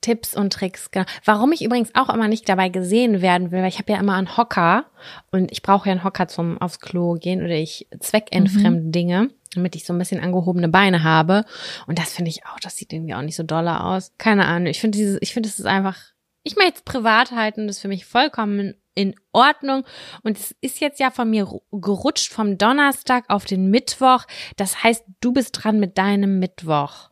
Tipps 0.00 0.34
und 0.34 0.52
Tricks. 0.52 0.90
Genau. 0.90 1.04
Warum 1.24 1.52
ich 1.52 1.62
übrigens 1.62 1.94
auch 1.94 2.12
immer 2.12 2.26
nicht 2.26 2.48
dabei 2.48 2.70
gesehen 2.70 3.22
werden 3.22 3.52
will, 3.52 3.60
weil 3.60 3.68
ich 3.68 3.78
habe 3.78 3.92
ja 3.92 4.00
immer 4.00 4.14
einen 4.16 4.36
Hocker 4.36 4.86
und 5.30 5.52
ich 5.52 5.62
brauche 5.62 5.86
ja 5.88 5.92
einen 5.92 6.02
Hocker 6.02 6.26
zum 6.26 6.60
aufs 6.60 6.80
Klo 6.80 7.14
gehen 7.14 7.40
oder 7.40 7.54
ich 7.54 7.86
zweckentfremde 8.00 8.90
Dinge, 8.90 9.28
damit 9.54 9.76
ich 9.76 9.84
so 9.84 9.92
ein 9.92 9.98
bisschen 10.00 10.20
angehobene 10.20 10.68
Beine 10.68 11.04
habe. 11.04 11.44
Und 11.86 12.00
das 12.00 12.14
finde 12.14 12.30
ich 12.30 12.44
auch, 12.46 12.58
das 12.58 12.74
sieht 12.76 12.92
irgendwie 12.92 13.14
auch 13.14 13.22
nicht 13.22 13.36
so 13.36 13.44
dolle 13.44 13.80
aus. 13.84 14.10
Keine 14.18 14.46
Ahnung. 14.46 14.66
Ich 14.66 14.80
finde 14.80 14.98
dieses, 14.98 15.18
ich 15.20 15.32
finde 15.32 15.48
es 15.48 15.60
ist 15.60 15.66
einfach, 15.66 15.96
ich 16.42 16.56
möchte 16.56 16.78
es 16.78 16.82
privat 16.82 17.30
halten, 17.30 17.68
das 17.68 17.76
ist 17.76 17.82
für 17.82 17.88
mich 17.88 18.04
vollkommen 18.04 18.74
in 18.94 19.14
Ordnung. 19.32 19.84
Und 20.22 20.38
es 20.38 20.54
ist 20.60 20.80
jetzt 20.80 21.00
ja 21.00 21.10
von 21.10 21.30
mir 21.30 21.44
ru- 21.44 21.62
gerutscht 21.72 22.32
vom 22.32 22.58
Donnerstag 22.58 23.24
auf 23.28 23.44
den 23.44 23.70
Mittwoch. 23.70 24.24
Das 24.56 24.82
heißt, 24.82 25.04
du 25.20 25.32
bist 25.32 25.50
dran 25.52 25.80
mit 25.80 25.98
deinem 25.98 26.38
Mittwoch. 26.38 27.10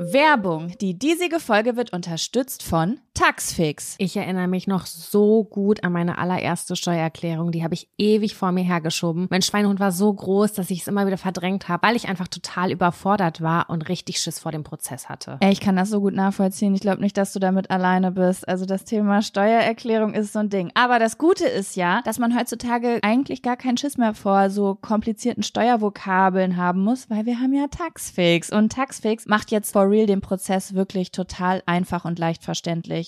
Werbung. 0.00 0.76
Die 0.80 0.96
diesige 0.96 1.40
Folge 1.40 1.76
wird 1.76 1.92
unterstützt 1.92 2.62
von 2.62 3.00
Taxfix. 3.18 3.96
Ich 3.98 4.16
erinnere 4.16 4.46
mich 4.46 4.68
noch 4.68 4.86
so 4.86 5.42
gut 5.42 5.82
an 5.82 5.92
meine 5.92 6.18
allererste 6.18 6.76
Steuererklärung. 6.76 7.50
Die 7.50 7.64
habe 7.64 7.74
ich 7.74 7.88
ewig 7.98 8.36
vor 8.36 8.52
mir 8.52 8.62
hergeschoben. 8.62 9.26
Mein 9.28 9.42
Schweinehund 9.42 9.80
war 9.80 9.90
so 9.90 10.14
groß, 10.14 10.52
dass 10.52 10.70
ich 10.70 10.82
es 10.82 10.86
immer 10.86 11.04
wieder 11.04 11.18
verdrängt 11.18 11.66
habe, 11.66 11.84
weil 11.84 11.96
ich 11.96 12.08
einfach 12.08 12.28
total 12.28 12.70
überfordert 12.70 13.40
war 13.40 13.70
und 13.70 13.88
richtig 13.88 14.20
Schiss 14.20 14.38
vor 14.38 14.52
dem 14.52 14.62
Prozess 14.62 15.08
hatte. 15.08 15.38
Ey, 15.40 15.50
ich 15.50 15.58
kann 15.58 15.74
das 15.74 15.90
so 15.90 16.00
gut 16.00 16.14
nachvollziehen. 16.14 16.76
Ich 16.76 16.80
glaube 16.80 17.00
nicht, 17.00 17.16
dass 17.16 17.32
du 17.32 17.40
damit 17.40 17.72
alleine 17.72 18.12
bist. 18.12 18.46
Also 18.46 18.66
das 18.66 18.84
Thema 18.84 19.20
Steuererklärung 19.20 20.14
ist 20.14 20.32
so 20.32 20.38
ein 20.38 20.48
Ding. 20.48 20.70
Aber 20.74 21.00
das 21.00 21.18
Gute 21.18 21.48
ist 21.48 21.74
ja, 21.74 22.02
dass 22.02 22.20
man 22.20 22.38
heutzutage 22.38 23.00
eigentlich 23.02 23.42
gar 23.42 23.56
keinen 23.56 23.78
Schiss 23.78 23.98
mehr 23.98 24.14
vor 24.14 24.48
so 24.48 24.76
komplizierten 24.76 25.42
Steuervokabeln 25.42 26.56
haben 26.56 26.84
muss, 26.84 27.10
weil 27.10 27.26
wir 27.26 27.40
haben 27.40 27.52
ja 27.52 27.66
Taxfix. 27.66 28.52
Und 28.52 28.70
Taxfix 28.70 29.26
macht 29.26 29.50
jetzt 29.50 29.72
for 29.72 29.90
real 29.90 30.06
den 30.06 30.20
Prozess 30.20 30.74
wirklich 30.74 31.10
total 31.10 31.64
einfach 31.66 32.04
und 32.04 32.20
leicht 32.20 32.44
verständlich. 32.44 33.07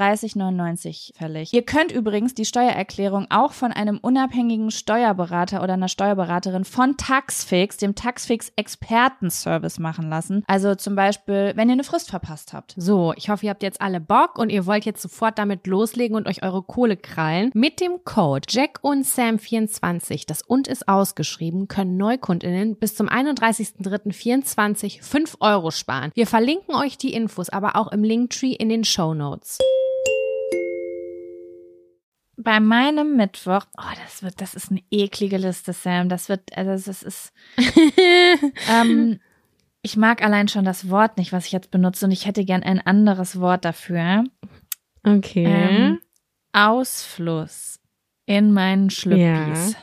39,99 0.01 1.15
fällig. 1.15 1.53
Ihr 1.53 1.63
könnt 1.63 1.91
übrigens 1.91 2.33
die 2.33 2.45
Steuererklärung 2.45 3.27
auch 3.29 3.53
von 3.53 3.71
einem 3.71 3.99
unabhängigen 3.99 4.71
Steuerberater 4.71 5.61
oder 5.63 5.73
einer 5.73 5.87
Steuerberaterin 5.87 6.65
von 6.65 6.97
Taxfix, 6.97 7.77
dem 7.77 7.95
Taxfix 7.95 8.51
Expertenservice 8.55 9.79
machen 9.79 10.09
lassen. 10.09 10.43
Also 10.47 10.75
zum 10.75 10.95
Beispiel, 10.95 11.53
wenn 11.55 11.69
ihr 11.69 11.73
eine 11.73 11.83
Frist 11.83 12.09
verpasst 12.09 12.53
habt. 12.53 12.73
So, 12.77 13.13
ich 13.15 13.29
hoffe, 13.29 13.45
ihr 13.45 13.51
habt 13.51 13.63
jetzt 13.63 13.81
alle 13.81 13.99
Bock 13.99 14.37
und 14.37 14.49
ihr 14.49 14.65
wollt 14.65 14.85
jetzt 14.85 15.01
sofort 15.01 15.37
damit 15.37 15.67
loslegen 15.67 16.15
und 16.15 16.27
euch 16.27 16.43
eure 16.43 16.63
Kohle 16.63 16.97
krallen. 16.97 17.51
Mit 17.53 17.79
dem 17.79 18.03
Code 18.03 18.47
Jack 18.49 18.79
und 18.81 19.05
Sam 19.05 19.37
24, 19.39 20.25
das 20.25 20.41
und 20.41 20.67
ist 20.67 20.87
ausgeschrieben, 20.87 21.67
können 21.67 21.97
Neukundinnen 21.97 22.75
bis 22.75 22.95
zum 22.95 23.07
31.03.24 23.07 25.01
5 25.03 25.37
Euro 25.39 25.71
sparen. 25.71 26.11
Wir 26.15 26.27
verlinken 26.27 26.75
euch 26.75 26.97
die 26.97 27.13
Infos 27.13 27.49
aber 27.49 27.75
auch 27.75 27.91
im 27.91 28.03
Linktree 28.03 28.53
in 28.53 28.69
den 28.69 28.83
Show 28.83 29.13
Notes. 29.13 29.59
Bei 32.43 32.59
meinem 32.59 33.15
Mittwoch, 33.17 33.65
oh, 33.77 33.93
das 34.03 34.23
wird, 34.23 34.41
das 34.41 34.53
ist 34.55 34.71
eine 34.71 34.81
eklige 34.91 35.37
Liste, 35.37 35.73
Sam. 35.73 36.09
Das 36.09 36.29
wird, 36.29 36.55
also 36.57 36.89
das 36.89 37.03
ist, 37.03 37.33
ähm, 38.69 39.19
ich 39.81 39.97
mag 39.97 40.23
allein 40.23 40.47
schon 40.47 40.65
das 40.65 40.89
Wort 40.89 41.17
nicht, 41.17 41.33
was 41.33 41.45
ich 41.45 41.51
jetzt 41.51 41.71
benutze, 41.71 42.05
und 42.05 42.11
ich 42.11 42.25
hätte 42.25 42.45
gern 42.45 42.63
ein 42.63 42.79
anderes 42.85 43.39
Wort 43.39 43.65
dafür. 43.65 44.23
Okay. 45.03 45.45
Ähm, 45.45 45.99
Ausfluss 46.53 47.79
in 48.25 48.51
meinen 48.53 48.89
Schlüppis. 48.89 49.73
Ja. 49.73 49.77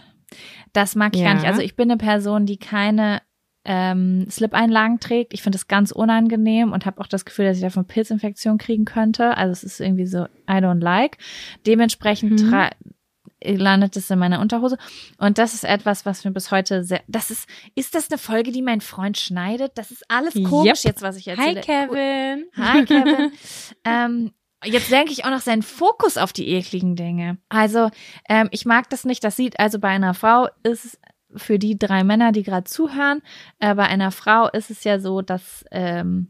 Das 0.72 0.94
mag 0.94 1.14
ich 1.16 1.22
gar 1.22 1.30
Ja. 1.30 1.34
nicht. 1.34 1.46
Also 1.46 1.60
ich 1.60 1.76
bin 1.76 1.90
eine 1.90 1.98
Person, 1.98 2.46
die 2.46 2.58
keine 2.58 3.20
ähm, 3.64 4.26
Slip-Einlagen 4.30 4.98
trägt. 5.00 5.34
Ich 5.34 5.42
finde 5.42 5.56
das 5.58 5.68
ganz 5.68 5.90
unangenehm 5.92 6.72
und 6.72 6.86
habe 6.86 7.00
auch 7.00 7.06
das 7.06 7.24
Gefühl, 7.24 7.44
dass 7.46 7.56
ich 7.58 7.62
davon 7.62 7.86
Pilzinfektion 7.86 8.56
kriegen 8.58 8.84
könnte. 8.84 9.36
Also 9.36 9.52
es 9.52 9.62
ist 9.64 9.80
irgendwie 9.80 10.06
so, 10.06 10.24
I 10.48 10.54
don't 10.60 10.80
like. 10.82 11.18
Dementsprechend 11.66 12.42
Mhm. 12.42 12.54
tra- 12.54 12.70
landet 13.44 13.96
es 13.96 14.10
in 14.10 14.18
meiner 14.18 14.40
Unterhose. 14.40 14.78
Und 15.18 15.38
das 15.38 15.54
ist 15.54 15.64
etwas, 15.64 16.04
was 16.04 16.24
mir 16.24 16.32
bis 16.32 16.50
heute 16.50 16.82
sehr, 16.82 17.02
das 17.06 17.30
ist, 17.30 17.48
ist 17.76 17.94
das 17.94 18.10
eine 18.10 18.18
Folge, 18.18 18.50
die 18.50 18.62
mein 18.62 18.80
Freund 18.80 19.16
schneidet? 19.16 19.72
Das 19.76 19.90
ist 19.92 20.04
alles 20.08 20.34
komisch 20.34 20.84
Yep. 20.84 20.92
jetzt, 20.94 21.02
was 21.02 21.16
ich 21.16 21.28
Hi 21.28 21.54
erzähle. 21.54 21.60
Kevin. 21.60 22.46
Hi 22.56 22.84
Kevin. 22.84 23.32
ähm, 23.84 24.32
jetzt 24.64 24.90
lenke 24.90 25.12
ich 25.12 25.24
auch 25.24 25.30
noch 25.30 25.40
seinen 25.40 25.62
Fokus 25.62 26.16
auf 26.16 26.32
die 26.32 26.48
ekligen 26.48 26.96
Dinge. 26.96 27.38
Also 27.48 27.90
ähm, 28.28 28.48
ich 28.50 28.64
mag 28.66 28.90
das 28.90 29.04
nicht. 29.04 29.22
Das 29.22 29.36
sieht 29.36 29.60
also 29.60 29.78
bei 29.78 29.88
einer 29.88 30.14
Frau 30.14 30.48
ist 30.64 30.98
für 31.36 31.58
die 31.58 31.78
drei 31.78 32.04
Männer, 32.04 32.32
die 32.32 32.42
gerade 32.42 32.64
zuhören, 32.64 33.22
äh, 33.58 33.74
bei 33.74 33.84
einer 33.84 34.10
Frau 34.10 34.48
ist 34.48 34.70
es 34.70 34.84
ja 34.84 34.98
so, 34.98 35.22
dass 35.22 35.64
ähm, 35.70 36.28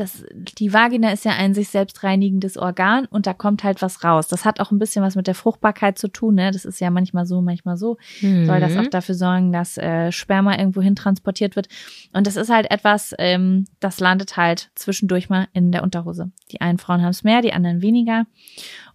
das, 0.00 0.24
die 0.34 0.72
Vagina 0.72 1.12
ist 1.12 1.26
ja 1.26 1.32
ein 1.32 1.52
sich 1.52 1.68
selbst 1.68 2.02
reinigendes 2.02 2.56
Organ 2.56 3.04
und 3.06 3.26
da 3.26 3.34
kommt 3.34 3.64
halt 3.64 3.82
was 3.82 4.02
raus. 4.02 4.28
Das 4.28 4.46
hat 4.46 4.58
auch 4.58 4.70
ein 4.70 4.78
bisschen 4.78 5.04
was 5.04 5.14
mit 5.14 5.26
der 5.26 5.34
Fruchtbarkeit 5.34 5.98
zu 5.98 6.08
tun. 6.08 6.36
Ne? 6.36 6.50
Das 6.50 6.64
ist 6.64 6.80
ja 6.80 6.90
manchmal 6.90 7.26
so, 7.26 7.42
manchmal 7.42 7.76
so 7.76 7.98
soll 8.46 8.60
das 8.60 8.76
auch 8.78 8.86
dafür 8.86 9.14
sorgen, 9.14 9.52
dass 9.52 9.76
äh, 9.76 10.10
Sperma 10.10 10.56
irgendwo 10.56 10.80
hin 10.80 10.96
transportiert 10.96 11.54
wird. 11.54 11.68
Und 12.14 12.26
das 12.26 12.36
ist 12.36 12.48
halt 12.48 12.70
etwas, 12.70 13.14
ähm, 13.18 13.66
das 13.78 14.00
landet 14.00 14.38
halt 14.38 14.70
zwischendurch 14.74 15.28
mal 15.28 15.48
in 15.52 15.70
der 15.70 15.82
Unterhose. 15.82 16.32
Die 16.50 16.62
einen 16.62 16.78
Frauen 16.78 17.02
haben 17.02 17.10
es 17.10 17.24
mehr, 17.24 17.42
die 17.42 17.52
anderen 17.52 17.82
weniger. 17.82 18.24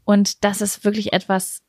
Und 0.06 0.44
das 0.44 0.62
ist 0.62 0.86
wirklich 0.86 1.14
etwas, 1.14 1.62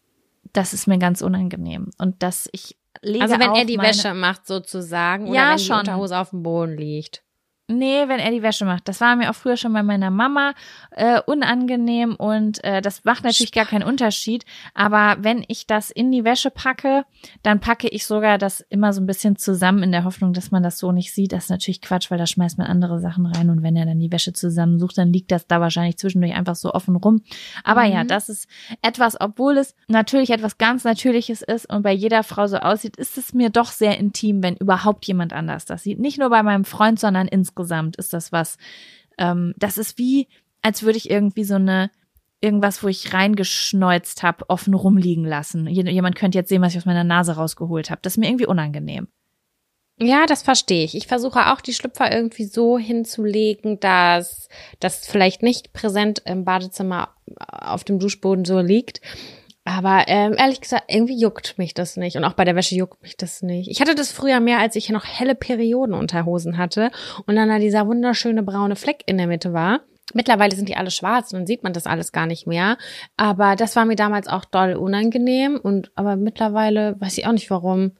das 0.54 0.72
ist 0.72 0.86
mir 0.86 0.98
ganz 0.98 1.20
unangenehm. 1.20 1.90
Und 1.98 2.22
dass 2.22 2.48
ich 2.52 2.78
lege 3.02 3.22
Also 3.24 3.38
wenn 3.38 3.54
er 3.54 3.64
die 3.64 3.76
meine, 3.76 3.88
Wäsche 3.90 4.14
macht 4.14 4.46
sozusagen 4.46 5.26
oder 5.28 5.34
Ja, 5.34 5.50
wenn 5.52 5.58
schon. 5.58 5.76
die 5.76 5.90
Unterhose 5.90 6.18
auf 6.18 6.30
dem 6.30 6.42
Boden 6.42 6.76
liegt. 6.76 7.22
Nee, 7.68 8.06
wenn 8.06 8.20
er 8.20 8.30
die 8.30 8.42
Wäsche 8.42 8.64
macht. 8.64 8.86
Das 8.86 9.00
war 9.00 9.16
mir 9.16 9.28
auch 9.28 9.34
früher 9.34 9.56
schon 9.56 9.72
bei 9.72 9.82
meiner 9.82 10.10
Mama 10.12 10.52
äh, 10.92 11.20
unangenehm 11.26 12.14
und 12.14 12.62
äh, 12.62 12.80
das 12.80 13.04
macht 13.04 13.24
natürlich 13.24 13.50
gar 13.50 13.64
keinen 13.66 13.82
Unterschied. 13.82 14.44
Aber 14.72 15.16
wenn 15.24 15.44
ich 15.48 15.66
das 15.66 15.90
in 15.90 16.12
die 16.12 16.22
Wäsche 16.22 16.50
packe, 16.52 17.04
dann 17.42 17.58
packe 17.58 17.88
ich 17.88 18.06
sogar 18.06 18.38
das 18.38 18.60
immer 18.68 18.92
so 18.92 19.00
ein 19.00 19.06
bisschen 19.06 19.34
zusammen 19.36 19.82
in 19.82 19.90
der 19.90 20.04
Hoffnung, 20.04 20.32
dass 20.32 20.52
man 20.52 20.62
das 20.62 20.78
so 20.78 20.92
nicht 20.92 21.12
sieht. 21.12 21.32
Das 21.32 21.44
ist 21.44 21.50
natürlich 21.50 21.80
Quatsch, 21.80 22.08
weil 22.10 22.18
da 22.18 22.26
schmeißt 22.26 22.56
man 22.56 22.68
andere 22.68 23.00
Sachen 23.00 23.26
rein 23.26 23.50
und 23.50 23.64
wenn 23.64 23.74
er 23.74 23.86
dann 23.86 23.98
die 23.98 24.12
Wäsche 24.12 24.32
zusammensucht, 24.32 24.96
dann 24.96 25.12
liegt 25.12 25.32
das 25.32 25.48
da 25.48 25.60
wahrscheinlich 25.60 25.96
zwischendurch 25.98 26.34
einfach 26.34 26.54
so 26.54 26.72
offen 26.72 26.94
rum. 26.94 27.22
Aber 27.64 27.82
ja, 27.82 28.04
Mhm. 28.04 28.08
das 28.08 28.28
ist 28.28 28.46
etwas, 28.82 29.20
obwohl 29.20 29.58
es 29.58 29.74
natürlich 29.88 30.30
etwas 30.30 30.56
ganz 30.58 30.84
Natürliches 30.84 31.42
ist 31.42 31.68
und 31.68 31.82
bei 31.82 31.92
jeder 31.92 32.22
Frau 32.22 32.46
so 32.46 32.58
aussieht, 32.58 32.96
ist 32.96 33.18
es 33.18 33.34
mir 33.34 33.50
doch 33.50 33.72
sehr 33.72 33.98
intim, 33.98 34.40
wenn 34.44 34.54
überhaupt 34.54 35.04
jemand 35.06 35.32
anders 35.32 35.64
das 35.64 35.82
sieht. 35.82 35.98
Nicht 35.98 36.18
nur 36.18 36.30
bei 36.30 36.44
meinem 36.44 36.64
Freund, 36.64 37.00
sondern 37.00 37.26
insgesamt 37.56 37.96
ist 37.96 38.12
das 38.12 38.32
was. 38.32 38.58
Ähm, 39.18 39.54
das 39.56 39.78
ist 39.78 39.98
wie, 39.98 40.28
als 40.62 40.82
würde 40.82 40.98
ich 40.98 41.10
irgendwie 41.10 41.44
so 41.44 41.54
eine 41.54 41.90
irgendwas, 42.42 42.82
wo 42.82 42.88
ich 42.88 43.14
reingeschneuzt 43.14 44.22
habe, 44.22 44.48
offen 44.50 44.74
rumliegen 44.74 45.24
lassen. 45.24 45.66
Jemand 45.66 46.16
könnte 46.16 46.36
jetzt 46.36 46.50
sehen, 46.50 46.60
was 46.60 46.72
ich 46.72 46.78
aus 46.78 46.84
meiner 46.84 47.02
Nase 47.02 47.32
rausgeholt 47.32 47.90
habe. 47.90 48.00
Das 48.02 48.12
ist 48.12 48.18
mir 48.18 48.28
irgendwie 48.28 48.46
unangenehm. 48.46 49.08
Ja, 49.98 50.26
das 50.26 50.42
verstehe 50.42 50.84
ich. 50.84 50.94
Ich 50.94 51.06
versuche 51.06 51.50
auch 51.50 51.62
die 51.62 51.72
Schlüpfer 51.72 52.12
irgendwie 52.12 52.44
so 52.44 52.76
hinzulegen, 52.76 53.80
dass 53.80 54.48
das 54.78 55.06
vielleicht 55.06 55.42
nicht 55.42 55.72
präsent 55.72 56.22
im 56.26 56.44
Badezimmer 56.44 57.14
auf 57.38 57.84
dem 57.84 57.98
Duschboden 57.98 58.44
so 58.44 58.60
liegt. 58.60 59.00
Aber 59.66 60.04
ähm, 60.06 60.36
ehrlich 60.38 60.60
gesagt, 60.60 60.84
irgendwie 60.86 61.18
juckt 61.18 61.58
mich 61.58 61.74
das 61.74 61.96
nicht. 61.96 62.16
Und 62.16 62.24
auch 62.24 62.34
bei 62.34 62.44
der 62.44 62.54
Wäsche 62.54 62.76
juckt 62.76 63.02
mich 63.02 63.16
das 63.16 63.42
nicht. 63.42 63.68
Ich 63.68 63.80
hatte 63.80 63.96
das 63.96 64.12
früher 64.12 64.38
mehr, 64.38 64.60
als 64.60 64.76
ich 64.76 64.88
noch 64.90 65.04
helle 65.04 65.34
Periodenunterhosen 65.34 66.56
hatte 66.56 66.92
und 67.26 67.34
dann 67.34 67.48
da 67.48 67.58
dieser 67.58 67.88
wunderschöne 67.88 68.44
braune 68.44 68.76
Fleck 68.76 69.02
in 69.06 69.18
der 69.18 69.26
Mitte 69.26 69.52
war. 69.52 69.80
Mittlerweile 70.14 70.54
sind 70.54 70.68
die 70.68 70.76
alle 70.76 70.92
schwarz 70.92 71.32
und 71.32 71.40
dann 71.40 71.46
sieht 71.48 71.64
man 71.64 71.72
das 71.72 71.86
alles 71.88 72.12
gar 72.12 72.26
nicht 72.26 72.46
mehr. 72.46 72.78
Aber 73.16 73.56
das 73.56 73.74
war 73.74 73.84
mir 73.84 73.96
damals 73.96 74.28
auch 74.28 74.44
doll 74.44 74.74
unangenehm. 74.74 75.58
Und 75.60 75.90
aber 75.96 76.14
mittlerweile 76.14 76.94
weiß 77.00 77.18
ich 77.18 77.26
auch 77.26 77.32
nicht 77.32 77.50
warum 77.50 77.90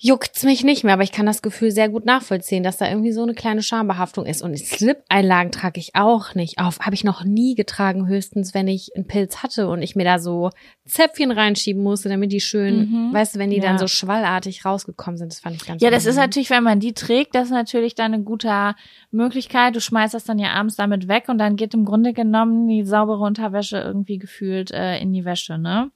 juckt's 0.00 0.44
mich 0.44 0.62
nicht 0.62 0.84
mehr, 0.84 0.94
aber 0.94 1.02
ich 1.02 1.10
kann 1.10 1.26
das 1.26 1.42
Gefühl 1.42 1.72
sehr 1.72 1.88
gut 1.88 2.04
nachvollziehen, 2.06 2.62
dass 2.62 2.76
da 2.76 2.88
irgendwie 2.88 3.10
so 3.10 3.22
eine 3.24 3.34
kleine 3.34 3.62
Schambehaftung 3.62 4.26
ist. 4.26 4.42
Und 4.42 4.56
Slip-Einlagen 4.56 5.50
trage 5.50 5.80
ich 5.80 5.96
auch 5.96 6.36
nicht 6.36 6.58
auf. 6.60 6.78
Habe 6.80 6.94
ich 6.94 7.02
noch 7.02 7.24
nie 7.24 7.56
getragen, 7.56 8.06
höchstens 8.06 8.54
wenn 8.54 8.68
ich 8.68 8.92
einen 8.94 9.08
Pilz 9.08 9.42
hatte 9.42 9.66
und 9.68 9.82
ich 9.82 9.96
mir 9.96 10.04
da 10.04 10.20
so 10.20 10.50
Zäpfchen 10.86 11.32
reinschieben 11.32 11.82
musste, 11.82 12.08
damit 12.08 12.30
die 12.30 12.40
schön, 12.40 12.78
Mhm. 12.90 13.12
weißt 13.12 13.34
du, 13.34 13.38
wenn 13.40 13.50
die 13.50 13.56
Ja. 13.56 13.64
dann 13.64 13.78
so 13.78 13.88
schwallartig 13.88 14.64
rausgekommen 14.64 15.18
sind, 15.18 15.32
das 15.32 15.40
fand 15.40 15.56
ich 15.56 15.66
ganz 15.66 15.82
Ja, 15.82 15.90
das 15.90 16.06
ist 16.06 16.16
natürlich, 16.16 16.50
wenn 16.50 16.62
man 16.62 16.78
die 16.78 16.92
trägt, 16.92 17.34
das 17.34 17.46
ist 17.46 17.50
natürlich 17.52 17.96
dann 17.96 18.14
eine 18.14 18.22
gute 18.22 18.76
Möglichkeit. 19.10 19.74
Du 19.74 19.80
schmeißt 19.80 20.14
das 20.14 20.22
dann 20.24 20.38
ja 20.38 20.50
abends 20.52 20.76
damit 20.76 21.08
weg 21.08 21.24
und 21.28 21.38
dann 21.38 21.56
geht 21.56 21.74
im 21.74 21.84
Grunde 21.84 22.12
genommen 22.12 22.68
die 22.68 22.84
saubere 22.84 23.24
Unterwäsche 23.24 23.78
irgendwie 23.78 24.18
gefühlt 24.18 24.70
äh, 24.70 24.98
in 25.00 25.12
die 25.12 25.24
Wäsche, 25.24 25.58
ne? 25.58 25.90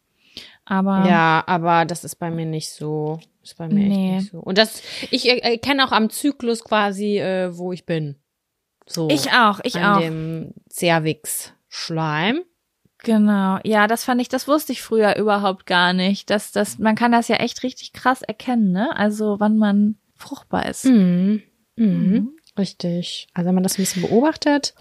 Aber 0.64 1.04
Ja, 1.06 1.42
aber 1.46 1.84
das 1.84 2.04
ist 2.04 2.16
bei 2.16 2.30
mir 2.30 2.46
nicht 2.46 2.70
so. 2.70 3.20
Ist 3.42 3.56
bei 3.56 3.68
mir 3.68 3.74
Nee. 3.88 4.08
echt 4.16 4.22
nicht 4.22 4.30
so. 4.32 4.38
Und 4.38 4.58
das, 4.58 4.82
ich 5.10 5.28
erkenne 5.44 5.84
auch 5.86 5.92
am 5.92 6.10
Zyklus 6.10 6.62
quasi, 6.64 7.18
äh, 7.18 7.56
wo 7.56 7.72
ich 7.72 7.86
bin. 7.86 8.16
So. 8.86 9.08
ich 9.10 9.32
auch, 9.32 9.60
ich 9.62 9.76
an 9.76 9.94
auch. 9.94 10.00
dem 10.00 10.52
Cervix-Schleim. 10.70 12.40
Genau, 13.04 13.58
ja, 13.64 13.88
das 13.88 14.04
fand 14.04 14.20
ich, 14.20 14.28
das 14.28 14.46
wusste 14.46 14.72
ich 14.72 14.82
früher 14.82 15.16
überhaupt 15.16 15.66
gar 15.66 15.92
nicht. 15.92 16.30
Das, 16.30 16.52
das, 16.52 16.78
man 16.78 16.94
kann 16.94 17.10
das 17.10 17.26
ja 17.26 17.36
echt 17.36 17.64
richtig 17.64 17.92
krass 17.92 18.22
erkennen, 18.22 18.70
ne? 18.70 18.94
Also 18.96 19.40
wann 19.40 19.56
man 19.58 19.96
fruchtbar 20.14 20.66
ist. 20.66 20.84
Mhm. 20.84 21.42
Mhm. 21.74 21.86
Mhm. 21.86 22.28
Richtig. 22.56 23.26
Also 23.34 23.48
wenn 23.48 23.54
man 23.54 23.64
das 23.64 23.74
ein 23.78 23.82
bisschen 23.82 24.02
beobachtet, 24.02 24.74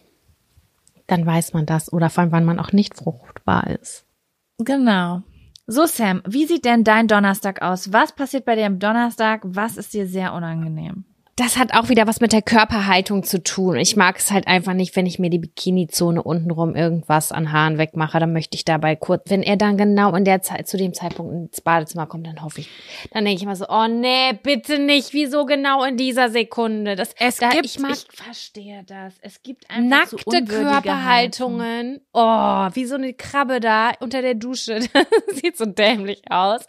dann 1.08 1.26
weiß 1.26 1.54
man 1.54 1.66
das. 1.66 1.92
Oder 1.92 2.10
vor 2.12 2.22
allem, 2.24 2.32
wann 2.32 2.46
man 2.46 2.60
auch 2.60 2.74
nicht 2.74 2.96
fruchtbar 2.96 3.68
ist. 3.72 4.06
Genau. 4.60 5.24
So, 5.72 5.86
Sam, 5.86 6.22
wie 6.28 6.46
sieht 6.48 6.66
denn 6.66 6.84
dein 6.84 7.08
Donnerstag 7.08 7.62
aus? 7.62 7.94
Was 7.94 8.12
passiert 8.12 8.44
bei 8.44 8.58
dir 8.58 8.66
am 8.66 8.80
Donnerstag? 8.80 9.40
Was 9.46 9.78
ist 9.78 9.94
dir 9.94 10.06
sehr 10.06 10.34
unangenehm? 10.34 11.06
Das 11.38 11.58
hat 11.58 11.74
auch 11.74 11.90
wieder 11.90 12.08
was 12.08 12.20
mit 12.20 12.34
der 12.34 12.42
Körperhaltung 12.42 13.24
zu 13.24 13.42
tun. 13.42 13.78
Ich 13.78 13.96
mag 13.96 14.18
es 14.18 14.32
halt 14.32 14.48
einfach 14.48 14.74
nicht, 14.74 14.96
wenn 14.96 15.06
ich 15.06 15.18
mir 15.18 15.30
die 15.30 15.40
Bikini-Zone 15.40 16.22
untenrum 16.22 16.76
irgendwas 16.76 17.32
an 17.32 17.52
Haaren 17.52 17.78
wegmache. 17.78 18.20
Dann 18.20 18.34
möchte 18.34 18.56
ich 18.56 18.66
dabei 18.66 18.96
kurz, 18.96 19.30
wenn 19.30 19.42
er 19.42 19.56
dann 19.56 19.78
genau 19.78 20.14
in 20.14 20.26
der 20.26 20.42
Zeit, 20.42 20.68
zu 20.68 20.78
dem 20.78 20.94
Zeitpunkt 20.94 21.34
ins 21.34 21.62
Badezimmer 21.62 22.06
kommt, 22.06 22.28
dann 22.28 22.44
hoffe 22.44 22.62
ich, 22.62 22.70
dann 23.12 23.24
denke 23.26 23.38
ich 23.38 23.44
immer 23.44 23.56
so, 23.56 23.66
oh 23.70 23.88
nee, 23.88 24.34
bitte 24.44 24.78
nicht. 24.78 25.14
Wieso 25.14 25.46
genau 25.46 25.84
in 25.84 25.98
dieser 25.98 26.30
Sekunde? 26.30 26.96
Das, 26.96 27.16
Es 27.18 27.38
da, 27.38 27.50
gibt, 27.50 27.66
ich 27.66 27.80
mag 27.80 27.98
verstehe 28.10 28.84
das. 28.86 29.16
Es 29.22 29.42
gibt 29.42 29.70
einfach 29.70 30.08
so 30.10 30.18
Nackte 30.18 31.06
Haltung. 31.06 31.58
Körperhaltungen. 31.58 32.02
Oh, 32.14 32.68
wie 32.74 32.86
so 32.86 32.96
eine 32.96 33.14
Krabbe 33.14 33.60
da 33.60 33.92
unter 34.00 34.22
der 34.22 34.36
Dusche. 34.36 34.80
Das 35.28 35.40
sieht 35.40 35.58
so 35.58 35.66
dämlich 35.66 36.22
aus. 36.30 36.68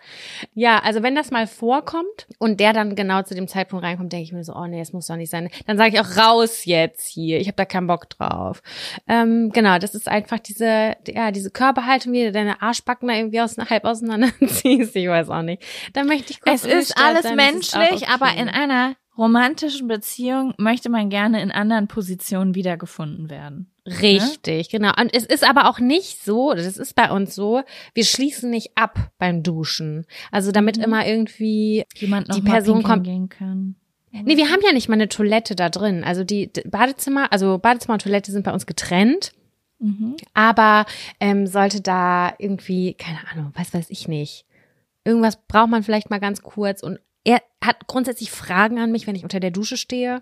Ja, 0.54 0.78
also 0.80 1.02
wenn 1.02 1.14
das 1.14 1.30
mal 1.30 1.46
vorkommt 1.46 2.26
und 2.38 2.60
der 2.60 2.72
dann 2.72 2.94
genau 2.94 3.22
zu 3.22 3.34
dem 3.34 3.48
Zeitpunkt 3.48 3.84
reinkommt, 3.84 4.12
denke 4.12 4.24
ich 4.24 4.32
mir 4.32 4.44
so, 4.44 4.52
oh 4.62 4.66
nee, 4.66 4.80
es 4.80 4.92
muss 4.92 5.06
doch 5.08 5.16
nicht 5.16 5.30
sein. 5.30 5.48
Dann 5.66 5.76
sage 5.76 5.94
ich 5.94 6.00
auch 6.00 6.16
raus 6.16 6.64
jetzt 6.64 7.06
hier. 7.06 7.40
Ich 7.40 7.46
habe 7.48 7.56
da 7.56 7.64
keinen 7.64 7.86
Bock 7.86 8.08
drauf. 8.10 8.62
Ähm, 9.08 9.50
genau, 9.52 9.78
das 9.78 9.94
ist 9.94 10.08
einfach 10.08 10.38
diese, 10.38 10.94
ja, 11.06 11.30
diese 11.32 11.50
Körperhaltung, 11.50 12.12
wie 12.12 12.24
du 12.24 12.32
deine 12.32 12.62
Arschbacken 12.62 13.08
da 13.08 13.14
irgendwie 13.14 13.40
aus, 13.40 13.56
halb 13.58 13.84
auseinanderziehst. 13.84 14.94
Ich 14.96 15.08
weiß 15.08 15.28
auch 15.30 15.42
nicht. 15.42 15.62
Da 15.92 16.04
möchte 16.04 16.32
ich 16.32 16.40
kurz 16.40 16.64
Es 16.64 16.72
ist 16.72 16.96
alles 16.98 17.22
sein, 17.24 17.36
das 17.36 17.46
ist 17.54 17.74
menschlich, 17.74 18.02
okay. 18.02 18.12
aber 18.12 18.34
in 18.36 18.48
einer 18.48 18.94
romantischen 19.18 19.88
Beziehung 19.88 20.54
möchte 20.56 20.88
man 20.88 21.10
gerne 21.10 21.42
in 21.42 21.50
anderen 21.50 21.86
Positionen 21.86 22.54
wiedergefunden 22.54 23.28
werden. 23.28 23.68
Richtig, 24.00 24.70
genau. 24.70 24.92
Und 24.98 25.14
es 25.14 25.26
ist 25.26 25.46
aber 25.46 25.68
auch 25.68 25.80
nicht 25.80 26.24
so, 26.24 26.54
das 26.54 26.76
ist 26.78 26.94
bei 26.94 27.10
uns 27.10 27.34
so, 27.34 27.62
wir 27.94 28.04
schließen 28.04 28.48
nicht 28.48 28.70
ab 28.76 29.10
beim 29.18 29.42
Duschen. 29.42 30.06
Also 30.30 30.52
damit 30.52 30.76
Mhm. 30.78 30.84
immer 30.84 31.06
irgendwie 31.06 31.84
Jemand 31.96 32.28
noch 32.28 32.36
Die 32.36 32.42
Person 32.42 32.82
kommt- 32.82 33.04
gehen 33.04 33.28
kann. 33.28 33.74
Nee, 34.12 34.36
wir 34.36 34.50
haben 34.50 34.60
ja 34.64 34.72
nicht 34.72 34.88
mal 34.88 34.94
eine 34.94 35.08
Toilette 35.08 35.56
da 35.56 35.70
drin. 35.70 36.04
Also 36.04 36.22
die 36.22 36.50
Badezimmer, 36.66 37.32
also 37.32 37.58
Badezimmer 37.58 37.94
und 37.94 38.02
Toilette 38.02 38.30
sind 38.30 38.44
bei 38.44 38.52
uns 38.52 38.66
getrennt. 38.66 39.32
Mhm. 39.78 40.16
Aber 40.34 40.86
ähm, 41.18 41.46
sollte 41.46 41.80
da 41.80 42.34
irgendwie, 42.38 42.94
keine 42.94 43.18
Ahnung, 43.30 43.52
was 43.54 43.72
weiß 43.72 43.86
ich 43.88 44.08
nicht. 44.08 44.44
Irgendwas 45.04 45.38
braucht 45.48 45.70
man 45.70 45.82
vielleicht 45.82 46.10
mal 46.10 46.20
ganz 46.20 46.42
kurz. 46.42 46.82
Und 46.82 47.00
er 47.24 47.42
hat 47.64 47.86
grundsätzlich 47.86 48.30
Fragen 48.30 48.78
an 48.78 48.92
mich, 48.92 49.06
wenn 49.06 49.16
ich 49.16 49.24
unter 49.24 49.40
der 49.40 49.50
Dusche 49.50 49.76
stehe. 49.76 50.20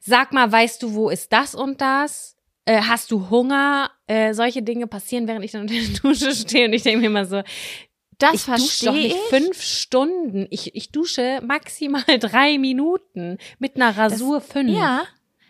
Sag 0.00 0.32
mal, 0.32 0.50
weißt 0.50 0.82
du, 0.82 0.94
wo 0.94 1.08
ist 1.08 1.32
das 1.32 1.54
und 1.54 1.80
das? 1.80 2.36
Äh, 2.66 2.82
hast 2.82 3.10
du 3.10 3.30
Hunger? 3.30 3.90
Äh, 4.06 4.34
solche 4.34 4.62
Dinge 4.62 4.86
passieren, 4.86 5.28
während 5.28 5.44
ich 5.44 5.52
dann 5.52 5.62
unter 5.62 5.74
der 5.74 6.00
Dusche 6.02 6.34
stehe. 6.34 6.66
Und 6.66 6.72
ich 6.72 6.82
denke 6.82 7.00
mir 7.00 7.06
immer 7.06 7.26
so, 7.26 7.42
Das 8.18 8.34
ich 8.34 8.44
dusche 8.44 8.50
doch 8.50 8.58
verstehe 8.58 8.92
nicht 8.92 9.16
ich. 9.16 9.22
fünf 9.38 9.62
Stunden. 9.62 10.46
Ich, 10.50 10.74
ich 10.74 10.90
dusche 10.90 11.40
maximal 11.44 12.02
drei 12.20 12.58
Minuten. 12.58 13.38
Mit 13.58 13.76
einer 13.76 13.96
Rasur 13.96 14.40
fünf. 14.40 14.70
Ja, 14.70 15.02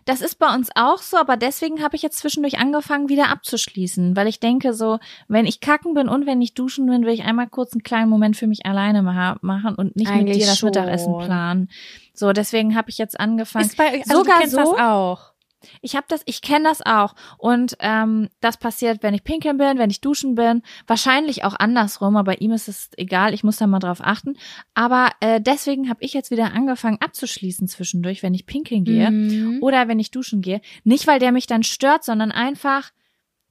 das 0.05 0.21
ist 0.21 0.39
bei 0.39 0.55
uns 0.55 0.69
auch 0.75 0.99
so, 0.99 1.17
aber 1.17 1.37
deswegen 1.37 1.83
habe 1.83 1.97
ich 1.97 2.03
jetzt 2.03 2.19
zwischendurch 2.19 2.59
angefangen, 2.59 3.09
wieder 3.09 3.31
abzuschließen, 3.31 4.17
weil 4.17 4.29
ich 4.29 4.39
denke 4.39 4.75
so, 4.75 4.99
wenn 5.29 5.47
ich 5.47 5.61
kacken 5.61 5.95
bin 5.95 6.09
und 6.09 6.27
wenn 6.27 6.43
ich 6.43 6.53
duschen 6.53 6.87
bin, 6.87 7.07
will 7.07 7.15
ich 7.15 7.23
einmal 7.23 7.49
kurz 7.49 7.73
einen 7.73 7.83
kleinen 7.83 8.11
Moment 8.11 8.37
für 8.37 8.47
mich 8.47 8.67
alleine 8.67 9.03
ma 9.03 9.39
machen 9.41 9.75
und 9.75 9.97
nicht 9.97 10.11
mit 10.11 10.21
Eigentlich 10.21 10.39
dir 10.39 10.47
das 10.47 10.59
schon. 10.59 10.69
Mittagessen 10.69 11.19
planen. 11.19 11.71
So, 12.13 12.33
deswegen 12.33 12.77
habe 12.77 12.91
ich 12.91 12.99
jetzt 12.99 13.19
angefangen. 13.19 13.65
Ist 13.65 13.77
bei 13.77 14.03
also 14.07 14.19
Sogar 14.19 14.35
du 14.35 14.41
kennst 14.41 14.57
so? 14.57 14.59
das 14.59 14.81
auch. 14.81 15.34
Ich 15.81 15.97
habe 15.97 16.07
das, 16.09 16.23
ich 16.27 16.43
kenne 16.43 16.65
das 16.65 16.83
auch. 16.85 17.15
Und 17.39 17.77
ähm, 17.81 18.29
das 18.41 18.57
passiert, 18.57 19.03
wenn 19.03 19.15
ich 19.15 19.25
pinkeln 19.25 19.57
bin, 19.57 19.79
wenn 19.79 19.91
ich 19.91 20.01
duschen 20.01 20.35
bin. 20.35 20.63
Wahrscheinlich 20.87 21.45
auch 21.45 21.55
andersrum, 21.59 22.17
aber 22.17 22.41
ihm 22.41 22.53
ist 22.53 22.69
es 22.69 22.91
egal, 22.97 23.35
ich 23.35 23.45
muss 23.45 23.57
da 23.57 23.67
mal 23.67 23.79
drauf 23.79 24.01
achten. 24.03 24.37
Aber 24.75 25.11
äh, 25.21 25.41
deswegen 25.41 25.89
habe 25.89 26.03
ich 26.03 26.13
jetzt 26.15 26.31
wieder 26.31 26.53
angefangen 26.53 26.99
abzuschließen 27.01 27.69
zwischendurch, 27.69 28.23
wenn 28.23 28.35
ich 28.35 28.47
pinkeln 28.47 28.85
gehe 28.85 29.11
Mhm. 29.11 29.59
oder 29.63 29.89
wenn 29.89 29.99
ich 29.99 30.11
duschen 30.11 30.41
gehe. 30.43 30.61
Nicht, 30.85 31.07
weil 31.07 31.19
der 31.19 31.33
mich 31.33 31.47
dann 31.47 31.63
stört, 31.63 32.05
sondern 32.05 32.33
einfach 32.33 32.91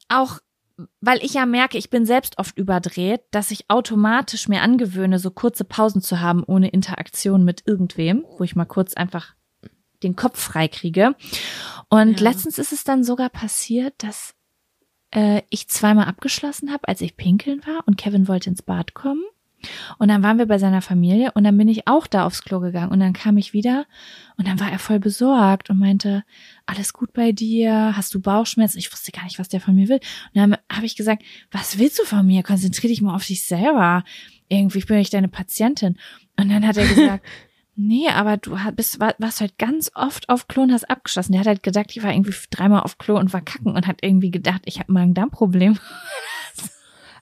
auch, 0.10 0.40
weil 1.02 1.24
ich 1.24 1.34
ja 1.36 1.46
merke, 1.46 1.78
ich 1.78 1.90
bin 1.90 2.06
selbst 2.06 2.38
oft 2.40 2.58
überdreht, 2.58 3.22
dass 3.32 3.52
ich 3.52 3.70
automatisch 3.70 4.48
mir 4.48 4.62
angewöhne, 4.62 5.20
so 5.20 5.32
kurze 5.32 5.64
Pausen 5.64 6.02
zu 6.02 6.20
haben, 6.20 6.44
ohne 6.46 6.70
Interaktion 6.70 7.44
mit 7.44 7.64
irgendwem, 7.66 8.26
wo 8.38 8.44
ich 8.44 8.56
mal 8.56 8.66
kurz 8.66 8.94
einfach 8.96 9.36
den 10.04 10.16
Kopf 10.16 10.40
frei 10.40 10.68
kriege. 10.68 11.16
Und 11.90 12.20
Ja. 12.20 12.30
letztens 12.30 12.58
ist 12.58 12.72
es 12.74 12.84
dann 12.84 13.04
sogar 13.04 13.30
passiert, 13.30 13.94
dass 13.98 14.34
äh, 15.16 15.42
ich 15.50 15.68
zweimal 15.68 16.06
abgeschlossen 16.06 16.72
habe, 16.72 16.88
als 16.88 17.02
ich 17.02 17.16
pinkeln 17.18 17.62
war 17.68 17.84
und 17.88 17.98
Kevin 17.98 18.28
wollte 18.28 18.50
ins 18.50 18.62
Bad 18.64 18.94
kommen. 18.94 19.22
Und 19.98 20.10
dann 20.10 20.24
waren 20.24 20.38
wir 20.40 20.46
bei 20.46 20.58
seiner 20.58 20.82
Familie 20.82 21.32
und 21.36 21.46
dann 21.46 21.58
bin 21.58 21.70
ich 21.70 21.88
auch 21.88 22.06
da 22.06 22.26
aufs 22.26 22.44
Klo 22.44 22.60
gegangen 22.60 22.92
und 22.92 23.00
dann 23.00 23.14
kam 23.14 23.38
ich 23.38 23.54
wieder 23.54 23.86
und 24.36 24.46
dann 24.46 24.60
war 24.60 24.70
er 24.70 24.80
voll 24.80 25.00
besorgt 25.00 25.70
und 25.70 25.80
meinte, 25.80 26.24
alles 26.66 26.92
gut 26.92 27.14
bei 27.14 27.32
dir? 27.32 27.94
Hast 27.96 28.14
du 28.14 28.20
Bauchschmerzen? 28.20 28.80
Ich 28.80 28.92
wusste 28.92 29.14
gar 29.14 29.24
nicht, 29.24 29.40
was 29.40 29.48
der 29.48 29.62
von 29.62 29.74
mir 29.76 29.88
will. 29.88 30.02
Und 30.34 30.36
dann 30.36 30.58
habe 30.70 30.86
ich 30.86 30.98
gesagt, 30.98 31.24
was 31.52 31.78
willst 31.78 31.98
du 32.00 32.04
von 32.04 32.26
mir? 32.28 32.44
Konzentrier 32.44 32.90
dich 32.90 33.02
mal 33.02 33.16
auf 33.16 33.26
dich 33.26 33.44
selber. 33.46 34.04
Irgendwie 34.50 34.82
bin 34.82 34.98
ich 34.98 35.12
deine 35.12 35.30
Patientin. 35.30 35.98
Und 36.38 36.50
dann 36.50 36.68
hat 36.68 36.76
er 36.76 36.88
gesagt, 36.94 37.26
nee, 37.76 38.08
aber 38.10 38.38
du 38.38 38.58
bist, 38.76 39.00
war- 39.00 39.16
warst 39.18 39.42
halt 39.42 39.58
ganz 39.58 39.92
oft 39.96 40.30
auf 40.30 40.48
Klo 40.48 40.64
und 40.64 40.72
hast 40.74 40.90
abgeschlossen. 40.90 41.32
Der 41.34 41.42
hat 41.42 41.48
halt 41.48 41.64
gedacht, 41.64 41.88
ich 41.96 42.04
war 42.04 42.12
irgendwie 42.12 42.34
dreimal 42.52 42.82
auf 42.82 42.98
Klo 42.98 43.18
und 43.18 43.34
war 43.34 43.42
kacken 43.42 43.76
und 43.76 43.88
hat 43.88 44.00
irgendwie 44.02 44.32
gedacht, 44.32 44.62
ich 44.66 44.80
habe 44.80 44.92
Magen-Darm-Problem. 44.92 45.78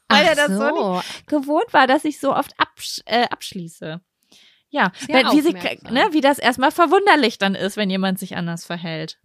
Weil 0.09 0.25
er 0.25 0.35
das 0.35 0.47
so 0.47 0.93
nicht 0.97 1.27
gewohnt 1.27 1.71
war, 1.71 1.87
dass 1.87 2.03
ich 2.03 2.19
so 2.19 2.35
oft 2.35 2.53
absch 2.57 2.99
äh, 3.05 3.27
abschließe. 3.29 4.01
Ja, 4.69 4.91
Sehr 4.99 5.15
wenn, 5.15 5.27
wie, 5.31 5.41
sie, 5.41 5.53
ne, 5.53 6.07
wie 6.11 6.21
das 6.21 6.39
erstmal 6.39 6.71
verwunderlich 6.71 7.37
dann 7.37 7.55
ist, 7.55 7.77
wenn 7.77 7.89
jemand 7.89 8.19
sich 8.19 8.35
anders 8.35 8.65
verhält. 8.65 9.19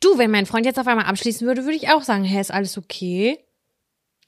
Du, 0.00 0.16
wenn 0.18 0.30
mein 0.30 0.46
Freund 0.46 0.66
jetzt 0.66 0.78
auf 0.78 0.86
einmal 0.86 1.06
abschließen 1.06 1.46
würde, 1.46 1.64
würde 1.64 1.76
ich 1.76 1.90
auch 1.90 2.02
sagen, 2.02 2.24
hä, 2.24 2.40
ist 2.40 2.50
alles 2.52 2.78
okay? 2.78 3.38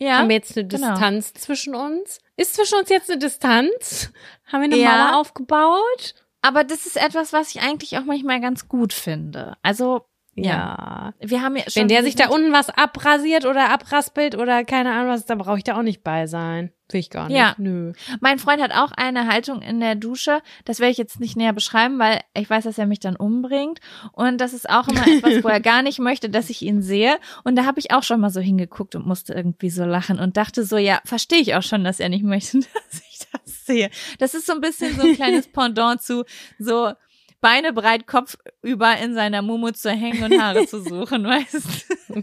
Ja, 0.02 0.18
Haben 0.18 0.28
wir 0.30 0.36
jetzt 0.36 0.56
eine 0.56 0.66
genau. 0.66 0.90
Distanz 0.92 1.34
zwischen 1.34 1.74
uns? 1.74 2.20
Ist 2.36 2.54
zwischen 2.54 2.78
uns 2.78 2.88
jetzt 2.88 3.10
eine 3.10 3.18
Distanz? 3.18 4.10
Haben 4.46 4.62
wir 4.62 4.64
eine 4.72 4.76
Ja. 4.76 5.08
Mauer 5.10 5.20
aufgebaut? 5.20 6.14
aber 6.42 6.64
das 6.64 6.86
ist 6.86 6.96
etwas, 6.96 7.34
was 7.34 7.54
ich 7.54 7.60
eigentlich 7.60 7.98
auch 7.98 8.04
manchmal 8.04 8.40
ganz 8.40 8.66
gut 8.66 8.94
finde. 8.94 9.58
Also, 9.62 10.06
ja, 10.44 11.12
wir 11.20 11.42
haben 11.42 11.56
ja 11.56 11.62
schon. 11.68 11.82
Wenn 11.82 11.88
der 11.88 12.02
sich 12.02 12.16
da 12.16 12.28
unten 12.28 12.52
was 12.52 12.70
abrasiert 12.70 13.44
oder 13.44 13.70
abraspelt 13.70 14.36
oder 14.36 14.64
keine 14.64 14.92
Ahnung 14.92 15.08
was, 15.08 15.26
da 15.26 15.34
brauche 15.34 15.58
ich 15.58 15.64
da 15.64 15.78
auch 15.78 15.82
nicht 15.82 16.02
bei 16.02 16.26
sein. 16.26 16.72
Will 16.92 17.00
ich 17.00 17.10
gar 17.10 17.28
nicht. 17.28 17.36
Ja. 17.36 17.54
Nö. 17.58 17.92
Mein 18.20 18.38
Freund 18.38 18.60
hat 18.60 18.72
auch 18.72 18.92
eine 18.92 19.28
Haltung 19.28 19.62
in 19.62 19.80
der 19.80 19.94
Dusche. 19.94 20.40
Das 20.64 20.80
werde 20.80 20.90
ich 20.90 20.98
jetzt 20.98 21.20
nicht 21.20 21.36
näher 21.36 21.52
beschreiben, 21.52 21.98
weil 21.98 22.20
ich 22.34 22.50
weiß, 22.50 22.64
dass 22.64 22.78
er 22.78 22.86
mich 22.86 23.00
dann 23.00 23.16
umbringt. 23.16 23.80
Und 24.12 24.40
das 24.40 24.52
ist 24.52 24.68
auch 24.68 24.88
immer 24.88 25.06
etwas, 25.06 25.44
wo 25.44 25.48
er 25.48 25.60
gar 25.60 25.82
nicht 25.82 25.98
möchte, 25.98 26.30
dass 26.30 26.50
ich 26.50 26.62
ihn 26.62 26.82
sehe. 26.82 27.18
Und 27.44 27.56
da 27.56 27.64
habe 27.64 27.78
ich 27.78 27.92
auch 27.92 28.02
schon 28.02 28.20
mal 28.20 28.30
so 28.30 28.40
hingeguckt 28.40 28.94
und 28.94 29.06
musste 29.06 29.34
irgendwie 29.34 29.70
so 29.70 29.84
lachen 29.84 30.18
und 30.18 30.36
dachte 30.36 30.64
so, 30.64 30.76
ja, 30.76 31.00
verstehe 31.04 31.40
ich 31.40 31.54
auch 31.54 31.62
schon, 31.62 31.84
dass 31.84 32.00
er 32.00 32.08
nicht 32.08 32.24
möchte, 32.24 32.58
dass 32.90 33.02
ich 33.08 33.18
das 33.32 33.66
sehe. 33.66 33.90
Das 34.18 34.34
ist 34.34 34.46
so 34.46 34.52
ein 34.54 34.60
bisschen 34.60 34.94
so 34.96 35.02
ein 35.02 35.14
kleines 35.16 35.48
Pendant 35.48 36.02
zu 36.02 36.24
so 36.58 36.92
Beine 37.40 37.72
breit, 37.72 38.06
Kopf 38.06 38.36
über 38.62 38.96
in 38.98 39.14
seiner 39.14 39.40
Mumu 39.42 39.70
zu 39.70 39.90
hängen 39.90 40.22
und 40.22 40.40
Haare 40.40 40.66
zu 40.66 40.82
suchen, 40.82 41.24
weißt 41.26 41.86
du? 42.08 42.22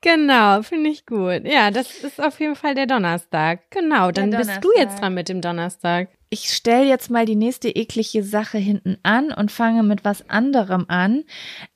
Genau, 0.00 0.62
finde 0.62 0.90
ich 0.90 1.06
gut. 1.06 1.42
Ja, 1.44 1.70
das 1.70 1.90
ist 2.04 2.20
auf 2.22 2.38
jeden 2.40 2.54
Fall 2.56 2.74
der 2.74 2.86
Donnerstag. 2.86 3.70
Genau, 3.70 4.10
dann 4.10 4.30
Der 4.30 4.38
bist 4.38 4.50
du 4.56 4.60
Donnerstag. 4.68 4.78
jetzt 4.82 5.00
dran 5.00 5.14
mit 5.14 5.28
dem 5.28 5.40
Donnerstag. 5.40 6.08
ich 6.30 6.50
stelle 6.52 6.84
jetzt 6.86 7.10
mal 7.10 7.26
die 7.26 7.36
nächste 7.36 7.68
eklige 7.68 8.22
Sache 8.24 8.58
hinten 8.58 8.98
an 9.02 9.32
und 9.32 9.52
fange 9.52 9.82
mit 9.82 10.04
was 10.04 10.28
anderem 10.28 10.84
an. 10.88 11.24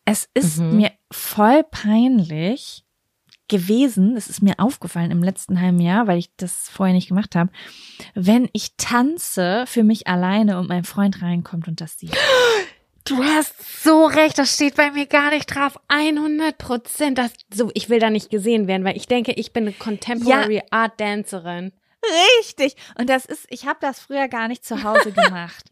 Es 0.05 0.29
ist 0.35 0.59
Mhm. 0.59 0.76
mir 0.76 0.91
voll 1.12 1.62
peinlich 1.70 2.85
gewesen, 3.49 4.16
es 4.16 4.28
ist 4.28 4.42
mir 4.42 4.55
aufgefallen 4.59 5.11
im 5.11 5.22
letzten 5.22 5.61
halben 5.61 5.80
Jahr, 5.80 6.07
weil 6.07 6.18
ich 6.18 6.30
das 6.36 6.68
vorher 6.68 6.94
nicht 6.94 7.09
gemacht 7.09 7.34
habe, 7.34 7.51
wenn 8.14 8.49
ich 8.53 8.76
tanze 8.76 9.64
für 9.66 9.84
mich 9.84 10.07
alleine 10.07 10.59
und 10.59 10.68
mein 10.68 10.84
Freund 10.84 11.22
reinkommt 11.22 11.68
und 11.68 11.80
das 11.80 11.99
sieht. 11.99 12.16
Du 13.05 13.24
hast 13.24 13.82
so 13.82 14.05
recht, 14.05 14.36
das 14.36 14.53
steht 14.53 14.76
bei 14.76 14.90
mir 14.90 15.07
gar 15.07 15.30
nicht 15.30 15.46
drauf. 15.46 15.80
100 15.88 16.59
Prozent. 16.59 17.16
Das, 17.16 17.32
so, 17.53 17.70
ich 17.72 17.88
will 17.88 18.01
da 18.01 18.11
nicht 18.11 18.28
gesehen 18.28 18.66
werden, 18.66 18.84
weil 18.84 18.99
ich 18.99 19.07
denke, 19.07 19.32
ich 19.32 19.55
bin 19.55 19.64
eine 19.64 19.72
Contemporary 19.72 20.62
Art 20.70 21.01
Dancerin. 21.01 21.72
Richtig. 22.38 22.76
Und 22.99 23.09
das 23.09 23.24
ist, 23.24 23.46
ich 23.49 23.66
habe 23.66 23.78
das 23.80 23.99
früher 23.99 24.28
gar 24.28 24.46
nicht 24.46 24.64
zu 24.64 24.82
Hause 24.82 25.12
gemacht. 25.24 25.70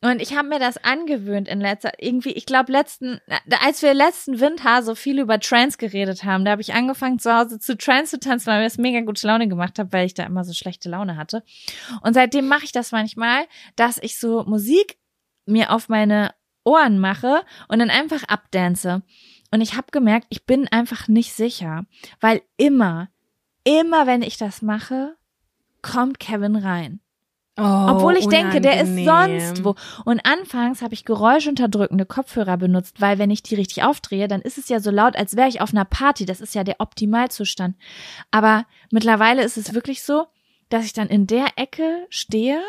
Und 0.00 0.22
ich 0.22 0.36
habe 0.36 0.48
mir 0.48 0.60
das 0.60 0.76
angewöhnt 0.84 1.48
in 1.48 1.60
letzter, 1.60 1.92
irgendwie, 1.98 2.30
ich 2.30 2.46
glaube, 2.46 2.70
letzten, 2.70 3.20
als 3.60 3.82
wir 3.82 3.94
letzten 3.94 4.38
Winter 4.38 4.82
so 4.84 4.94
viel 4.94 5.18
über 5.18 5.40
Trance 5.40 5.76
geredet 5.76 6.22
haben, 6.22 6.44
da 6.44 6.52
habe 6.52 6.62
ich 6.62 6.72
angefangen 6.72 7.18
zu 7.18 7.34
Hause 7.34 7.58
zu 7.58 7.76
Trance 7.76 8.10
zu 8.12 8.20
tanzen, 8.20 8.46
weil 8.46 8.58
mir 8.58 8.66
das 8.66 8.78
mega 8.78 9.00
gute 9.00 9.26
Laune 9.26 9.48
gemacht 9.48 9.76
hat, 9.78 9.92
weil 9.92 10.06
ich 10.06 10.14
da 10.14 10.22
immer 10.22 10.44
so 10.44 10.52
schlechte 10.52 10.88
Laune 10.88 11.16
hatte. 11.16 11.42
Und 12.02 12.14
seitdem 12.14 12.46
mache 12.46 12.64
ich 12.64 12.70
das 12.70 12.92
manchmal, 12.92 13.46
dass 13.74 13.98
ich 13.98 14.20
so 14.20 14.44
Musik 14.44 14.98
mir 15.46 15.72
auf 15.72 15.88
meine 15.88 16.32
Ohren 16.62 17.00
mache 17.00 17.42
und 17.66 17.80
dann 17.80 17.90
einfach 17.90 18.22
abdance. 18.24 19.02
Und 19.50 19.60
ich 19.62 19.74
habe 19.74 19.88
gemerkt, 19.90 20.26
ich 20.28 20.46
bin 20.46 20.68
einfach 20.68 21.08
nicht 21.08 21.32
sicher, 21.32 21.86
weil 22.20 22.42
immer, 22.56 23.08
immer 23.64 24.06
wenn 24.06 24.22
ich 24.22 24.36
das 24.36 24.62
mache, 24.62 25.16
kommt 25.82 26.20
Kevin 26.20 26.54
rein. 26.54 27.00
Oh, 27.60 27.86
Obwohl 27.90 28.16
ich 28.16 28.28
denke, 28.28 28.60
der 28.60 28.80
ist 28.80 28.90
unangenehm. 28.90 29.40
sonst 29.40 29.64
wo. 29.64 29.74
Und 30.04 30.24
anfangs 30.24 30.80
habe 30.80 30.94
ich 30.94 31.04
geräuschunterdrückende 31.04 32.06
Kopfhörer 32.06 32.56
benutzt, 32.56 33.00
weil 33.00 33.18
wenn 33.18 33.30
ich 33.32 33.42
die 33.42 33.56
richtig 33.56 33.82
aufdrehe, 33.82 34.28
dann 34.28 34.40
ist 34.42 34.58
es 34.58 34.68
ja 34.68 34.78
so 34.78 34.90
laut, 34.92 35.16
als 35.16 35.34
wäre 35.36 35.48
ich 35.48 35.60
auf 35.60 35.72
einer 35.72 35.84
Party. 35.84 36.24
Das 36.24 36.40
ist 36.40 36.54
ja 36.54 36.62
der 36.62 36.76
Optimalzustand. 36.78 37.76
Aber 38.30 38.64
mittlerweile 38.92 39.42
ist 39.42 39.56
es 39.56 39.74
wirklich 39.74 40.02
so, 40.04 40.26
dass 40.68 40.84
ich 40.84 40.92
dann 40.92 41.08
in 41.08 41.26
der 41.26 41.46
Ecke 41.56 42.06
stehe, 42.10 42.60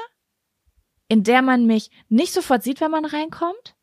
in 1.07 1.24
der 1.24 1.41
man 1.41 1.66
mich 1.68 1.91
nicht 2.10 2.34
sofort 2.34 2.64
sieht, 2.64 2.82
wenn 2.82 2.91
man 2.91 3.06
reinkommt. 3.06 3.76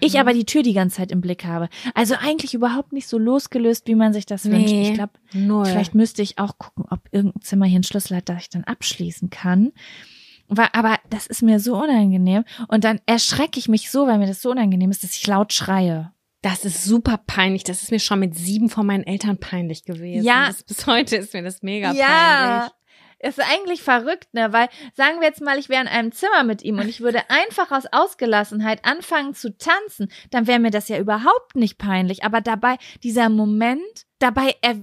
Ich 0.00 0.14
Mhm. 0.14 0.20
aber 0.20 0.32
die 0.32 0.46
Tür 0.46 0.62
die 0.62 0.72
ganze 0.72 0.96
Zeit 0.96 1.12
im 1.12 1.20
Blick 1.20 1.44
habe. 1.44 1.68
Also 1.94 2.14
eigentlich 2.14 2.54
überhaupt 2.54 2.92
nicht 2.92 3.06
so 3.08 3.18
losgelöst, 3.18 3.86
wie 3.88 3.94
man 3.94 4.12
sich 4.12 4.24
das 4.24 4.44
wünscht. 4.46 4.72
Nee. 4.72 4.88
Ich 4.90 4.94
glaube. 4.94 5.12
Vielleicht 5.66 5.94
müsste 5.94 6.22
ich 6.22 6.38
auch 6.38 6.56
gucken, 6.58 6.86
ob 6.90 7.00
irgendein 7.10 7.42
Zimmer 7.42 7.66
hier 7.66 7.76
einen 7.76 7.84
Schlüssel 7.84 8.16
hat, 8.16 8.28
dass 8.28 8.42
ich 8.42 8.48
dann 8.50 8.64
abschließen 8.64 9.28
kann. 9.30 9.72
Aber 10.48 10.98
das 11.10 11.26
ist 11.26 11.42
mir 11.42 11.60
so 11.60 11.76
unangenehm. 11.76 12.44
Und 12.68 12.84
dann 12.84 13.00
erschrecke 13.06 13.58
ich 13.58 13.68
mich 13.68 13.90
so, 13.90 14.06
weil 14.06 14.18
mir 14.18 14.26
das 14.26 14.42
so 14.42 14.50
unangenehm 14.50 14.90
ist, 14.90 15.02
dass 15.02 15.16
ich 15.16 15.26
laut 15.26 15.52
schreie. 15.52 16.12
Das 16.42 16.64
ist 16.64 16.84
super 16.84 17.20
peinlich. 17.26 17.64
Das 17.64 17.82
ist 17.82 17.90
mir 17.92 18.00
schon 18.00 18.18
mit 18.18 18.34
sieben 18.34 18.68
von 18.68 18.84
meinen 18.86 19.04
Eltern 19.04 19.38
peinlich 19.38 19.84
gewesen. 19.84 20.24
Ja. 20.24 20.48
Das, 20.48 20.64
bis 20.64 20.86
heute 20.86 21.16
ist 21.16 21.32
mir 21.34 21.42
das 21.42 21.62
mega 21.62 21.92
Ja. 21.92 22.06
peinlich. 22.08 22.72
ist 23.24 23.40
eigentlich 23.40 23.82
verrückt, 23.82 24.34
ne? 24.34 24.52
Weil 24.52 24.68
sagen 24.94 25.20
wir 25.20 25.28
jetzt 25.28 25.40
mal, 25.40 25.56
ich 25.56 25.68
wäre 25.68 25.80
in 25.82 25.86
einem 25.86 26.10
Zimmer 26.10 26.42
mit 26.42 26.62
ihm 26.62 26.80
und 26.80 26.88
ich 26.88 27.00
würde 27.00 27.20
einfach 27.30 27.70
aus 27.70 27.84
Ausgelassenheit 27.92 28.84
anfangen 28.84 29.34
zu 29.34 29.56
tanzen, 29.56 30.10
dann 30.32 30.48
wäre 30.48 30.58
mir 30.58 30.72
das 30.72 30.88
ja 30.88 30.98
überhaupt 30.98 31.54
nicht 31.54 31.78
peinlich. 31.78 32.24
Aber 32.24 32.40
dabei, 32.40 32.78
dieser 33.04 33.28
Moment, 33.28 33.80
dabei 34.18 34.56
er, 34.60 34.74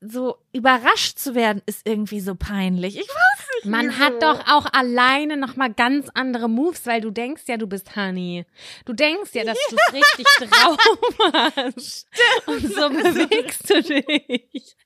so 0.00 0.36
überrascht 0.52 1.18
zu 1.18 1.34
werden, 1.34 1.62
ist 1.66 1.86
irgendwie 1.86 2.20
so 2.20 2.34
peinlich. 2.34 2.96
Ich 2.96 3.08
weiß 3.08 3.46
nicht. 3.56 3.66
Man 3.66 3.88
wieso. 3.88 3.98
hat 3.98 4.22
doch 4.22 4.40
auch 4.48 4.66
alleine 4.72 5.36
noch 5.36 5.56
mal 5.56 5.72
ganz 5.72 6.08
andere 6.14 6.48
Moves, 6.48 6.86
weil 6.86 7.00
du 7.00 7.10
denkst 7.10 7.42
ja, 7.46 7.56
du 7.56 7.66
bist 7.66 7.96
Honey. 7.96 8.46
Du 8.84 8.92
denkst 8.92 9.30
ja, 9.34 9.44
dass 9.44 9.58
du 9.70 9.76
es 9.76 9.92
richtig 9.94 10.26
drauf 10.50 10.78
hast. 11.56 12.08
Und 12.46 12.60
so 12.60 12.88
bewegst 12.90 13.68
du 13.70 13.82
dich. 13.82 14.76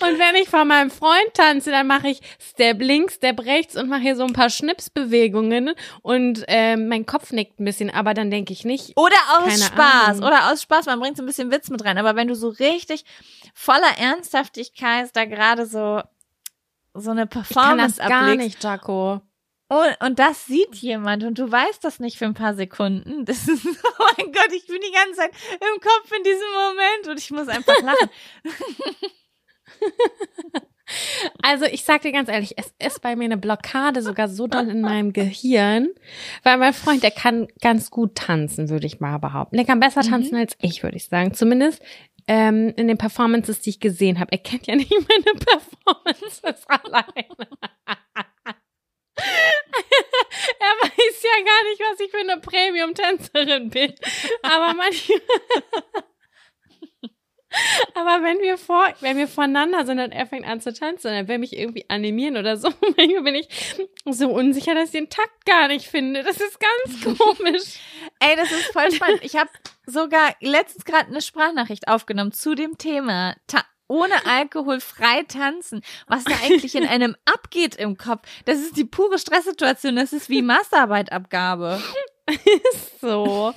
Und 0.00 0.18
wenn 0.18 0.34
ich 0.36 0.48
vor 0.48 0.64
meinem 0.64 0.90
Freund 0.90 1.34
tanze, 1.34 1.70
dann 1.70 1.86
mache 1.86 2.08
ich 2.08 2.20
Step 2.40 2.80
links, 2.80 3.14
Step 3.14 3.40
rechts 3.40 3.76
und 3.76 3.88
mache 3.88 4.00
hier 4.02 4.16
so 4.16 4.24
ein 4.24 4.32
paar 4.32 4.50
Schnipsbewegungen 4.50 5.72
und 6.02 6.44
ähm, 6.48 6.88
mein 6.88 7.06
Kopf 7.06 7.32
nickt 7.32 7.60
ein 7.60 7.64
bisschen, 7.64 7.90
aber 7.90 8.14
dann 8.14 8.30
denke 8.30 8.52
ich 8.52 8.64
nicht. 8.64 8.96
Oder 8.96 9.16
aus 9.38 9.64
Spaß. 9.64 10.18
Ahnung. 10.18 10.24
Oder 10.24 10.52
aus 10.52 10.62
Spaß. 10.62 10.86
Man 10.86 11.00
bringt 11.00 11.16
so 11.16 11.22
ein 11.22 11.26
bisschen 11.26 11.50
Witz 11.50 11.70
mit 11.70 11.84
rein. 11.84 11.98
Aber 11.98 12.16
wenn 12.16 12.28
du 12.28 12.34
so 12.34 12.48
richtig 12.48 13.04
voller 13.54 13.98
Ernsthaftigkeit 13.98 15.10
da 15.14 15.24
gerade 15.24 15.66
so, 15.66 16.02
so 16.94 17.10
eine 17.10 17.24
Ich 17.24 17.30
kann 17.30 17.42
das 17.42 17.48
Performance 17.48 17.96
gar 17.98 18.22
ablegst. 18.22 18.44
nicht, 18.44 18.64
Jaco. 18.64 19.20
Und, 19.68 20.06
und 20.06 20.18
das 20.18 20.46
sieht 20.46 20.74
jemand 20.76 21.24
und 21.24 21.38
du 21.38 21.50
weißt 21.50 21.82
das 21.82 21.98
nicht 21.98 22.18
für 22.18 22.26
ein 22.26 22.34
paar 22.34 22.54
Sekunden. 22.54 23.24
Das 23.24 23.48
ist, 23.48 23.66
oh 23.98 24.04
mein 24.16 24.32
Gott, 24.32 24.52
ich 24.52 24.66
bin 24.66 24.80
die 24.80 24.92
ganze 24.92 25.20
Zeit 25.20 25.32
im 25.52 25.80
Kopf 25.80 26.12
in 26.16 26.22
diesem 26.22 26.52
Moment 26.52 27.08
und 27.08 27.18
ich 27.18 27.30
muss 27.30 27.48
einfach 27.48 27.80
lachen. 27.82 28.10
Also 31.42 31.64
ich 31.64 31.84
sag 31.84 32.02
dir 32.02 32.12
ganz 32.12 32.28
ehrlich, 32.28 32.54
es 32.56 32.72
ist 32.78 33.00
bei 33.00 33.16
mir 33.16 33.24
eine 33.24 33.38
Blockade 33.38 34.02
sogar 34.02 34.28
so 34.28 34.46
doll 34.46 34.68
in 34.68 34.82
meinem 34.82 35.12
Gehirn, 35.12 35.88
weil 36.42 36.58
mein 36.58 36.74
Freund, 36.74 37.02
der 37.02 37.10
kann 37.10 37.48
ganz 37.60 37.90
gut 37.90 38.14
tanzen, 38.14 38.68
würde 38.68 38.86
ich 38.86 39.00
mal 39.00 39.18
behaupten. 39.18 39.56
Der 39.56 39.64
kann 39.64 39.80
besser 39.80 40.02
tanzen 40.02 40.36
als 40.36 40.56
ich, 40.60 40.82
würde 40.82 40.96
ich 40.96 41.06
sagen. 41.06 41.32
Zumindest 41.32 41.82
ähm, 42.26 42.72
in 42.76 42.88
den 42.88 42.98
Performances, 42.98 43.60
die 43.60 43.70
ich 43.70 43.80
gesehen 43.80 44.18
habe. 44.20 44.32
Er 44.32 44.38
kennt 44.38 44.66
ja 44.66 44.76
nicht 44.76 44.90
meine 44.90 45.38
Performances 45.38 46.66
alleine. 46.68 47.48
er 50.60 50.74
weiß 50.82 51.22
ja 51.22 51.44
gar 51.44 51.64
nicht, 51.64 51.80
was 51.90 52.00
ich 52.00 52.10
für 52.10 52.18
eine 52.18 52.40
Premium-Tänzerin 52.40 53.70
bin. 53.70 53.94
Aber 54.42 54.74
manchmal... 54.74 55.20
Aber 58.14 58.24
wenn 58.24 58.38
wir 58.38 58.58
vor, 58.58 58.86
wenn 59.00 59.16
wir 59.16 59.26
voneinander 59.26 59.84
sind 59.84 59.98
und 59.98 60.12
er 60.12 60.26
fängt 60.26 60.46
an 60.46 60.60
zu 60.60 60.72
tanzen, 60.72 61.10
dann 61.10 61.26
will 61.26 61.38
mich 61.38 61.56
irgendwie 61.56 61.84
animieren 61.88 62.36
oder 62.36 62.56
so. 62.56 62.68
Manchmal 62.96 63.22
bin 63.22 63.34
ich 63.34 63.48
so 64.04 64.28
unsicher, 64.28 64.74
dass 64.74 64.86
ich 64.86 64.92
den 64.92 65.10
Takt 65.10 65.44
gar 65.46 65.66
nicht 65.66 65.86
finde. 65.86 66.22
Das 66.22 66.36
ist 66.36 66.58
ganz 66.60 67.18
komisch. 67.18 67.80
Ey, 68.20 68.36
das 68.36 68.52
ist 68.52 68.72
voll 68.72 68.92
spannend. 68.92 69.20
Ich 69.22 69.34
habe 69.34 69.50
sogar 69.86 70.34
letztens 70.40 70.84
gerade 70.84 71.08
eine 71.08 71.22
Sprachnachricht 71.22 71.88
aufgenommen 71.88 72.30
zu 72.30 72.54
dem 72.54 72.78
Thema. 72.78 73.34
Ta 73.48 73.64
ohne 73.86 74.24
Alkohol 74.26 74.80
frei 74.80 75.24
tanzen, 75.24 75.82
was 76.06 76.24
da 76.24 76.34
eigentlich 76.44 76.74
in 76.74 76.86
einem 76.86 77.16
abgeht 77.26 77.74
im 77.74 77.98
Kopf. 77.98 78.26
Das 78.44 78.58
ist 78.58 78.76
die 78.76 78.84
pure 78.84 79.18
Stresssituation. 79.18 79.96
Das 79.96 80.12
ist 80.12 80.30
wie 80.30 80.40
Masterarbeitabgabe. 80.40 81.82
so. 83.00 83.52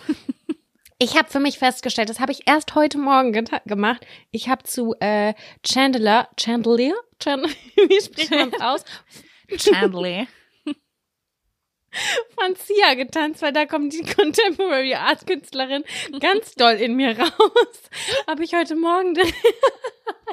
Ich 0.99 1.15
habe 1.15 1.29
für 1.29 1.39
mich 1.39 1.59
festgestellt, 1.59 2.09
das 2.09 2.19
habe 2.19 2.31
ich 2.31 2.47
erst 2.47 2.73
heute 2.73 2.97
Morgen 2.97 3.31
gemacht. 3.65 4.03
Ich 4.31 4.49
habe 4.49 4.63
zu 4.63 4.95
äh, 4.99 5.35
Chandler, 5.61 6.27
Chandelier, 6.39 6.95
Chandelier, 7.21 7.55
wie 7.87 8.01
spricht 8.01 8.31
man 8.31 8.51
aus? 8.59 8.83
Chandler. 9.57 10.25
Von 12.35 12.55
Sia 12.55 12.95
getanzt, 12.95 13.43
weil 13.43 13.53
da 13.53 13.67
kommt 13.67 13.93
die 13.93 14.01
Contemporary 14.15 14.95
Art 14.95 15.27
Künstlerin 15.27 15.83
ganz 16.19 16.55
doll 16.55 16.73
in 16.73 16.95
mir 16.95 17.15
raus. 17.19 17.81
Habe 18.25 18.43
ich 18.43 18.55
heute 18.55 18.75
Morgen. 18.75 19.15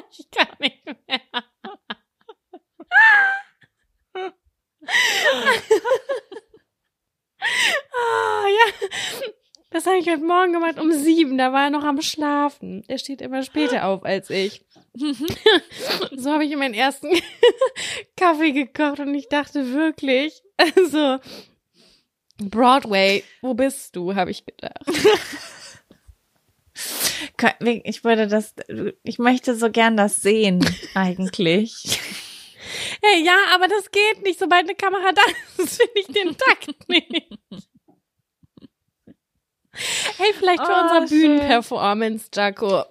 ich 0.09 0.31
kann 0.31 0.47
nicht 0.59 0.83
mehr. 0.83 1.21
ah, 7.93 8.47
ja. 8.47 9.27
Das 9.75 9.85
habe 9.87 9.97
ich 9.97 10.07
heute 10.07 10.23
Morgen 10.23 10.53
gemacht 10.53 10.79
um 10.79 10.89
sieben. 10.93 11.37
Da 11.37 11.51
war 11.51 11.65
er 11.65 11.69
noch 11.69 11.83
am 11.83 12.01
Schlafen. 12.01 12.85
Er 12.87 12.97
steht 12.97 13.19
immer 13.19 13.43
später 13.43 13.83
auf 13.83 14.05
als 14.05 14.29
ich. 14.29 14.63
so 16.15 16.31
habe 16.31 16.45
ich 16.45 16.55
meinen 16.55 16.73
ersten 16.73 17.09
Kaffee 18.15 18.53
gekocht 18.53 19.01
und 19.01 19.13
ich 19.13 19.27
dachte 19.27 19.73
wirklich, 19.73 20.41
also 20.57 21.19
Broadway, 22.37 23.25
wo 23.41 23.53
bist 23.53 23.97
du, 23.97 24.15
habe 24.15 24.31
ich 24.31 24.45
gedacht. 24.45 24.79
Ich 27.83 28.05
würde 28.05 28.27
das, 28.27 28.55
ich 29.03 29.19
möchte 29.19 29.57
so 29.57 29.69
gern 29.69 29.97
das 29.97 30.21
sehen, 30.21 30.65
eigentlich. 30.93 31.99
Hey, 33.03 33.25
ja, 33.25 33.35
aber 33.53 33.67
das 33.67 33.91
geht 33.91 34.23
nicht, 34.23 34.39
sobald 34.39 34.69
eine 34.69 34.75
Kamera 34.75 35.11
da 35.11 35.21
ist, 35.61 35.81
finde 35.81 35.99
ich 35.99 36.07
den 36.07 36.37
Takt 36.37 36.87
nicht. 36.87 37.39
Hey, 40.17 40.33
vielleicht 40.37 40.65
für 40.65 40.71
Oh, 40.71 40.93
unsere. 40.99 41.07
Bühnenperformance, 41.21 42.29
Jaco. 42.33 42.83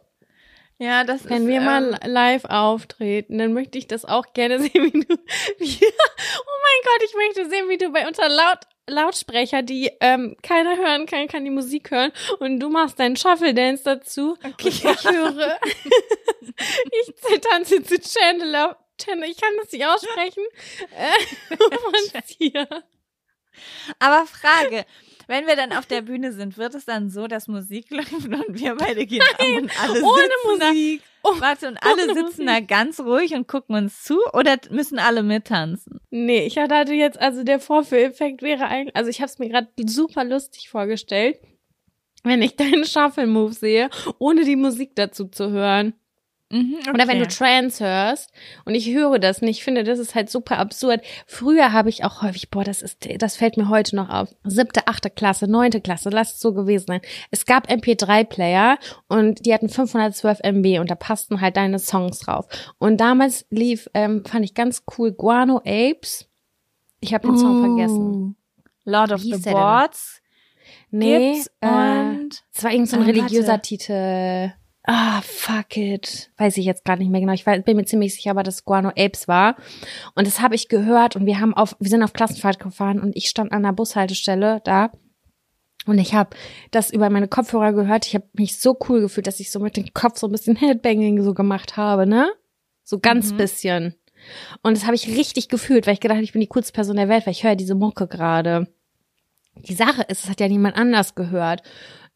Ja, 0.78 1.04
das 1.04 1.28
Wenn 1.28 1.42
ist, 1.42 1.48
wir 1.48 1.56
ähm, 1.58 1.64
mal 1.64 2.00
live 2.04 2.44
auftreten, 2.46 3.38
dann 3.38 3.52
möchte 3.52 3.78
ich 3.78 3.86
das 3.86 4.04
auch 4.04 4.32
gerne 4.32 4.58
sehen, 4.60 4.92
wie 4.92 5.00
du. 5.00 5.14
Wie, 5.58 5.78
oh 5.86 6.56
mein 6.62 6.82
Gott, 6.84 7.02
ich 7.04 7.14
möchte 7.14 7.48
sehen, 7.48 7.68
wie 7.68 7.78
du 7.78 7.90
bei 7.90 8.06
unter 8.06 8.28
Laut, 8.28 8.58
Lautsprecher, 8.86 9.62
die 9.62 9.90
ähm, 10.00 10.36
keiner 10.42 10.76
hören 10.76 11.06
kann, 11.06 11.28
kann 11.28 11.44
die 11.44 11.50
Musik 11.50 11.90
hören 11.90 12.12
und 12.38 12.60
du 12.60 12.68
machst 12.68 12.98
deinen 12.98 13.16
Shuffle 13.16 13.54
Dance 13.54 13.82
dazu. 13.84 14.36
Okay, 14.44 14.52
und 14.60 14.66
ich 14.66 14.84
höre. 14.84 15.58
ich 16.52 17.40
tanze 17.40 17.82
zu 17.82 17.98
Chandler. 17.98 18.76
Chandler, 19.00 19.26
ich 19.26 19.40
kann 19.40 19.52
das 19.60 19.72
nicht 19.72 19.86
aussprechen. 19.86 20.44
Äh, 20.96 21.56
von 21.56 22.22
Sia. 22.26 22.66
Aber 23.98 24.26
Frage, 24.26 24.84
wenn 25.26 25.46
wir 25.46 25.56
dann 25.56 25.72
auf 25.72 25.86
der 25.86 26.02
Bühne 26.02 26.32
sind, 26.32 26.58
wird 26.58 26.74
es 26.74 26.84
dann 26.84 27.10
so, 27.10 27.26
dass 27.26 27.48
Musik 27.48 27.90
läuft 27.90 28.12
und 28.12 28.60
wir 28.60 28.74
beide 28.76 29.06
gehen 29.06 29.22
ab 29.22 29.40
und 29.40 29.82
alle 29.82 30.02
Ohne 30.02 30.22
sitzen 30.22 30.68
Musik. 30.68 31.00
da, 31.02 31.06
Oh, 31.26 31.40
warte, 31.40 31.68
und 31.68 31.78
alle 31.82 32.12
sitzen 32.12 32.44
da 32.44 32.60
ganz 32.60 33.00
ruhig 33.00 33.32
und 33.32 33.48
gucken 33.48 33.76
uns 33.76 34.02
zu 34.04 34.18
oder 34.34 34.58
müssen 34.70 34.98
alle 34.98 35.22
mittanzen? 35.22 35.98
Nee, 36.10 36.44
ich 36.46 36.58
hatte 36.58 36.92
jetzt, 36.92 37.18
also 37.18 37.44
der 37.44 37.60
Vorführeffekt 37.60 38.42
wäre 38.42 38.66
eigentlich, 38.66 38.94
also 38.94 39.08
ich 39.08 39.20
habe 39.22 39.30
es 39.30 39.38
mir 39.38 39.48
gerade 39.48 39.68
super 39.86 40.22
lustig 40.22 40.68
vorgestellt, 40.68 41.38
wenn 42.24 42.42
ich 42.42 42.56
deinen 42.56 42.84
Shuffle-Move 42.84 43.54
sehe, 43.54 43.88
ohne 44.18 44.44
die 44.44 44.56
Musik 44.56 44.94
dazu 44.96 45.26
zu 45.28 45.50
hören. 45.50 45.94
Mhm, 46.54 46.76
Oder 46.88 47.08
wenn 47.08 47.18
du 47.18 47.24
okay. 47.24 47.34
Trance 47.34 47.84
hörst 47.84 48.30
und 48.64 48.76
ich 48.76 48.94
höre 48.94 49.18
das 49.18 49.42
nicht, 49.42 49.58
ich 49.58 49.64
finde, 49.64 49.82
das 49.82 49.98
ist 49.98 50.14
halt 50.14 50.30
super 50.30 50.58
absurd. 50.58 51.00
Früher 51.26 51.72
habe 51.72 51.88
ich 51.88 52.04
auch 52.04 52.22
häufig, 52.22 52.48
boah, 52.50 52.62
das 52.62 52.80
ist, 52.80 53.08
das 53.18 53.36
fällt 53.36 53.56
mir 53.56 53.68
heute 53.68 53.96
noch 53.96 54.08
auf. 54.08 54.28
Siebte, 54.44 54.86
achte 54.86 55.10
Klasse, 55.10 55.48
neunte 55.48 55.80
Klasse, 55.80 56.10
lass 56.10 56.34
es 56.34 56.40
so 56.40 56.54
gewesen 56.54 56.86
sein. 56.86 57.00
Es 57.32 57.44
gab 57.44 57.68
MP3-Player 57.68 58.78
und 59.08 59.44
die 59.44 59.52
hatten 59.52 59.68
512 59.68 60.38
MB 60.44 60.78
und 60.78 60.90
da 60.92 60.94
passten 60.94 61.40
halt 61.40 61.56
deine 61.56 61.80
Songs 61.80 62.20
drauf. 62.20 62.46
Und 62.78 62.98
damals 62.98 63.46
lief, 63.50 63.90
ähm, 63.92 64.24
fand 64.24 64.44
ich 64.44 64.54
ganz 64.54 64.84
cool, 64.96 65.10
Guano 65.10 65.58
Apes. 65.64 66.28
Ich 67.00 67.12
habe 67.14 67.26
den 67.26 67.36
Song 67.36 67.60
vergessen. 67.60 68.36
Lord 68.84 69.10
of 69.10 69.22
the? 69.22 69.36
Boards 69.38 70.20
Nee, 70.90 71.42
äh, 71.60 71.68
und 71.68 72.44
es 72.54 72.62
war 72.62 72.70
irgend 72.70 72.88
so 72.88 72.96
ein 72.96 73.02
Ah, 73.02 73.06
religiöser 73.06 73.48
warte. 73.48 73.62
Titel. 73.62 74.52
Ah, 74.86 75.22
fuck 75.22 75.76
it. 75.78 76.30
Weiß 76.36 76.58
ich 76.58 76.66
jetzt 76.66 76.84
gerade 76.84 77.00
nicht 77.00 77.10
mehr 77.10 77.20
genau. 77.20 77.32
Ich 77.32 77.44
bin 77.44 77.76
mir 77.76 77.86
ziemlich 77.86 78.14
sicher, 78.14 78.30
aber 78.32 78.42
das 78.42 78.64
Guano 78.66 78.90
Apes 78.90 79.26
war. 79.28 79.56
Und 80.14 80.26
das 80.26 80.40
habe 80.42 80.54
ich 80.54 80.68
gehört 80.68 81.16
und 81.16 81.24
wir 81.24 81.40
haben 81.40 81.54
auf, 81.54 81.74
wir 81.80 81.88
sind 81.88 82.02
auf 82.02 82.12
Klassenfahrt 82.12 82.58
gefahren 82.58 83.00
und 83.00 83.16
ich 83.16 83.28
stand 83.28 83.52
an 83.52 83.62
der 83.62 83.72
Bushaltestelle 83.72 84.60
da. 84.64 84.90
Und 85.86 85.98
ich 85.98 86.14
habe 86.14 86.36
das 86.70 86.90
über 86.90 87.08
meine 87.10 87.28
Kopfhörer 87.28 87.72
gehört. 87.72 88.06
Ich 88.06 88.14
habe 88.14 88.26
mich 88.34 88.58
so 88.58 88.76
cool 88.88 89.00
gefühlt, 89.00 89.26
dass 89.26 89.40
ich 89.40 89.50
so 89.50 89.58
mit 89.60 89.76
dem 89.76 89.92
Kopf 89.94 90.18
so 90.18 90.28
ein 90.28 90.32
bisschen 90.32 90.56
Headbanging 90.56 91.22
so 91.22 91.32
gemacht 91.34 91.76
habe, 91.78 92.06
ne? 92.06 92.30
So 92.84 92.98
ganz 92.98 93.32
Mhm. 93.32 93.36
bisschen. 93.38 93.94
Und 94.62 94.76
das 94.76 94.84
habe 94.84 94.94
ich 94.94 95.08
richtig 95.08 95.48
gefühlt, 95.48 95.86
weil 95.86 95.94
ich 95.94 96.00
gedacht 96.00 96.16
habe, 96.16 96.24
ich 96.24 96.32
bin 96.32 96.40
die 96.40 96.46
coolste 96.48 96.72
Person 96.72 96.96
der 96.96 97.08
Welt, 97.08 97.26
weil 97.26 97.32
ich 97.32 97.44
höre 97.44 97.56
diese 97.56 97.74
Mucke 97.74 98.06
gerade. 98.06 98.66
Die 99.56 99.74
Sache 99.74 100.02
ist, 100.08 100.24
es 100.24 100.30
hat 100.30 100.40
ja 100.40 100.48
niemand 100.48 100.76
anders 100.76 101.14
gehört. 101.14 101.62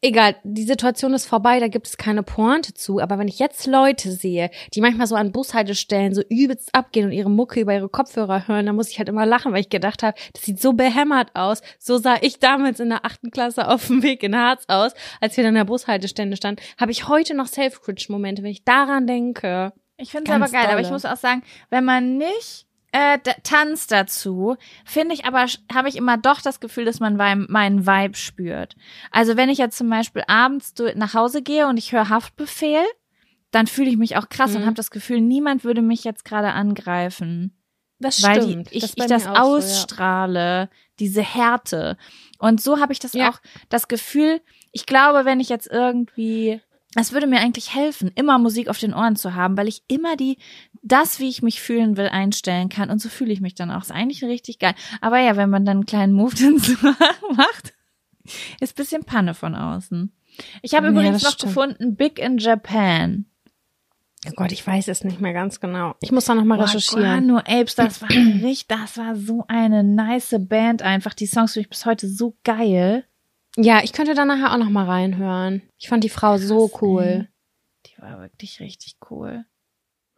Egal, 0.01 0.37
die 0.43 0.63
Situation 0.63 1.13
ist 1.13 1.25
vorbei, 1.25 1.59
da 1.59 1.67
gibt 1.67 1.85
es 1.85 1.97
keine 1.97 2.23
Pointe 2.23 2.73
zu. 2.73 3.01
Aber 3.01 3.19
wenn 3.19 3.27
ich 3.27 3.37
jetzt 3.37 3.67
Leute 3.67 4.13
sehe, 4.13 4.49
die 4.73 4.79
manchmal 4.79 5.07
so 5.07 5.15
an 5.15 5.33
Bushaltestellen 5.33 6.13
so 6.13 6.21
übelst 6.29 6.73
abgehen 6.73 7.07
und 7.07 7.11
ihre 7.11 7.29
Mucke 7.29 7.59
über 7.59 7.73
ihre 7.73 7.89
Kopfhörer 7.89 8.47
hören, 8.47 8.65
dann 8.65 8.77
muss 8.77 8.89
ich 8.89 8.97
halt 8.97 9.09
immer 9.09 9.25
lachen, 9.25 9.51
weil 9.51 9.59
ich 9.59 9.69
gedacht 9.69 10.01
habe, 10.01 10.17
das 10.31 10.43
sieht 10.43 10.61
so 10.61 10.71
behämmert 10.71 11.35
aus. 11.35 11.61
So 11.79 11.97
sah 11.97 12.15
ich 12.21 12.39
damals 12.39 12.79
in 12.79 12.89
der 12.89 13.03
achten 13.03 13.29
Klasse 13.29 13.67
auf 13.67 13.87
dem 13.87 14.01
Weg 14.01 14.23
in 14.23 14.37
Harz 14.37 14.63
aus, 14.69 14.93
als 15.19 15.35
wir 15.35 15.43
dann 15.43 15.49
an 15.49 15.65
der 15.65 15.65
Bushaltestelle 15.65 16.37
standen. 16.37 16.61
Habe 16.79 16.91
ich 16.91 17.09
heute 17.09 17.33
noch 17.33 17.47
Self-Cringe-Momente, 17.47 18.41
wenn 18.41 18.51
ich 18.51 18.63
daran 18.63 19.05
denke. 19.05 19.73
Ich 19.97 20.11
finde 20.11 20.31
es 20.31 20.35
aber 20.35 20.47
geil, 20.47 20.67
aber 20.67 20.79
ich 20.79 20.87
dolle. 20.87 20.93
muss 20.93 21.05
auch 21.05 21.17
sagen, 21.17 21.43
wenn 21.69 21.83
man 21.83 22.17
nicht 22.17 22.68
äh, 22.91 23.19
tanzt 23.43 23.91
dazu, 23.91 24.55
finde 24.85 25.13
ich 25.13 25.25
aber, 25.25 25.45
habe 25.71 25.89
ich 25.89 25.95
immer 25.95 26.17
doch 26.17 26.41
das 26.41 26.59
Gefühl, 26.59 26.85
dass 26.85 26.99
man 26.99 27.15
meinen 27.15 27.85
Vibe 27.85 28.15
spürt. 28.15 28.75
Also 29.11 29.37
wenn 29.37 29.49
ich 29.49 29.57
jetzt 29.59 29.77
zum 29.77 29.89
Beispiel 29.89 30.23
abends 30.27 30.73
nach 30.95 31.13
Hause 31.13 31.41
gehe 31.41 31.67
und 31.67 31.77
ich 31.77 31.91
höre 31.91 32.09
Haftbefehl, 32.09 32.83
dann 33.51 33.67
fühle 33.67 33.89
ich 33.89 33.97
mich 33.97 34.17
auch 34.17 34.29
krass 34.29 34.55
und 34.55 34.61
Mhm. 34.61 34.65
habe 34.65 34.75
das 34.75 34.91
Gefühl, 34.91 35.21
niemand 35.21 35.63
würde 35.63 35.81
mich 35.81 36.03
jetzt 36.03 36.25
gerade 36.25 36.49
angreifen. 36.51 37.55
Das 37.99 38.23
weil 38.23 38.41
stimmt. 38.41 38.71
die, 38.71 38.75
ich 38.77 38.81
Das 38.81 38.93
ich 38.95 39.05
das 39.07 39.27
auch 39.27 39.35
so, 39.35 39.57
ja. 39.57 39.57
ausstrahle, 39.57 40.69
diese 40.99 41.21
Härte. 41.21 41.97
Und 42.37 42.61
so 42.61 42.79
habe 42.79 42.93
ich 42.93 42.99
das 42.99 43.13
Ja. 43.13 43.29
auch, 43.29 43.39
das 43.69 43.87
Gefühl, 43.87 44.41
ich 44.71 44.85
glaube, 44.85 45.25
wenn 45.25 45.39
ich 45.39 45.49
jetzt 45.49 45.67
irgendwie, 45.67 46.61
es 46.95 47.11
würde 47.11 47.27
mir 47.27 47.39
eigentlich 47.39 47.75
helfen, 47.75 48.11
immer 48.15 48.37
Musik 48.39 48.69
auf 48.69 48.77
den 48.79 48.93
Ohren 48.93 49.15
zu 49.15 49.35
haben, 49.35 49.57
weil 49.57 49.67
ich 49.67 49.83
immer 49.87 50.15
die, 50.15 50.37
das, 50.81 51.19
wie 51.19 51.29
ich 51.29 51.41
mich 51.41 51.61
fühlen 51.61 51.97
will, 51.97 52.07
einstellen 52.07 52.69
kann. 52.69 52.89
Und 52.89 52.99
so 53.01 53.09
fühle 53.09 53.33
ich 53.33 53.41
mich 53.41 53.55
dann 53.55 53.71
auch. 53.71 53.81
Ist 53.81 53.91
eigentlich 53.91 54.23
richtig 54.23 54.59
geil. 54.59 54.73
Aber 55.01 55.19
ja, 55.19 55.35
wenn 55.35 55.49
man 55.49 55.65
dann 55.65 55.77
einen 55.77 55.85
kleinen 55.85 56.13
Move 56.13 56.35
macht, 57.35 57.73
ist 58.59 58.75
bisschen 58.75 59.03
Panne 59.03 59.33
von 59.33 59.55
außen. 59.55 60.11
Ich 60.61 60.73
habe 60.75 60.85
Ja, 60.87 60.91
übrigens 60.91 61.23
noch 61.23 61.31
stimmt. 61.31 61.49
gefunden, 61.53 61.95
Big 61.95 62.19
in 62.19 62.37
Japan. 62.37 63.25
Oh 64.27 64.31
Gott, 64.35 64.51
ich 64.51 64.65
weiß 64.67 64.89
es 64.89 65.03
nicht 65.05 65.21
mehr 65.21 65.31
ganz 65.33 65.59
genau. 65.61 65.95
Ich 66.01 66.11
muss 66.11 66.25
da 66.25 66.35
noch 66.35 66.43
mal 66.43 66.57
Boah, 66.57 66.65
recherchieren. 66.65 67.27
Guano 67.27 67.37
Apes, 67.39 67.75
das 67.75 68.01
war 68.01 68.09
richtig, 68.09 68.67
das 68.67 68.97
war 68.97 69.15
so 69.15 69.45
eine 69.47 69.83
nice 69.83 70.35
Band 70.39 70.81
einfach. 70.81 71.13
Die 71.13 71.25
Songs 71.25 71.53
finde 71.53 71.65
ich 71.65 71.69
bis 71.69 71.85
heute 71.85 72.07
so 72.09 72.35
geil. 72.43 73.05
Ja, 73.55 73.81
ich 73.81 73.93
könnte 73.93 74.13
da 74.15 74.25
nachher 74.25 74.53
auch 74.53 74.57
noch 74.57 74.69
mal 74.69 74.85
reinhören. 74.85 75.61
Ich 75.77 75.87
fand 75.89 76.03
die 76.03 76.09
Frau 76.09 76.37
so 76.37 76.67
Krass, 76.67 76.81
cool. 76.81 77.01
ey. 77.03 77.27
Die 77.87 78.01
war 78.01 78.19
wirklich 78.19 78.59
richtig 78.59 78.97
cool. 79.09 79.45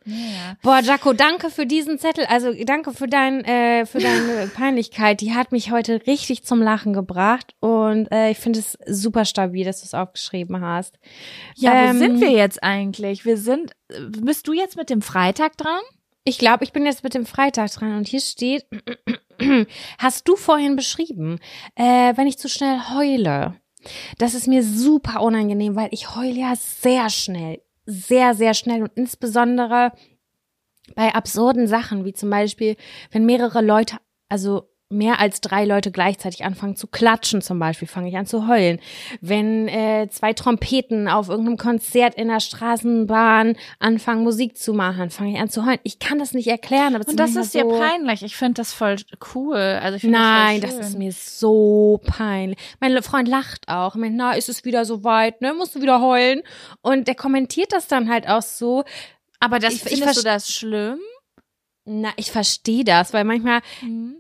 Ja. 0.06 0.58
Boah, 0.64 0.80
Jaco, 0.80 1.14
danke 1.14 1.50
für 1.50 1.66
diesen 1.66 2.00
Zettel. 2.00 2.26
Also 2.26 2.54
danke 2.66 2.92
für 2.92 3.08
dein, 3.08 3.44
äh, 3.46 3.86
für 3.86 4.00
deine 4.00 4.48
Peinlichkeit. 4.56 5.22
Die 5.22 5.34
hat 5.34 5.52
mich 5.52 5.72
heute 5.72 6.06
richtig 6.08 6.44
zum 6.44 6.62
Lachen 6.62 6.94
gebracht 6.94 7.54
und 7.60 8.12
äh, 8.12 8.32
ich 8.32 8.38
finde 8.40 8.60
es 8.60 8.78
super 8.88 9.26
stabil, 9.26 9.64
dass 9.64 9.82
du 9.82 9.86
es 9.86 9.94
aufgeschrieben 9.94 10.62
hast. 10.62 10.98
Ja, 11.56 11.74
Ähm, 11.74 11.96
wo 11.96 12.00
sind 12.00 12.22
wir 12.22 12.32
jetzt 12.32 12.64
eigentlich? 12.64 13.26
Wir 13.26 13.38
sind, 13.38 13.72
äh, 13.90 14.00
bist 14.22 14.48
du 14.48 14.54
jetzt 14.54 14.76
mit 14.76 14.90
dem 14.90 15.02
Freitag 15.02 15.56
dran? 15.58 15.82
Ich 16.24 16.38
glaube, 16.38 16.64
ich 16.64 16.72
bin 16.72 16.86
jetzt 16.86 17.04
mit 17.04 17.14
dem 17.14 17.26
Freitag 17.26 17.72
dran 17.72 17.98
und 17.98 18.08
hier 18.08 18.22
steht, 18.22 18.66
hast 19.98 20.28
du 20.28 20.36
vorhin 20.36 20.76
beschrieben, 20.76 21.40
äh, 21.76 22.16
wenn 22.16 22.28
ich 22.28 22.38
zu 22.38 22.48
schnell 22.50 22.80
heule. 22.94 23.56
Das 24.20 24.36
ist 24.36 24.48
mir 24.48 24.64
super 24.64 25.22
unangenehm, 25.22 25.76
weil 25.76 25.90
ich 25.92 26.16
heule 26.16 26.40
ja 26.40 26.54
sehr 26.56 27.10
schnell, 27.10 27.62
sehr, 27.86 28.34
sehr 28.34 28.54
schnell 28.54 28.84
und 28.84 28.92
insbesondere 28.96 29.92
bei 30.96 31.14
absurden 31.14 31.68
Sachen, 31.68 32.06
wie 32.06 32.14
zum 32.14 32.30
Beispiel, 32.30 32.76
wenn 33.12 33.26
mehrere 33.26 33.62
Leute, 33.62 33.98
also 34.30 34.71
mehr 34.92 35.20
als 35.20 35.42
drei 35.42 35.66
Leute 35.66 35.92
gleichzeitig 35.92 36.44
anfangen 36.44 36.76
zu 36.76 36.88
klatschen 36.88 37.42
zum 37.42 37.60
Beispiel, 37.60 37.88
fange 37.88 38.10
ich 38.10 38.18
an 38.18 38.26
zu 38.26 38.48
heulen. 38.48 38.80
Wenn 39.22 39.68
äh, 39.68 40.08
zwei 40.10 40.34
Trompeten 40.34 41.08
auf 41.08 41.30
irgendeinem 41.30 41.58
Konzert 41.58 42.16
in 42.16 42.28
der 42.28 42.40
Straßenbahn 42.40 43.56
anfangen 43.80 44.24
Musik 44.24 44.58
zu 44.58 44.74
machen, 44.74 45.10
fange 45.10 45.34
ich 45.34 45.40
an 45.40 45.50
zu 45.50 45.66
heulen. 45.66 45.80
Ich 45.84 46.00
kann 46.00 46.20
das 46.20 46.34
nicht 46.34 46.48
erklären, 46.48 46.96
aber 46.96 47.08
Und 47.08 47.20
das 47.20 47.36
ist 47.36 47.54
dir 47.54 47.64
so, 47.64 47.80
peinlich. 47.80 48.24
Ich 48.24 48.36
finde 48.36 48.56
das 48.56 48.74
voll 48.74 48.96
cool. 49.36 49.56
Also 49.56 49.98
ich 49.98 50.04
Nein, 50.04 50.62
das, 50.62 50.78
das 50.78 50.90
ist 50.90 50.98
mir 50.98 51.12
so 51.12 52.00
peinlich. 52.06 52.58
Mein 52.80 53.02
Freund 53.04 53.28
lacht 53.28 53.68
auch. 53.68 53.96
Ich 53.96 54.02
meine, 54.02 54.16
na, 54.16 54.34
ist 54.34 54.50
es 54.50 54.66
wieder 54.66 54.86
so 54.86 55.04
weit, 55.04 55.42
ne? 55.42 55.54
Musst 55.54 55.76
du 55.76 55.82
wieder 55.82 56.02
heulen? 56.02 56.42
Und 56.82 57.08
der 57.08 57.16
kommentiert 57.16 57.72
das 57.74 57.88
dann 57.88 58.10
halt 58.10 58.28
auch 58.28 58.42
so. 58.42 58.84
Aber 59.40 59.60
das 59.60 59.74
Ich- 59.74 59.86
ich 59.86 59.90
findest 60.00 60.18
du 60.18 60.22
verst- 60.22 60.26
das 60.26 60.52
schlimm? 60.54 61.00
Na, 61.94 62.10
ich 62.16 62.32
verstehe 62.32 62.84
das, 62.86 63.12
weil 63.14 63.24
manchmal 63.26 63.60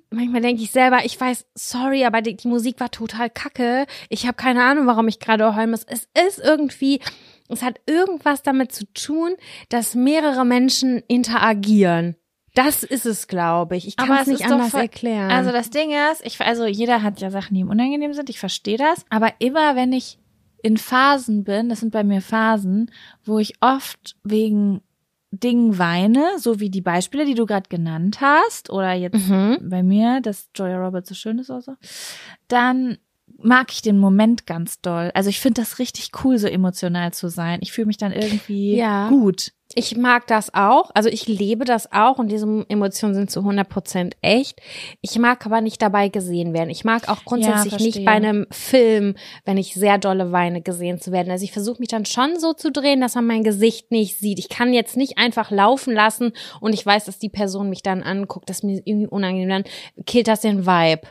manchmal 0.09 0.41
denke 0.41 0.61
ich 0.61 0.71
selber, 0.71 1.05
ich 1.05 1.19
weiß, 1.19 1.45
sorry, 1.55 2.03
aber 2.05 2.21
die, 2.21 2.35
die 2.35 2.47
Musik 2.49 2.79
war 2.79 2.91
total 2.91 3.29
kacke. 3.29 3.85
Ich 4.09 4.25
habe 4.27 4.35
keine 4.35 4.63
Ahnung, 4.63 4.87
warum 4.87 5.07
ich 5.07 5.19
gerade 5.19 5.55
heulen 5.55 5.71
muss. 5.71 5.85
Es 5.85 6.09
ist 6.27 6.39
irgendwie, 6.39 6.99
es 7.47 7.63
hat 7.63 7.79
irgendwas 7.85 8.43
damit 8.43 8.73
zu 8.73 8.85
tun, 8.93 9.35
dass 9.69 9.95
mehrere 9.95 10.43
Menschen 10.43 11.01
interagieren. 11.07 12.15
Das 12.55 12.83
ist 12.83 13.05
es, 13.05 13.27
glaube 13.27 13.77
ich. 13.77 13.87
Ich 13.87 13.95
kann 13.95 14.11
es 14.19 14.27
nicht 14.27 14.43
anders 14.45 14.71
voll- 14.71 14.81
erklären. 14.81 15.31
Also 15.31 15.51
das 15.53 15.69
Ding 15.69 15.91
ist, 16.11 16.25
ich, 16.25 16.41
also 16.41 16.65
jeder 16.65 17.01
hat 17.01 17.21
ja 17.21 17.31
Sachen, 17.31 17.53
die 17.55 17.61
ihm 17.61 17.69
unangenehm 17.69 18.13
sind, 18.13 18.29
ich 18.29 18.39
verstehe 18.39 18.77
das. 18.77 19.05
Aber 19.09 19.31
immer 19.39 19.77
wenn 19.77 19.93
ich 19.93 20.19
in 20.61 20.75
Phasen 20.77 21.45
bin, 21.45 21.69
das 21.69 21.79
sind 21.79 21.91
bei 21.93 22.03
mir 22.03 22.21
Phasen, 22.21 22.91
wo 23.23 23.39
ich 23.39 23.53
oft 23.61 24.17
wegen 24.23 24.81
Dingen 25.31 25.77
weine, 25.77 26.37
so 26.39 26.59
wie 26.59 26.69
die 26.69 26.81
Beispiele, 26.81 27.25
die 27.25 27.35
du 27.35 27.45
gerade 27.45 27.69
genannt 27.69 28.19
hast, 28.19 28.69
oder 28.69 28.93
jetzt 28.93 29.29
mhm. 29.29 29.57
bei 29.61 29.81
mir, 29.81 30.19
dass 30.21 30.49
Joya 30.53 30.77
Roberts 30.77 31.09
so 31.09 31.15
schön 31.15 31.39
ist 31.39 31.49
oder 31.49 31.61
so, 31.61 31.75
dann 32.47 32.97
mag 33.43 33.71
ich 33.71 33.81
den 33.81 33.97
Moment 33.97 34.45
ganz 34.47 34.81
doll. 34.81 35.11
Also 35.13 35.29
ich 35.29 35.39
finde 35.39 35.61
das 35.61 35.79
richtig 35.79 36.11
cool, 36.23 36.37
so 36.37 36.47
emotional 36.47 37.13
zu 37.13 37.29
sein. 37.29 37.59
Ich 37.61 37.71
fühle 37.71 37.87
mich 37.87 37.97
dann 37.97 38.11
irgendwie 38.11 38.75
Ja. 38.75 39.09
gut. 39.09 39.51
Ich 39.73 39.95
mag 39.95 40.27
das 40.27 40.53
auch. 40.53 40.91
Also 40.93 41.07
ich 41.07 41.29
lebe 41.29 41.63
das 41.63 41.93
auch 41.93 42.17
und 42.19 42.29
diese 42.29 42.65
Emotionen 42.67 43.13
sind 43.13 43.31
zu 43.31 43.39
100 43.39 43.69
Prozent 43.69 44.17
echt. 44.21 44.59
Ich 44.99 45.17
mag 45.17 45.45
aber 45.45 45.61
nicht 45.61 45.81
dabei 45.81 46.09
gesehen 46.09 46.53
werden. 46.53 46.69
Ich 46.69 46.83
mag 46.83 47.07
auch 47.07 47.23
grundsätzlich 47.23 47.69
verstehe. 47.69 47.87
nicht 47.93 48.05
bei 48.05 48.11
einem 48.11 48.47
Film, 48.51 49.15
wenn 49.45 49.57
ich 49.57 49.73
sehr 49.73 49.97
dolle 49.97 50.33
weine, 50.33 50.61
gesehen 50.61 50.99
zu 50.99 51.13
werden. 51.13 51.31
Also 51.31 51.45
ich 51.45 51.53
versuche 51.53 51.79
mich 51.79 51.87
dann 51.87 52.05
schon 52.05 52.37
so 52.37 52.51
zu 52.51 52.69
drehen, 52.69 52.99
dass 52.99 53.15
man 53.15 53.25
mein 53.27 53.43
Gesicht 53.45 53.91
nicht 53.91 54.17
sieht. 54.17 54.39
Ich 54.39 54.49
kann 54.49 54.73
jetzt 54.73 54.97
nicht 54.97 55.17
einfach 55.17 55.51
laufen 55.51 55.93
lassen 55.93 56.33
und 56.59 56.73
ich 56.73 56.85
weiß, 56.85 57.05
dass 57.05 57.17
die 57.19 57.29
Person 57.29 57.69
mich 57.69 57.81
dann 57.81 58.03
anguckt. 58.03 58.49
Das 58.49 58.57
ist 58.57 58.63
mir 58.63 58.81
irgendwie 58.83 59.07
unangenehm. 59.07 59.63
Dann 59.63 60.03
killt 60.05 60.27
das 60.27 60.41
den 60.41 60.65
Vibe. 60.65 61.07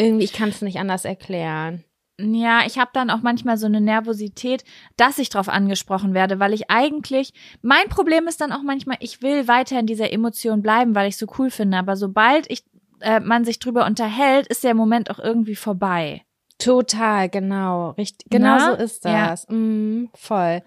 Irgendwie, 0.00 0.24
ich 0.24 0.32
kann 0.32 0.48
es 0.48 0.62
nicht 0.62 0.78
anders 0.78 1.04
erklären. 1.04 1.84
Ja, 2.18 2.66
ich 2.66 2.78
habe 2.78 2.90
dann 2.92 3.10
auch 3.10 3.22
manchmal 3.22 3.56
so 3.56 3.66
eine 3.66 3.80
Nervosität, 3.80 4.64
dass 4.96 5.18
ich 5.18 5.30
drauf 5.30 5.48
angesprochen 5.48 6.12
werde, 6.12 6.38
weil 6.38 6.52
ich 6.52 6.70
eigentlich, 6.70 7.32
mein 7.62 7.88
Problem 7.88 8.26
ist 8.26 8.40
dann 8.40 8.52
auch 8.52 8.62
manchmal, 8.62 8.98
ich 9.00 9.22
will 9.22 9.48
weiter 9.48 9.78
in 9.78 9.86
dieser 9.86 10.12
Emotion 10.12 10.60
bleiben, 10.60 10.94
weil 10.94 11.08
ich 11.08 11.16
so 11.16 11.26
cool 11.38 11.50
finde, 11.50 11.78
aber 11.78 11.96
sobald 11.96 12.50
ich 12.50 12.64
äh, 13.00 13.20
man 13.20 13.44
sich 13.44 13.58
drüber 13.58 13.86
unterhält, 13.86 14.46
ist 14.48 14.64
der 14.64 14.74
Moment 14.74 15.10
auch 15.10 15.18
irgendwie 15.18 15.56
vorbei. 15.56 16.22
Total, 16.60 17.28
genau. 17.28 17.90
Richtig, 17.90 18.30
genau 18.30 18.56
Na? 18.56 18.76
so 18.76 18.82
ist 18.82 19.04
das. 19.04 19.46
Mm, 19.48 20.04
voll. 20.14 20.62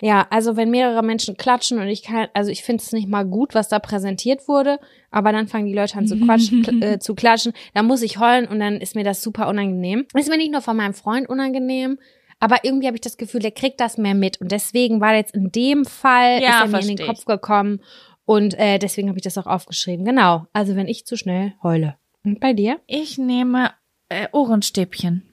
Ja, 0.00 0.26
also 0.30 0.56
wenn 0.56 0.70
mehrere 0.70 1.02
Menschen 1.02 1.36
klatschen 1.36 1.78
und 1.78 1.88
ich 1.88 2.02
kann, 2.02 2.28
also 2.34 2.50
ich 2.50 2.64
finde 2.64 2.82
es 2.82 2.92
nicht 2.92 3.08
mal 3.08 3.24
gut, 3.24 3.54
was 3.54 3.68
da 3.68 3.78
präsentiert 3.78 4.48
wurde, 4.48 4.78
aber 5.10 5.32
dann 5.32 5.46
fangen 5.46 5.66
die 5.66 5.74
Leute 5.74 5.96
an 5.96 6.06
zu, 6.06 6.18
quatsch, 6.18 6.50
kl 6.64 6.82
äh, 6.82 6.98
zu 6.98 7.14
klatschen, 7.14 7.52
dann 7.74 7.86
muss 7.86 8.02
ich 8.02 8.18
heulen 8.18 8.46
und 8.46 8.58
dann 8.58 8.80
ist 8.80 8.94
mir 8.94 9.04
das 9.04 9.22
super 9.22 9.48
unangenehm. 9.48 10.06
Ist 10.14 10.28
mir 10.28 10.36
nicht 10.36 10.52
nur 10.52 10.60
von 10.60 10.76
meinem 10.76 10.94
Freund 10.94 11.28
unangenehm, 11.28 11.98
aber 12.40 12.64
irgendwie 12.64 12.86
habe 12.86 12.96
ich 12.96 13.00
das 13.00 13.16
Gefühl, 13.16 13.40
der 13.40 13.52
kriegt 13.52 13.80
das 13.80 13.96
mehr 13.96 14.14
mit 14.14 14.40
und 14.40 14.52
deswegen 14.52 15.00
war 15.00 15.14
jetzt 15.14 15.34
in 15.34 15.50
dem 15.50 15.84
Fall 15.84 16.42
Ja, 16.42 16.64
ist 16.64 16.72
er 16.72 16.80
mir 16.80 16.90
in 16.90 16.96
den. 16.96 17.06
Kopf 17.06 17.24
gekommen 17.24 17.80
und 18.24 18.54
äh, 18.58 18.78
deswegen 18.78 19.08
habe 19.08 19.18
ich 19.18 19.24
das 19.24 19.38
auch 19.38 19.46
aufgeschrieben. 19.46 20.04
Genau. 20.04 20.46
Also 20.52 20.76
wenn 20.76 20.88
ich 20.88 21.06
zu 21.06 21.16
schnell 21.16 21.54
heule. 21.62 21.96
Und 22.24 22.40
bei 22.40 22.52
dir? 22.52 22.80
Ich 22.86 23.18
nehme 23.18 23.70
äh, 24.08 24.28
Ohrenstäbchen. 24.32 25.27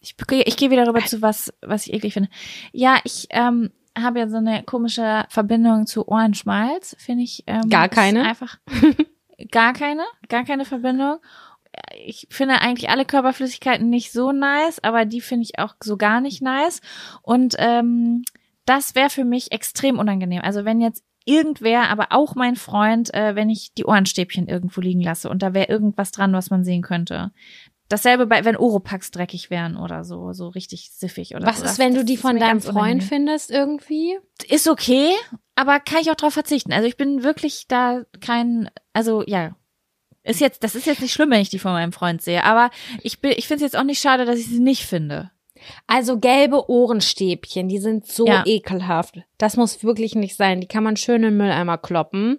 Ich, 0.00 0.14
ich 0.30 0.56
gehe 0.56 0.70
wieder 0.70 0.86
rüber 0.86 1.04
zu 1.04 1.22
was, 1.22 1.52
was 1.60 1.86
ich 1.86 1.92
eklig 1.92 2.14
finde. 2.14 2.30
Ja, 2.72 2.98
ich 3.04 3.26
ähm, 3.30 3.70
habe 3.98 4.20
ja 4.20 4.28
so 4.28 4.38
eine 4.38 4.62
komische 4.62 5.24
Verbindung 5.28 5.86
zu 5.86 6.08
Ohrenschmalz, 6.08 6.96
finde 6.98 7.24
ich. 7.24 7.44
Ähm, 7.46 7.68
Gar 7.68 7.88
keine? 7.88 8.22
Einfach 8.22 8.58
gar 9.50 9.72
keine, 9.72 10.04
gar 10.28 10.44
keine 10.44 10.64
Verbindung. 10.64 11.18
Ich 12.04 12.26
finde 12.30 12.60
eigentlich 12.60 12.90
alle 12.90 13.04
Körperflüssigkeiten 13.04 13.88
nicht 13.88 14.12
so 14.12 14.32
nice, 14.32 14.82
aber 14.82 15.04
die 15.04 15.20
finde 15.20 15.44
ich 15.44 15.58
auch 15.58 15.74
so 15.82 15.96
gar 15.96 16.20
nicht 16.20 16.42
nice. 16.42 16.80
Und 17.22 17.54
ähm, 17.58 18.24
das 18.64 18.94
wäre 18.94 19.10
für 19.10 19.24
mich 19.24 19.52
extrem 19.52 19.98
unangenehm. 19.98 20.42
Also 20.42 20.64
wenn 20.64 20.80
jetzt 20.80 21.04
irgendwer, 21.24 21.90
aber 21.90 22.08
auch 22.10 22.34
mein 22.34 22.56
Freund, 22.56 23.12
äh, 23.14 23.34
wenn 23.34 23.50
ich 23.50 23.72
die 23.74 23.84
Ohrenstäbchen 23.84 24.48
irgendwo 24.48 24.80
liegen 24.80 25.00
lasse 25.00 25.28
und 25.28 25.42
da 25.42 25.54
wäre 25.54 25.68
irgendwas 25.68 26.10
dran, 26.10 26.32
was 26.32 26.50
man 26.50 26.64
sehen 26.64 26.82
könnte. 26.82 27.30
Dasselbe 27.90 28.26
bei, 28.26 28.44
wenn 28.46 28.56
Oropax 28.56 29.10
dreckig 29.10 29.50
wären 29.50 29.76
oder 29.76 30.04
so, 30.04 30.32
so 30.32 30.48
richtig 30.48 30.90
siffig 30.92 31.34
oder 31.34 31.46
Was 31.46 31.58
so. 31.58 31.64
ist, 31.64 31.72
Das- 31.72 31.78
wenn 31.78 31.92
du 31.92 32.00
das 32.00 32.06
die 32.06 32.14
ist 32.14 32.22
von 32.22 32.38
deinem 32.38 32.60
Freund 32.62 32.76
unangenehm. 32.76 33.00
findest 33.08 33.50
irgendwie? 33.50 34.16
Ist 34.48 34.66
okay, 34.68 35.10
aber 35.56 35.78
kann 35.80 35.98
ich 36.00 36.10
auch 36.10 36.14
drauf 36.16 36.32
verzichten. 36.32 36.72
Also 36.72 36.86
ich 36.88 36.96
bin 36.96 37.22
wirklich 37.22 37.66
da 37.68 38.02
kein, 38.22 38.70
also 38.94 39.22
ja, 39.26 39.54
ist 40.22 40.40
jetzt, 40.40 40.62
das 40.64 40.74
ist 40.74 40.86
jetzt 40.86 41.02
nicht 41.02 41.12
schlimm, 41.12 41.30
wenn 41.30 41.40
ich 41.40 41.48
die 41.50 41.58
von 41.58 41.72
meinem 41.72 41.92
Freund 41.92 42.22
sehe, 42.22 42.44
aber 42.44 42.70
ich 43.02 43.20
bin, 43.20 43.32
ich 43.36 43.46
finde 43.48 43.64
es 43.64 43.72
jetzt 43.72 43.78
auch 43.80 43.84
nicht 43.84 44.00
schade, 44.00 44.24
dass 44.24 44.38
ich 44.38 44.46
sie 44.46 44.60
nicht 44.60 44.84
finde. 44.86 45.30
Also 45.86 46.18
gelbe 46.18 46.70
Ohrenstäbchen, 46.70 47.68
die 47.68 47.78
sind 47.78 48.06
so 48.06 48.26
Ja. 48.26 48.44
ekelhaft. 48.46 49.16
Das 49.36 49.56
muss 49.58 49.82
wirklich 49.84 50.14
nicht 50.14 50.34
sein. 50.36 50.60
Die 50.60 50.66
kann 50.66 50.82
man 50.84 50.96
schön 50.96 51.16
in 51.16 51.22
den 51.22 51.36
Mülleimer 51.36 51.76
kloppen. 51.76 52.38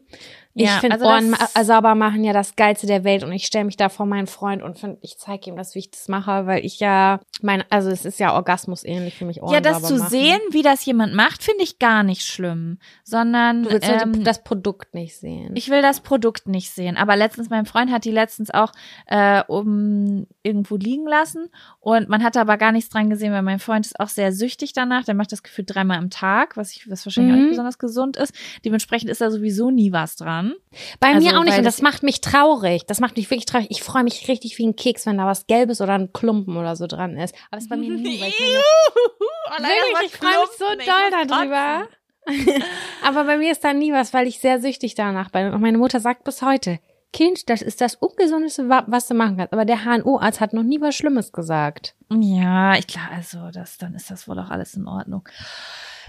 Ich 0.53 0.65
Ja, 0.65 0.79
finde 0.79 0.95
also 0.95 1.05
Ohren 1.05 1.29
ma- 1.29 1.63
sauber 1.63 1.95
machen 1.95 2.23
ja 2.25 2.33
das 2.33 2.57
Geilste 2.57 2.85
der 2.85 3.03
Welt 3.05 3.23
und 3.23 3.31
ich 3.31 3.45
stelle 3.45 3.63
mich 3.65 3.77
da 3.77 3.87
vor 3.87 4.05
meinen 4.05 4.27
Freund 4.27 4.61
und 4.61 4.77
find, 4.77 4.97
ich 5.01 5.17
zeige 5.17 5.49
ihm 5.49 5.55
das, 5.55 5.75
wie 5.75 5.79
ich 5.79 5.91
das 5.91 6.09
mache, 6.09 6.45
weil 6.45 6.65
ich 6.65 6.79
ja, 6.81 7.21
mein, 7.41 7.63
also 7.69 7.89
es 7.89 8.03
ist 8.03 8.19
ja 8.19 8.33
Orgasmus 8.35 8.83
ähnlich 8.83 9.15
für 9.15 9.23
mich 9.25 9.41
Ohren 9.41 9.53
ja, 9.53 9.61
das 9.61 9.81
zu 9.83 9.95
machen. 9.95 10.09
sehen, 10.09 10.39
wie 10.51 10.61
das 10.61 10.83
jemand 10.85 11.13
macht, 11.13 11.41
finde 11.41 11.63
ich 11.63 11.79
gar 11.79 12.03
nicht 12.03 12.23
schlimm, 12.23 12.79
sondern 13.05 13.63
Du 13.63 13.69
willst 13.71 13.87
die- 13.87 13.93
ähm, 13.93 14.23
das 14.25 14.43
Produkt 14.43 14.93
nicht 14.93 15.15
sehen. 15.17 15.55
Ich 15.55 15.69
will 15.69 15.81
das 15.81 16.01
Produkt 16.01 16.47
nicht 16.47 16.71
sehen. 16.71 16.97
Aber 16.97 17.15
letztens, 17.15 17.49
mein 17.49 17.65
Freund 17.65 17.89
hat 17.89 18.03
die 18.03 18.11
letztens 18.11 18.51
auch 18.51 18.73
äh, 19.07 19.43
um 19.47 20.27
irgendwo 20.43 20.75
liegen 20.75 21.07
lassen. 21.07 21.47
Und 21.79 22.09
man 22.09 22.23
hat 22.23 22.35
aber 22.35 22.57
gar 22.57 22.71
nichts 22.73 22.89
dran 22.89 23.09
gesehen, 23.09 23.31
weil 23.31 23.41
mein 23.41 23.59
Freund 23.59 23.85
ist 23.85 23.99
auch 23.99 24.09
sehr 24.09 24.33
süchtig 24.33 24.73
danach. 24.73 25.05
Der 25.05 25.15
macht 25.15 25.31
das 25.31 25.43
Gefühl 25.43 25.65
dreimal 25.65 25.97
am 25.97 26.09
Tag, 26.09 26.57
was 26.57 26.71
ich, 26.75 26.89
was 26.89 27.05
wahrscheinlich 27.05 27.31
auch 27.33 27.37
Mhm. 27.37 27.41
nicht 27.43 27.51
besonders 27.51 27.77
gesund 27.79 28.17
ist. 28.17 28.33
Dementsprechend 28.65 29.09
ist 29.09 29.21
da 29.21 29.31
sowieso 29.31 29.71
nie 29.71 29.91
was 29.93 30.17
dran. 30.17 30.40
Bei 30.99 31.13
Also, 31.13 31.27
mir 31.27 31.37
auch 31.39 31.43
nicht 31.43 31.57
und 31.57 31.63
das- 31.63 31.81
macht 31.81 32.03
mich 32.03 32.21
traurig. 32.21 32.85
Das 32.87 32.99
macht 32.99 33.17
mich 33.17 33.29
wirklich 33.29 33.45
traurig. 33.45 33.67
Ich 33.69 33.83
freue 33.83 34.03
mich 34.03 34.27
richtig 34.27 34.57
wie 34.57 34.65
ein 34.67 34.75
Keks, 34.75 35.05
wenn 35.05 35.17
da 35.17 35.25
was 35.25 35.47
Gelbes 35.47 35.81
oder 35.81 35.93
ein 35.93 36.11
Klumpen 36.13 36.57
oder 36.57 36.75
so 36.75 36.87
dran 36.87 37.17
ist. 37.17 37.35
Aber 37.49 37.57
es 37.57 37.63
ist 37.65 37.69
bei 37.69 37.77
mir 37.77 37.91
nie, 37.91 38.21
weil 38.21 38.29
ich 38.29 38.39
meine, 38.39 39.67
Wirklich, 39.67 40.11
ich 40.11 40.17
freue 40.17 40.39
mich 40.39 40.57
so 40.57 40.65
doll 40.65 41.27
darüber. 41.27 41.87
Aber 43.03 43.23
bei 43.25 43.37
mir 43.37 43.51
ist 43.51 43.63
da 43.63 43.73
nie 43.73 43.91
was, 43.91 44.13
weil 44.13 44.27
ich 44.27 44.39
sehr 44.39 44.61
süchtig 44.61 44.95
danach 44.95 45.29
bin. 45.31 45.51
Und 45.53 45.61
meine 45.61 45.77
Mutter 45.77 45.99
sagt 45.99 46.23
bis 46.23 46.41
heute, 46.41 46.79
Kind, 47.13 47.49
das 47.49 47.61
ist 47.61 47.81
das 47.81 47.95
Ungesundeste, 47.95 48.69
wa- 48.69 48.85
was 48.87 49.07
du 49.07 49.15
machen 49.15 49.35
kannst. 49.37 49.51
Aber 49.51 49.65
der 49.65 49.83
HNO-Arzt 49.83 50.39
hat 50.39 50.53
noch 50.53 50.63
nie 50.63 50.79
was 50.79 50.95
Schlimmes 50.95 51.31
gesagt. 51.33 51.95
Ja, 52.09 52.75
ich 52.77 52.87
klar, 52.87 53.09
also 53.13 53.49
das, 53.51 53.77
dann 53.77 53.95
ist 53.95 54.09
das 54.11 54.27
wohl 54.29 54.39
auch 54.39 54.49
alles 54.49 54.75
in 54.75 54.87
Ordnung. 54.87 55.27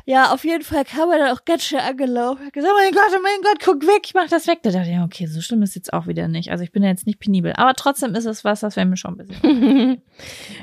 Ja, 0.04 0.32
auf 0.32 0.44
jeden 0.44 0.64
Fall 0.64 0.84
kam 0.84 1.10
er 1.10 1.18
dann 1.18 1.30
auch 1.36 1.44
ganz 1.44 1.62
schön 1.64 1.78
angelaufen. 1.78 2.46
Hat 2.46 2.52
gesagt, 2.52 2.74
mein 2.76 2.92
Gott, 2.92 3.12
oh 3.16 3.20
mein 3.22 3.40
Gott, 3.42 3.58
guck 3.64 3.86
weg, 3.86 4.02
ich 4.04 4.14
mach 4.14 4.28
das 4.28 4.46
weg. 4.48 4.60
Da 4.62 4.70
dachte 4.70 4.88
ich, 4.88 4.94
ja, 4.96 5.04
okay, 5.04 5.26
so 5.26 5.40
schlimm 5.40 5.62
ist 5.62 5.74
jetzt 5.76 5.92
auch 5.92 6.06
wieder 6.06 6.26
nicht. 6.28 6.50
Also 6.50 6.64
ich 6.64 6.72
bin 6.72 6.82
ja 6.82 6.88
jetzt 6.88 7.06
nicht 7.06 7.20
penibel. 7.20 7.52
Aber 7.56 7.74
trotzdem 7.74 8.14
ist 8.14 8.24
es 8.24 8.42
was, 8.44 8.60
das 8.60 8.76
wäre 8.76 8.86
mir 8.86 8.96
schon 8.96 9.18
ein 9.20 9.26
bisschen. 9.26 10.02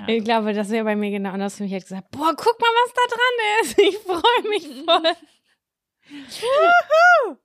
Ich 0.07 0.23
glaube, 0.23 0.53
das 0.53 0.69
wäre 0.69 0.85
bei 0.85 0.95
mir 0.95 1.11
genau 1.11 1.31
anders. 1.31 1.59
Mich 1.59 1.71
hätte 1.71 1.85
gesagt, 1.85 2.09
boah, 2.11 2.33
guck 2.35 2.59
mal, 2.59 2.67
was 2.83 2.93
da 2.93 3.01
dran 3.15 3.35
ist. 3.61 3.79
Ich 3.79 3.97
freue 3.99 4.49
mich 4.49 4.67
voll. 4.85 5.13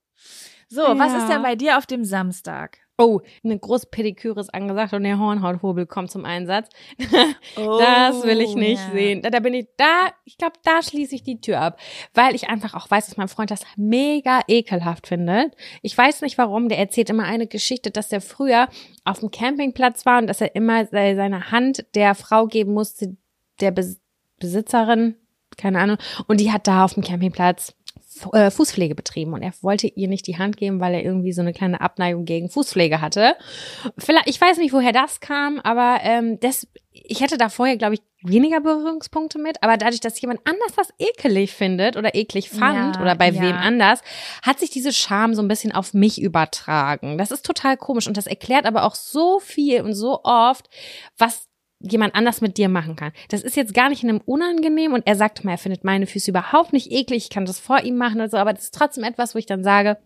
So, 0.69 0.83
was 0.83 1.13
Ja. 1.13 1.19
ist 1.19 1.29
denn 1.29 1.43
bei 1.43 1.55
dir 1.55 1.79
auf 1.79 1.87
dem 1.87 2.05
Samstag? 2.05 2.79
Oh, 2.97 3.21
eine 3.43 3.59
große 3.59 3.89
Pediküre 3.91 4.39
ist 4.39 4.55
angesagt 4.55 4.93
und 4.93 5.03
der 5.03 5.19
Hornhauthobel 5.19 5.85
kommt 5.87 6.13
zum 6.13 6.25
Einsatz. 6.25 6.69
das 7.57 8.23
will 8.25 8.41
ich 8.41 8.55
nicht 8.55 8.81
Oh, 8.85 8.89
ja. 8.89 8.93
sehen. 8.93 9.23
Da, 9.23 9.31
da 9.31 9.41
bin 9.41 9.55
ich, 9.55 9.67
da, 9.77 10.09
ich 10.25 10.39
glaube, 10.39 10.55
da 10.63 10.83
schließe 10.83 11.15
ich 11.15 11.23
die 11.23 11.41
Tür 11.41 11.61
ab. 11.61 11.81
Weil 12.15 12.35
ich 12.35 12.49
einfach 12.49 12.75
auch 12.75 12.91
weiß, 12.91 13.07
dass 13.07 13.17
mein 13.17 13.29
Freund 13.29 13.51
das 13.51 13.63
mega 13.77 14.41
ekelhaft 14.49 15.07
findet. 15.09 15.57
Ich 15.83 15.97
weiß 15.97 16.23
nicht 16.23 16.39
warum, 16.39 16.69
der 16.69 16.79
erzählt 16.79 17.11
immer 17.11 17.25
eine 17.25 17.47
Geschichte, 17.47 17.91
dass 17.91 18.13
er 18.13 18.21
früher 18.21 18.69
auf 19.05 19.21
dem 19.21 19.31
Campingplatz 19.31 20.07
war 20.07 20.19
und 20.19 20.27
dass 20.29 20.41
er 20.41 20.55
immer 20.55 20.85
se- 20.87 21.15
seine 21.17 21.51
Hand 21.51 21.85
der 21.95 22.15
Frau 22.15 22.47
geben 22.47 22.75
musste, 22.75 23.17
der 23.61 23.71
Bes 23.71 24.01
Besitzerin, 24.41 25.15
keine 25.57 25.79
Ahnung, 25.81 25.97
und 26.27 26.41
die 26.41 26.51
hat 26.53 26.67
da 26.67 26.85
auf 26.85 26.95
dem 26.95 27.03
Campingplatz 27.05 27.75
Fußpflege 28.17 28.95
betrieben 28.95 29.33
und 29.33 29.43
er 29.43 29.53
wollte 29.61 29.89
ihr 29.89 30.09
nicht 30.09 30.27
die 30.27 30.39
Hand 30.39 30.57
geben, 30.57 30.81
weil 30.81 30.95
er 30.95 31.03
irgendwie 31.03 31.33
so 31.33 31.41
eine 31.41 31.53
kleine 31.53 31.81
Abneigung 31.81 32.25
gegen 32.25 32.49
Fußpflege 32.49 33.01
hatte. 33.01 33.35
Vielleicht, 33.99 34.29
ich 34.29 34.41
weiß 34.41 34.59
nicht, 34.59 34.73
woher 34.73 34.93
das 34.93 35.21
kam, 35.21 35.59
aber 35.59 35.99
ähm, 36.03 36.39
das, 36.41 36.69
ich 36.93 37.21
hätte 37.21 37.39
da 37.39 37.49
vorher, 37.49 37.77
glaube 37.77 37.95
ich, 37.95 38.03
weniger 38.23 38.61
Berührungspunkte 38.61 39.39
mit, 39.39 39.63
aber 39.63 39.77
dadurch, 39.77 40.01
dass 40.01 40.21
jemand 40.21 40.41
anders 40.45 40.75
das 40.77 40.89
ekelig 40.99 41.53
findet 41.53 41.97
oder 41.97 42.15
eklig 42.15 42.51
fand 42.51 42.97
Ja, 42.97 43.03
oder 43.03 43.15
bei 43.17 43.31
ja. 43.31 43.43
wem 43.43 43.57
anders, 43.57 44.01
hat 44.43 44.61
sich 44.61 44.71
diese 44.71 44.93
Scham 44.93 45.35
so 45.35 45.43
ein 45.43 45.49
bisschen 45.49 45.73
auf 45.73 45.93
mich 45.93 46.21
übertragen. 46.21 47.19
Das 47.19 47.31
ist 47.31 47.45
total 47.45 47.77
komisch 47.77 48.07
und 48.07 48.17
das 48.17 48.27
erklärt 48.27 48.65
aber 48.65 48.85
auch 48.85 48.95
so 48.95 49.41
viel 49.41 49.83
und 49.83 49.95
so 49.95 50.21
oft, 50.25 50.71
was 51.19 51.49
jemand 51.91 52.15
anders 52.15 52.41
mit 52.41 52.57
dir 52.57 52.69
machen 52.69 52.97
kann. 52.97 53.13
Das 53.29 53.43
ist 53.43 53.57
jetzt 53.57 53.75
gar 53.75 53.89
nicht 53.89 54.03
in 54.03 54.09
einem 54.09 54.23
unangenehm 54.25 54.93
und 54.93 55.07
er 55.07 55.17
sagt 55.17 55.45
mal, 55.45 55.53
er 55.53 55.59
findet 55.59 55.85
meine 55.85 56.07
Füße 56.07 56.31
überhaupt 56.31 56.73
nicht 56.73 56.91
eklig, 56.91 57.25
ich 57.25 57.31
kann 57.31 57.47
das 57.47 57.61
vor 57.61 57.81
ihm 57.81 57.97
machen 57.97 58.17
oder 58.17 58.31
so, 58.31 58.37
aber 58.37 58.53
das 58.53 58.65
ist 58.65 58.75
trotzdem 58.75 59.05
etwas, 59.05 59.35
wo 59.35 59.39
ich 59.39 59.47
dann 59.47 59.63
sage, 59.63 59.99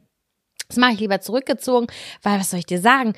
das 0.69 0.77
mache 0.77 0.93
ich 0.93 1.01
lieber 1.01 1.21
zurückgezogen, 1.21 1.87
weil 2.23 2.39
was 2.39 2.51
soll 2.51 2.61
ich 2.61 2.67
dir 2.67 2.81
sagen? 2.81 3.15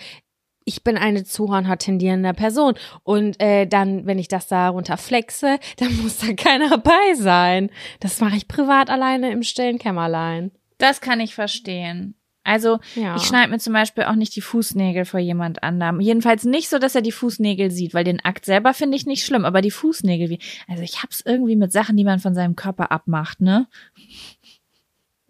Ich 0.65 0.85
bin 0.85 0.97
eine 0.97 1.25
zu 1.25 1.49
Hornhaut 1.49 1.81
tendierende 1.81 2.35
Person 2.35 2.75
und 3.03 3.41
äh, 3.41 3.67
dann, 3.67 4.07
wenn 4.07 4.19
ich 4.19 4.29
das 4.29 4.47
da 4.47 4.69
runter 4.69 4.99
flexe, 4.99 5.59
dann 5.79 5.97
muss 6.03 6.19
da 6.19 6.33
keiner 6.35 6.79
bei 6.79 7.15
sein. 7.15 7.71
Das 7.99 8.21
mache 8.21 8.37
ich 8.37 8.47
privat 8.47 8.91
alleine 8.91 9.33
im 9.33 9.43
stillen 9.43 9.79
Kämmerlein. 9.79 10.53
Das 10.79 11.01
kann 11.01 11.21
ich 11.21 11.35
verstehen. 11.35 12.15
Also 12.43 12.79
Ja. 12.95 13.17
ich 13.17 13.23
schneide 13.23 13.51
mir 13.51 13.59
zum 13.59 13.73
Beispiel 13.73 14.05
auch 14.05 14.15
nicht 14.15 14.35
die 14.35 14.41
Fußnägel 14.41 15.05
vor 15.05 15.21
jemand 15.21 15.63
anderem. 15.63 16.01
Jedenfalls 16.01 16.45
nicht 16.45 16.69
so, 16.69 16.79
dass 16.79 16.95
er 16.95 17.03
die 17.03 17.13
Fußnägel 17.13 17.71
sieht, 17.71 17.93
weil 17.95 18.05
den 18.05 18.21
Akt 18.25 18.45
selber 18.47 18.73
finde 18.75 18.97
ich 18.97 19.07
nicht 19.07 19.25
schlimm, 19.25 19.45
aber 19.45 19.61
die 19.61 19.71
Fußnägel, 19.71 20.31
wie, 20.31 20.39
also 20.67 20.83
ich 20.83 21.03
hab's 21.03 21.23
irgendwie 21.25 21.57
mit 21.57 21.73
Sachen, 21.73 21.97
die 21.97 22.05
man 22.05 22.19
von 22.19 22.35
seinem 22.35 22.57
Körper 22.57 22.91
abmacht, 22.91 23.41
ne? 23.41 23.67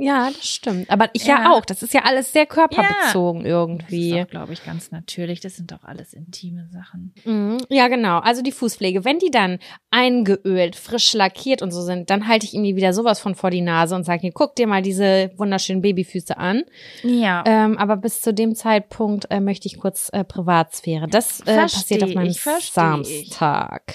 Ja, 0.02 0.30
das 0.30 0.48
stimmt. 0.48 0.88
Aber 0.88 1.10
ich 1.12 1.26
ja, 1.26 1.42
Ja. 1.42 1.50
auch. 1.52 1.64
Das 1.66 1.82
ist 1.82 1.92
ja 1.92 2.04
alles 2.04 2.32
sehr 2.32 2.46
körperbezogen 2.46 3.42
Das 3.42 3.50
irgendwie. 3.50 4.16
ist 4.18 4.24
doch, 4.24 4.30
glaube 4.30 4.54
ich, 4.54 4.64
ganz 4.64 4.90
natürlich. 4.90 5.40
Das 5.40 5.56
sind 5.56 5.70
doch 5.72 5.84
alles 5.84 6.14
intime 6.14 6.66
Sachen. 6.72 7.12
Mhm. 7.26 7.58
Ja, 7.68 7.88
genau. 7.88 8.18
Also 8.20 8.40
die 8.40 8.50
Fußpflege. 8.52 9.04
Wenn 9.04 9.18
die 9.18 9.30
dann 9.30 9.58
eingeölt, 9.90 10.74
frisch 10.74 11.12
lackiert 11.12 11.60
und 11.60 11.70
so 11.70 11.82
sind, 11.82 12.08
dann 12.08 12.26
halte 12.28 12.46
ich 12.46 12.54
ihm 12.54 12.62
die 12.64 12.76
wieder 12.76 12.94
sowas 12.94 13.20
von 13.20 13.34
vor 13.34 13.50
die 13.50 13.60
Nase 13.60 13.94
und 13.94 14.04
sage 14.04 14.26
ihm, 14.26 14.32
guck 14.32 14.56
dir 14.56 14.66
mal 14.66 14.80
diese 14.80 15.32
wunderschönen 15.36 15.82
Babyfüße 15.82 16.34
an. 16.38 16.62
Ja. 17.02 17.44
Ähm, 17.46 17.76
aber 17.76 17.98
bis 17.98 18.22
zu 18.22 18.32
dem 18.32 18.54
Zeitpunkt 18.54 19.26
äh, 19.30 19.38
möchte 19.40 19.66
ich 19.68 19.78
kurz 19.78 20.08
äh, 20.14 20.24
Privatsphäre. 20.24 21.08
Das 21.08 21.40
äh, 21.40 21.56
passiert 21.56 22.04
auf 22.04 22.14
meinem 22.14 22.32
versteh 22.32 22.60
ich. 22.60 22.72
Samstag. 22.72 23.94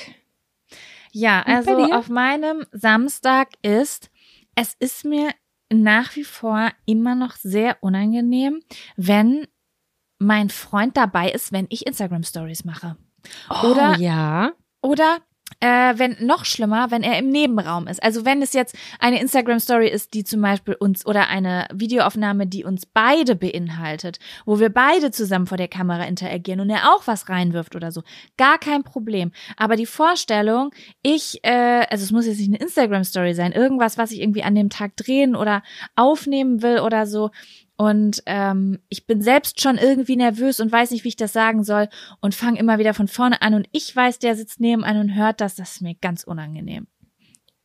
Ja, 1.12 1.42
also 1.42 1.72
auf 1.94 2.10
meinem 2.10 2.66
Samstag 2.74 3.50
ist, 3.64 4.12
es 4.56 4.76
ist 4.80 5.04
mir 5.06 5.30
nach 5.72 6.16
wie 6.16 6.24
vor 6.24 6.70
immer 6.86 7.16
noch 7.16 7.36
sehr 7.36 7.78
unangenehm, 7.82 8.62
wenn 8.96 9.48
mein 10.20 10.50
Freund 10.50 10.96
dabei 10.98 11.32
ist, 11.32 11.52
wenn 11.52 11.68
ich 11.70 11.86
Instagram 11.86 12.24
Stories 12.24 12.64
mache. 12.66 12.98
Oder- 13.64 13.96
oh, 13.98 14.02
ja. 14.02 14.54
Oder 14.82 15.18
äh, 15.60 15.94
wenn 15.98 16.18
noch 16.20 16.46
schlimmer, 16.46 16.92
wenn 16.92 17.04
er 17.04 17.18
im 17.20 17.30
Nebenraum 17.30 17.88
ist. 17.88 18.02
Also 18.04 18.26
wenn 18.26 18.42
es 18.42 18.54
jetzt 18.54 18.76
eine 19.00 19.22
Instagram 19.22 19.60
Story 19.60 19.88
ist, 19.88 20.14
die 20.14 20.24
zum 20.24 20.42
Beispiel 20.42 20.76
uns 20.76 21.06
oder 21.06 21.28
eine 21.28 21.68
Videoaufnahme, 21.74 22.48
die 22.48 22.64
uns 22.64 22.86
beide 22.86 23.36
beinhaltet, 23.36 24.20
wo 24.46 24.60
wir 24.60 24.70
beide 24.70 25.12
zusammen 25.12 25.48
vor 25.48 25.58
der 25.58 25.68
Kamera 25.68 26.04
interagieren 26.04 26.60
und 26.60 26.70
er 26.70 26.94
auch 26.94 27.08
was 27.08 27.30
reinwirft 27.30 27.76
oder 27.76 27.92
so, 27.92 28.04
gar 28.38 28.58
kein 28.58 28.84
Problem. 28.84 29.32
Aber 29.58 29.76
die 29.76 29.86
Vorstellung, 29.86 30.72
ich, 31.02 31.40
äh, 31.44 31.86
also 31.90 32.04
es 32.04 32.12
muss 32.12 32.26
jetzt 32.26 32.40
nicht 32.40 32.50
eine 32.50 32.60
Instagram 32.60 33.04
Story 33.04 33.34
sein, 33.34 33.52
irgendwas, 33.52 33.98
was 33.98 34.12
ich 34.12 34.22
irgendwie 34.22 34.44
an 34.44 34.56
dem 34.56 34.70
Tag 34.70 34.96
drehen 34.96 35.36
oder 35.36 35.64
aufnehmen 35.96 36.62
will 36.62 36.80
oder 36.80 37.06
so. 37.06 37.32
Und 37.78 38.24
ähm, 38.26 38.80
ich 38.90 39.06
bin 39.06 39.22
selbst 39.22 39.62
schon 39.62 39.78
irgendwie 39.78 40.16
nervös 40.16 40.60
und 40.60 40.72
weiß 40.72 40.92
nicht, 40.92 41.04
wie 41.04 41.10
ich 41.10 41.18
das 41.18 41.34
sagen 41.34 41.64
soll 41.64 41.90
und 42.22 42.34
fange 42.34 42.60
immer 42.60 42.80
wieder 42.80 42.94
von 42.94 43.08
vorne 43.08 43.42
an 43.42 43.54
und 43.54 43.68
ich 43.72 43.94
weiß, 43.94 44.20
der 44.20 44.36
sitzt 44.36 44.62
nebenan 44.62 44.98
und 44.98 45.16
hört 45.16 45.42
das, 45.42 45.56
das 45.56 45.76
ist 45.76 45.82
mir 45.82 45.96
ganz 45.96 46.24
unangenehm. 46.24 46.88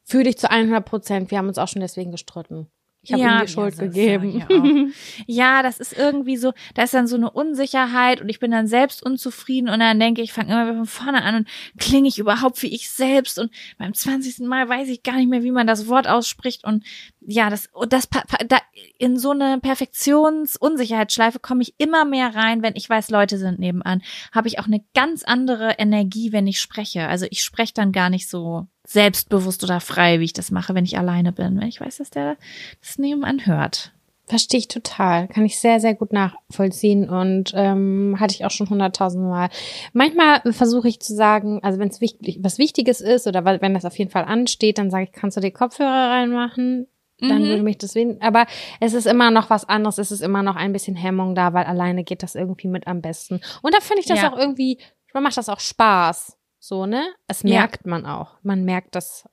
Fühle 0.05 0.29
ich 0.29 0.39
zu 0.39 0.51
100 0.51 0.85
Prozent. 0.85 1.31
Wir 1.31 1.39
haben 1.39 1.47
uns 1.47 1.59
auch 1.59 1.69
schon 1.69 1.83
deswegen 1.83 2.11
gestritten. 2.11 2.67
Ich 3.03 3.13
habe 3.13 3.23
ihm 3.23 3.41
die 3.47 3.53
Schuld 3.53 3.75
ja, 3.77 3.85
das 3.85 3.95
gegeben. 3.95 4.95
ja, 5.27 5.63
das 5.63 5.79
ist 5.79 5.97
irgendwie 5.97 6.37
so, 6.37 6.53
da 6.75 6.83
ist 6.83 6.93
dann 6.93 7.07
so 7.07 7.17
eine 7.17 7.31
Unsicherheit 7.31 8.21
und 8.21 8.29
ich 8.29 8.41
bin 8.41 8.51
dann 8.51 8.67
selbst 8.67 9.03
unzufrieden 9.03 9.71
und 9.71 9.81
dann 9.81 9.99
denke 9.99 10.21
ich, 10.21 10.31
ich 10.31 10.33
fange 10.35 10.53
immer 10.53 10.67
wieder 10.67 10.77
von 10.77 10.87
vorne 10.87 11.23
an 11.23 11.35
und 11.37 11.49
klinge 11.79 12.09
ich 12.09 12.19
überhaupt 12.19 12.63
wie 12.63 12.75
ich 12.75 12.91
selbst 12.91 13.39
und 13.39 13.51
beim 13.79 13.95
20. 13.95 14.41
Mal 14.41 14.69
weiß 14.69 14.89
ich 14.89 15.03
gar 15.03 15.17
nicht 15.17 15.29
mehr, 15.29 15.43
wie 15.43 15.51
man 15.51 15.67
das 15.67 15.89
Wort 15.89 16.09
ausspricht 16.09 16.65
und 16.65 16.85
ja, 17.21 17.49
das, 17.51 17.69
das, 17.89 18.09
da, 18.47 18.59
in 18.99 19.19
so 19.19 19.31
eine 19.31 19.59
Perfektionsunsicherheitsschleife 19.61 21.39
komme 21.39 21.63
ich 21.63 21.75
immer 21.79 22.05
mehr 22.05 22.35
rein, 22.35 22.63
wenn 22.63 22.77
ich 22.77 22.89
weiß, 22.89 23.11
Leute 23.11 23.39
sind 23.39 23.59
nebenan, 23.59 24.03
habe 24.33 24.49
ich 24.49 24.59
auch 24.59 24.67
eine 24.67 24.85
ganz 24.95 25.23
andere 25.23 25.73
Energie, 25.79 26.33
wenn 26.33 26.47
ich 26.47 26.61
spreche. 26.61 27.09
Also 27.09 27.27
ich 27.31 27.43
spreche 27.43 27.75
dann 27.75 27.93
gar 27.93 28.11
nicht 28.11 28.29
so 28.29 28.67
selbstbewusst 28.93 29.63
oder 29.63 29.81
frei, 29.81 30.19
wie 30.21 30.25
ich 30.25 30.33
das 30.33 30.51
mache, 30.51 30.75
wenn 30.75 30.85
ich 30.85 30.99
alleine 30.99 31.33
bin, 31.33 31.61
wenn 31.61 31.69
ich 31.69 31.81
weiß, 31.81 31.99
dass 31.99 32.11
der 32.11 32.37
das 32.81 32.99
nebenan 32.99 33.47
hört. 33.47 33.93
Verstehe 34.27 34.59
ich 34.59 34.69
total. 34.69 35.27
Kann 35.29 35.45
ich 35.45 35.59
sehr, 35.59 35.81
sehr 35.81 35.95
gut 35.95 36.13
nachvollziehen 36.13 37.09
und 37.09 37.53
ähm, 37.55 38.17
hatte 38.21 38.35
ich 38.35 38.45
auch 38.45 38.51
schon 38.53 38.69
hunderttausend 38.71 39.25
Mal. 39.25 39.49
Manchmal 39.93 40.41
versuche 40.53 40.89
ich 40.89 41.01
zu 41.01 41.15
sagen, 41.15 41.61
also 41.65 41.79
wenn 41.81 41.89
es 41.89 42.01
wichtig, 42.01 42.39
was 42.41 42.59
Wichtiges 42.59 43.01
ist 43.01 43.27
oder 43.27 43.45
wenn 43.45 43.75
das 43.75 43.85
auf 43.85 43.99
jeden 43.99 44.11
Fall 44.11 44.25
ansteht, 44.25 44.79
dann 44.79 44.91
sage 44.91 45.05
ich, 45.05 45.13
kannst 45.13 45.37
du 45.37 45.41
die 45.41 45.51
Kopfhörer 45.51 46.11
reinmachen? 46.11 46.87
Dann 47.21 47.43
Mhm. 47.43 47.49
würde 47.49 47.63
mich 47.65 47.79
das 47.79 47.95
wen. 47.97 48.23
Aber 48.23 48.47
es 48.81 48.95
ist 48.95 49.07
immer 49.07 49.31
noch 49.31 49.51
was 49.51 49.69
anderes. 49.69 49.99
Es 49.99 50.11
ist 50.11 50.21
immer 50.23 50.43
noch 50.43 50.57
ein 50.57 50.73
bisschen 50.73 50.97
Hemmung 50.97 51.35
da, 51.35 51.53
weil 51.53 51.65
alleine 51.65 52.03
geht 52.05 52.23
das 52.23 52.35
irgendwie 52.35 52.69
mit 52.69 52.87
am 52.87 53.03
besten. 53.03 53.41
Und 53.63 53.75
da 53.75 53.81
finde 53.81 54.01
ich 54.01 54.07
das 54.07 54.23
Ja. 54.23 54.33
auch 54.33 54.39
irgendwie, 54.39 54.79
man 55.13 55.25
macht 55.25 55.37
das 55.37 55.49
auch 55.49 55.61
Spaß. 55.61 56.37
So, 56.61 56.87
ne? 56.87 57.03
Es 57.27 57.43
Ja. 57.43 57.61
merkt 57.61 57.87
man 57.87 58.07
auch. 58.07 58.37
Man 58.43 58.65
merkt 58.65 58.95
das 58.95 59.27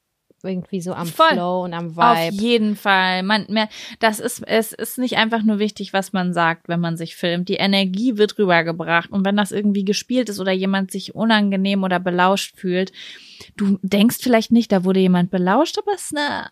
irgendwie 0.44 0.82
so 0.82 0.94
am 0.94 1.08
Voll. 1.08 1.32
Flow 1.34 1.64
und 1.66 1.74
am 1.74 1.88
Auf 1.98 2.16
Vibe. 2.18 2.36
jeden 2.42 2.76
Fall. 2.78 3.22
Man, 3.24 3.48
mehr, 3.50 3.68
das 4.00 4.20
ist, 4.20 4.48
es 4.48 4.72
ist 4.72 4.98
nicht 4.98 5.18
einfach 5.18 5.44
nur 5.44 5.60
wichtig, 5.60 5.92
was 5.94 6.14
man 6.14 6.32
sagt, 6.34 6.70
wenn 6.70 6.80
man 6.80 6.96
sich 6.96 7.16
filmt. 7.18 7.50
Die 7.50 7.56
Energie 7.56 8.18
wird 8.18 8.38
rübergebracht. 8.38 9.10
Und 9.12 9.26
wenn 9.26 9.36
das 9.36 9.52
irgendwie 9.52 9.84
gespielt 9.84 10.30
ist 10.30 10.40
oder 10.40 10.52
jemand 10.54 10.92
sich 10.92 11.16
unangenehm 11.16 11.84
oder 11.84 12.00
belauscht 12.00 12.56
fühlt, 12.58 12.94
du 13.58 13.78
denkst 13.82 14.18
vielleicht 14.22 14.52
nicht, 14.52 14.72
da 14.72 14.84
wurde 14.86 15.00
jemand 15.02 15.32
belauscht, 15.32 15.78
aber 15.80 15.94
es 15.96 16.12
ist 16.12 16.18
eine, 16.18 16.50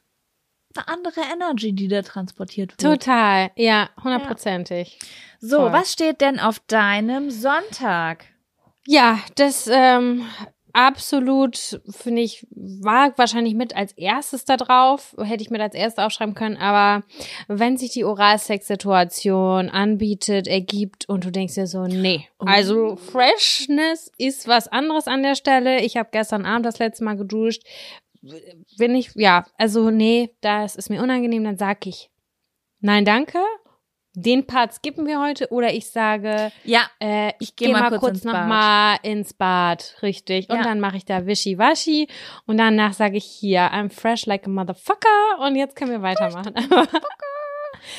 eine 0.76 0.88
andere 0.90 1.22
Energy, 1.32 1.72
die 1.72 1.88
da 1.88 2.02
transportiert 2.02 2.72
wird. 2.72 2.82
Total, 2.82 3.52
ja, 3.56 3.90
hundertprozentig. 4.04 5.00
So, 5.40 5.58
Voll. 5.60 5.72
was 5.74 5.94
steht 5.94 6.20
denn 6.22 6.40
auf 6.40 6.60
deinem 6.68 7.30
Sonntag? 7.32 8.26
Ja, 8.88 9.20
das 9.36 9.68
ähm, 9.72 10.26
absolut, 10.76 11.82
finde 11.90 12.22
ich, 12.22 12.46
war 12.52 13.18
wahrscheinlich 13.18 13.56
mit 13.56 13.76
als 13.76 13.94
erstes 13.94 14.46
da 14.46 14.58
drauf. 14.58 15.16
Hätte 15.18 15.42
ich 15.42 15.50
mit 15.50 15.62
als 15.62 15.74
erstes 15.74 16.04
aufschreiben 16.04 16.36
können. 16.36 16.58
Aber 16.58 17.06
wenn 17.48 17.78
sich 17.78 17.92
die 17.92 18.04
Oralsex-Situation 18.04 19.70
anbietet, 19.70 20.48
ergibt 20.48 21.08
und 21.08 21.26
du 21.26 21.32
denkst 21.32 21.56
dir 21.56 21.68
so, 21.68 21.86
nee. 21.86 22.28
Oh. 22.40 22.46
Also 22.46 22.98
Freshness 22.98 24.12
ist 24.18 24.48
was 24.48 24.68
anderes 24.68 25.08
an 25.08 25.24
der 25.24 25.36
Stelle. 25.36 25.82
Ich 25.82 25.98
habe 25.98 26.10
gestern 26.12 26.46
Abend 26.46 26.66
das 26.66 26.80
letzte 26.80 27.04
Mal 27.04 27.18
geduscht. 27.18 27.64
Wenn 28.78 28.96
ich, 28.96 29.12
ja, 29.16 29.46
also 29.58 29.92
nee, 29.92 30.36
das 30.42 30.76
ist 30.76 30.90
mir 30.90 31.02
unangenehm, 31.02 31.44
dann 31.44 31.58
sag 31.58 31.86
ich, 31.86 32.10
nein, 32.80 33.06
danke. 33.06 33.40
Den 34.16 34.48
Part 34.48 34.74
skippen 34.74 35.06
wir 35.06 35.22
heute 35.22 35.50
oder 35.52 35.74
ich 35.74 35.90
sage, 35.90 36.52
Ja, 36.64 36.82
äh, 37.00 37.34
ich 37.40 37.56
geh 37.56 37.66
gehe 37.66 37.74
mal 37.74 37.82
mal 37.82 37.90
kurz 37.90 38.02
kurz 38.02 38.16
ins 38.18 38.24
noch 38.26 38.34
Bad. 38.34 38.48
mal 38.48 38.98
ins 39.04 39.34
Bad, 39.34 39.96
richtig. 40.02 40.50
Und 40.50 40.58
Ja. 40.58 40.64
dann 40.64 40.80
mache 40.80 40.98
ich 40.98 41.06
da 41.06 41.26
Wischiwaschi 41.26 42.08
und 42.46 42.58
danach 42.58 42.94
sage 42.94 43.18
ich 43.18 43.26
hier, 43.26 43.72
I'm 43.74 43.90
fresh 43.92 44.26
like 44.26 44.46
a 44.48 44.50
motherfucker 44.50 45.40
und 45.42 45.56
jetzt 45.56 45.76
können 45.76 45.92
wir 45.92 46.02
weitermachen. 46.02 46.54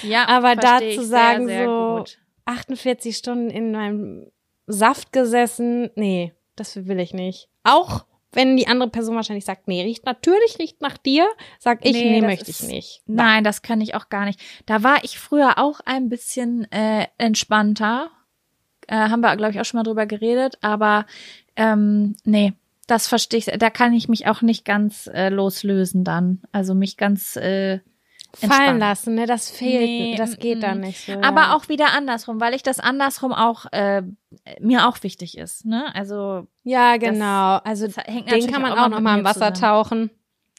ja. 0.02 0.26
Aber 0.28 0.56
dazu 0.56 1.02
sagen 1.02 1.46
sehr, 1.46 1.56
sehr 1.58 1.66
so- 1.66 1.96
gut. 1.98 2.18
48 2.46 3.16
Stunden 3.16 3.50
in 3.50 3.72
meinem 3.72 4.30
Saft 4.66 5.12
gesessen, 5.12 5.90
nee, 5.96 6.32
das 6.54 6.86
will 6.86 7.00
ich 7.00 7.12
nicht. 7.12 7.48
Auch 7.64 8.04
wenn 8.32 8.56
die 8.56 8.66
andere 8.66 8.90
Person 8.90 9.16
wahrscheinlich 9.16 9.44
sagt, 9.44 9.68
nee, 9.68 9.82
riecht 9.82 10.04
natürlich, 10.04 10.58
riecht 10.58 10.80
nach 10.82 10.98
dir, 10.98 11.26
sag 11.58 11.84
ich, 11.84 11.92
Nee, 11.92 12.20
nee, 12.20 12.26
möchte 12.26 12.50
ich 12.50 12.62
nicht. 12.62 13.02
Nein, 13.06 13.44
das 13.44 13.62
kann 13.62 13.80
ich 13.80 13.94
auch 13.94 14.08
gar 14.08 14.24
nicht. 14.24 14.40
Da 14.66 14.82
war 14.82 15.02
ich 15.04 15.18
früher 15.18 15.58
auch 15.58 15.80
ein 15.84 16.08
bisschen 16.08 16.70
äh, 16.70 17.06
entspannter. 17.18 18.10
Äh, 18.88 18.96
haben 18.96 19.20
wir, 19.20 19.36
glaube 19.36 19.52
ich, 19.52 19.60
auch 19.60 19.64
schon 19.64 19.78
mal 19.78 19.84
drüber 19.84 20.06
geredet. 20.06 20.58
Aber 20.60 21.06
ähm, 21.56 22.16
nee, 22.24 22.52
das 22.86 23.08
verstehe 23.08 23.38
ich. 23.38 23.46
Da 23.46 23.70
kann 23.70 23.92
ich 23.94 24.08
mich 24.08 24.26
auch 24.26 24.42
nicht 24.42 24.64
ganz 24.64 25.08
äh, 25.08 25.28
loslösen 25.28 26.04
dann. 26.04 26.42
Also 26.52 26.74
mich 26.74 26.96
ganz 26.96 27.36
äh, 27.36 27.80
Fallen 28.38 28.78
lassen, 28.78 29.14
ne, 29.14 29.26
das 29.26 29.50
fehlt, 29.50 29.80
Nee, 29.82 30.14
das 30.16 30.38
geht 30.38 30.62
dann 30.62 30.80
nicht 30.80 31.06
so. 31.06 31.12
Aber 31.22 31.42
ja. 31.42 31.56
auch 31.56 31.68
wieder 31.68 31.92
andersrum, 31.96 32.40
weil 32.40 32.54
ich 32.54 32.62
das 32.62 32.78
andersrum 32.80 33.32
auch 33.32 33.66
äh, 33.72 34.02
mir 34.60 34.86
auch 34.88 35.02
wichtig 35.02 35.38
ist. 35.38 35.64
Ne? 35.64 35.94
Also 35.94 36.46
Ja, 36.62 36.96
genau. 36.98 37.56
Also 37.64 37.86
das 37.86 37.96
den 38.04 38.26
kann 38.50 38.62
man 38.62 38.72
immer 38.72 38.84
auch 38.84 38.88
noch 38.90 39.00
mal 39.00 39.18
im 39.18 39.24
Wasser 39.24 39.54
zusammen. 39.54 39.84
tauchen. 39.88 40.10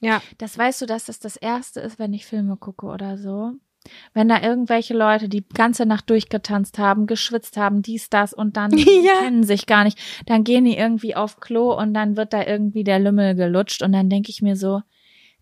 Ja. 0.02 0.22
Das 0.38 0.58
weißt 0.58 0.82
du, 0.82 0.86
dass 0.86 1.06
das 1.06 1.20
das 1.20 1.38
erste 1.38 1.80
ist, 1.80 2.00
wenn 2.00 2.14
ich 2.14 2.26
Filme 2.26 2.58
gucke 2.58 2.86
oder 2.88 3.18
so. 3.18 3.52
Wenn 4.14 4.28
da 4.28 4.42
irgendwelche 4.42 4.94
Leute 4.94 5.30
die 5.30 5.48
ganze 5.48 5.86
Nacht 5.86 6.10
durchgetanzt 6.10 6.78
haben, 6.78 7.08
geschwitzt 7.08 7.56
haben, 7.58 7.82
dies, 7.82 8.10
das 8.10 8.34
und 8.34 8.58
dann 8.58 8.72
Ja. 8.78 9.20
kennen 9.22 9.44
sich 9.44 9.66
gar 9.66 9.84
nicht, 9.86 9.98
dann 10.26 10.44
gehen 10.44 10.66
die 10.66 10.76
irgendwie 10.78 11.16
auf 11.16 11.40
Klo 11.40 11.74
und 11.74 11.94
dann 11.94 12.18
wird 12.18 12.34
da 12.34 12.44
irgendwie 12.46 12.84
der 12.84 13.00
Lümmel 13.00 13.36
gelutscht 13.36 13.82
und 13.84 13.94
dann 13.94 14.10
denke 14.10 14.30
ich 14.30 14.42
mir 14.42 14.56
so, 14.58 14.82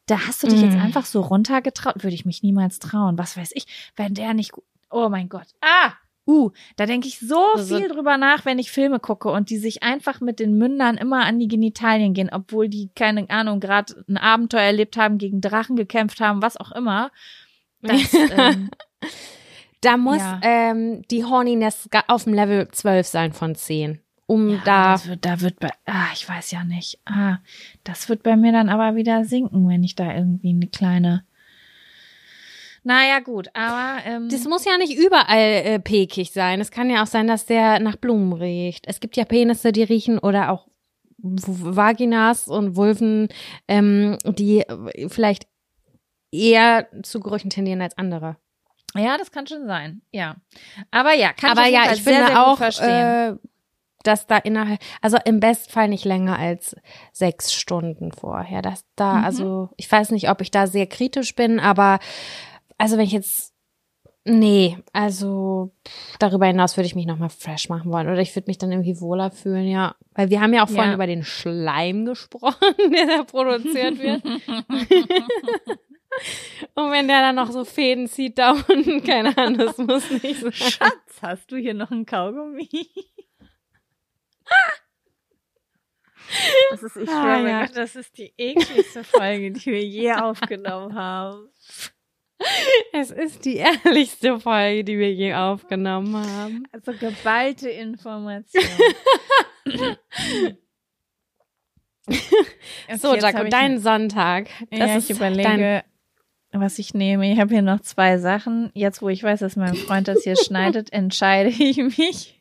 da 0.07 0.27
hast 0.27 0.43
du 0.43 0.47
dich 0.47 0.61
jetzt 0.61 0.75
Mm. 0.77 0.81
einfach 0.81 1.05
so 1.05 1.21
runtergetraut, 1.21 2.03
würde 2.03 2.15
ich 2.15 2.25
mich 2.25 2.43
niemals 2.43 2.79
trauen. 2.79 3.17
Was 3.17 3.35
weiß 3.37 3.51
ich, 3.55 3.65
wenn 3.95 4.13
der 4.13 4.33
nicht, 4.33 4.51
gu- 4.51 4.61
oh 4.91 5.09
mein 5.09 5.29
Gott, 5.29 5.47
ah, 5.61 5.93
uh, 6.27 6.51
da 6.75 6.85
denke 6.85 7.07
ich 7.07 7.19
so 7.19 7.39
Also- 7.55 7.77
viel 7.77 7.87
drüber 7.87 8.17
nach, 8.17 8.45
wenn 8.45 8.59
ich 8.59 8.71
Filme 8.71 8.99
gucke 8.99 9.29
und 9.29 9.49
die 9.49 9.57
sich 9.57 9.83
einfach 9.83 10.21
mit 10.21 10.39
den 10.39 10.57
Mündern 10.57 10.97
immer 10.97 11.25
an 11.25 11.39
die 11.39 11.47
Genitalien 11.47 12.13
gehen, 12.13 12.29
obwohl 12.31 12.67
die, 12.69 12.89
keine 12.95 13.29
Ahnung, 13.29 13.59
gerade 13.59 14.03
ein 14.07 14.17
Abenteuer 14.17 14.61
erlebt 14.63 14.97
haben, 14.97 15.17
gegen 15.17 15.41
Drachen 15.41 15.75
gekämpft 15.75 16.19
haben, 16.21 16.41
was 16.41 16.57
auch 16.57 16.71
immer. 16.71 17.11
Das, 17.81 18.01
ähm, 18.37 18.69
Da 19.81 19.97
muss 19.97 20.17
Ja. 20.17 20.39
ähm, 20.41 21.03
die 21.11 21.25
Horniness 21.25 21.87
auf 22.07 22.23
dem 22.23 22.33
Level 22.33 22.67
12 22.69 23.05
sein 23.05 23.33
von 23.33 23.53
10. 23.53 23.99
Um 24.27 24.49
ja, 24.49 24.61
da. 24.65 25.05
wird, 25.05 25.25
da 25.25 25.41
wird 25.41 25.59
bei, 25.59 25.69
ah, 25.85 26.07
ich 26.13 26.27
weiß 26.27 26.51
ja 26.51 26.63
nicht. 26.63 26.99
Ah, 27.05 27.37
das 27.83 28.09
wird 28.09 28.23
bei 28.23 28.35
mir 28.35 28.51
dann 28.51 28.69
aber 28.69 28.95
wieder 28.95 29.23
sinken, 29.23 29.67
wenn 29.69 29.83
ich 29.83 29.95
da 29.95 30.13
irgendwie 30.15 30.49
eine 30.49 30.67
kleine. 30.67 31.25
Naja, 32.83 33.19
gut, 33.19 33.47
aber 33.55 34.05
ähm, 34.05 34.29
Das 34.29 34.43
muss 34.45 34.63
ja 34.65 34.77
nicht 34.77 34.95
überall 34.95 35.39
äh, 35.65 35.79
pekig 35.79 36.31
sein. 36.31 36.61
Es 36.61 36.69
kann 36.69 36.89
ja 36.89 37.01
auch 37.01 37.07
sein, 37.07 37.27
dass 37.27 37.45
der 37.47 37.79
nach 37.79 37.95
Blumen 37.95 38.33
riecht. 38.33 38.85
Es 38.87 38.99
gibt 38.99 39.15
ja 39.17 39.25
Penisse, 39.25 39.71
die 39.71 39.83
riechen 39.83 40.19
oder 40.19 40.51
auch 40.51 40.67
Vaginas 41.17 42.47
und 42.47 42.75
Vulven, 42.75 43.29
ähm, 43.67 44.17
die 44.37 44.59
äh, 44.61 45.09
vielleicht 45.09 45.47
eher 46.31 46.87
zu 47.01 47.19
Gerüchen 47.21 47.49
tendieren 47.49 47.81
als 47.81 47.97
andere. 47.97 48.37
ja, 48.95 49.17
das 49.17 49.31
kann 49.31 49.47
schon 49.47 49.65
sein. 49.65 50.01
Ja, 50.11 50.35
aber 50.91 51.13
ja, 51.13 51.33
kann 51.33 51.51
Aber 51.51 51.65
ich 51.67 51.73
ja, 51.73 51.91
ich 51.91 52.03
sehr, 52.03 52.13
finde 52.13 52.27
sehr 52.27 52.35
gut 52.35 52.37
auch, 52.45 52.57
verstehen. 52.57 52.89
äh, 52.89 53.35
dass 54.07 54.27
da 54.27 54.37
innerhalb, 54.37 54.79
also 55.01 55.17
im 55.25 55.39
Bestfall 55.39 55.87
nicht 55.87 56.05
länger 56.05 56.37
als 56.39 56.75
sechs 57.11 57.53
Stunden 57.53 58.11
vorher. 58.11 58.61
Dass 58.61 58.85
da, 58.95 59.15
Mhm. 59.15 59.23
also 59.25 59.69
ich 59.77 59.91
weiß 59.91 60.11
nicht, 60.11 60.29
ob 60.29 60.41
ich 60.41 60.51
da 60.51 60.67
sehr 60.67 60.87
kritisch 60.87 61.35
bin, 61.35 61.59
aber 61.59 61.99
also 62.77 62.97
wenn 62.97 63.05
ich 63.05 63.11
jetzt, 63.11 63.53
nee, 64.25 64.77
also 64.93 65.71
darüber 66.19 66.45
hinaus 66.47 66.75
würde 66.77 66.87
ich 66.87 66.95
mich 66.95 67.05
nochmal 67.05 67.29
fresh 67.29 67.69
machen 67.69 67.91
wollen 67.91 68.07
oder 68.07 68.19
ich 68.21 68.35
würde 68.35 68.47
mich 68.49 68.57
dann 68.57 68.71
irgendwie 68.71 68.99
wohler 68.99 69.31
fühlen, 69.31 69.67
ja. 69.67 69.95
Weil 70.13 70.29
wir 70.29 70.41
haben 70.41 70.53
ja 70.53 70.63
auch 70.63 70.69
vorhin 70.69 70.89
Ja. 70.91 70.95
über 70.95 71.07
den 71.07 71.23
Schleim 71.23 72.05
gesprochen, 72.05 72.55
der 72.93 73.05
da 73.17 73.23
produziert 73.23 73.99
wird. 73.99 74.23
Und 76.75 76.91
wenn 76.91 77.07
der 77.09 77.19
dann 77.19 77.35
noch 77.35 77.51
so 77.51 77.65
Fäden 77.65 78.07
zieht 78.07 78.37
da 78.37 78.51
unten, 78.69 79.03
keine 79.03 79.37
Ahnung, 79.37 79.57
das 79.57 79.77
muss 79.77 80.09
nicht 80.23 80.39
sein. 80.39 80.53
Schatz, 80.53 81.21
hast 81.21 81.51
du 81.51 81.57
hier 81.57 81.73
noch 81.73 81.91
ein 81.91 82.05
Kaugummi? 82.05 82.69
Das 86.71 86.83
ist, 86.83 86.95
ich 86.97 87.09
Ah, 87.09 87.37
schwöre 87.37 87.49
ja. 87.49 87.65
Das 87.67 87.95
ist 87.95 88.17
die 88.17 88.33
ekligste 88.37 89.03
Folge, 89.03 89.51
die 89.51 89.65
wir 89.65 89.83
je 89.83 90.11
aufgenommen 90.13 90.95
haben. 90.95 91.49
Es 92.91 93.11
ist 93.11 93.45
die 93.45 93.55
ehrlichste 93.57 94.39
Folge, 94.39 94.83
die 94.83 94.99
wir 94.99 95.11
je 95.13 95.33
aufgenommen 95.33 96.15
haben. 96.15 96.67
Also 96.71 96.93
geballte 96.93 97.69
Information. 97.69 98.63
Okay, 102.07 102.97
So, 102.97 103.15
Jaco, 103.15 103.45
dein 103.49 103.79
Sonntag. 103.79 104.47
Das 104.69 104.79
ja, 104.79 104.97
ich 104.97 105.09
überlege, 105.09 105.83
was 106.51 106.77
ich 106.77 106.93
nehme. 106.93 107.31
Ich 107.31 107.39
habe 107.39 107.51
hier 107.51 107.63
noch 107.63 107.81
zwei 107.81 108.17
Sachen. 108.19 108.69
Jetzt, 108.75 109.01
wo 109.01 109.09
ich 109.09 109.23
weiß, 109.23 109.39
dass 109.39 109.55
mein 109.55 109.73
Freund 109.75 110.07
das 110.07 110.23
hier 110.23 110.35
schneidet, 110.43 110.93
entscheide 110.93 111.49
ich 111.49 111.77
mich. 111.77 112.39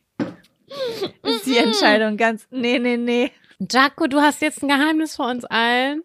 Ist 1.23 1.45
die 1.47 1.57
Entscheidung 1.57 2.17
ganz. 2.17 2.47
Nee, 2.51 2.79
nee, 2.79 2.97
nee. 2.97 3.31
Jaco, 3.59 4.07
du 4.07 4.21
hast 4.21 4.41
jetzt 4.41 4.61
ein 4.63 4.69
Geheimnis 4.69 5.15
vor 5.15 5.29
uns 5.29 5.45
allen. 5.45 6.01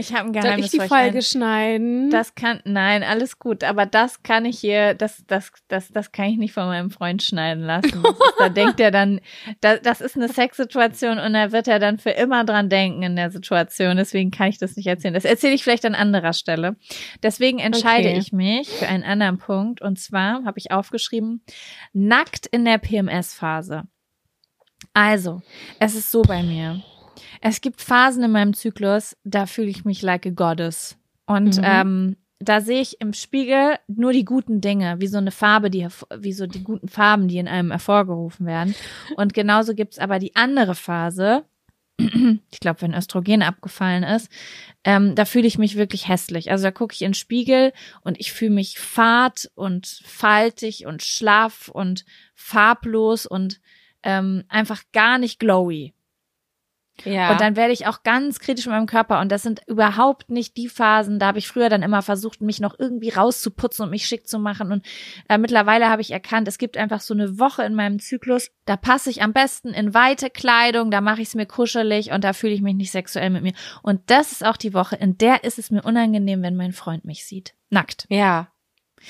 Ich 0.00 0.12
habe 0.14 0.28
ein 0.28 0.32
Soll 0.32 0.42
Geheimnis 0.42 0.72
ich 0.72 0.80
die 0.80 0.86
Folge 0.86 1.18
ein. 1.18 1.22
schneiden? 1.22 2.10
Das 2.10 2.36
kann, 2.36 2.60
nein, 2.64 3.02
alles 3.02 3.40
gut, 3.40 3.64
aber 3.64 3.84
das 3.84 4.22
kann 4.22 4.44
ich 4.44 4.60
hier, 4.60 4.94
das, 4.94 5.24
das, 5.26 5.50
das, 5.66 5.88
das 5.88 6.12
kann 6.12 6.26
ich 6.26 6.36
nicht 6.36 6.52
von 6.52 6.66
meinem 6.66 6.92
Freund 6.92 7.20
schneiden 7.20 7.64
lassen. 7.64 8.00
Das 8.04 8.12
ist, 8.12 8.34
da 8.38 8.48
denkt 8.48 8.78
er 8.78 8.92
dann, 8.92 9.20
da, 9.60 9.76
das 9.76 10.00
ist 10.00 10.14
eine 10.14 10.28
Sexsituation 10.28 11.18
und 11.18 11.32
da 11.32 11.50
wird 11.50 11.66
er 11.66 11.80
dann 11.80 11.98
für 11.98 12.10
immer 12.10 12.44
dran 12.44 12.68
denken 12.68 13.02
in 13.02 13.16
der 13.16 13.32
Situation. 13.32 13.96
Deswegen 13.96 14.30
kann 14.30 14.50
ich 14.50 14.58
das 14.58 14.76
nicht 14.76 14.86
erzählen. 14.86 15.14
Das 15.14 15.24
erzähle 15.24 15.54
ich 15.54 15.64
vielleicht 15.64 15.84
an 15.84 15.96
anderer 15.96 16.32
Stelle. 16.32 16.76
Deswegen 17.24 17.58
entscheide 17.58 18.10
Okay. 18.10 18.18
ich 18.18 18.32
mich 18.32 18.68
für 18.68 18.86
einen 18.86 19.02
anderen 19.02 19.38
Punkt 19.38 19.82
und 19.82 19.98
zwar 19.98 20.44
habe 20.44 20.58
ich 20.60 20.70
aufgeschrieben, 20.70 21.42
nackt 21.92 22.46
in 22.46 22.64
der 22.64 22.78
PMS-Phase. 22.78 23.82
Also, 24.94 25.42
es 25.78 25.94
ist 25.94 26.10
so 26.10 26.22
bei 26.22 26.42
mir. 26.42 26.82
Es 27.40 27.60
gibt 27.60 27.80
Phasen 27.80 28.22
in 28.24 28.32
meinem 28.32 28.54
Zyklus, 28.54 29.16
da 29.24 29.46
fühle 29.46 29.68
ich 29.68 29.84
mich 29.84 30.02
like 30.02 30.26
a 30.26 30.30
goddess. 30.30 30.96
Und 31.26 31.56
Mhm. 31.58 31.62
ähm, 31.64 32.16
da 32.40 32.60
sehe 32.60 32.80
ich 32.80 33.00
im 33.00 33.12
Spiegel 33.12 33.76
nur 33.88 34.12
die 34.12 34.24
guten 34.24 34.60
Dinge, 34.60 35.00
wie 35.00 35.08
so 35.08 35.18
eine 35.18 35.32
Farbe, 35.32 35.70
die 35.70 35.86
wie 36.18 36.32
so 36.32 36.46
die 36.46 36.62
guten 36.62 36.88
Farben, 36.88 37.26
die 37.28 37.38
in 37.38 37.48
einem 37.48 37.70
hervorgerufen 37.70 38.46
werden. 38.46 38.74
Und 39.16 39.34
genauso 39.34 39.74
gibt's 39.74 39.98
aber 39.98 40.18
die 40.18 40.36
andere 40.36 40.74
Phase. 40.74 41.44
Ich 42.50 42.60
glaube, 42.60 42.82
wenn 42.82 42.94
Östrogen 42.94 43.42
abgefallen 43.42 44.02
ist, 44.04 44.30
ähm, 44.84 45.14
da 45.16 45.24
fühle 45.24 45.46
ich 45.48 45.58
mich 45.58 45.76
wirklich 45.76 46.08
hässlich. 46.08 46.50
Also 46.50 46.62
da 46.64 46.70
gucke 46.70 46.94
ich 46.94 47.02
in 47.02 47.08
den 47.10 47.14
Spiegel 47.14 47.72
und 48.02 48.18
ich 48.20 48.32
fühle 48.32 48.52
mich 48.52 48.78
fad 48.78 49.50
und 49.54 49.86
faltig 50.04 50.86
und 50.86 51.02
schlaff 51.02 51.68
und 51.68 52.04
farblos 52.34 53.26
und 53.26 53.60
ähm, 54.02 54.44
einfach 54.48 54.82
gar 54.92 55.18
nicht 55.18 55.38
glowy. 55.38 55.94
Ja. 57.04 57.30
Und 57.30 57.40
dann 57.40 57.56
werde 57.56 57.72
ich 57.72 57.86
auch 57.86 58.02
ganz 58.02 58.40
kritisch 58.40 58.66
mit 58.66 58.74
meinem 58.74 58.86
Körper. 58.86 59.20
Und 59.20 59.30
das 59.30 59.42
sind 59.42 59.60
überhaupt 59.66 60.30
nicht 60.30 60.56
die 60.56 60.68
Phasen. 60.68 61.18
Da 61.18 61.26
habe 61.26 61.38
ich 61.38 61.48
früher 61.48 61.68
dann 61.68 61.82
immer 61.82 62.02
versucht, 62.02 62.40
mich 62.40 62.60
noch 62.60 62.78
irgendwie 62.78 63.10
rauszuputzen 63.10 63.84
und 63.84 63.90
mich 63.90 64.06
schick 64.06 64.26
zu 64.26 64.38
machen. 64.38 64.72
Und 64.72 64.86
äh, 65.28 65.38
mittlerweile 65.38 65.88
habe 65.88 66.02
ich 66.02 66.10
erkannt, 66.10 66.48
es 66.48 66.58
gibt 66.58 66.76
einfach 66.76 67.00
so 67.00 67.14
eine 67.14 67.38
Woche 67.38 67.62
in 67.64 67.74
meinem 67.74 68.00
Zyklus, 68.00 68.50
da 68.64 68.76
passe 68.76 69.10
ich 69.10 69.22
am 69.22 69.32
besten 69.32 69.68
in 69.68 69.94
weite 69.94 70.30
Kleidung, 70.30 70.90
da 70.90 71.00
mache 71.00 71.22
ich 71.22 71.28
es 71.28 71.34
mir 71.34 71.46
kuschelig 71.46 72.10
und 72.10 72.24
da 72.24 72.32
fühle 72.32 72.54
ich 72.54 72.62
mich 72.62 72.74
nicht 72.74 72.90
sexuell 72.90 73.30
mit 73.30 73.42
mir. 73.42 73.52
Und 73.82 74.00
das 74.10 74.32
ist 74.32 74.44
auch 74.44 74.56
die 74.56 74.74
Woche, 74.74 74.96
in 74.96 75.18
der 75.18 75.44
ist 75.44 75.58
es 75.58 75.70
mir 75.70 75.82
unangenehm, 75.82 76.42
wenn 76.42 76.56
mein 76.56 76.72
Freund 76.72 77.04
mich 77.04 77.26
sieht. 77.26 77.54
Nackt. 77.70 78.06
ja. 78.10 78.48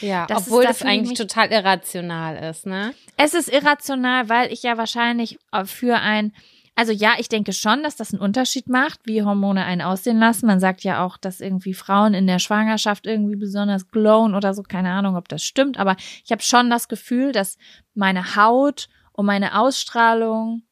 Ja, 0.01 0.27
Das 0.27 0.47
obwohl 0.47 0.63
da 0.63 0.69
das 0.71 0.81
ich 0.83 0.87
eigentlich 0.87 1.19
total 1.19 1.51
irrational 1.53 2.51
ist, 2.51 2.67
ne? 2.67 2.95
Es 3.17 3.35
ist 3.35 3.49
irrational, 3.53 4.29
weil 4.29 4.53
ich 4.53 4.63
ja 4.63 4.77
wahrscheinlich 4.79 5.39
für 5.65 5.97
ein, 5.99 6.33
also 6.75 6.93
ja, 6.93 7.15
ich 7.19 7.29
denke 7.29 7.53
schon, 7.53 7.83
dass 7.83 7.97
das 7.97 8.13
einen 8.13 8.23
Unterschied 8.23 8.69
macht, 8.69 9.01
wie 9.05 9.23
Hormone 9.25 9.65
einen 9.65 9.83
aussehen 9.83 10.19
lassen. 10.19 10.47
Man 10.47 10.61
sagt 10.61 10.85
ja 10.85 11.05
auch, 11.05 11.17
dass 11.17 11.41
irgendwie 11.41 11.75
Frauen 11.75 12.15
in 12.15 12.27
der 12.29 12.39
Schwangerschaft 12.39 13.07
irgendwie 13.07 13.35
besonders 13.37 13.89
glowen 13.91 14.35
oder 14.35 14.55
so. 14.55 14.63
Keine 14.63 14.91
Ahnung, 14.93 15.17
ob 15.17 15.29
das 15.29 15.43
stimmt, 15.43 15.79
aber 15.79 15.97
ich 16.25 16.31
habe 16.31 16.43
schon 16.43 16.71
das 16.71 16.87
Gefühl, 16.89 17.33
dass 17.33 17.59
meine 17.95 18.37
Haut 18.37 18.89
und 19.13 19.27
meine 19.27 19.59
Ausstrahlung 19.59 20.63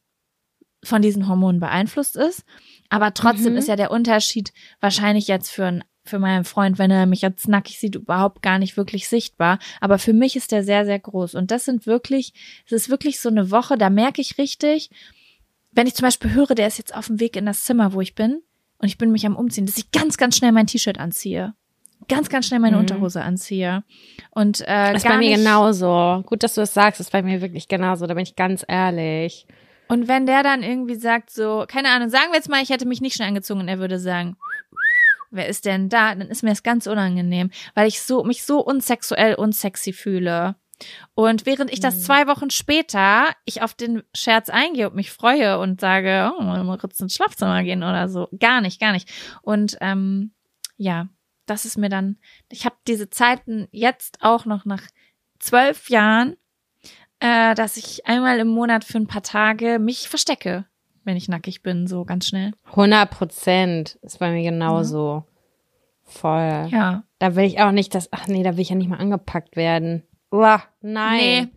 von 0.83 1.01
diesen 1.01 1.27
Hormonen 1.27 1.59
beeinflusst 1.59 2.15
ist. 2.15 2.43
Aber 2.89 3.13
trotzdem 3.13 3.53
Mhm. 3.53 3.57
ist 3.59 3.67
ja 3.67 3.75
der 3.75 3.91
Unterschied 3.91 4.53
wahrscheinlich 4.79 5.27
jetzt 5.27 5.49
für 5.51 5.65
einen 5.65 5.83
für 6.07 6.19
meinen 6.19 6.43
Freund, 6.43 6.77
wenn 6.79 6.91
er 6.91 7.05
mich 7.05 7.21
jetzt 7.21 7.47
nackig 7.47 7.79
sieht, 7.79 7.95
überhaupt 7.95 8.41
gar 8.41 8.59
nicht 8.59 8.77
wirklich 8.77 9.07
sichtbar. 9.07 9.59
Aber 9.81 9.99
für 9.99 10.13
mich 10.13 10.35
ist 10.35 10.51
der 10.51 10.63
sehr, 10.63 10.85
sehr 10.85 10.99
groß. 10.99 11.35
Und 11.35 11.51
das 11.51 11.65
sind 11.65 11.85
wirklich, 11.85 12.33
es 12.65 12.71
ist 12.71 12.89
wirklich 12.89 13.19
so 13.19 13.29
eine 13.29 13.51
Woche, 13.51 13.77
da 13.77 13.89
merke 13.89 14.21
ich 14.21 14.37
richtig, 14.37 14.89
wenn 15.71 15.87
ich 15.87 15.95
zum 15.95 16.05
Beispiel 16.05 16.33
höre, 16.33 16.55
der 16.55 16.67
ist 16.67 16.77
jetzt 16.77 16.95
auf 16.95 17.07
dem 17.07 17.19
Weg 17.19 17.35
in 17.35 17.45
das 17.45 17.63
Zimmer, 17.63 17.93
wo 17.93 18.01
ich 18.01 18.15
bin, 18.15 18.41
und 18.79 18.87
ich 18.87 18.97
bin 18.97 19.11
mich 19.11 19.25
am 19.25 19.35
Umziehen, 19.35 19.65
dass 19.65 19.77
ich 19.77 19.91
ganz, 19.91 20.17
ganz 20.17 20.37
schnell 20.37 20.51
mein 20.51 20.67
T-Shirt 20.67 20.99
anziehe. 20.99 21.53
Ganz, 22.07 22.29
ganz 22.29 22.45
schnell 22.45 22.59
meine 22.59 22.75
Mhm. 22.75 22.81
Unterhose 22.81 23.21
anziehe. 23.21 23.83
Und 24.31 24.61
äh, 24.61 24.93
Das 24.93 25.03
ist 25.03 25.09
bei 25.09 25.17
mir 25.17 25.35
genauso. 25.35 26.23
Gut, 26.27 26.43
dass 26.43 26.53
du 26.53 26.61
es 26.61 26.73
sagst, 26.73 27.01
ist 27.01 27.11
bei 27.11 27.23
mir 27.23 27.41
wirklich 27.41 27.67
genauso, 27.67 28.05
da 28.05 28.13
bin 28.13 28.23
ich 28.23 28.35
ganz 28.35 28.63
ehrlich. 28.67 29.47
Und 29.87 30.07
wenn 30.07 30.25
der 30.25 30.43
dann 30.43 30.63
irgendwie 30.63 30.95
sagt 30.95 31.31
so, 31.31 31.65
keine 31.67 31.89
Ahnung, 31.89 32.09
sagen 32.09 32.27
wir 32.29 32.35
jetzt 32.35 32.49
mal, 32.49 32.61
ich 32.61 32.69
hätte 32.69 32.87
mich 32.87 33.01
nicht 33.01 33.15
schnell 33.15 33.29
angezogen 33.29 33.61
und 33.61 33.67
er 33.67 33.79
würde 33.79 33.99
sagen, 33.99 34.35
wer 35.31 35.47
ist 35.47 35.65
denn 35.65 35.89
da? 35.89 36.15
Dann 36.15 36.29
ist 36.29 36.43
mir 36.43 36.49
das 36.49 36.63
ganz 36.63 36.87
unangenehm, 36.87 37.51
weil 37.73 37.87
ich 37.87 38.01
so 38.01 38.23
mich 38.23 38.43
so 38.43 38.59
unsexuell 38.59 39.35
unsexy 39.35 39.93
fühle. 39.93 40.55
Und 41.15 41.45
während 41.45 41.71
ich 41.71 41.79
das 41.79 42.03
zwei 42.03 42.27
Wochen 42.27 42.51
später 42.51 43.33
ich 43.45 43.61
auf 43.61 43.73
den 43.73 44.03
Scherz 44.13 44.49
eingehe 44.49 44.89
und 44.89 44.95
mich 44.95 45.11
freue 45.11 45.57
und 45.59 45.81
sage, 45.81 46.31
oh, 46.37 46.43
mal 46.43 46.77
kurz 46.77 46.99
ins 46.99 47.15
Schlafzimmer 47.15 47.63
gehen 47.63 47.83
oder 47.83 48.07
so, 48.09 48.27
gar 48.39 48.61
nicht, 48.61 48.79
gar 48.79 48.91
nicht. 48.91 49.09
Und 49.41 49.77
ähm, 49.81 50.31
ja, 50.77 51.07
das 51.47 51.65
ist 51.65 51.77
mir 51.77 51.89
dann, 51.89 52.17
ich 52.49 52.65
habe 52.65 52.75
diese 52.87 53.09
Zeiten 53.09 53.67
jetzt 53.71 54.19
auch 54.21 54.45
noch 54.45 54.65
nach 54.65 54.83
zwölf 55.39 55.89
Jahren, 55.89 56.35
äh, 57.19 57.55
dass 57.55 57.77
ich 57.77 58.05
einmal 58.05 58.39
im 58.39 58.47
Monat 58.47 58.83
für 58.83 58.97
ein 58.97 59.07
paar 59.07 59.23
Tage 59.23 59.79
mich 59.79 60.07
verstecke, 60.09 60.65
wenn 61.07 61.17
ich 61.17 61.27
nackig 61.27 61.63
bin, 61.63 61.87
so 61.87 62.05
ganz 62.05 62.27
schnell. 62.27 62.51
100 62.67 63.09
Prozent 63.09 63.97
ist 64.03 64.19
bei 64.19 64.29
mir 64.31 64.43
genauso. 64.43 65.23
Voll. 66.03 66.67
Ja. 66.69 67.03
Da 67.19 67.35
will 67.35 67.45
ich 67.45 67.59
auch 67.59 67.71
nicht, 67.71 67.95
dass, 67.95 68.09
ach 68.13 68.27
nee, 68.27 68.43
da 68.43 68.53
will 68.53 68.61
ich 68.61 68.69
ja 68.69 68.75
nicht 68.75 68.89
mal 68.89 68.97
angepackt 68.99 69.55
werden. 69.55 70.03
Uah, 70.31 70.61
nein. 70.81 71.17
Nee. 71.19 71.47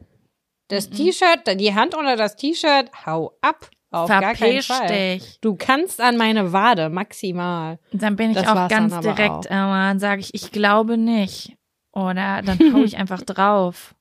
Das 0.69 0.89
T-Shirt, 0.89 1.61
die 1.61 1.75
Hand 1.75 1.95
unter 1.97 2.17
das 2.17 2.37
T-Shirt, 2.37 2.91
hau 3.05 3.37
ab. 3.43 3.69
Auf 3.93 4.09
gar 4.09 4.35
keinen 4.35 4.63
Fall. 4.63 4.87
dich. 4.87 5.41
Du 5.41 5.57
kannst 5.57 6.01
an 6.01 6.17
meine 6.17 6.53
Wade, 6.53 6.91
maximal. 6.91 7.81
Und 7.93 8.01
dann 8.01 8.15
bin 8.15 8.31
ich 8.31 8.37
Das 8.37 8.47
auch 8.47 8.69
ganz 8.69 8.99
direkt, 9.01 9.31
auch. 9.31 9.41
dann 9.41 9.99
sage 9.99 10.21
ich, 10.21 10.33
ich 10.33 10.53
glaube 10.53 10.97
nicht. 10.97 11.57
Oder 11.93 12.43
dann 12.43 12.59
hau 12.73 12.85
ich 12.85 12.97
einfach 12.99 13.23
drauf. 13.23 13.97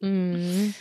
Mhm. 0.00 0.74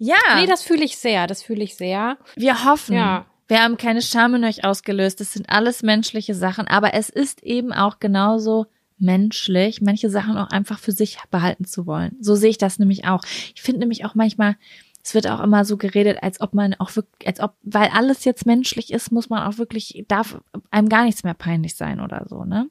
Ja, 0.00 0.16
Nee, 0.36 0.46
das 0.46 0.62
fühle 0.62 0.82
ich 0.82 0.96
sehr, 0.96 1.26
das 1.26 1.42
fühle 1.42 1.62
ich 1.62 1.76
sehr. 1.76 2.16
wir 2.34 2.64
hoffen. 2.64 2.96
Ja. 2.96 3.26
Wir 3.48 3.62
haben 3.62 3.76
keine 3.76 4.00
Scham 4.00 4.34
in 4.36 4.44
euch 4.44 4.64
ausgelöst. 4.64 5.20
Das 5.20 5.32
sind 5.32 5.50
alles 5.50 5.82
menschliche 5.82 6.34
Sachen. 6.34 6.68
Aber 6.68 6.94
es 6.94 7.10
ist 7.10 7.42
eben 7.42 7.72
auch 7.72 7.98
genauso 7.98 8.66
menschlich, 8.96 9.80
manche 9.80 10.08
Sachen 10.08 10.36
auch 10.36 10.48
einfach 10.50 10.78
für 10.78 10.92
sich 10.92 11.18
behalten 11.30 11.64
zu 11.64 11.86
wollen. 11.86 12.16
So 12.20 12.34
sehe 12.34 12.50
ich 12.50 12.58
das 12.58 12.78
nämlich 12.78 13.06
auch. 13.06 13.22
Ich 13.54 13.60
finde 13.62 13.80
nämlich 13.80 14.04
auch 14.04 14.14
manchmal, 14.14 14.56
es 15.02 15.14
wird 15.14 15.26
auch 15.26 15.40
immer 15.40 15.64
so 15.64 15.76
geredet, 15.76 16.18
als 16.22 16.40
ob 16.40 16.54
man 16.54 16.74
auch 16.74 16.94
wirklich, 16.94 17.26
als 17.26 17.40
ob, 17.40 17.54
weil 17.62 17.88
alles 17.88 18.24
jetzt 18.24 18.46
menschlich 18.46 18.92
ist, 18.92 19.10
muss 19.10 19.30
man 19.30 19.42
auch 19.42 19.58
wirklich, 19.58 20.04
darf 20.08 20.40
einem 20.70 20.88
gar 20.88 21.04
nichts 21.04 21.24
mehr 21.24 21.34
peinlich 21.34 21.74
sein 21.74 22.00
oder 22.00 22.26
so, 22.28 22.44
ne? 22.44 22.68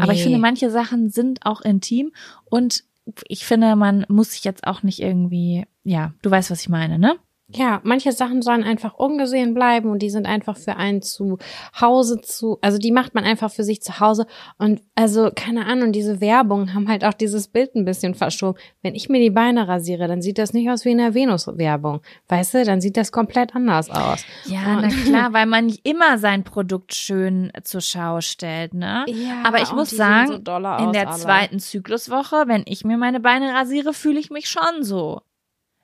Aber 0.00 0.12
ich 0.12 0.22
finde, 0.22 0.38
manche 0.38 0.70
Sachen 0.70 1.10
sind 1.10 1.44
auch 1.44 1.60
intim 1.60 2.12
und 2.44 2.84
ich 3.28 3.44
finde, 3.44 3.76
man 3.76 4.06
muss 4.08 4.32
sich 4.32 4.44
jetzt 4.44 4.66
auch 4.66 4.82
nicht 4.82 5.00
irgendwie, 5.00 5.66
ja, 5.82 6.14
du 6.22 6.30
weißt, 6.30 6.50
was 6.50 6.62
ich 6.62 6.68
meine, 6.68 6.98
ne? 6.98 7.16
Ja, 7.54 7.80
manche 7.84 8.12
Sachen 8.12 8.42
sollen 8.42 8.64
einfach 8.64 8.94
ungesehen 8.94 9.54
bleiben 9.54 9.90
und 9.90 10.00
die 10.00 10.10
sind 10.10 10.26
einfach 10.26 10.56
für 10.56 10.76
einen 10.76 11.02
zu 11.02 11.38
Hause 11.80 12.20
zu, 12.20 12.58
also 12.62 12.78
die 12.78 12.90
macht 12.90 13.14
man 13.14 13.24
einfach 13.24 13.50
für 13.50 13.62
sich 13.62 13.80
zu 13.80 14.00
Hause 14.00 14.26
und 14.58 14.82
also 14.94 15.30
keine 15.34 15.66
Ahnung, 15.66 15.92
diese 15.92 16.20
Werbung 16.20 16.74
haben 16.74 16.88
halt 16.88 17.04
auch 17.04 17.12
dieses 17.12 17.48
Bild 17.48 17.74
ein 17.74 17.84
bisschen 17.84 18.14
verschoben. 18.14 18.58
Wenn 18.82 18.94
ich 18.94 19.08
mir 19.08 19.20
die 19.20 19.30
Beine 19.30 19.68
rasiere, 19.68 20.08
dann 20.08 20.20
sieht 20.20 20.38
das 20.38 20.52
nicht 20.52 20.68
aus 20.68 20.84
wie 20.84 20.90
in 20.90 20.98
der 20.98 21.14
Venus-Werbung, 21.14 22.00
weißt 22.28 22.54
du, 22.54 22.64
dann 22.64 22.80
sieht 22.80 22.96
das 22.96 23.12
komplett 23.12 23.54
anders 23.54 23.88
aus. 23.90 24.24
Ja, 24.46 24.80
na 24.80 24.88
klar, 25.04 25.32
weil 25.32 25.46
man 25.46 25.66
nicht 25.66 25.86
immer 25.86 26.18
sein 26.18 26.44
Produkt 26.44 26.94
schön 26.94 27.52
zur 27.62 27.80
Schau 27.80 28.20
stellt, 28.20 28.74
ne? 28.74 29.04
Ja, 29.08 29.42
Aber 29.44 29.62
ich 29.62 29.70
und 29.70 29.76
muss 29.76 29.90
sagen, 29.90 30.28
so 30.28 30.34
in 30.36 30.92
der 30.92 31.08
alle. 31.08 31.18
zweiten 31.18 31.58
Zykluswoche, 31.60 32.44
wenn 32.46 32.64
ich 32.66 32.84
mir 32.84 32.96
meine 32.96 33.20
Beine 33.20 33.54
rasiere, 33.54 33.92
fühle 33.92 34.18
ich 34.18 34.30
mich 34.30 34.48
schon 34.48 34.82
so. 34.82 35.20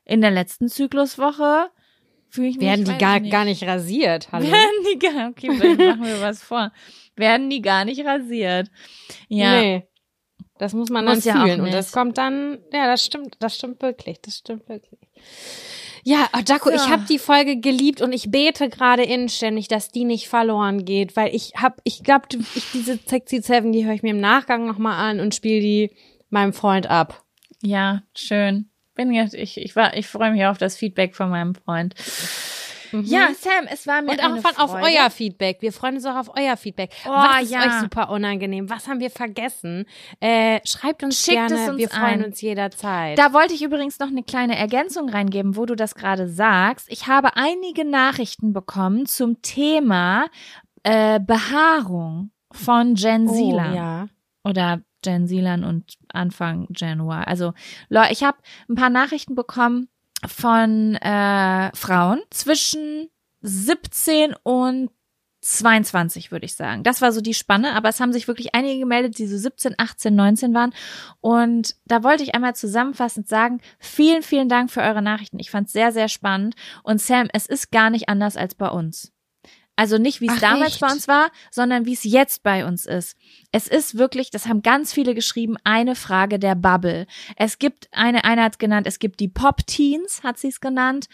In 0.05 0.21
der 0.21 0.31
letzten 0.31 0.69
Zykluswoche 0.69 1.71
fühle 2.29 2.49
ich 2.49 2.57
mich 2.57 2.67
werden 2.67 2.85
die 2.85 2.99
gar, 2.99 3.23
ich 3.23 3.31
gar 3.31 3.45
nicht 3.45 3.63
rasiert, 3.65 4.31
hallo. 4.33 4.47
Werden 4.47 4.87
die 4.93 4.99
gar, 4.99 5.29
okay, 5.31 5.51
vielleicht 5.57 5.79
machen 5.81 6.05
wir 6.05 6.21
was 6.21 6.43
vor. 6.43 6.73
Werden 7.17 7.51
die 7.51 7.61
gar 7.63 7.85
nicht 7.85 8.05
rasiert. 8.05 8.71
Ja. 9.29 9.61
Nee. 9.61 9.87
Das 10.59 10.75
muss 10.75 10.91
man 10.91 11.07
dann 11.07 11.17
Muss 11.17 11.25
ja 11.25 11.41
auch 11.41 11.47
fühlen. 11.47 11.61
und 11.61 11.67
nicht. 11.67 11.77
das 11.77 11.91
kommt 11.93 12.19
dann, 12.19 12.59
ja, 12.73 12.87
das 12.87 13.05
stimmt, 13.05 13.37
das 13.41 13.57
stimmt 13.57 13.81
wirklich, 13.83 14.21
das 14.21 14.37
stimmt 14.39 14.69
wirklich. 14.69 15.01
Ja, 16.03 16.29
oh, 16.35 16.41
Jaco, 16.47 16.71
So. 16.71 16.77
ich 16.77 16.89
habe 16.89 17.05
die 17.09 17.19
Folge 17.19 17.61
geliebt 17.61 18.01
und 18.01 18.13
ich 18.13 18.31
bete 18.31 18.69
gerade 18.69 19.03
inständig, 19.03 19.69
dass 19.69 19.91
die 19.91 20.05
nicht 20.05 20.29
verloren 20.29 20.85
geht, 20.85 21.15
weil 21.17 21.35
ich 21.35 21.53
hab, 21.57 21.81
ich 21.85 22.03
glaube, 22.03 22.27
ich, 22.55 22.71
diese 22.73 22.99
Sexy 23.07 23.43
Seven, 23.43 23.73
die 23.73 23.85
höre 23.85 23.95
ich 23.95 24.03
mir 24.03 24.11
im 24.11 24.21
Nachgang 24.21 24.67
nochmal 24.67 24.95
an 25.11 25.21
und 25.21 25.35
spiele 25.35 25.61
die 25.61 25.97
meinem 26.31 26.53
Freund 26.55 26.87
ab. 26.89 27.25
Ja, 27.63 28.03
schön. 28.15 28.70
Bin 29.01 29.15
jetzt, 29.15 29.33
ich, 29.33 29.57
ich 29.57 29.75
war, 29.77 29.97
ich 29.97 30.07
freue 30.09 30.31
mich 30.31 30.45
auf 30.45 30.59
das 30.59 30.77
Feedback 30.77 31.17
von 31.17 31.31
meinem 31.31 31.55
Freund. 31.55 31.95
Ja, 32.93 33.29
Sam, 33.33 33.67
es 33.73 33.87
war 33.87 34.03
mir 34.03 34.13
Mhm. 34.13 34.19
Und 34.19 34.45
auch 34.45 34.51
von, 34.51 34.57
auf 34.59 34.75
euer 34.75 35.09
Feedback. 35.09 35.63
Wir 35.63 35.73
freuen 35.73 35.95
uns 35.95 36.05
auch 36.05 36.17
auf 36.17 36.31
euer 36.37 36.55
Feedback. 36.59 36.91
Oh, 37.07 37.09
Was 37.09 37.45
ist 37.45 37.51
ja. 37.51 37.61
euch 37.65 37.81
super 37.81 38.11
unangenehm? 38.11 38.69
Was 38.69 38.89
haben 38.89 39.01
wir 39.01 39.09
vergessen? 39.11 39.87
Äh, 40.21 40.61
schreibt 40.67 41.03
uns 41.03 41.25
Schickt 41.25 41.49
gerne. 41.49 41.63
es 41.63 41.69
uns 41.71 41.79
wir 41.79 41.89
freuen 41.89 42.21
ein. 42.21 42.25
uns 42.27 42.43
jederzeit. 42.43 43.19
Da 43.19 43.33
wollte 43.33 43.55
ich 43.55 43.63
übrigens 43.63 43.99
noch 44.01 44.09
eine 44.09 44.23
kleine 44.23 44.59
Ergänzung 44.59 45.09
reingeben, 45.09 45.57
wo 45.57 45.65
du 45.65 45.77
das 45.77 45.95
gerade 45.95 46.29
sagst. 46.29 46.87
Ich 46.91 47.07
habe 47.07 47.37
einige 47.37 47.87
Nachrichten 47.87 48.53
bekommen 48.53 49.07
zum 49.07 49.41
Thema 49.41 50.27
äh, 50.83 51.21
Behaarung 51.21 52.33
von 52.53 52.97
Jen 52.97 53.31
oh, 53.31 53.59
ja. 53.75 54.09
Oder 54.45 54.83
Jen 55.05 55.27
Sielan 55.27 55.65
und 55.65 55.97
Anfang 56.13 56.69
Januar. 56.77 57.29
Also 57.29 57.53
ich 58.11 58.23
habe 58.23 58.39
ein 58.69 58.75
paar 58.75 58.91
Nachrichten 58.91 59.35
bekommen 59.35 59.89
von 60.27 60.97
äh, 60.97 61.75
Frauen 61.75 62.21
zwischen 62.31 63.09
17 63.43 64.35
und 64.43 64.91
22, 65.43 66.31
würde 66.31 66.45
ich 66.45 66.55
sagen. 66.55 66.83
Das 66.83 67.01
war 67.01 67.13
so 67.13 67.21
die 67.21 67.35
Spanne, 67.35 67.75
aber 67.75 67.89
es 67.89 68.01
haben 68.01 68.13
sich 68.13 68.29
wirklich 68.29 68.55
einige 68.55 68.79
gemeldet, 68.79 69.19
die 69.19 69.27
so 69.27 69.39
17, 69.39 69.75
18, 69.79 70.15
19 70.15 70.55
waren. 70.55 70.75
Und 71.21 71.77
da 71.87 72.03
wollte 72.03 72.23
ich 72.23 72.35
einmal 72.35 72.55
zusammenfassend 72.55 73.27
sagen, 73.27 73.61
vielen, 73.79 74.23
vielen 74.23 74.51
Dank 74.51 74.71
für 74.71 74.83
eure 74.83 75.03
Nachrichten. 75.03 75.39
Ich 75.39 75.51
fand 75.51 75.69
es 75.69 75.73
sehr, 75.73 75.93
sehr 75.93 76.09
spannend. 76.09 76.57
Und 76.83 77.01
Sam, 77.01 77.29
es 77.33 77.47
ist 77.47 77.71
gar 77.71 77.89
nicht 77.89 78.09
anders 78.09 78.37
als 78.37 78.55
bei 78.55 78.69
uns. 78.69 79.13
Also 79.81 79.97
nicht, 79.97 80.21
wie 80.21 80.27
es 80.29 80.39
damals 80.41 80.73
echt? 80.73 80.81
bei 80.83 80.93
uns 80.93 81.09
war, 81.09 81.31
sondern 81.51 81.87
wie 81.87 81.95
es 81.95 82.05
jetzt 82.05 82.43
bei 82.43 82.67
uns 82.67 82.85
ist. 82.85 83.17
Es 83.51 83.67
ist 83.67 83.97
wirklich, 83.97 84.31
das 84.31 84.47
haben 84.47 84.61
ganz 84.61 84.93
viele 84.93 85.15
geschrieben, 85.15 85.57
eine 85.65 85.95
Frage 85.95 86.39
der 86.39 86.55
Bubble. 86.55 87.07
Es 87.37 87.59
gibt 87.59 87.89
eine, 87.93 88.25
eine 88.25 88.43
hat 88.43 88.59
genannt, 88.59 88.87
es 88.87 88.99
gibt 88.99 89.21
die 89.21 89.29
Pop-Teens, 89.29 90.23
hat 90.23 90.37
sie 90.37 90.49
es 90.49 90.61
genannt. 90.61 91.07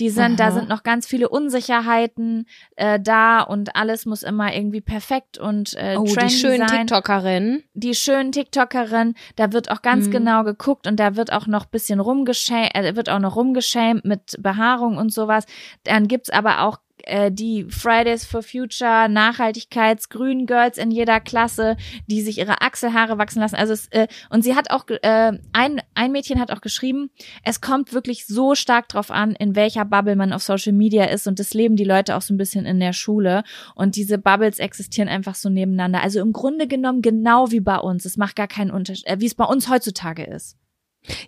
Die 0.00 0.10
sind, 0.10 0.40
da 0.40 0.46
Aha. 0.46 0.50
sind 0.50 0.68
noch 0.68 0.82
ganz 0.82 1.06
viele 1.06 1.28
Unsicherheiten 1.28 2.46
äh, 2.74 2.98
da 3.00 3.40
und 3.40 3.76
alles 3.76 4.04
muss 4.04 4.24
immer 4.24 4.52
irgendwie 4.52 4.80
perfekt 4.80 5.38
und 5.38 5.74
äh, 5.74 5.96
Oh, 5.96 6.02
die 6.04 6.12
trendy 6.14 6.34
schönen 6.34 6.66
sein 6.68 6.86
TikTokerinnen. 6.88 7.62
die 7.74 7.94
schönen 7.94 8.32
TikTokerin, 8.32 9.14
da 9.36 9.52
wird 9.52 9.70
auch 9.70 9.82
ganz 9.82 10.06
Mhm. 10.08 10.10
genau 10.10 10.42
geguckt 10.44 10.88
und 10.88 10.98
da 10.98 11.14
wird 11.14 11.32
auch 11.32 11.46
noch 11.46 11.66
bisschen 11.66 12.00
rumgeschämt, 12.00 12.74
äh, 12.74 12.96
wird 12.96 13.10
auch 13.10 13.20
noch 13.20 13.36
rumgeschämt 13.36 14.04
mit 14.04 14.36
Behaarung 14.40 14.96
und 14.96 15.12
sowas. 15.12 15.44
Dann 15.84 16.08
gibt's 16.08 16.30
aber 16.30 16.62
auch 16.62 16.78
äh, 17.04 17.30
die 17.30 17.64
Fridays 17.64 18.24
for 18.24 18.42
Future 18.42 19.08
Nachhaltigkeitsgrünen 19.08 20.46
Girls 20.46 20.78
in 20.78 20.90
jeder 20.90 21.20
Klasse, 21.20 21.76
die 22.06 22.22
sich 22.22 22.38
ihre 22.38 22.60
Achselhaare 22.60 23.18
wachsen 23.18 23.40
lassen. 23.40 23.56
Also 23.56 23.72
es, 23.72 23.88
äh, 23.88 24.08
und 24.30 24.42
sie 24.42 24.54
hat 24.54 24.70
auch 24.70 24.86
äh, 24.88 25.38
ein 25.52 25.80
ein 25.94 26.12
Mädchen 26.12 26.40
hat 26.40 26.50
auch 26.50 26.60
geschrieben, 26.60 27.10
es 27.44 27.60
kommt 27.60 27.92
wirklich 27.92 28.26
so 28.26 28.54
stark 28.54 28.88
drauf 28.88 29.10
an, 29.10 29.32
in 29.32 29.56
welcher 29.56 29.84
Bubble 29.84 30.16
man 30.16 30.32
auf 30.32 30.42
Social 30.42 30.72
Media 30.72 31.04
ist 31.04 31.26
und 31.26 31.38
das 31.38 31.54
leben 31.54 31.76
die 31.76 31.84
Leute 31.84 32.16
auch 32.16 32.22
so 32.22 32.34
ein 32.34 32.38
bisschen 32.38 32.66
in 32.66 32.80
der 32.80 32.92
Schule 32.92 33.42
und 33.74 33.96
diese 33.96 34.18
Bubbles 34.18 34.58
existieren 34.58 35.08
einfach 35.08 35.34
so 35.34 35.48
nebeneinander. 35.48 36.02
Also 36.02 36.20
im 36.20 36.32
Grunde 36.32 36.66
genommen 36.66 37.02
genau 37.02 37.50
wie 37.50 37.60
bei 37.60 37.78
uns. 37.78 38.04
Es 38.04 38.16
macht 38.16 38.36
gar 38.36 38.48
keinen 38.48 38.70
Unterschied, 38.70 39.06
äh, 39.06 39.20
wie 39.20 39.26
es 39.26 39.34
bei 39.34 39.44
uns 39.44 39.68
heutzutage 39.68 40.24
ist. 40.24 40.56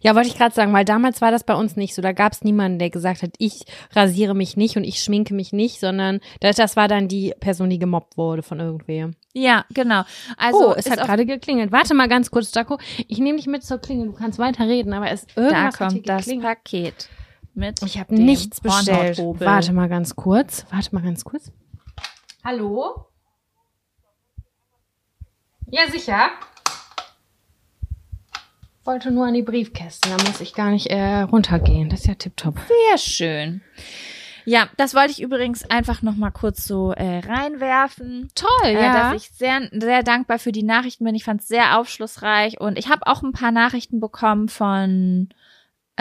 Ja, 0.01 0.15
wollte 0.15 0.28
ich 0.28 0.36
gerade 0.36 0.55
sagen, 0.55 0.73
weil 0.73 0.85
damals 0.85 1.20
war 1.20 1.31
das 1.31 1.44
bei 1.44 1.55
uns 1.55 1.77
nicht 1.77 1.94
so. 1.94 2.02
Da 2.02 2.12
gab 2.12 2.32
es 2.32 2.43
niemanden, 2.43 2.78
der 2.78 2.90
gesagt 2.90 3.23
hat, 3.23 3.31
ich 3.39 3.65
rasiere 3.93 4.35
mich 4.35 4.57
nicht 4.57 4.77
und 4.77 4.85
ich 4.85 5.02
schminke 5.02 5.35
mich 5.35 5.52
nicht, 5.52 5.81
sondern 5.81 6.20
das, 6.40 6.57
das 6.57 6.77
war 6.77 6.89
dann 6.89 7.09
die 7.09 7.35
Person, 7.40 7.70
die 7.70 7.78
gemobbt 7.78 8.16
wurde 8.16 8.43
von 8.43 8.61
irgendwem. 8.61 9.15
Ja, 9.32 9.65
genau. 9.73 10.02
Also 10.36 10.70
oh, 10.70 10.74
es 10.77 10.90
hat 10.90 11.01
gerade 11.01 11.27
geklingelt. 11.27 11.73
Warte 11.73 11.94
mal 11.94 12.09
ganz 12.09 12.31
kurz, 12.31 12.55
Jaco. 12.55 12.78
Ich 13.09 13.19
nehme 13.19 13.36
dich 13.39 13.47
mit 13.47 13.62
zur 13.62 13.78
Klingel. 13.78 14.09
Du 14.09 14.12
kannst 14.12 14.39
weiter 14.39 14.66
reden, 14.66 14.93
aber 14.93 15.11
es 15.11 15.27
da 15.35 15.43
irgendwas 15.43 15.78
hier 15.78 15.86
kommt 15.86 16.09
das 16.09 16.24
geklingelt. 16.24 16.48
Paket 16.48 17.09
mit. 17.55 17.82
Ich 17.85 17.98
habe 17.98 18.15
nichts 18.15 18.61
bestellt. 18.61 19.19
Warte 19.19 19.73
mal 19.73 19.89
ganz 19.89 20.16
kurz. 20.16 20.66
Warte 20.70 20.94
mal 20.94 21.02
ganz 21.02 21.24
kurz. 21.24 21.52
Hallo? 22.44 23.07
Ja, 25.70 25.89
sicher. 25.89 26.31
Wollte 28.85 29.11
nur 29.11 29.27
an 29.27 29.35
die 29.35 29.43
Briefkästen, 29.43 30.11
da 30.16 30.23
muss 30.24 30.40
ich 30.40 30.55
gar 30.55 30.70
nicht 30.70 30.86
äh, 30.86 31.20
runtergehen. 31.20 31.90
Das 31.90 32.01
ist 32.01 32.07
ja 32.07 32.15
tipptopp. 32.15 32.55
Sehr 32.66 32.98
schön. 32.98 33.61
Ja, 34.47 34.69
das 34.78 34.94
wollte 34.94 35.11
ich 35.12 35.20
übrigens 35.23 35.69
einfach 35.69 36.01
noch 36.01 36.16
mal 36.16 36.31
kurz 36.31 36.65
so 36.65 36.93
äh, 36.93 37.19
reinwerfen. 37.19 38.31
Toll, 38.35 38.48
Äh, 38.70 38.74
dass 38.74 39.15
ich 39.23 39.31
sehr, 39.31 39.69
sehr 39.70 40.02
dankbar 40.02 40.39
für 40.39 40.51
die 40.51 40.62
Nachrichten 40.62 41.05
bin. 41.05 41.15
Ich 41.15 41.24
fand 41.24 41.43
es 41.43 41.48
sehr 41.48 41.78
aufschlussreich 41.78 42.59
und 42.59 42.78
ich 42.78 42.89
habe 42.89 43.07
auch 43.07 43.23
ein 43.23 43.32
paar 43.32 43.52
Nachrichten 43.52 44.01
bekommen 44.01 44.48
von 44.48 45.28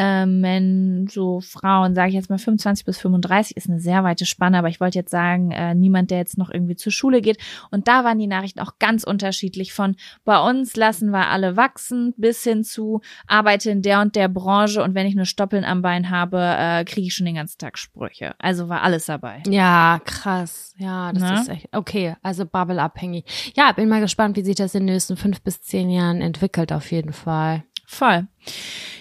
ähm, 0.01 0.41
wenn 0.41 1.07
so 1.09 1.41
Frauen, 1.41 1.93
sage 1.93 2.07
ich 2.09 2.15
jetzt 2.15 2.29
mal 2.29 2.37
25 2.39 2.85
bis 2.85 2.97
35, 2.99 3.57
ist 3.57 3.69
eine 3.69 3.81
sehr 3.81 4.05
weite 4.05 4.25
Spanne, 4.25 4.57
aber 4.57 4.69
ich 4.69 4.79
wollte 4.79 4.97
jetzt 4.97 5.11
sagen, 5.11 5.51
äh, 5.51 5.75
niemand, 5.75 6.09
der 6.09 6.19
jetzt 6.19 6.37
noch 6.37 6.49
irgendwie 6.49 6.77
zur 6.77 6.93
Schule 6.93 7.19
geht. 7.21 7.37
Und 7.69 7.89
da 7.89 8.05
waren 8.05 8.17
die 8.17 8.27
Nachrichten 8.27 8.61
auch 8.61 8.79
ganz 8.79 9.03
unterschiedlich 9.03 9.73
von 9.73 9.97
bei 10.23 10.39
uns 10.39 10.77
lassen 10.77 11.09
wir 11.11 11.27
alle 11.27 11.57
wachsen 11.57 12.13
bis 12.15 12.43
hin 12.43 12.63
zu 12.63 13.01
arbeite 13.27 13.71
in 13.71 13.81
der 13.81 13.99
und 13.99 14.15
der 14.15 14.29
Branche 14.29 14.81
und 14.81 14.95
wenn 14.95 15.05
ich 15.05 15.15
nur 15.15 15.25
Stoppeln 15.25 15.65
am 15.65 15.81
Bein 15.81 16.09
habe, 16.09 16.39
äh, 16.39 16.85
kriege 16.85 17.07
ich 17.07 17.13
schon 17.15 17.25
den 17.25 17.35
ganzen 17.35 17.57
Tag 17.57 17.77
Sprüche. 17.77 18.35
Also 18.39 18.69
war 18.69 18.81
alles 18.83 19.07
dabei. 19.07 19.43
Ja, 19.47 19.99
krass. 20.05 20.73
Ja, 20.77 21.11
das 21.11 21.21
Ne? 21.23 21.41
ist 21.41 21.49
echt. 21.49 21.67
Okay, 21.73 22.15
also 22.21 22.45
Bubble-abhängig. 22.45 23.53
Ja, 23.57 23.73
bin 23.73 23.89
mal 23.89 23.99
gespannt, 23.99 24.37
wie 24.37 24.43
sich 24.43 24.55
das 24.55 24.73
in 24.75 24.85
den 24.87 24.93
nächsten 24.93 25.17
fünf 25.17 25.41
bis 25.41 25.61
zehn 25.61 25.89
Jahren 25.89 26.21
entwickelt, 26.21 26.71
auf 26.71 26.89
jeden 26.91 27.11
Fall. 27.11 27.63
Voll. 27.91 28.27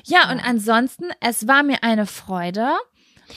Ja, 0.05 0.31
und 0.33 0.41
ansonsten, 0.41 1.05
es 1.21 1.47
war 1.47 1.63
mir 1.63 1.83
eine 1.85 2.07
Freude. 2.07 2.71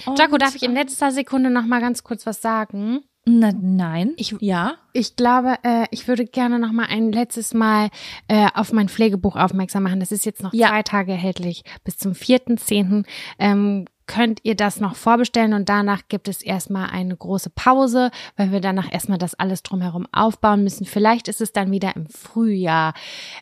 Und- 0.05 0.17
Jaco, 0.17 0.37
darf 0.37 0.55
ich 0.55 0.63
in 0.63 0.73
letzter 0.73 1.11
Sekunde 1.11 1.49
noch 1.49 1.65
mal 1.65 1.81
ganz 1.81 2.03
kurz 2.03 2.25
was 2.25 2.41
sagen? 2.41 3.01
Na, 3.25 3.51
nein. 3.61 4.13
Ich- 4.15 4.33
ja. 4.39 4.75
Ich 4.93 5.17
glaube, 5.17 5.55
äh, 5.63 5.85
ich 5.91 6.07
würde 6.07 6.25
gerne 6.25 6.57
noch 6.57 6.71
mal 6.71 6.85
ein 6.87 7.11
letztes 7.11 7.53
Mal 7.53 7.89
äh, 8.29 8.47
auf 8.55 8.71
mein 8.71 8.87
Pflegebuch 8.87 9.35
aufmerksam 9.35 9.83
machen. 9.83 9.99
Das 9.99 10.13
ist 10.13 10.25
jetzt 10.25 10.41
noch 10.41 10.53
Ja. 10.53 10.69
zwei 10.69 10.83
Tage 10.83 11.11
erhältlich. 11.11 11.63
Bis 11.83 11.97
zum 11.97 12.13
4.10. 12.15 13.05
Ähm, 13.37 13.85
könnt 14.11 14.41
ihr 14.43 14.55
das 14.55 14.81
noch 14.81 14.95
vorbestellen 14.95 15.53
und 15.53 15.69
danach 15.69 16.01
gibt 16.09 16.27
es 16.27 16.41
erstmal 16.41 16.89
eine 16.89 17.15
große 17.15 17.49
Pause, 17.49 18.11
weil 18.35 18.51
wir 18.51 18.59
danach 18.59 18.91
erstmal 18.91 19.17
das 19.17 19.35
alles 19.35 19.63
drumherum 19.63 20.05
aufbauen 20.11 20.63
müssen. 20.63 20.85
Vielleicht 20.85 21.29
ist 21.29 21.39
es 21.39 21.53
dann 21.53 21.71
wieder 21.71 21.95
im 21.95 22.07
Frühjahr 22.07 22.93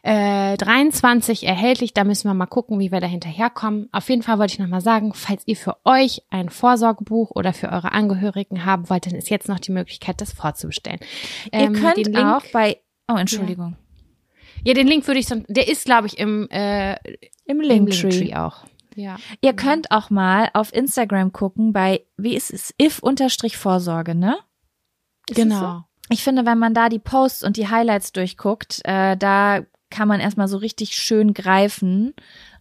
äh, 0.04 0.56
23 0.58 1.48
erhältlich. 1.48 1.94
Da 1.94 2.04
müssen 2.04 2.30
wir 2.30 2.36
mal 2.36 2.46
gucken, 2.46 2.80
wie 2.80 2.92
wir 2.92 3.00
da 3.00 3.08
hinterherkommen. 3.08 3.90
Auf 3.92 4.10
jeden 4.10 4.22
Fall 4.22 4.38
wollte 4.38 4.54
ich 4.54 4.60
noch 4.60 4.68
mal 4.68 4.82
sagen, 4.82 5.14
falls 5.16 5.42
ihr 5.48 5.56
für 5.56 5.78
euch 5.86 6.22
ein 6.30 6.50
Vorsorgebuch 6.50 7.32
oder 7.32 7.52
für 7.54 7.70
eure 7.70 7.92
Angehörigen 7.92 8.64
haben 8.64 8.90
wollt, 8.92 9.08
dann 9.08 9.16
ist 9.16 9.32
jetzt 9.32 9.50
noch 9.50 9.60
die 9.60 9.72
Möglichkeit, 9.72 10.22
das 10.22 10.34
vorzubestellen. 10.34 11.00
Ähm, 11.52 11.74
Ihr 11.74 11.82
könnt 11.82 12.08
Link, 12.08 12.18
auch 12.18 12.44
bei. 12.54 12.78
Oh, 13.12 13.16
Entschuldigung. 13.16 13.76
Ja, 14.64 14.76
den 14.76 14.86
Link 14.88 15.08
würde 15.08 15.20
ich 15.20 15.26
sonst, 15.26 15.46
der 15.50 15.68
ist, 15.68 15.86
glaube 15.86 16.06
ich, 16.06 16.20
im, 16.20 16.48
äh, 16.52 16.94
Im 17.46 17.60
Linktree. 17.60 18.10
Linktree 18.10 18.36
auch. 18.36 18.66
Ja. 18.96 19.18
Ihr 19.42 19.54
könnt 19.54 19.92
auch 19.92 20.10
mal 20.10 20.50
auf 20.54 20.74
Instagram 20.74 21.32
gucken 21.32 21.74
bei, 21.74 22.06
wie 22.18 22.36
ist 22.36 22.52
es, 22.52 22.74
if-vorsorge, 22.82 24.16
ne? 24.16 24.38
Ist 25.30 25.36
Genau. 25.36 25.84
Ich 26.10 26.24
finde, 26.24 26.46
wenn 26.46 26.58
man 26.58 26.74
da 26.74 26.90
die 26.90 27.00
Posts 27.00 27.44
und 27.44 27.58
die 27.58 27.70
Highlights 27.70 28.12
durchguckt, 28.12 28.82
äh, 28.84 29.16
da 29.16 29.62
kann 29.92 30.08
man 30.08 30.20
erstmal 30.20 30.48
so 30.48 30.58
richtig 30.58 30.96
schön 30.96 31.34
greifen, 31.34 32.14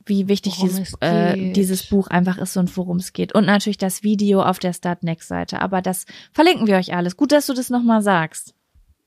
wie 0.04 0.28
wichtig 0.28 0.56
Worum 0.58 0.68
dieses, 0.68 0.88
es 0.88 0.94
äh, 1.00 1.52
dieses 1.52 1.86
Buch 1.86 2.08
einfach 2.08 2.38
ist 2.38 2.56
und 2.56 2.74
worum 2.76 2.98
es 2.98 3.12
geht. 3.12 3.34
Und 3.34 3.46
natürlich 3.46 3.78
das 3.78 4.02
Video 4.02 4.42
auf 4.42 4.58
der 4.58 4.72
Start 4.72 5.02
Next 5.02 5.28
Seite. 5.28 5.60
Aber 5.60 5.82
das 5.82 6.06
verlinken 6.32 6.66
wir 6.66 6.76
euch 6.76 6.94
alles. 6.94 7.16
Gut, 7.16 7.32
dass 7.32 7.46
du 7.46 7.54
das 7.54 7.70
nochmal 7.70 8.02
sagst. 8.02 8.54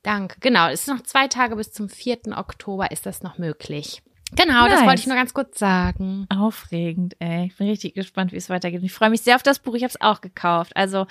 Danke. 0.03 0.37
Genau, 0.39 0.67
es 0.69 0.81
ist 0.81 0.87
noch 0.87 1.01
zwei 1.01 1.27
Tage 1.27 1.55
bis 1.55 1.71
zum 1.71 1.89
4. 1.89 2.37
Oktober 2.37 2.91
ist 2.91 3.05
das 3.05 3.21
noch 3.21 3.37
möglich. 3.37 4.01
Genau, 4.35 4.65
das 4.67 4.79
Nice. 4.79 4.87
wollte 4.87 5.01
ich 5.01 5.07
nur 5.07 5.15
ganz 5.17 5.33
kurz 5.33 5.59
sagen. 5.59 6.25
Aufregend, 6.29 7.15
ey. 7.19 7.47
Ich 7.47 7.57
bin 7.57 7.67
richtig 7.67 7.93
gespannt, 7.95 8.31
wie 8.31 8.37
es 8.37 8.49
weitergeht. 8.49 8.81
Ich 8.83 8.93
freue 8.93 9.09
mich 9.09 9.21
sehr 9.21 9.35
auf 9.35 9.43
das 9.43 9.59
Buch. 9.59 9.75
Ich 9.75 9.83
habe 9.83 9.89
es 9.91 9.99
auch 10.01 10.21
gekauft. 10.21 10.71
Also, 10.75 11.05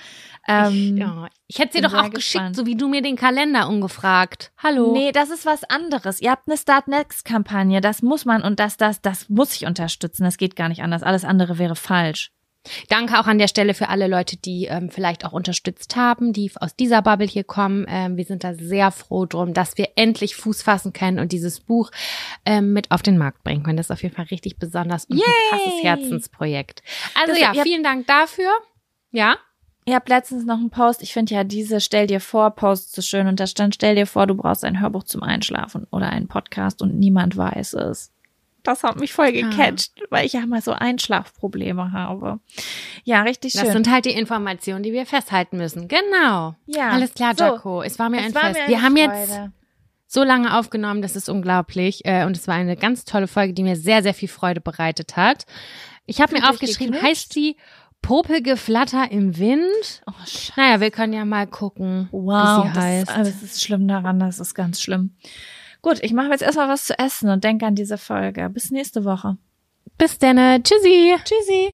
Ich, 0.47 0.53
ähm, 0.53 0.97
ja, 0.97 1.27
ich 1.47 1.59
hätte 1.59 1.73
sie 1.73 1.81
bin 1.81 1.89
doch 1.91 1.97
auch 1.97 2.09
gespannt. 2.09 2.15
geschickt, 2.15 2.55
so 2.55 2.65
wie 2.65 2.75
du 2.75 2.87
mir 2.87 3.01
den 3.01 3.15
Kalender 3.15 3.69
ungefragt. 3.69 4.51
Hallo. 4.57 4.91
Nee, 4.93 5.11
das 5.11 5.29
ist 5.29 5.45
was 5.45 5.63
anderes. 5.63 6.19
Ihr 6.21 6.31
habt 6.31 6.47
eine 6.47 6.57
Start 6.57 6.87
Next 6.87 7.23
Kampagne, 7.25 7.79
das 7.79 8.01
muss 8.01 8.25
man 8.25 8.41
und 8.41 8.59
das, 8.59 8.77
das, 8.77 9.01
das 9.01 9.29
muss 9.29 9.55
ich 9.55 9.65
unterstützen. 9.67 10.23
Das 10.23 10.37
geht 10.37 10.55
gar 10.55 10.69
nicht 10.69 10.81
anders. 10.81 11.03
Alles 11.03 11.23
andere 11.23 11.57
wäre 11.59 11.75
falsch. 11.75 12.31
Danke 12.89 13.19
auch 13.19 13.25
an 13.25 13.39
der 13.39 13.47
Stelle 13.47 13.73
für 13.73 13.89
alle 13.89 14.07
Leute, 14.07 14.37
die 14.37 14.65
ähm, 14.65 14.89
vielleicht 14.91 15.25
auch 15.25 15.33
unterstützt 15.33 15.95
haben, 15.95 16.31
die 16.31 16.51
aus 16.55 16.75
dieser 16.75 17.01
Bubble 17.01 17.25
hier 17.27 17.43
kommen. 17.43 17.85
Ähm, 17.89 18.17
wir 18.17 18.23
sind 18.25 18.43
da 18.43 18.53
sehr 18.53 18.91
froh 18.91 19.25
drum, 19.25 19.53
dass 19.53 19.77
wir 19.77 19.89
endlich 19.95 20.35
Fuß 20.35 20.61
fassen 20.61 20.93
können 20.93 21.17
und 21.19 21.31
dieses 21.31 21.59
Buch 21.59 21.89
ähm, 22.45 22.71
mit 22.73 22.91
auf 22.91 23.01
den 23.01 23.17
Markt 23.17 23.43
bringen 23.43 23.63
können. 23.63 23.77
Das 23.77 23.87
ist 23.87 23.91
auf 23.91 24.03
jeden 24.03 24.15
Fall 24.15 24.25
richtig 24.25 24.57
besonders 24.59 25.05
und 25.05 25.17
Yay! 25.17 25.25
ein 25.25 25.49
krasses 25.59 25.83
Herzensprojekt. 25.83 26.83
Also 27.19 27.33
Das- 27.33 27.55
ja, 27.57 27.63
vielen 27.63 27.83
Dank 27.83 28.05
dafür. 28.07 28.49
Ja. 29.11 29.37
Ihr 29.85 29.95
habt 29.95 30.09
letztens 30.09 30.45
noch 30.45 30.59
einen 30.59 30.69
Post. 30.69 31.01
Ich 31.01 31.11
finde 31.13 31.33
ja 31.33 31.43
diese 31.43 31.81
Stell 31.81 32.05
dir 32.05 32.19
vor 32.19 32.51
Post 32.51 32.95
so 32.95 33.01
schön 33.01 33.25
und 33.25 33.39
da 33.39 33.47
stand 33.47 33.73
Stell 33.73 33.95
dir 33.95 34.05
vor, 34.05 34.27
du 34.27 34.35
brauchst 34.35 34.63
ein 34.63 34.79
Hörbuch 34.79 35.03
zum 35.03 35.23
Einschlafen 35.23 35.87
oder 35.89 36.11
einen 36.11 36.27
Podcast 36.27 36.83
und 36.83 36.99
niemand 36.99 37.35
weiß 37.35 37.73
es. 37.73 38.13
Das 38.63 38.83
hat 38.83 38.99
mich 38.99 39.11
voll 39.13 39.31
gecatcht, 39.31 39.91
weil 40.09 40.25
ich 40.25 40.33
ja 40.33 40.45
mal 40.45 40.61
so 40.61 40.71
Einschlafprobleme 40.71 41.91
habe. 41.91 42.39
Ja, 43.03 43.23
richtig 43.23 43.53
Das 43.53 43.63
schön. 43.63 43.71
sind 43.71 43.89
halt 43.91 44.05
die 44.05 44.11
Informationen, 44.11 44.83
die 44.83 44.93
wir 44.93 45.05
festhalten 45.05 45.57
müssen. 45.57 45.87
Genau. 45.87 46.55
Ja. 46.67 46.89
Alles 46.91 47.13
klar, 47.13 47.33
So. 47.35 47.43
Jaco. 47.43 47.81
Es 47.81 47.97
war 47.97 48.09
mir 48.09 48.19
Es 48.19 48.25
ein 48.27 48.35
war 48.35 48.41
Fest. 48.53 48.59
mir 48.61 48.67
wir 48.67 48.81
haben 48.83 48.97
jetzt 48.97 49.31
Freude. 49.31 49.51
so 50.07 50.23
lange 50.23 50.57
aufgenommen, 50.57 51.01
das 51.01 51.15
ist 51.15 51.27
unglaublich. 51.29 52.05
Äh, 52.05 52.25
und 52.25 52.37
es 52.37 52.47
war 52.47 52.55
eine 52.55 52.75
ganz 52.77 53.03
tolle 53.05 53.27
Folge, 53.27 53.53
die 53.53 53.63
mir 53.63 53.75
sehr, 53.75 54.03
sehr 54.03 54.13
viel 54.13 54.29
Freude 54.29 54.61
bereitet 54.61 55.17
hat. 55.17 55.45
Ich 56.05 56.21
habe 56.21 56.33
mir 56.37 56.49
aufgeschrieben, 56.49 56.93
geknutscht? 56.93 57.03
heißt 57.03 57.33
sie 57.33 57.55
Popelgeflatter 58.03 59.11
im 59.11 59.37
Wind? 59.37 60.01
Oh, 60.07 60.11
scheiße. 60.25 60.53
Naja, 60.57 60.79
wir 60.81 60.91
können 60.91 61.13
ja 61.13 61.23
mal 61.25 61.47
gucken, 61.47 62.09
Wow, 62.11 62.65
wie 62.65 62.67
sie 62.67 62.73
das, 62.73 62.83
heißt. 62.83 63.09
Ist, 63.09 63.17
das 63.17 63.43
ist 63.43 63.63
schlimm 63.63 63.87
daran, 63.87 64.19
das 64.19 64.39
ist 64.39 64.53
ganz 64.53 64.81
schlimm. 64.81 65.15
Gut, 65.81 65.99
ich 66.01 66.13
mache 66.13 66.29
jetzt 66.29 66.43
erstmal 66.43 66.69
was 66.69 66.85
zu 66.85 66.97
essen 66.97 67.29
und 67.29 67.43
denke 67.43 67.65
an 67.65 67.75
diese 67.75 67.97
Folge. 67.97 68.49
Bis 68.49 68.71
nächste 68.71 69.03
Woche. 69.05 69.37
Bis 69.97 70.17
dann. 70.17 70.63
Tschüssi. 70.63 71.15
Tschüssi. 71.23 71.69